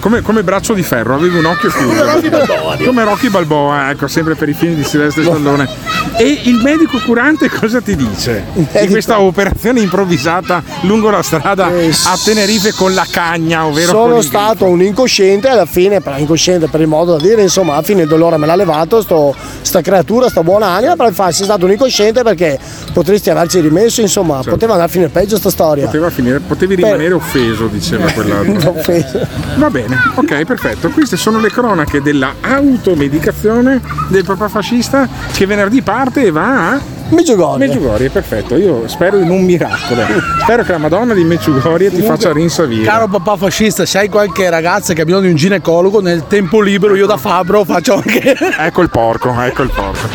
Come, 0.00 0.22
come 0.22 0.42
braccio 0.42 0.72
di 0.72 0.82
ferro, 0.82 1.14
avevi 1.14 1.36
un 1.36 1.44
occhio 1.44 1.68
chiuso. 1.70 2.86
come 2.86 3.04
Rocky 3.04 3.28
Balboa, 3.28 3.90
ecco, 3.90 4.08
sempre 4.08 4.34
per 4.34 4.48
i 4.48 4.54
film 4.54 4.74
di 4.74 4.82
Silvestre 4.84 5.22
Stallone. 5.22 5.68
E 6.16 6.40
il 6.44 6.60
medico 6.62 6.98
curante 6.98 7.48
cosa 7.50 7.80
ti 7.80 7.94
dice 7.94 8.46
di 8.54 8.88
questa 8.88 9.20
operazione 9.20 9.80
improvvisata 9.80 10.62
lungo 10.82 11.10
la 11.10 11.22
strada 11.22 11.66
a 11.66 12.18
Tenerife 12.24 12.72
con 12.72 12.94
la 12.94 13.06
cagna, 13.10 13.66
ovvero 13.66 13.90
Sono 13.90 14.20
stato 14.22 14.64
un 14.64 14.82
incosciente 14.82 15.48
alla 15.48 15.66
fine, 15.66 16.00
per 16.00 16.18
incosciente 16.18 16.68
per 16.68 16.80
il 16.80 16.86
modo 16.86 17.16
da 17.16 17.22
dire, 17.22 17.42
insomma, 17.42 17.74
alla 17.74 17.82
fine 17.82 18.02
il 18.02 18.08
dolore 18.08 18.38
me 18.38 18.46
l'ha 18.46 18.56
levato, 18.56 19.02
sto, 19.02 19.34
sta 19.60 19.82
creatura, 19.82 20.28
sta 20.30 20.42
buona 20.42 20.68
anima, 20.68 20.96
però 20.96 21.08
infatti 21.08 21.34
sei 21.34 21.44
stato 21.44 21.66
un 21.66 21.72
incosciente 21.72 22.22
perché 22.22 22.58
potresti 22.92 23.28
averci 23.28 23.60
rimesso, 23.60 24.00
insomma, 24.00 24.36
Certo. 24.36 24.50
poteva 24.50 24.72
andare 24.72 24.88
a 24.88 24.92
finire 24.92 25.10
peggio 25.10 25.36
sta 25.36 25.50
storia. 25.50 25.84
Poteva 25.84 26.08
finire, 26.10 26.40
potevi 26.40 26.76
Beh. 26.76 26.84
rimanere 26.84 27.14
offeso, 27.14 27.66
diceva 27.66 27.89
quell'altro. 27.96 28.70
Offeso. 28.78 29.26
Va 29.56 29.70
bene, 29.70 29.96
ok, 30.14 30.44
perfetto. 30.44 30.90
Queste 30.90 31.16
sono 31.16 31.40
le 31.40 31.50
cronache 31.50 32.00
della 32.00 32.34
automedicazione 32.40 33.80
del 34.08 34.24
papà 34.24 34.48
fascista 34.48 35.08
che 35.32 35.46
venerdì 35.46 35.82
parte 35.82 36.24
e 36.24 36.30
va 36.30 36.70
a 36.70 36.80
Meggiugorie. 37.10 37.66
Meggiugorie, 37.66 38.08
perfetto. 38.08 38.56
Io 38.56 38.86
spero 38.86 39.18
in 39.18 39.30
un 39.30 39.42
miracolo. 39.44 40.02
spero 40.42 40.62
che 40.62 40.72
la 40.72 40.78
Madonna 40.78 41.12
di 41.12 41.24
Meggiugorie 41.24 41.90
ti 41.90 42.02
faccia 42.02 42.32
rinsavire. 42.32 42.84
Caro 42.84 43.08
papà 43.08 43.36
fascista, 43.36 43.84
se 43.84 43.98
hai 43.98 44.08
qualche 44.08 44.48
ragazza 44.48 44.94
che 44.94 45.02
ha 45.02 45.04
bisogno 45.04 45.22
di 45.22 45.30
un 45.30 45.36
ginecologo, 45.36 46.00
nel 46.00 46.26
tempo 46.28 46.60
libero 46.60 46.94
io 46.94 47.06
da 47.06 47.16
fabbro 47.16 47.64
faccio 47.64 47.96
anche. 47.96 48.36
ecco 48.58 48.82
il 48.82 48.90
porco, 48.90 49.34
ecco 49.40 49.62
il 49.62 49.70
porco. 49.74 50.08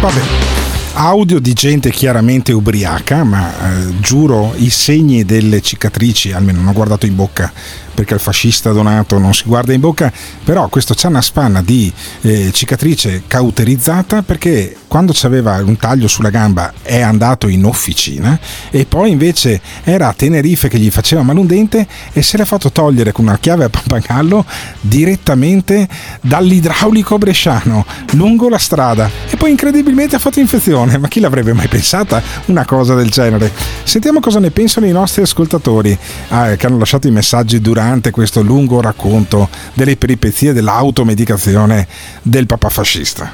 Vabbè. 0.00 0.59
Audio 0.92 1.38
di 1.38 1.52
gente 1.52 1.90
chiaramente 1.90 2.52
ubriaca, 2.52 3.22
ma 3.22 3.50
eh, 3.50 4.00
giuro 4.00 4.52
i 4.56 4.70
segni 4.70 5.24
delle 5.24 5.60
cicatrici, 5.62 6.32
almeno 6.32 6.58
non 6.58 6.68
ho 6.68 6.72
guardato 6.72 7.06
in 7.06 7.14
bocca 7.14 7.52
perché 8.00 8.14
il 8.14 8.20
fascista 8.20 8.72
donato 8.72 9.18
non 9.18 9.34
si 9.34 9.42
guarda 9.44 9.74
in 9.74 9.80
bocca, 9.80 10.10
però 10.42 10.68
questo 10.68 10.94
c'ha 10.96 11.08
una 11.08 11.20
spanna 11.20 11.60
di 11.60 11.92
eh, 12.22 12.50
cicatrice 12.50 13.24
cauterizzata 13.26 14.22
perché 14.22 14.74
quando 14.88 15.12
c'aveva 15.14 15.62
un 15.62 15.76
taglio 15.76 16.08
sulla 16.08 16.30
gamba 16.30 16.72
è 16.80 17.00
andato 17.00 17.46
in 17.46 17.64
officina 17.66 18.38
e 18.70 18.86
poi 18.86 19.10
invece 19.10 19.60
era 19.84 20.08
a 20.08 20.14
Tenerife 20.14 20.68
che 20.68 20.78
gli 20.78 20.90
faceva 20.90 21.22
male 21.22 21.40
un 21.40 21.46
dente 21.46 21.86
e 22.12 22.22
se 22.22 22.38
l'è 22.38 22.46
fatto 22.46 22.72
togliere 22.72 23.12
con 23.12 23.26
una 23.26 23.38
chiave 23.38 23.64
a 23.64 23.68
pappagallo 23.68 24.46
direttamente 24.80 25.86
dall'idraulico 26.22 27.18
bresciano 27.18 27.84
lungo 28.12 28.48
la 28.48 28.58
strada 28.58 29.10
e 29.28 29.36
poi 29.36 29.50
incredibilmente 29.50 30.16
ha 30.16 30.18
fatto 30.18 30.40
infezione, 30.40 30.79
ma 30.86 31.08
chi 31.08 31.20
l'avrebbe 31.20 31.52
mai 31.52 31.68
pensata 31.68 32.22
una 32.46 32.64
cosa 32.64 32.94
del 32.94 33.10
genere? 33.10 33.50
Sentiamo 33.82 34.20
cosa 34.20 34.38
ne 34.38 34.50
pensano 34.50 34.86
i 34.86 34.92
nostri 34.92 35.22
ascoltatori 35.22 35.96
ah, 36.28 36.54
che 36.56 36.66
hanno 36.66 36.78
lasciato 36.78 37.06
i 37.06 37.10
messaggi 37.10 37.60
durante 37.60 38.10
questo 38.10 38.42
lungo 38.42 38.80
racconto 38.80 39.48
delle 39.74 39.96
peripezie 39.96 40.52
dell'automedicazione 40.52 41.86
del 42.22 42.46
papà 42.46 42.68
fascista. 42.68 43.32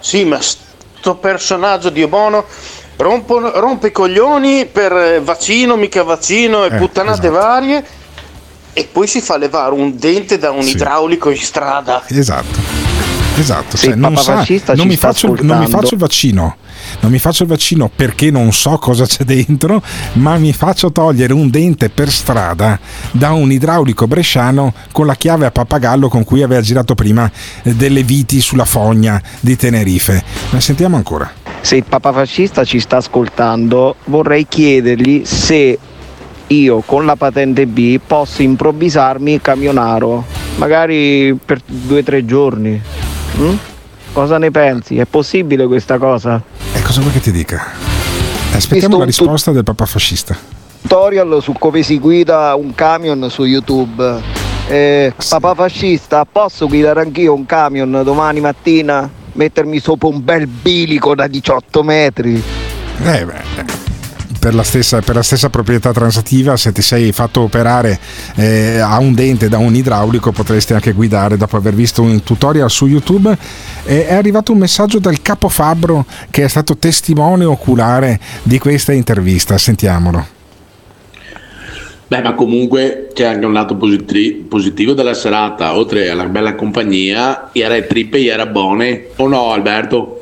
Sì, 0.00 0.24
ma 0.24 0.38
sto 0.40 1.16
personaggio 1.16 1.90
Dio 1.90 2.08
buono 2.08 2.44
rompo- 2.96 3.58
rompe 3.60 3.88
i 3.88 3.92
coglioni 3.92 4.66
per 4.66 4.92
eh, 4.92 5.20
vaccino, 5.20 5.76
mica 5.76 6.02
vaccino 6.02 6.64
e 6.64 6.74
Eh, 6.74 6.78
puttanate 6.78 7.28
varie 7.28 7.84
e 8.72 8.88
poi 8.90 9.06
si 9.06 9.20
fa 9.20 9.36
levare 9.36 9.72
un 9.74 9.98
dente 9.98 10.38
da 10.38 10.50
un 10.50 10.66
idraulico 10.66 11.30
in 11.30 11.38
strada. 11.38 12.02
Esatto. 12.06 12.89
Esatto, 13.40 13.78
cioè, 13.78 13.94
non, 13.94 14.16
sa- 14.18 14.44
non 14.74 14.86
mi 14.86 14.96
faccio, 14.96 15.34
non 15.40 15.60
mi 15.60 15.66
faccio 15.66 15.94
il 15.94 16.00
vaccino, 16.00 16.56
non 17.00 17.10
mi 17.10 17.18
faccio 17.18 17.44
il 17.44 17.48
vaccino 17.48 17.90
perché 17.94 18.30
non 18.30 18.52
so 18.52 18.76
cosa 18.76 19.06
c'è 19.06 19.24
dentro, 19.24 19.82
ma 20.14 20.36
mi 20.36 20.52
faccio 20.52 20.92
togliere 20.92 21.32
un 21.32 21.48
dente 21.48 21.88
per 21.88 22.10
strada 22.10 22.78
da 23.12 23.32
un 23.32 23.50
idraulico 23.50 24.06
bresciano 24.06 24.74
con 24.92 25.06
la 25.06 25.14
chiave 25.14 25.46
a 25.46 25.50
pappagallo 25.50 26.08
con 26.08 26.22
cui 26.24 26.42
aveva 26.42 26.60
girato 26.60 26.94
prima 26.94 27.30
eh, 27.62 27.74
delle 27.74 28.02
viti 28.02 28.42
sulla 28.42 28.66
fogna 28.66 29.20
di 29.40 29.56
Tenerife. 29.56 30.22
Ma 30.50 30.60
sentiamo 30.60 30.96
ancora. 30.96 31.32
Se 31.62 31.76
il 31.76 31.84
Papa 31.88 32.12
fascista 32.12 32.64
ci 32.64 32.78
sta 32.78 32.98
ascoltando, 32.98 33.96
vorrei 34.04 34.46
chiedergli 34.46 35.22
se 35.24 35.78
io 36.48 36.80
con 36.80 37.06
la 37.06 37.16
patente 37.16 37.66
B 37.66 37.98
posso 38.04 38.42
improvvisarmi 38.42 39.40
camionaro, 39.40 40.24
magari 40.56 41.38
per 41.42 41.60
due 41.64 42.00
o 42.00 42.02
tre 42.02 42.26
giorni. 42.26 43.08
Mm? 43.38 43.54
Cosa 44.12 44.38
ne 44.38 44.50
pensi? 44.50 44.98
È 44.98 45.04
possibile 45.04 45.66
questa 45.66 45.98
cosa? 45.98 46.42
E 46.72 46.82
cosa 46.82 47.00
vuoi 47.00 47.12
che 47.12 47.20
ti 47.20 47.30
dica? 47.30 47.64
Aspettiamo 48.52 48.98
la 48.98 49.04
risposta 49.04 49.52
del 49.52 49.64
papà 49.64 49.86
fascista. 49.86 50.36
Tutorial 50.82 51.40
su 51.40 51.52
come 51.52 51.82
si 51.82 51.98
guida 51.98 52.54
un 52.56 52.74
camion 52.74 53.30
su 53.30 53.44
YouTube. 53.44 54.38
Eh, 54.66 55.12
papà 55.28 55.54
fascista, 55.54 56.24
posso 56.24 56.66
guidare 56.66 57.00
anch'io 57.00 57.34
un 57.34 57.46
camion 57.46 58.02
domani 58.04 58.40
mattina? 58.40 59.08
Mettermi 59.32 59.78
sopra 59.78 60.08
un 60.08 60.24
bel 60.24 60.46
bilico 60.46 61.14
da 61.14 61.28
18 61.28 61.82
metri? 61.82 62.42
Eh 63.04 63.24
beh, 63.24 63.79
per 64.40 64.54
la, 64.54 64.62
stessa, 64.62 65.00
per 65.02 65.14
la 65.14 65.22
stessa 65.22 65.50
proprietà 65.50 65.92
transativa, 65.92 66.56
se 66.56 66.72
ti 66.72 66.80
sei 66.80 67.12
fatto 67.12 67.42
operare 67.42 68.00
eh, 68.36 68.78
a 68.78 68.98
un 68.98 69.14
dente 69.14 69.50
da 69.50 69.58
un 69.58 69.74
idraulico, 69.74 70.32
potresti 70.32 70.72
anche 70.72 70.92
guidare 70.92 71.36
dopo 71.36 71.58
aver 71.58 71.74
visto 71.74 72.00
un 72.00 72.22
tutorial 72.22 72.70
su 72.70 72.86
YouTube. 72.86 73.36
Eh, 73.84 74.06
è 74.06 74.14
arrivato 74.14 74.52
un 74.52 74.58
messaggio 74.58 74.98
dal 74.98 75.20
capo 75.20 75.50
Fabbro 75.50 76.06
che 76.30 76.44
è 76.44 76.48
stato 76.48 76.76
testimone 76.78 77.44
oculare 77.44 78.18
di 78.42 78.58
questa 78.58 78.92
intervista. 78.92 79.58
Sentiamolo. 79.58 80.38
Beh, 82.08 82.22
ma 82.22 82.32
comunque 82.32 83.10
c'è 83.12 83.24
anche 83.24 83.46
un 83.46 83.52
lato 83.52 83.76
positi- 83.76 84.44
positivo 84.48 84.94
della 84.94 85.14
serata, 85.14 85.76
oltre 85.76 86.08
alla 86.08 86.24
bella 86.24 86.56
compagnia, 86.56 87.50
era 87.52 87.80
trippe, 87.82 88.24
era 88.24 88.46
buone, 88.46 89.08
o 89.16 89.28
no 89.28 89.52
Alberto? 89.52 90.19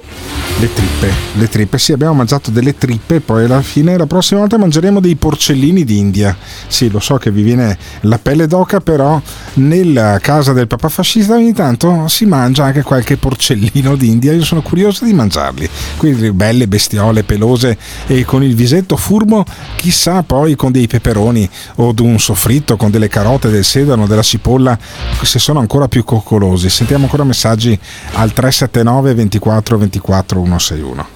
Le 0.61 0.73
trippe, 0.73 1.13
le 1.35 1.49
trippe, 1.49 1.79
sì, 1.79 1.93
abbiamo 1.93 2.15
mangiato 2.15 2.51
delle 2.51 2.77
trippe, 2.77 3.21
poi 3.21 3.45
alla 3.45 3.63
fine 3.63 3.97
la 3.97 4.07
prossima 4.07 4.41
volta 4.41 4.59
mangeremo 4.59 4.99
dei 4.99 5.15
porcellini 5.15 5.85
d'India. 5.85 6.37
Sì, 6.67 6.91
lo 6.91 6.99
so 6.99 7.15
che 7.15 7.31
vi 7.31 7.43
viene 7.43 7.79
la 8.01 8.19
pelle 8.19 8.49
d'oca, 8.49 8.81
però 8.81 9.23
nella 9.55 10.19
casa 10.21 10.53
del 10.53 10.67
papà 10.67 10.89
fascista 10.89 11.35
ogni 11.35 11.53
tanto 11.53 12.09
si 12.09 12.27
mangia 12.27 12.65
anche 12.65 12.83
qualche 12.83 13.17
porcellino 13.17 13.95
d'India, 13.95 14.33
io 14.33 14.43
sono 14.43 14.61
curioso 14.61 15.05
di 15.05 15.13
mangiarli. 15.13 15.71
Quindi 15.97 16.33
belle 16.33 16.67
bestiole 16.67 17.23
pelose 17.23 17.79
e 18.09 18.25
con 18.25 18.43
il 18.43 18.57
visetto 18.57 18.97
furbo, 18.97 19.45
chissà 19.77 20.25
poi 20.25 20.57
con 20.57 20.73
dei 20.73 20.89
peperoni 20.89 21.49
o 21.77 21.93
di 21.93 22.03
un 22.03 22.19
soffritto 22.19 22.77
con 22.77 22.91
delle 22.91 23.07
carote, 23.07 23.49
del 23.49 23.63
sedano, 23.63 24.09
della 24.09 24.23
cipolla, 24.23 24.77
se 25.23 25.39
sono 25.39 25.61
ancora 25.61 25.87
più 25.87 26.03
coccolosi. 26.03 26.69
Sentiamo 26.69 27.05
ancora 27.05 27.23
messaggi 27.23 27.79
al 28.15 28.33
379 28.33 29.15
24 29.15 29.79
24 29.79 30.47
161. 30.57 31.07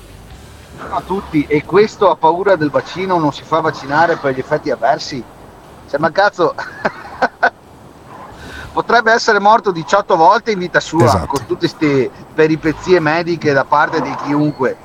a 0.90 1.00
tutti 1.06 1.46
e 1.46 1.64
questo 1.64 2.10
ha 2.10 2.16
paura 2.16 2.56
del 2.56 2.70
vaccino, 2.70 3.18
non 3.18 3.32
si 3.32 3.42
fa 3.44 3.60
vaccinare 3.60 4.16
per 4.16 4.34
gli 4.34 4.40
effetti 4.40 4.70
avversi. 4.70 5.22
Cioè, 5.88 5.98
ma 6.00 6.10
cazzo, 6.10 6.54
potrebbe 8.72 9.12
essere 9.12 9.38
morto 9.38 9.70
18 9.70 10.16
volte 10.16 10.50
in 10.50 10.59
vita 10.59 10.80
sua 10.80 11.04
Esatto. 11.04 11.26
con 11.26 11.46
tutte 11.46 11.68
queste 11.68 12.10
peripezie 12.34 12.98
mediche 13.00 13.52
da 13.52 13.64
parte 13.64 14.00
di 14.02 14.14
chiunque. 14.24 14.76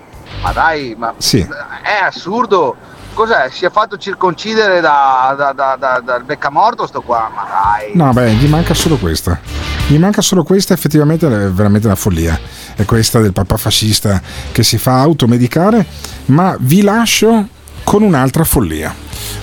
Ma 0.42 0.52
dai, 0.54 0.96
ma 0.98 1.14
Sì. 1.18 1.40
è 1.84 2.04
assurdo. 2.04 2.76
Cos'è? 3.18 3.50
Si 3.52 3.66
è 3.66 3.72
fatto 3.72 3.98
circoncidere 3.98 4.80
da, 4.80 5.34
da, 5.36 5.52
da, 5.52 5.76
da- 5.76 6.02
dal 6.06 6.24
beccamorto 6.24 6.86
sto 6.86 7.02
qua? 7.02 7.32
Ma 7.34 7.48
dai. 7.50 7.94
No, 7.96 8.14
beh, 8.14 8.34
gli 8.34 8.48
manca 8.48 8.76
solo 8.76 8.98
questa. 8.98 9.40
Gli 9.88 9.98
manca 9.98 10.22
solo 10.22 10.44
questa, 10.44 10.76
effettivamente 10.76 11.26
è 11.26 11.50
veramente 11.50 11.88
una 11.88 11.96
follia. 11.96 12.40
È 12.76 12.86
questa 12.86 13.20
del 13.20 13.34
papà 13.34 13.58
fascista 13.58 14.22
che 14.52 14.62
si 14.62 14.78
fa 14.78 15.00
automedicare, 15.02 15.84
ma 16.26 16.56
vi 16.60 16.84
lascio 16.84 17.48
con 17.84 18.04
un'altra 18.04 18.44
follia. 18.44 18.94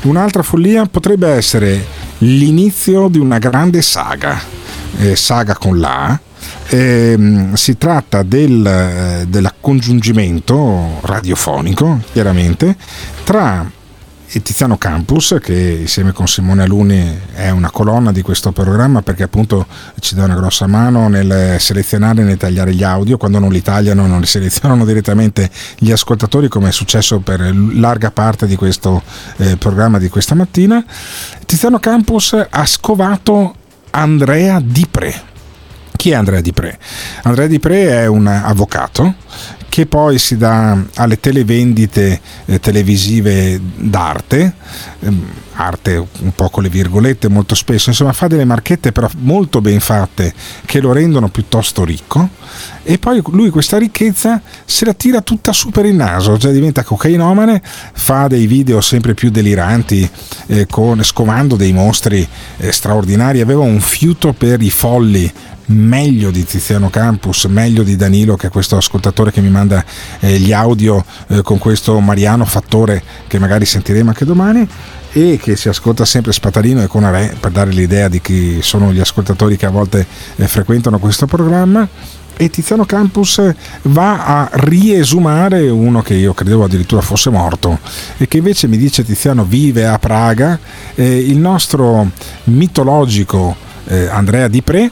Un'altra 0.02 0.44
follia 0.44 0.86
potrebbe 0.86 1.26
essere 1.30 1.84
l'inizio 2.18 3.08
di 3.08 3.18
una 3.18 3.38
grande 3.38 3.82
saga, 3.82 4.40
eh, 4.98 5.16
saga 5.16 5.56
con 5.56 5.80
la. 5.80 6.16
Ehm, 6.68 7.54
si 7.54 7.76
tratta 7.76 8.22
del, 8.22 8.66
eh, 8.66 9.26
dell'accongiungimento 9.28 10.98
radiofonico, 11.02 12.00
chiaramente, 12.12 12.76
tra 13.22 13.70
Tiziano 14.42 14.76
Campus 14.76 15.36
che 15.40 15.78
insieme 15.80 16.12
con 16.12 16.26
Simone 16.26 16.62
Aluni 16.62 17.20
è 17.34 17.50
una 17.50 17.70
colonna 17.70 18.10
di 18.10 18.22
questo 18.22 18.52
programma 18.52 19.02
perché 19.02 19.22
appunto 19.22 19.66
ci 20.00 20.14
dà 20.14 20.24
una 20.24 20.34
grossa 20.34 20.66
mano 20.66 21.08
nel 21.08 21.56
selezionare 21.60 22.22
e 22.22 22.24
nel 22.24 22.36
tagliare 22.36 22.74
gli 22.74 22.82
audio. 22.82 23.16
Quando 23.16 23.38
non 23.38 23.52
li 23.52 23.62
tagliano 23.62 24.06
non 24.06 24.20
li 24.20 24.26
selezionano 24.26 24.84
direttamente 24.84 25.50
gli 25.78 25.92
ascoltatori 25.92 26.48
come 26.48 26.68
è 26.68 26.72
successo 26.72 27.20
per 27.20 27.54
larga 27.54 28.10
parte 28.10 28.46
di 28.46 28.56
questo 28.56 29.02
eh, 29.36 29.56
programma 29.56 29.98
di 29.98 30.08
questa 30.08 30.34
mattina. 30.34 30.84
Tiziano 31.46 31.78
Campus 31.78 32.36
ha 32.48 32.66
scovato 32.66 33.54
Andrea 33.90 34.60
Dipre 34.60 35.32
Chi 36.04 36.10
è 36.10 36.14
Andrea 36.16 36.42
Di 36.42 36.52
Pre? 36.52 36.78
Andrea 37.22 37.46
Di 37.46 37.58
Pre 37.58 37.88
è 37.88 38.04
un 38.04 38.26
avvocato 38.26 39.14
che 39.70 39.86
poi 39.86 40.18
si 40.18 40.36
dà 40.36 40.76
alle 40.96 41.18
televendite 41.18 42.20
eh, 42.44 42.60
televisive 42.60 43.58
d'arte, 43.74 44.52
ehm, 45.00 45.26
arte 45.54 45.96
un 45.96 46.32
po' 46.34 46.50
con 46.50 46.62
le 46.62 46.68
virgolette 46.68 47.28
molto 47.28 47.54
spesso, 47.54 47.88
insomma 47.88 48.12
fa 48.12 48.26
delle 48.26 48.44
marchette 48.44 48.92
però 48.92 49.08
molto 49.20 49.62
ben 49.62 49.80
fatte 49.80 50.34
che 50.66 50.78
lo 50.80 50.92
rendono 50.92 51.28
piuttosto 51.28 51.84
ricco 51.84 52.28
e 52.82 52.98
poi 52.98 53.22
lui 53.30 53.48
questa 53.48 53.78
ricchezza 53.78 54.42
se 54.64 54.84
la 54.84 54.92
tira 54.92 55.22
tutta 55.22 55.54
su 55.54 55.70
per 55.70 55.86
il 55.86 55.94
naso, 55.94 56.36
cioè 56.36 56.52
diventa 56.52 56.84
cocainomane, 56.84 57.62
fa 57.94 58.26
dei 58.26 58.46
video 58.46 58.82
sempre 58.82 59.14
più 59.14 59.30
deliranti 59.30 60.06
eh, 60.48 60.66
con, 60.66 61.02
scovando 61.02 61.56
dei 61.56 61.72
mostri 61.72 62.28
eh, 62.58 62.72
straordinari, 62.72 63.40
aveva 63.40 63.62
un 63.62 63.80
fiuto 63.80 64.34
per 64.34 64.60
i 64.60 64.70
folli 64.70 65.32
meglio 65.66 66.30
di 66.30 66.44
Tiziano 66.44 66.90
Campus, 66.90 67.44
meglio 67.44 67.82
di 67.82 67.96
Danilo 67.96 68.36
che 68.36 68.48
è 68.48 68.50
questo 68.50 68.76
ascoltatore 68.76 69.30
che 69.30 69.40
mi 69.40 69.50
manda 69.50 69.84
eh, 70.20 70.38
gli 70.38 70.52
audio 70.52 71.04
eh, 71.28 71.42
con 71.42 71.58
questo 71.58 71.98
Mariano 72.00 72.44
Fattore 72.44 73.02
che 73.26 73.38
magari 73.38 73.64
sentiremo 73.64 74.10
anche 74.10 74.24
domani 74.24 74.68
e 75.12 75.38
che 75.40 75.56
si 75.56 75.68
ascolta 75.68 76.04
sempre 76.04 76.32
Spatalino 76.32 76.82
e 76.82 76.88
Conarè 76.88 77.34
per 77.38 77.52
dare 77.52 77.70
l'idea 77.70 78.08
di 78.08 78.20
chi 78.20 78.60
sono 78.62 78.92
gli 78.92 78.98
ascoltatori 78.98 79.56
che 79.56 79.66
a 79.66 79.70
volte 79.70 80.04
eh, 80.36 80.48
frequentano 80.48 80.98
questo 80.98 81.26
programma. 81.26 81.88
E 82.36 82.50
Tiziano 82.50 82.84
Campus 82.84 83.40
va 83.82 84.24
a 84.24 84.50
riesumare 84.54 85.68
uno 85.68 86.02
che 86.02 86.14
io 86.14 86.34
credevo 86.34 86.64
addirittura 86.64 87.00
fosse 87.00 87.30
morto 87.30 87.78
e 88.16 88.26
che 88.26 88.38
invece 88.38 88.66
mi 88.66 88.76
dice 88.76 89.04
Tiziano 89.04 89.44
vive 89.44 89.86
a 89.86 90.00
Praga, 90.00 90.58
eh, 90.96 91.16
il 91.16 91.38
nostro 91.38 92.10
mitologico 92.44 93.54
eh, 93.86 94.08
Andrea 94.08 94.48
Di 94.48 94.62
Pre 94.62 94.90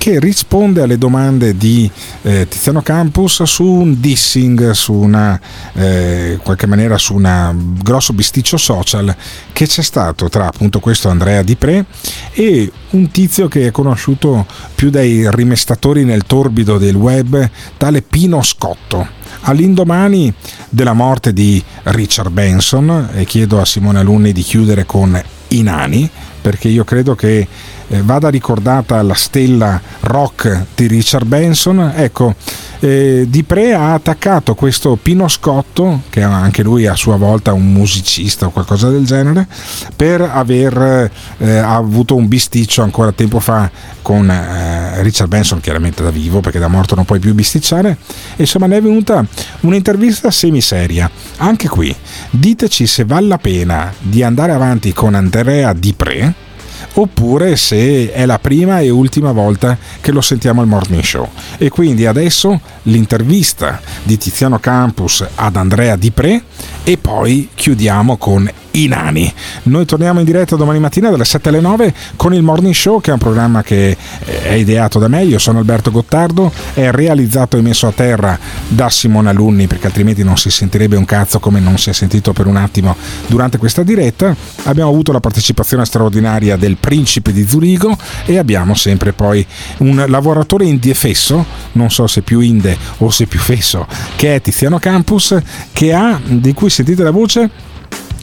che 0.00 0.18
risponde 0.18 0.80
alle 0.80 0.96
domande 0.96 1.58
di 1.58 1.88
eh, 2.22 2.48
Tiziano 2.48 2.80
Campus 2.80 3.42
su 3.42 3.64
un 3.64 4.00
dissing, 4.00 4.70
su 4.70 4.94
una, 4.94 5.38
eh, 5.74 6.38
qualche 6.42 6.66
maniera 6.66 6.96
su 6.96 7.16
un 7.16 7.74
grosso 7.82 8.14
bisticcio 8.14 8.56
social 8.56 9.14
che 9.52 9.66
c'è 9.66 9.82
stato 9.82 10.30
tra 10.30 10.46
appunto 10.46 10.80
questo 10.80 11.10
Andrea 11.10 11.42
Di 11.42 11.54
Pre 11.54 11.84
e 12.32 12.72
un 12.92 13.10
tizio 13.10 13.46
che 13.48 13.66
è 13.66 13.70
conosciuto 13.70 14.46
più 14.74 14.88
dai 14.88 15.30
rimestatori 15.30 16.04
nel 16.04 16.24
torbido 16.24 16.78
del 16.78 16.94
web, 16.94 17.50
tale 17.76 18.00
Pino 18.00 18.40
Scotto. 18.40 19.06
All'indomani 19.42 20.32
della 20.70 20.94
morte 20.94 21.34
di 21.34 21.62
Richard 21.82 22.30
Benson 22.30 23.10
e 23.12 23.26
chiedo 23.26 23.60
a 23.60 23.66
Simone 23.66 23.98
Alunni 23.98 24.32
di 24.32 24.40
chiudere 24.40 24.86
con 24.86 25.22
I 25.50 25.62
nani 25.62 26.10
perché 26.40 26.68
io 26.68 26.84
credo 26.84 27.14
che 27.14 27.46
eh, 27.88 28.02
vada 28.02 28.28
ricordata 28.28 29.02
la 29.02 29.14
stella 29.14 29.80
rock 30.00 30.66
di 30.74 30.86
Richard 30.86 31.26
Benson. 31.26 31.92
Ecco, 31.94 32.34
eh, 32.80 33.26
Di 33.28 33.42
Pre 33.44 33.74
ha 33.74 33.92
attaccato 33.92 34.54
questo 34.54 34.98
Pino 35.00 35.28
Scotto, 35.28 36.02
che 36.10 36.22
anche 36.22 36.62
lui 36.62 36.86
a 36.86 36.94
sua 36.94 37.16
volta 37.16 37.52
un 37.52 37.72
musicista 37.72 38.46
o 38.46 38.50
qualcosa 38.50 38.88
del 38.88 39.04
genere, 39.04 39.46
per 39.94 40.22
aver 40.22 41.10
eh, 41.38 41.56
avuto 41.58 42.16
un 42.16 42.26
bisticcio 42.28 42.82
ancora 42.82 43.12
tempo 43.12 43.38
fa 43.40 43.70
con 44.02 44.28
eh, 44.30 45.02
Richard 45.02 45.28
Benson, 45.28 45.60
chiaramente 45.60 46.02
da 46.02 46.10
vivo, 46.10 46.40
perché 46.40 46.58
da 46.58 46.68
morto 46.68 46.94
non 46.94 47.04
puoi 47.04 47.18
più 47.18 47.34
bisticciare. 47.34 47.96
E 48.36 48.42
insomma 48.42 48.66
ne 48.66 48.78
è 48.78 48.82
venuta 48.82 49.24
un'intervista 49.60 50.30
semiseria. 50.30 51.10
Anche 51.36 51.68
qui, 51.68 51.94
diteci 52.30 52.86
se 52.86 53.04
vale 53.04 53.26
la 53.26 53.38
pena 53.38 53.92
di 53.98 54.22
andare 54.22 54.52
avanti 54.52 54.92
con 54.92 55.14
Andrea 55.14 55.72
Di 55.72 55.94
Pre 55.94 56.48
oppure 56.94 57.56
se 57.56 58.12
è 58.12 58.26
la 58.26 58.38
prima 58.38 58.80
e 58.80 58.90
ultima 58.90 59.32
volta 59.32 59.76
che 60.00 60.12
lo 60.12 60.20
sentiamo 60.20 60.60
al 60.60 60.66
morning 60.66 61.02
show. 61.02 61.28
E 61.58 61.68
quindi 61.68 62.06
adesso 62.06 62.60
l'intervista 62.84 63.80
di 64.02 64.18
Tiziano 64.18 64.58
Campus 64.58 65.26
ad 65.34 65.56
Andrea 65.56 65.96
Di 65.96 66.10
Pre 66.10 66.42
e 66.82 66.96
poi 66.96 67.48
chiudiamo 67.54 68.16
con 68.16 68.50
i 68.72 68.86
nani. 68.86 69.32
Noi 69.64 69.84
torniamo 69.84 70.20
in 70.20 70.24
diretta 70.24 70.56
domani 70.56 70.78
mattina 70.78 71.10
dalle 71.10 71.24
7 71.24 71.48
alle 71.48 71.60
9 71.60 71.94
con 72.16 72.34
il 72.34 72.42
Morning 72.42 72.74
Show, 72.74 73.00
che 73.00 73.10
è 73.10 73.12
un 73.12 73.18
programma 73.18 73.62
che 73.62 73.96
è 74.24 74.52
ideato 74.52 74.98
da 74.98 75.08
me. 75.08 75.24
Io 75.24 75.38
sono 75.38 75.58
Alberto 75.58 75.90
Gottardo, 75.90 76.52
è 76.74 76.90
realizzato 76.90 77.56
e 77.56 77.62
messo 77.62 77.86
a 77.86 77.92
terra 77.92 78.38
da 78.68 78.88
Simone 78.88 79.30
Alunni, 79.30 79.66
perché 79.66 79.86
altrimenti 79.86 80.22
non 80.22 80.36
si 80.36 80.50
sentirebbe 80.50 80.96
un 80.96 81.04
cazzo 81.04 81.40
come 81.40 81.60
non 81.60 81.78
si 81.78 81.90
è 81.90 81.92
sentito 81.92 82.32
per 82.32 82.46
un 82.46 82.56
attimo 82.56 82.96
durante 83.26 83.58
questa 83.58 83.82
diretta. 83.82 84.34
Abbiamo 84.64 84.90
avuto 84.90 85.12
la 85.12 85.20
partecipazione 85.20 85.84
straordinaria 85.84 86.56
del 86.56 86.76
principe 86.76 87.32
di 87.32 87.46
Zurigo 87.46 87.96
e 88.24 88.38
abbiamo 88.38 88.74
sempre 88.74 89.12
poi 89.12 89.44
un 89.78 90.04
lavoratore 90.08 90.64
indefesso, 90.64 91.44
non 91.72 91.90
so 91.90 92.06
se 92.06 92.22
più 92.22 92.40
inde 92.40 92.76
o 92.98 93.10
se 93.10 93.26
più 93.26 93.38
fesso, 93.38 93.86
che 94.16 94.36
è 94.36 94.40
Tiziano 94.40 94.78
Campus, 94.78 95.36
che 95.72 95.92
ha, 95.92 96.20
di 96.24 96.52
cui 96.52 96.70
sentite 96.70 97.02
la 97.02 97.10
voce, 97.10 97.50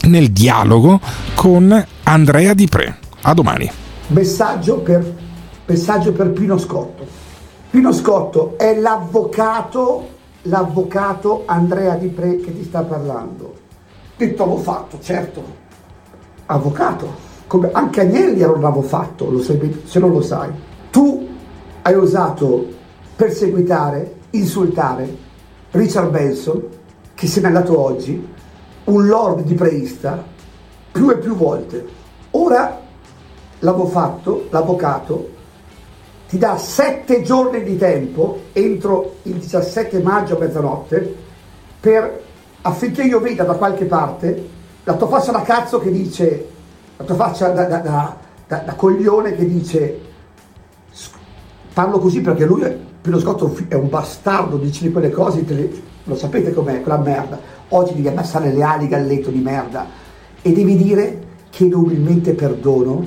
nel 0.08 0.32
dialogo 0.32 1.00
con 1.36 1.86
Andrea 2.04 2.54
Di 2.54 2.68
Pre. 2.68 2.98
A 3.22 3.34
domani. 3.34 3.70
Messaggio 4.08 4.80
per, 4.80 5.16
messaggio 5.66 6.14
per 6.14 6.32
Pino 6.32 6.58
Scotto. 6.58 7.06
Pino 7.70 7.92
Scotto 7.92 8.58
è 8.58 8.80
l'avvocato, 8.80 10.08
l'avvocato 10.44 11.44
Andrea 11.46 11.96
Di 11.96 12.08
Pre 12.08 12.38
che 12.38 12.56
ti 12.56 12.64
sta 12.64 12.82
parlando. 12.84 13.56
Detto 14.16 14.46
l'ho 14.46 14.58
fatto, 14.58 14.98
certo. 15.02 15.44
Avvocato. 16.48 17.26
Come 17.46 17.70
anche 17.72 18.02
Agnelli 18.02 18.42
era 18.42 18.52
un 18.52 18.64
avvocato, 18.64 19.30
lo 19.30 19.42
sai, 19.42 19.82
se 19.86 20.00
non 20.00 20.12
lo 20.12 20.22
sai. 20.22 20.50
Tu 20.90 21.28
hai 21.82 21.96
osato 21.96 22.68
perseguitare, 23.16 24.16
insultare 24.32 25.16
Richard 25.72 26.10
Benson, 26.10 26.64
che 27.14 27.28
se 27.28 27.42
n'è 27.42 27.48
andato 27.48 27.80
oggi, 27.80 28.36
un 28.88 29.07
lord 29.07 29.43
di 29.43 29.53
preista 29.53 30.23
più 30.91 31.09
e 31.09 31.18
più 31.18 31.35
volte. 31.35 31.85
Ora 32.31 32.80
l'avvocato, 33.59 34.47
l'avvocato 34.49 35.30
ti 36.27 36.38
dà 36.38 36.57
sette 36.57 37.22
giorni 37.22 37.64
di 37.64 37.77
tempo 37.77 38.41
entro 38.53 39.15
il 39.23 39.35
17 39.35 40.01
maggio 40.01 40.35
a 40.35 40.39
mezzanotte 40.39 41.15
per, 41.80 42.22
affinché 42.61 43.03
io 43.03 43.19
veda 43.19 43.43
da 43.43 43.53
qualche 43.53 43.85
parte 43.85 44.55
la 44.84 44.95
tua 44.95 45.07
faccia 45.07 45.31
da 45.31 45.41
cazzo 45.41 45.80
che 45.80 45.91
dice, 45.91 46.47
la 46.97 47.03
tua 47.03 47.15
faccia 47.15 47.49
da, 47.49 47.64
da, 47.65 47.80
da, 48.47 48.57
da 48.59 48.73
coglione 48.76 49.35
che 49.35 49.45
dice 49.45 49.99
parlo 51.73 51.99
così 51.99 52.22
perché 52.22 52.45
lui, 52.45 52.85
Pino 53.01 53.19
Scotto 53.19 53.55
è 53.68 53.76
un 53.76 53.89
bastardo, 53.89 54.57
dice 54.57 54.84
di 54.84 54.91
quelle 54.91 55.11
cose, 55.11 55.45
lo 56.03 56.15
sapete 56.15 56.53
com'è 56.53 56.81
quella 56.81 56.97
merda 56.97 57.39
oggi 57.69 57.94
devi 57.95 58.07
abbassare 58.07 58.52
le 58.53 58.64
ali 58.64 58.88
galletto 58.88 59.30
di 59.30 59.39
merda 59.39 59.88
e 60.41 60.52
devi 60.52 60.76
dire 60.76 61.26
chiedo 61.49 61.80
umilmente 61.80 62.34
perdono, 62.34 63.06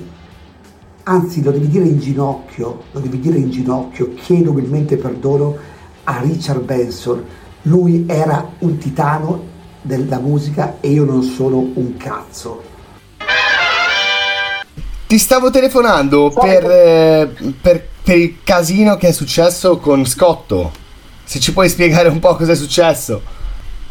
anzi 1.04 1.42
lo 1.42 1.52
devi 1.52 1.68
dire 1.68 1.84
in 1.84 2.00
ginocchio, 2.00 2.82
lo 2.90 3.00
devi 3.00 3.20
dire 3.20 3.38
in 3.38 3.50
ginocchio, 3.50 4.12
chiedo 4.14 4.50
umilmente 4.50 4.96
perdono 4.96 5.56
a 6.04 6.20
Richard 6.20 6.62
Benson, 6.62 7.24
lui 7.62 8.04
era 8.08 8.50
un 8.58 8.76
titano 8.78 9.48
della 9.82 10.18
musica 10.18 10.78
e 10.80 10.90
io 10.90 11.04
non 11.04 11.22
sono 11.22 11.58
un 11.58 11.96
cazzo. 11.96 12.62
Ti 15.06 15.18
stavo 15.18 15.50
telefonando 15.50 16.30
per, 16.30 16.64
eh, 16.70 17.34
per, 17.60 17.88
per 18.02 18.16
il 18.16 18.36
casino 18.44 18.96
che 18.96 19.08
è 19.08 19.12
successo 19.12 19.78
con 19.78 20.04
Scotto. 20.06 20.72
Se 21.24 21.40
ci 21.40 21.52
puoi 21.52 21.68
spiegare 21.68 22.08
un 22.08 22.18
po' 22.18 22.36
cosa 22.36 22.52
è 22.52 22.56
successo. 22.56 23.38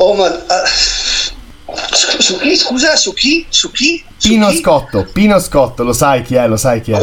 Oh, 0.01 0.13
ma. 0.15 0.27
Uh, 0.27 1.75
su, 2.21 2.37
chi? 2.39 2.55
Scusa, 2.55 2.95
su 2.95 3.13
chi? 3.13 3.45
Su 3.49 3.71
chi? 3.71 4.03
Su 4.17 4.29
Pino 4.29 4.49
chi? 4.49 4.57
Scotto, 4.59 5.05
Pino 5.11 5.39
Scotto, 5.39 5.83
lo 5.83 5.93
sai 5.93 6.23
chi 6.23 6.35
è, 6.35 6.47
lo 6.47 6.57
sai 6.57 6.81
chi 6.81 6.91
è. 6.93 6.99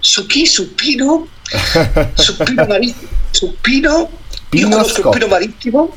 Su 0.00 0.26
chi? 0.26 0.46
Su 0.46 0.74
Pino? 0.74 1.28
Su 2.14 2.36
Pino 2.36 2.66
Marittimo? 2.68 3.08
Su 3.30 3.56
Pino? 3.60 4.10
Pino 4.48 4.68
Io 4.68 4.72
conosco 4.72 4.94
Scotto. 5.00 5.08
il 5.08 5.14
Pino 5.14 5.26
Marittimo? 5.26 5.96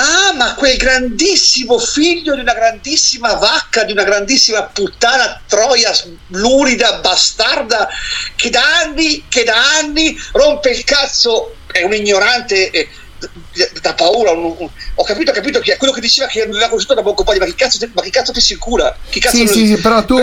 Ah, 0.00 0.32
ma 0.36 0.54
quel 0.54 0.76
grandissimo 0.76 1.76
figlio 1.78 2.34
di 2.34 2.40
una 2.40 2.54
grandissima 2.54 3.34
vacca, 3.34 3.82
di 3.82 3.90
una 3.92 4.04
grandissima 4.04 4.62
puttana 4.62 5.40
troia 5.48 5.90
lurida, 6.28 6.98
bastarda, 7.00 7.88
che 8.36 8.48
da 8.50 8.62
anni, 8.84 9.24
che 9.28 9.42
da 9.42 9.54
anni 9.80 10.16
rompe 10.32 10.70
il 10.70 10.84
cazzo, 10.84 11.54
è 11.72 11.82
un 11.82 11.94
ignorante. 11.94 12.70
eh, 12.70 12.88
da 13.82 13.94
paura, 13.94 14.30
un- 14.30 14.54
un- 14.56 14.68
ho 14.94 15.02
capito, 15.02 15.32
ho 15.32 15.34
capito 15.34 15.58
chi 15.58 15.72
è 15.72 15.76
quello 15.76 15.92
che 15.92 16.00
diceva 16.00 16.28
che 16.28 16.42
aveva 16.42 16.68
conosciuto 16.68 16.94
da 16.94 17.02
poco 17.02 17.24
poi, 17.24 17.38
ma 17.40 17.46
che 17.46 17.56
cazzo, 17.56 17.84
ma 17.92 18.00
che 18.02 18.10
cazzo 18.10 18.30
ti 18.30 18.40
sicura? 18.40 18.96
Chi 19.10 19.18
cazzo 19.18 19.36
Sì, 19.36 19.44
lo- 19.46 19.50
sì, 19.52 19.66
sì, 19.66 19.76
però 19.80 20.04
tu, 20.04 20.16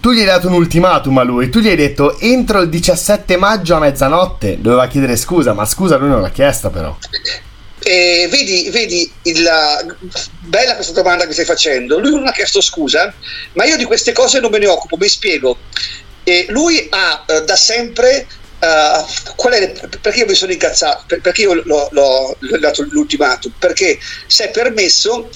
tu 0.00 0.10
gli 0.10 0.18
hai 0.18 0.24
dato 0.24 0.48
un 0.48 0.54
ultimatum 0.54 1.16
a 1.18 1.22
lui. 1.22 1.48
Tu 1.50 1.60
gli 1.60 1.68
hai 1.68 1.76
detto 1.76 2.18
entro 2.18 2.60
il 2.62 2.68
17 2.68 3.36
maggio 3.36 3.76
a 3.76 3.78
mezzanotte 3.78 4.60
doveva 4.60 4.88
chiedere 4.88 5.14
scusa, 5.14 5.52
ma 5.52 5.64
scusa 5.64 5.96
lui 5.98 6.08
non 6.08 6.20
l'ha 6.20 6.30
chiesta 6.30 6.68
però. 6.68 6.98
E 7.88 8.26
vedi, 8.28 8.68
vedi 8.70 9.08
il, 9.22 9.48
bella 10.40 10.74
questa 10.74 10.92
domanda 10.92 11.24
che 11.24 11.32
stai 11.32 11.44
facendo. 11.44 12.00
Lui 12.00 12.10
non 12.10 12.26
ha 12.26 12.32
chiesto 12.32 12.60
scusa, 12.60 13.14
ma 13.52 13.64
io 13.64 13.76
di 13.76 13.84
queste 13.84 14.10
cose 14.12 14.40
non 14.40 14.50
me 14.50 14.58
ne 14.58 14.66
occupo, 14.66 14.96
mi 14.96 15.08
spiego. 15.08 15.56
E 16.24 16.46
lui 16.48 16.84
ha 16.90 17.24
eh, 17.28 17.42
da 17.42 17.54
sempre. 17.54 18.26
qual 19.36 19.52
è, 19.52 19.70
perché 20.00 20.18
io 20.20 20.26
mi 20.26 20.34
sono 20.34 20.50
incazzato? 20.50 21.04
Per- 21.06 21.20
perché 21.20 21.42
io 21.42 21.54
l'ho, 21.54 21.88
l'ho- 21.92 22.36
l'ho 22.40 22.58
dato 22.58 22.82
l'ultimatum? 22.82 23.52
Perché 23.56 23.98
si 24.26 24.42
è 24.42 24.50
permesso 24.50 25.28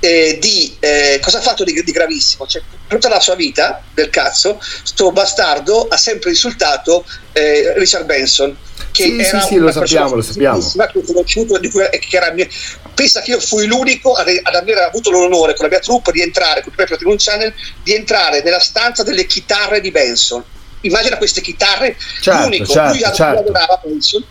eh, 0.00 0.38
di 0.40 0.76
eh, 0.80 1.18
cosa 1.22 1.38
ha 1.38 1.40
fatto 1.40 1.64
di, 1.64 1.82
di 1.82 1.92
gravissimo? 1.92 2.46
Cioè, 2.46 2.62
per 2.86 2.98
tutta 2.98 3.08
la 3.12 3.20
sua 3.20 3.34
vita 3.34 3.82
del 3.94 4.10
cazzo, 4.10 4.60
sto 4.82 5.10
bastardo 5.12 5.88
ha 5.88 5.96
sempre 5.96 6.30
insultato 6.30 7.04
eh, 7.32 7.74
Richard 7.76 8.04
Benson. 8.04 8.56
Che 8.90 9.02
Sì, 9.02 9.18
era 9.18 9.40
sì, 9.40 9.46
sì, 9.46 9.56
lo 9.56 9.70
sappiamo, 9.70 10.14
lo 10.14 10.22
sappiamo. 10.22 10.58
che 10.60 10.98
ho 10.98 11.02
conosciuto, 11.02 11.58
di 11.58 11.70
cui- 11.70 11.88
che 11.90 12.16
era 12.16 12.30
mia- 12.32 12.48
pensa 12.94 13.20
che 13.20 13.32
io 13.32 13.40
fui 13.40 13.66
l'unico 13.66 14.14
ad, 14.14 14.28
ad 14.42 14.54
aver 14.54 14.78
avuto 14.78 15.10
l'onore 15.10 15.54
con 15.54 15.64
la 15.66 15.70
mia 15.70 15.80
troupe 15.80 16.10
di 16.10 16.20
entrare 16.22 16.62
con 16.62 16.70
Pepper 16.72 16.96
Platinum 16.96 17.16
Channel 17.18 17.52
di 17.82 17.94
entrare 17.94 18.42
nella 18.42 18.58
stanza 18.58 19.02
delle 19.04 19.24
chitarre 19.26 19.80
di 19.80 19.90
Benson 19.92 20.42
immagina 20.80 21.16
queste 21.16 21.40
chitarre 21.40 21.96
Certo, 22.20 22.42
l'unico 22.42 22.66
certo, 22.66 22.90
lui 22.90 22.98
certo. 23.00 23.22
adorava 23.40 23.80
Benson 23.84 24.24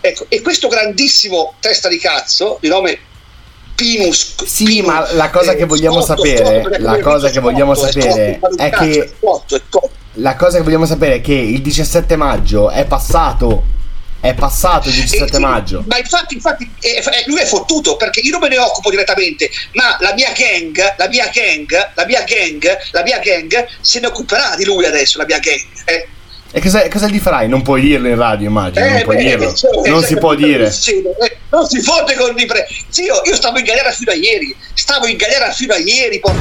ecco, 0.00 0.26
e 0.28 0.40
questo 0.40 0.68
grandissimo 0.68 1.54
testa 1.58 1.88
di 1.88 1.98
cazzo 1.98 2.58
di 2.60 2.68
nome 2.68 2.98
Pinus 3.82 4.44
Sì, 4.44 4.80
ma 4.82 5.12
la 5.12 5.28
cosa 5.30 5.54
che 5.54 5.64
vogliamo 5.64 6.00
Scotto, 6.00 6.24
sapere, 6.24 6.62
Scotto, 6.62 6.82
la 6.82 6.98
cosa 7.00 7.30
che 7.30 7.40
vogliamo 7.40 7.74
Scotto, 7.74 7.90
sapere 7.90 8.38
Scotto, 8.38 8.62
è 8.62 8.70
che 8.70 9.12
la 10.16 10.36
cosa 10.36 10.58
che 10.58 10.62
vogliamo 10.62 10.86
sapere 10.86 11.16
è 11.16 11.20
che 11.20 11.34
il 11.34 11.60
17 11.60 12.14
maggio 12.16 12.70
è 12.70 12.84
passato 12.84 13.80
è 14.20 14.34
passato 14.34 14.88
il 14.88 14.94
17 14.94 15.40
maggio. 15.40 15.82
Ma 15.88 15.98
infatti, 15.98 16.34
infatti 16.34 16.70
eh, 16.78 16.98
eh, 16.98 17.24
lui 17.26 17.40
è 17.40 17.44
fottuto 17.44 17.96
perché 17.96 18.20
io 18.20 18.30
non 18.30 18.38
me 18.38 18.48
ne 18.48 18.58
occupo 18.58 18.88
direttamente, 18.88 19.50
ma 19.72 19.96
la 19.98 20.14
mia 20.14 20.30
gang, 20.30 20.94
la 20.96 21.08
mia 21.08 21.28
gang, 21.32 21.90
la 21.94 22.06
mia 22.06 22.22
gang, 22.22 22.78
la 22.92 23.02
mia 23.02 23.18
gang 23.18 23.66
se 23.80 23.98
ne 23.98 24.06
occuperà 24.06 24.54
di 24.54 24.64
lui 24.64 24.84
adesso, 24.84 25.18
la 25.18 25.24
mia 25.24 25.40
gang. 25.40 25.60
eh. 25.86 26.08
E 26.54 26.60
cosa, 26.60 26.86
cosa 26.88 27.06
gli 27.08 27.18
farai? 27.18 27.48
Non 27.48 27.62
puoi 27.62 27.80
dirlo 27.80 28.08
in 28.08 28.16
radio, 28.16 28.46
immagino, 28.48 28.84
non 28.86 28.96
Eh, 28.98 29.02
puoi 29.04 29.16
beh, 29.16 29.22
dirlo. 29.22 29.54
cioè, 29.54 29.88
Non 29.88 30.02
si 30.02 30.16
può 30.18 30.34
dire. 30.34 30.66
Eh, 30.66 31.36
Non 31.48 31.66
si 31.66 31.80
fotte 31.80 32.14
con 32.14 32.38
i 32.38 32.44
pre. 32.44 32.66
Zio, 32.90 33.22
io 33.24 33.34
stavo 33.34 33.58
in 33.58 33.64
galera 33.64 33.90
fino 33.90 34.10
a 34.10 34.14
ieri. 34.14 34.54
Stavo 34.74 35.06
in 35.06 35.16
galera 35.16 35.50
fino 35.50 35.72
a 35.72 35.78
ieri. 35.78 36.20
por- 36.20 36.34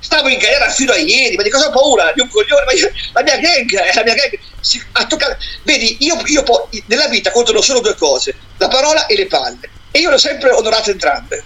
Stavo 0.00 0.28
in 0.28 0.38
galera 0.38 0.68
fino 0.68 0.92
a 0.92 0.96
ieri. 0.96 1.36
Ma 1.36 1.42
di 1.44 1.50
cosa 1.50 1.68
ho 1.68 1.70
paura? 1.70 2.10
Di 2.12 2.20
un 2.22 2.28
coglione. 2.28 2.64
Ma 2.64 2.72
io- 2.72 2.90
la 3.12 3.22
mia 3.22 3.36
gang, 3.38 3.72
eh, 3.72 3.94
la 3.94 4.02
mia 4.02 4.14
gang. 4.14 4.38
si- 4.60 4.82
ha 4.92 5.06
toccato- 5.06 5.36
Vedi, 5.62 5.96
io, 6.00 6.20
io 6.26 6.42
po- 6.42 6.68
nella 6.86 7.06
vita 7.06 7.30
contano 7.30 7.60
solo 7.60 7.78
due 7.80 7.94
cose: 7.94 8.34
la 8.58 8.66
parola 8.68 9.06
e 9.06 9.14
le 9.16 9.26
palle. 9.26 9.68
E 9.92 10.00
io 10.00 10.10
l'ho 10.10 10.18
sempre 10.18 10.50
onorato 10.50 10.90
entrambe. 10.90 11.42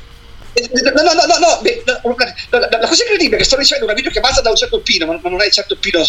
Eh, 0.55 0.71
No, 0.73 1.03
no, 1.03 1.03
no, 1.03 1.27
no, 1.27 1.61
no, 2.51 2.59
la, 2.59 2.89
cosa 2.89 3.03
incredibile 3.03 3.37
è 3.37 3.39
che 3.39 3.45
sto 3.45 3.57
ricevendo 3.57 3.87
una 3.87 3.95
videochiamata 3.95 4.41
da 4.41 4.51
un 4.51 4.57
certo 4.57 4.81
Pino, 4.81 5.07
ma 5.07 5.19
non 5.23 5.43
è 5.43 5.51
certo 5.51 5.77
Pino, 5.77 6.05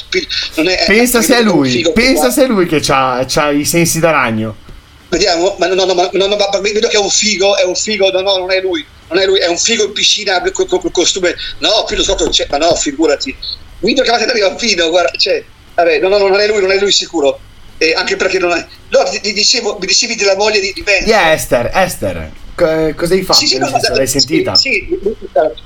Pensa 0.85 1.22
se 1.22 1.38
è 1.38 1.41
lui, 1.41 1.91
pensa 1.93 2.30
se 2.30 2.43
è 2.43 2.47
lui 2.47 2.67
che 2.67 2.81
ha 2.88 3.26
i 3.51 3.65
sensi 3.65 3.99
da 3.99 4.11
ragno. 4.11 4.55
Vediamo, 5.09 5.55
ma 5.57 5.67
no, 5.67 5.85
no, 5.85 5.93
no, 5.93 6.09
no, 6.11 6.38
vedo 6.61 6.88
che 6.88 6.97
è 6.97 6.99
un 6.99 7.09
figo, 7.09 7.57
è 7.57 7.63
un 7.63 7.76
figo, 7.76 8.11
no, 8.11 8.22
no, 8.22 8.38
non 8.38 8.51
è 8.51 8.61
lui, 8.61 8.85
non 9.09 9.19
è 9.19 9.26
lui, 9.26 9.39
è 9.39 9.47
un 9.47 9.57
figo 9.57 9.85
in 9.85 9.93
piscina 9.93 10.41
col- 10.51 10.67
col 10.67 10.91
costume, 10.91 11.35
no, 11.59 11.84
Pino 11.88 12.03
sotto 12.03 12.30
c'è, 12.30 12.47
ma 12.49 12.57
no, 12.57 12.76
figurati, 12.76 13.35
video 13.80 14.03
che 14.03 14.09
avete 14.11 14.30
arriva 14.30 14.53
Pino, 14.53 14.89
guarda, 14.89 15.11
c'è, 15.11 15.43
vabbè, 15.73 15.99
no, 15.99 16.09
no, 16.09 16.17
non 16.17 16.39
è 16.39 16.47
lui, 16.47 16.61
non 16.61 16.72
è 16.72 16.80
lui 16.80 16.91
sicuro, 16.91 17.39
Eh, 17.77 17.93
anche 17.93 18.15
perché 18.15 18.39
non 18.39 18.52
è, 18.52 18.65
no, 18.89 19.03
ti, 19.03 19.34
dicevo, 19.34 19.77
mi 19.80 19.85
dicevi 19.85 20.15
della 20.15 20.35
moglie 20.38 20.61
di, 20.61 20.72
di 20.73 20.81
Ben. 20.81 21.03
Chi 21.03 21.11
è 21.11 21.31
Esther? 21.31 21.69
Esther, 21.73 22.31
co- 22.56 22.93
cosa 22.95 23.14
hai 23.14 23.23
fatto? 23.23 23.39
Sì, 23.39 23.47
sì, 23.47 23.57
no, 23.57 23.68
senso, 23.68 23.89
no, 23.89 23.95
l'hai 23.97 24.07
sì, 24.07 24.19
sentita? 24.19 24.56
Sì, 24.56 24.99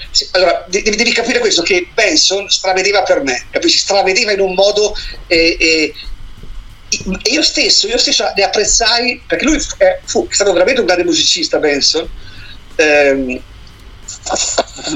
sì, 0.10 0.28
allora 0.32 0.66
de- 0.68 0.82
devi, 0.82 0.96
devi 0.96 1.12
capire 1.12 1.38
questo: 1.38 1.62
che 1.62 1.88
Benson 1.94 2.50
stravedeva 2.50 3.04
per 3.04 3.22
me, 3.22 3.46
capisci? 3.52 3.78
Stravedeva 3.78 4.32
in 4.32 4.40
un 4.40 4.54
modo. 4.56 4.96
eh, 5.28 5.56
eh, 5.60 5.94
e 7.22 7.30
io 7.30 7.44
stesso, 7.44 7.86
io 7.88 8.00
stesso 8.00 8.32
ne 8.36 8.42
apprezzai 8.42 9.22
perché 9.28 9.46
lui 9.46 9.62
è, 9.78 10.00
fu, 10.04 10.28
è 10.28 10.34
stato 10.34 10.52
veramente 10.52 10.80
un 10.80 10.88
grande 10.88 11.06
musicista. 11.06 11.60
Benson. 11.60 12.10
Ehm, 12.78 13.40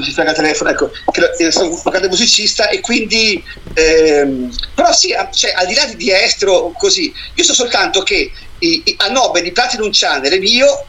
si 0.02 0.12
frega 0.12 0.30
il 0.30 0.36
telefono, 0.36 0.70
ecco, 0.70 0.90
che 1.12 1.46
è 1.46 1.50
stato 1.50 1.70
un 1.70 1.80
grande 1.84 2.08
musicista 2.08 2.68
e 2.68 2.80
quindi 2.80 3.42
ehm, 3.74 4.54
però 4.74 4.92
sì, 4.92 5.14
cioè, 5.32 5.52
al 5.52 5.66
di 5.66 5.74
là 5.74 5.84
di, 5.86 6.10
estero 6.10 6.72
così, 6.76 7.12
io 7.34 7.44
so 7.44 7.54
soltanto 7.54 8.02
che 8.02 8.32
i- 8.58 8.82
i- 8.84 8.94
a 8.98 9.08
nome 9.08 9.42
di 9.42 9.52
Platinum 9.52 9.90
Channel 9.92 10.32
e 10.32 10.38
mio 10.38 10.86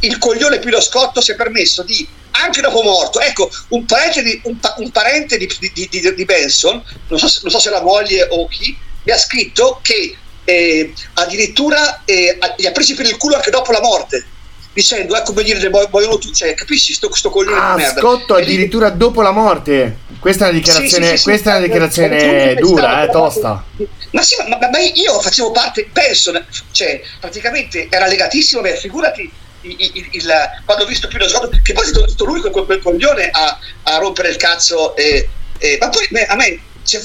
il 0.00 0.18
coglione 0.18 0.58
Pino 0.58 0.80
Scotto 0.80 1.20
si 1.20 1.30
è 1.32 1.36
permesso 1.36 1.82
di 1.82 2.06
anche 2.32 2.60
dopo 2.60 2.82
morto, 2.82 3.20
ecco, 3.20 3.50
un 3.68 3.84
parente 3.84 4.22
di, 4.22 4.40
un 4.44 4.58
un 4.78 4.90
parente 4.90 5.36
di, 5.36 5.48
di- 5.72 5.88
di- 5.88 6.24
Benson, 6.24 6.82
non 7.08 7.18
so, 7.18 7.28
non 7.42 7.50
so 7.50 7.58
se 7.58 7.70
la 7.70 7.82
moglie 7.82 8.26
o 8.30 8.48
chi, 8.48 8.76
mi 9.04 9.12
ha 9.12 9.18
scritto 9.18 9.80
che 9.82 10.16
eh, 10.44 10.92
addirittura 11.14 12.02
eh, 12.04 12.38
gli 12.56 12.66
ha 12.66 12.72
presi 12.72 12.94
per 12.94 13.06
il 13.06 13.16
culo 13.16 13.36
anche 13.36 13.50
dopo 13.50 13.70
la 13.70 13.80
morte, 13.80 14.26
dicendo, 14.72 15.16
ecco 15.16 15.32
come 15.32 15.42
dire, 15.44 15.68
muoiono 15.68 16.18
tutti, 16.18 16.32
cioè, 16.34 16.54
capisci, 16.54 16.92
sto, 16.94 17.14
sto 17.14 17.30
coglione 17.30 17.58
Ah, 17.60 17.74
di 17.76 17.82
merda. 17.82 18.00
Scotto 18.00 18.36
E 18.36 18.42
addirittura 18.42 18.90
dopo 18.90 19.22
la 19.22 19.32
morte. 19.32 19.98
Questa 20.18 20.46
è 20.46 20.48
una 20.50 20.58
dichiarazione, 20.58 21.04
Sì, 21.04 21.10
sì, 21.12 21.16
sì, 21.18 21.22
questa 21.24 21.50
è 21.50 21.56
una 21.56 21.64
dichiarazione 21.66 22.54
dura, 22.54 23.02
eh, 23.02 23.08
tosta. 23.10 23.64
Ma 24.10 24.22
sì, 24.22 24.36
ma, 24.38 24.56
ma- 24.56 24.68
ma 24.70 24.78
io 24.78 25.20
facevo 25.20 25.50
parte, 25.50 25.88
Benson, 25.90 26.44
cioè 26.70 27.00
praticamente 27.18 27.88
era 27.90 28.06
legatissimo, 28.06 28.60
beh, 28.60 28.76
figurati 28.76 29.30
il, 29.62 29.76
il- 29.78 30.08
il- 30.12 30.32
quando 30.64 30.84
ho 30.84 30.86
visto 30.86 31.08
Pino 31.08 31.26
Scotto, 31.28 31.50
che 31.62 31.72
poi 31.72 31.84
è 31.84 31.88
stato 31.88 32.24
lui 32.24 32.40
quel, 32.40 32.52
quel, 32.66 32.80
coglione 32.80 33.30
a, 33.30 33.58
a 33.84 33.96
rompere 33.98 34.28
il 34.28 34.36
cazzo, 34.36 34.94
e, 34.96 35.28
e- 35.58 35.78
ma 35.80 35.88
poi 35.88 36.06
me- 36.10 36.26
a 36.26 36.36
me, 36.36 36.60
cioè, 36.84 37.00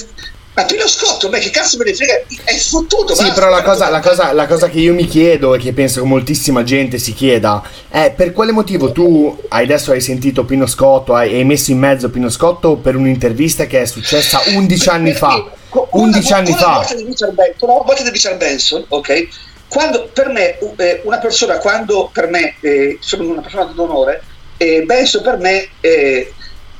ma 0.58 0.64
Pino 0.64 0.88
Scotto, 0.88 1.28
beh, 1.28 1.38
che 1.38 1.50
cazzo 1.50 1.76
me 1.78 1.84
ne 1.84 1.94
frega, 1.94 2.14
è 2.44 2.54
fottuto, 2.54 3.14
Sì, 3.14 3.22
basta. 3.22 3.34
però 3.40 3.48
la 3.48 3.62
cosa, 3.62 3.88
la, 3.90 4.00
cosa, 4.00 4.32
la 4.32 4.46
cosa 4.46 4.68
che 4.68 4.80
io 4.80 4.92
mi 4.92 5.06
chiedo 5.06 5.54
e 5.54 5.58
che 5.58 5.72
penso 5.72 6.00
che 6.02 6.06
moltissima 6.08 6.64
gente 6.64 6.98
si 6.98 7.12
chieda 7.14 7.62
è 7.88 8.12
per 8.16 8.32
quale 8.32 8.50
motivo 8.50 8.90
tu 8.90 9.38
hai- 9.50 9.64
adesso 9.64 9.92
hai 9.92 10.00
sentito 10.00 10.44
Pino 10.44 10.66
Scotto, 10.66 11.14
hai, 11.14 11.32
hai 11.34 11.44
messo 11.44 11.70
in 11.70 11.78
mezzo 11.78 12.10
Pino 12.10 12.28
Scotto 12.28 12.74
per 12.76 12.96
un'intervista 12.96 13.66
che 13.66 13.82
è 13.82 13.84
successa 13.86 14.40
11 14.54 14.88
anni 14.88 15.12
fa. 15.12 15.44
11 15.90 16.32
anni 16.32 16.52
fa. 16.54 16.84
con 17.58 17.68
la 17.68 17.74
morte 17.84 18.02
di 18.02 18.10
Richard 18.10 18.36
Benson, 18.38 18.84
ok? 18.88 19.28
Quando 19.68 20.08
per 20.12 20.28
me, 20.30 20.58
eh, 20.58 21.02
una 21.04 21.18
persona, 21.18 21.58
quando 21.58 22.10
per 22.12 22.26
me 22.28 22.56
eh, 22.60 22.96
sono 23.00 23.28
una 23.28 23.42
persona 23.42 23.64
d'onore, 23.64 24.22
eh, 24.56 24.82
Benson 24.84 25.22
per 25.22 25.36
me 25.38 25.68
eh, 25.80 26.32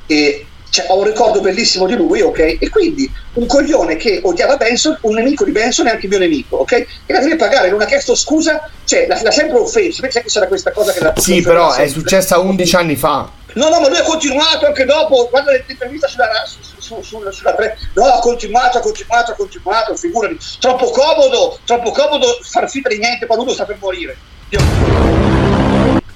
eh, 0.06 0.46
cioè, 0.70 0.86
ho 0.88 0.98
un 0.98 1.04
ricordo 1.04 1.40
bellissimo 1.40 1.86
di 1.86 1.94
lui, 1.94 2.20
ok? 2.20 2.56
E 2.60 2.68
quindi 2.68 3.10
un 3.34 3.46
coglione 3.46 3.96
che 3.96 4.20
odiava 4.22 4.56
Benson, 4.56 4.98
un 5.02 5.14
nemico 5.14 5.44
di 5.44 5.50
Benson 5.50 5.86
è 5.86 5.90
anche 5.90 6.08
mio 6.08 6.18
nemico, 6.18 6.56
ok? 6.58 6.72
E 6.72 7.12
la 7.12 7.20
deve 7.20 7.36
pagare, 7.36 7.70
non 7.70 7.80
ha 7.80 7.86
chiesto 7.86 8.14
scusa, 8.14 8.68
cioè 8.84 9.06
l'ha, 9.06 9.20
l'ha 9.22 9.30
sempre 9.30 9.58
offeso. 9.58 10.00
Pensa 10.00 10.20
che 10.20 10.28
c'era 10.28 10.46
questa 10.46 10.70
cosa 10.72 10.92
che 10.92 11.00
la 11.00 11.14
Sì, 11.16 11.40
però 11.42 11.72
è 11.72 11.88
successa 11.88 12.38
11 12.38 12.76
anni 12.76 12.96
fa. 12.96 13.30
No, 13.54 13.70
no, 13.70 13.80
ma 13.80 13.88
lui 13.88 13.98
ha 13.98 14.02
continuato 14.02 14.66
anche 14.66 14.84
dopo, 14.84 15.28
guarda 15.30 15.52
l'intervista 15.52 16.06
sulla, 16.06 16.28
su, 16.46 16.58
su, 16.78 17.02
su- 17.02 17.30
sulla 17.30 17.54
tre. 17.54 17.78
No, 17.94 18.04
ha 18.04 18.20
continuato, 18.20 18.78
ha 18.78 18.80
continuato, 18.80 19.32
ha 19.32 19.34
continuato, 19.34 19.96
figurati. 19.96 20.36
Troppo 20.60 20.90
comodo, 20.90 21.58
troppo 21.64 21.90
comodo 21.90 22.38
far 22.42 22.68
finta 22.68 22.88
di 22.90 22.98
niente 22.98 23.26
quando 23.26 23.44
uno 23.44 23.54
sta 23.54 23.64
per 23.64 23.78
morire. 23.80 24.16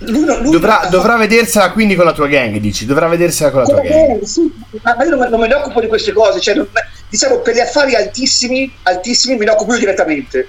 Dovrà, 0.05 0.87
dovrà 0.91 1.16
vedersela 1.16 1.70
quindi 1.70 1.95
con 1.95 2.05
la 2.05 2.12
tua 2.12 2.27
gang, 2.27 2.57
dici? 2.57 2.87
Dovrà 2.87 3.09
vedersela 3.09 3.51
con 3.51 3.61
la 3.61 3.66
tua 3.66 3.77
Come 3.77 3.89
gang. 3.89 4.07
bene, 4.07 4.27
sì, 4.27 4.53
ma 4.83 4.97
io 5.05 5.16
non, 5.16 5.29
non 5.31 5.41
me 5.41 5.47
ne 5.47 5.55
occupo 5.55 5.81
di 5.81 5.87
queste 5.87 6.12
cose, 6.12 6.41
cioè, 6.41 6.55
non- 6.55 6.69
diciamo 7.09 7.39
per 7.39 7.55
gli 7.55 7.61
affari 7.61 7.95
altissimi, 7.95 8.73
altissimi 8.83 9.37
me 9.37 9.45
ne 9.45 9.51
occupo 9.53 9.73
io 9.74 9.79
direttamente. 9.79 10.49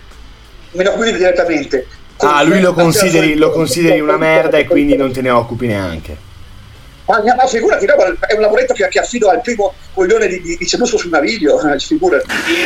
Me 0.71 0.84
ne 0.84 0.89
occupo 0.89 1.05
io 1.05 1.17
direttamente. 1.17 1.88
Ah, 2.17 2.41
lui 2.43 2.61
lo 2.61 2.73
consideri, 2.73 3.35
lo 3.35 3.51
consideri 3.51 3.99
una 3.99 4.17
merda 4.17 4.57
e 4.57 4.65
quindi 4.65 4.95
non 4.95 5.11
te 5.11 5.21
ne 5.21 5.30
occupi 5.30 5.67
neanche. 5.67 6.31
Ma, 7.05 7.21
ma 7.21 7.47
figurati, 7.47 7.85
no, 7.85 7.95
è 7.95 8.34
un 8.34 8.41
lavoretto 8.41 8.73
che, 8.73 8.88
che 8.88 8.99
affido 8.99 9.30
al 9.30 9.41
primo 9.41 9.73
coglione 9.93 10.27
di, 10.27 10.41
di, 10.41 10.55
di 10.55 10.65
Cernusco 10.65 10.97
sul 10.97 11.09
naviglio, 11.09 11.59
eh, 11.59 11.77
figurati. 11.80 12.27
Li 12.27 12.65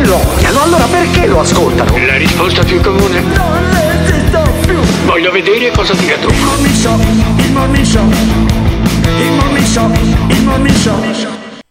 Se 0.00 0.06
lo 0.06 0.16
odiano, 0.16 0.62
allora 0.62 0.84
perché 0.86 1.26
lo 1.26 1.40
ascoltano? 1.40 1.94
La 2.06 2.16
risposta 2.16 2.64
più 2.64 2.80
comune? 2.80 3.20
Non 3.20 3.76
esisto 4.02 4.40
più. 4.64 4.78
Voglio 5.04 5.30
vedere 5.30 5.70
cosa 5.72 5.92
dirà 5.92 6.16
tu. 6.16 6.30
Il 6.30 6.40
morning 6.40 6.74
show, 6.74 6.98
il 7.36 7.52
morning 7.52 7.84
show, 7.84 8.08
il 8.08 9.32
morning 9.32 9.66
show, 9.66 9.92
il 10.28 10.42
morning 10.42 10.76
show. 10.76 11.39